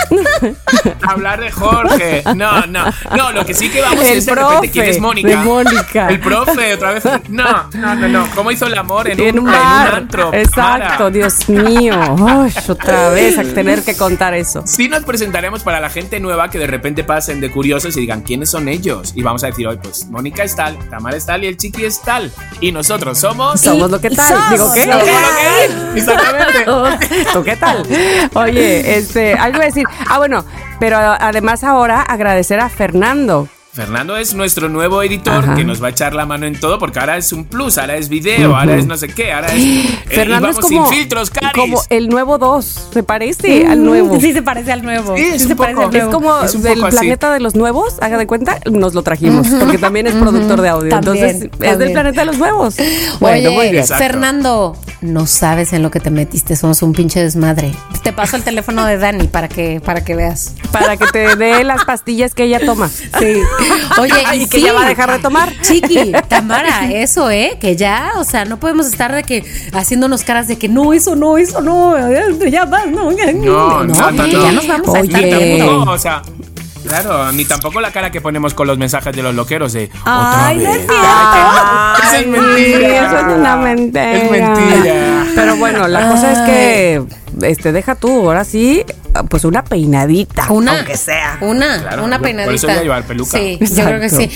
hablar 1.07 1.39
de 1.41 1.51
Jorge. 1.51 2.23
No, 2.35 2.65
no, 2.67 2.85
no, 3.15 3.31
lo 3.31 3.45
que 3.45 3.53
sí 3.53 3.69
que 3.69 3.81
vamos 3.81 4.03
El 4.03 4.17
es 4.17 4.25
de 4.25 4.31
profe 4.31 4.53
repente 4.55 4.71
quién 4.71 4.85
es 4.85 4.99
Mónica. 4.99 5.29
de 5.29 5.35
Mónica. 5.37 6.07
El 6.09 6.19
profe, 6.19 6.73
otra 6.73 6.91
vez. 6.93 7.03
No, 7.29 7.69
no, 7.73 7.95
no, 7.95 8.07
no. 8.07 8.27
¿Cómo 8.35 8.51
hizo 8.51 8.67
el 8.67 8.77
amor 8.77 9.09
en, 9.09 9.19
En 9.19 9.39
un, 9.39 9.47
un 9.47 9.53
bar. 9.53 9.87
en 9.87 9.91
un 9.93 9.97
antro? 9.99 10.33
Exacto, 10.33 11.03
Mara. 11.03 11.09
Dios 11.09 11.49
mío. 11.49 11.93
Ay, 12.27 12.53
otra 12.67 13.09
vez 13.09 13.37
a 13.37 13.43
tener 13.43 13.83
que 13.83 13.95
contar 13.95 14.33
eso. 14.33 14.63
Sí 14.65 14.87
nos 14.87 15.03
presentaremos 15.03 15.63
para 15.63 15.79
la 15.79 15.89
gente 15.89 16.19
nueva 16.19 16.49
que 16.49 16.59
de 16.59 16.67
repente 16.67 17.03
pasen 17.03 17.41
de 17.41 17.51
curiosos 17.51 17.95
y 17.97 18.01
digan 18.01 18.21
quiénes 18.21 18.49
son 18.51 18.67
ellos. 18.67 19.13
Y 19.15 19.21
vamos 19.23 19.43
a 19.43 19.47
decir 19.47 19.67
hoy, 19.67 19.77
pues 19.81 20.07
Mónica 20.09 20.43
es 20.43 20.55
tal, 20.55 20.77
Tamara 20.89 21.17
es 21.17 21.25
tal 21.25 21.43
y 21.43 21.47
el 21.47 21.57
chiqui 21.57 21.85
es 21.85 22.01
tal. 22.01 22.31
Y 22.61 22.71
nosotros 22.71 23.17
somos... 23.17 23.59
Somos 23.61 23.89
lo 23.91 23.99
que 24.01 24.09
tal. 24.09 24.27
somos 24.33 24.49
Digo, 24.51 24.73
¿qué? 24.73 24.85
lo 24.85 24.99
que 24.99 25.05
Somos 25.05 25.21
lo 25.29 25.35
que 25.35 25.65
es. 25.65 26.07
Exactamente. 26.07 27.25
¿Tú 27.33 27.43
qué 27.43 27.55
tal? 27.55 27.83
Oye, 28.33 28.97
este, 28.97 29.33
algo 29.33 29.61
a 29.61 29.65
decir. 29.65 29.85
Ah, 30.07 30.17
bueno, 30.17 30.45
pero 30.79 30.97
además 30.97 31.63
ahora 31.63 32.01
agradecer 32.01 32.59
a 32.59 32.69
Fernando. 32.69 33.47
Fernando 33.71 34.17
es 34.17 34.33
nuestro 34.33 34.67
nuevo 34.67 35.03
editor 35.03 35.43
Ajá. 35.43 35.55
que 35.55 35.63
nos 35.63 35.81
va 35.81 35.87
a 35.87 35.89
echar 35.91 36.15
la 36.15 36.25
mano 36.25 36.47
en 36.47 36.59
todo 36.59 36.79
porque 36.79 36.99
ahora 36.99 37.17
es 37.17 37.31
un 37.31 37.45
plus, 37.45 37.77
ahora 37.77 37.97
es 37.97 38.09
video, 38.09 38.55
ahora 38.55 38.75
es 38.75 38.87
no 38.87 38.97
sé 38.97 39.09
qué, 39.09 39.31
ahora 39.31 39.53
es... 39.53 39.63
eh, 39.63 39.99
Fernando 40.07 40.47
y 40.47 40.49
es 40.49 40.55
vamos 40.57 40.69
como, 40.71 40.89
sin 40.89 40.97
filtros, 40.97 41.29
Caris. 41.29 41.51
como 41.53 41.81
el 41.91 42.09
nuevo 42.09 42.39
2. 42.39 42.89
¿Se 42.91 43.03
parece 43.03 43.67
al 43.67 43.83
nuevo? 43.85 44.15
Mm, 44.15 44.19
Sí, 44.21 44.33
se 44.33 44.41
parece 44.41 44.71
al 44.71 44.81
nuevo. 44.83 45.15
Sí, 45.15 45.21
es 45.23 45.43
se 45.43 45.49
un 45.49 45.55
parece 45.57 45.75
poco. 45.75 45.87
al 45.89 45.95
Es 45.95 46.03
nuevo. 46.03 46.11
como 46.19 46.41
Es 46.41 46.55
un 46.55 46.63
del 46.63 46.83
así. 46.83 46.97
planeta 46.97 47.31
de 47.31 47.39
los 47.39 47.55
nuevos, 47.55 47.95
haga 48.01 48.17
de 48.17 48.25
cuenta, 48.25 48.59
nos 48.71 48.95
lo 48.95 49.03
trajimos, 49.03 49.47
porque 49.59 49.77
también 49.77 50.07
es 50.07 50.15
productor 50.15 50.61
de 50.61 50.69
audio. 50.69 50.89
También, 50.89 51.23
Entonces, 51.27 51.49
es 51.61 51.77
del 51.77 51.91
planeta 51.91 52.21
de 52.21 52.25
los 52.25 52.37
nuevos. 52.39 52.75
Oye, 52.79 52.89
Bueno, 53.19 53.51
muy 53.51 53.69
bien. 53.69 53.85
Fernando, 53.85 54.75
no 55.01 55.27
sabes 55.27 55.73
en 55.73 55.83
lo 55.83 55.91
que 55.91 55.99
te 55.99 56.09
metiste, 56.09 56.55
somos 56.55 56.81
un 56.81 56.93
pinche 56.93 57.21
desmadre. 57.21 57.71
Te 58.03 58.13
paso 58.13 58.35
el 58.35 58.43
teléfono 58.43 58.83
de 58.85 58.97
Dani 58.97 59.27
para 59.27 59.47
que, 59.47 59.79
para 59.79 60.03
que 60.03 60.15
veas. 60.15 60.53
Para 60.71 60.97
que 60.97 61.05
te 61.05 61.35
dé 61.35 61.63
las 61.63 61.85
pastillas 61.85 62.33
que 62.33 62.43
ella 62.45 62.59
toma. 62.65 62.89
Sí. 62.89 63.41
Oye, 63.99 64.13
Y 64.35 64.47
que 64.47 64.61
ya 64.61 64.73
va 64.73 64.83
a 64.83 64.87
dejar 64.87 65.11
de 65.11 65.19
tomar. 65.19 65.53
Chiqui, 65.61 66.11
Tamara, 66.27 66.89
eso, 66.91 67.29
¿eh? 67.29 67.57
Que 67.59 67.75
ya, 67.75 68.13
o 68.17 68.23
sea, 68.23 68.45
no 68.45 68.59
podemos 68.59 68.87
estar 68.87 69.13
de 69.13 69.23
que 69.23 69.43
haciéndonos 69.73 70.23
caras 70.23 70.47
de 70.47 70.57
que 70.57 70.69
no, 70.69 70.93
eso 70.93 71.15
no, 71.15 71.37
eso 71.37 71.61
no, 71.61 71.95
ya 72.49 72.65
vas, 72.65 72.87
no, 72.87 73.11
ya, 73.11 73.31
No, 73.33 73.83
no, 73.83 74.11
no, 74.11 74.25
ya 74.27 74.37
no. 74.41 74.51
nos 74.53 74.67
vamos 74.67 74.95
a 74.95 74.99
estar. 74.99 75.21
Tampoco, 75.29 75.91
o 75.91 75.97
sea, 75.97 76.21
claro, 76.87 77.31
ni 77.31 77.45
tampoco 77.45 77.81
la 77.81 77.91
cara 77.91 78.11
que 78.11 78.21
ponemos 78.21 78.53
con 78.53 78.67
los 78.67 78.77
mensajes 78.77 79.15
de 79.15 79.21
los 79.23 79.35
loqueros 79.35 79.73
de 79.73 79.89
Ay, 80.05 80.57
otra 80.57 80.63
no 80.63 80.71
vez. 80.71 80.77
cierto. 80.77 80.93
Ay, 80.97 82.19
es 82.21 82.27
mentira. 82.27 83.05
Eso 83.07 83.17
es 83.17 83.37
una 83.37 83.55
mentira. 83.57 84.13
Es 84.13 84.31
mentira. 84.31 85.25
Pero 85.35 85.55
bueno, 85.57 85.87
la 85.87 86.09
cosa 86.09 86.31
es 86.31 86.39
que, 86.39 87.03
este, 87.47 87.71
deja 87.71 87.95
tú, 87.95 88.27
ahora 88.27 88.43
sí, 88.43 88.83
pues 89.29 89.45
una 89.45 89.63
peinadita. 89.63 90.51
Una, 90.51 90.77
Aunque 90.77 90.97
sea. 90.97 91.37
Una, 91.41 91.81
Claro, 91.81 92.03
una 92.03 92.17
por 92.17 92.25
peinadita. 92.25 92.55
eso 92.55 92.67
voy 92.67 92.75
a 92.77 92.81
llevar 92.81 93.03
peluca. 93.03 93.37
Sí, 93.37 93.57
yo 93.59 93.85
creo 93.85 93.99
que 93.99 94.09
sí. 94.09 94.29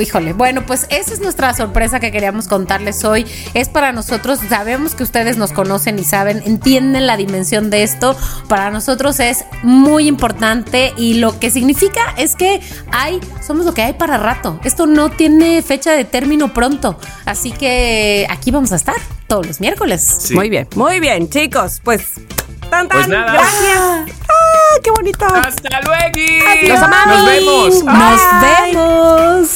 Híjole. 0.00 0.32
Bueno, 0.32 0.64
pues 0.66 0.86
esa 0.90 1.12
es 1.14 1.20
nuestra 1.20 1.54
sorpresa 1.54 2.00
que 2.00 2.10
queríamos 2.12 2.48
contarles 2.48 3.04
hoy. 3.04 3.26
Es 3.54 3.68
para 3.68 3.92
nosotros, 3.92 4.40
sabemos 4.48 4.94
que 4.94 5.02
ustedes 5.02 5.36
nos 5.36 5.52
conocen 5.52 5.98
y 5.98 6.04
saben, 6.04 6.42
entienden 6.44 7.06
la 7.06 7.16
dimensión 7.16 7.70
de 7.70 7.82
esto. 7.82 8.16
Para 8.48 8.70
nosotros 8.70 9.20
es 9.20 9.44
muy 9.62 10.06
importante 10.08 10.92
y 10.96 11.14
lo 11.14 11.38
que 11.38 11.50
significa 11.50 12.14
es 12.16 12.34
que 12.36 12.60
hay, 12.92 13.20
somos 13.46 13.64
lo 13.66 13.74
que 13.74 13.82
hay 13.82 13.92
para 13.94 14.16
rato. 14.18 14.60
Esto 14.64 14.86
no 14.86 15.10
tiene 15.10 15.62
fecha 15.62 15.92
de 15.92 16.04
término 16.04 16.52
pronto. 16.52 16.98
Así 17.24 17.52
que 17.52 18.26
aquí 18.30 18.50
vamos 18.50 18.72
a 18.72 18.76
estar 18.76 18.96
todos 19.26 19.46
los 19.46 19.60
miércoles. 19.60 20.02
Sí. 20.20 20.34
Muy 20.34 20.50
bien, 20.50 20.68
muy 20.74 21.00
bien, 21.00 21.28
chicos. 21.28 21.80
Pues, 21.82 22.02
tan, 22.70 22.88
tan, 22.88 22.98
Pues 22.98 23.08
nada. 23.08 23.32
gracias. 23.32 23.78
¡Ah, 24.28 24.78
qué 24.82 24.90
bonito! 24.90 25.26
¡Hasta 25.26 25.80
luego! 25.82 26.66
Los 26.68 26.78
amamos. 26.80 27.16
¡Nos 27.16 27.26
vemos! 27.26 27.84
Nos 27.84 28.20
vemos. 28.42 29.48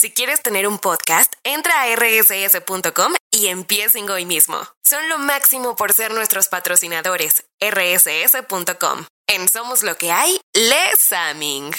Si 0.00 0.10
quieres 0.12 0.40
tener 0.42 0.66
un 0.66 0.78
podcast, 0.78 1.32
entra 1.44 1.82
a 1.82 1.86
rss.com 1.94 3.12
y 3.30 3.48
empiecen 3.48 4.08
hoy 4.08 4.24
mismo. 4.24 4.56
Son 4.82 5.06
lo 5.10 5.18
máximo 5.18 5.76
por 5.76 5.92
ser 5.92 6.12
nuestros 6.14 6.48
patrocinadores. 6.48 7.44
rss.com. 7.60 9.04
En 9.26 9.48
Somos 9.48 9.82
lo 9.82 9.96
que 9.96 10.10
hay, 10.10 10.40
Les 10.54 11.12
Aming. 11.12 11.70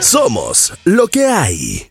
Somos 0.00 0.72
lo 0.84 1.08
que 1.08 1.26
hay. 1.26 1.90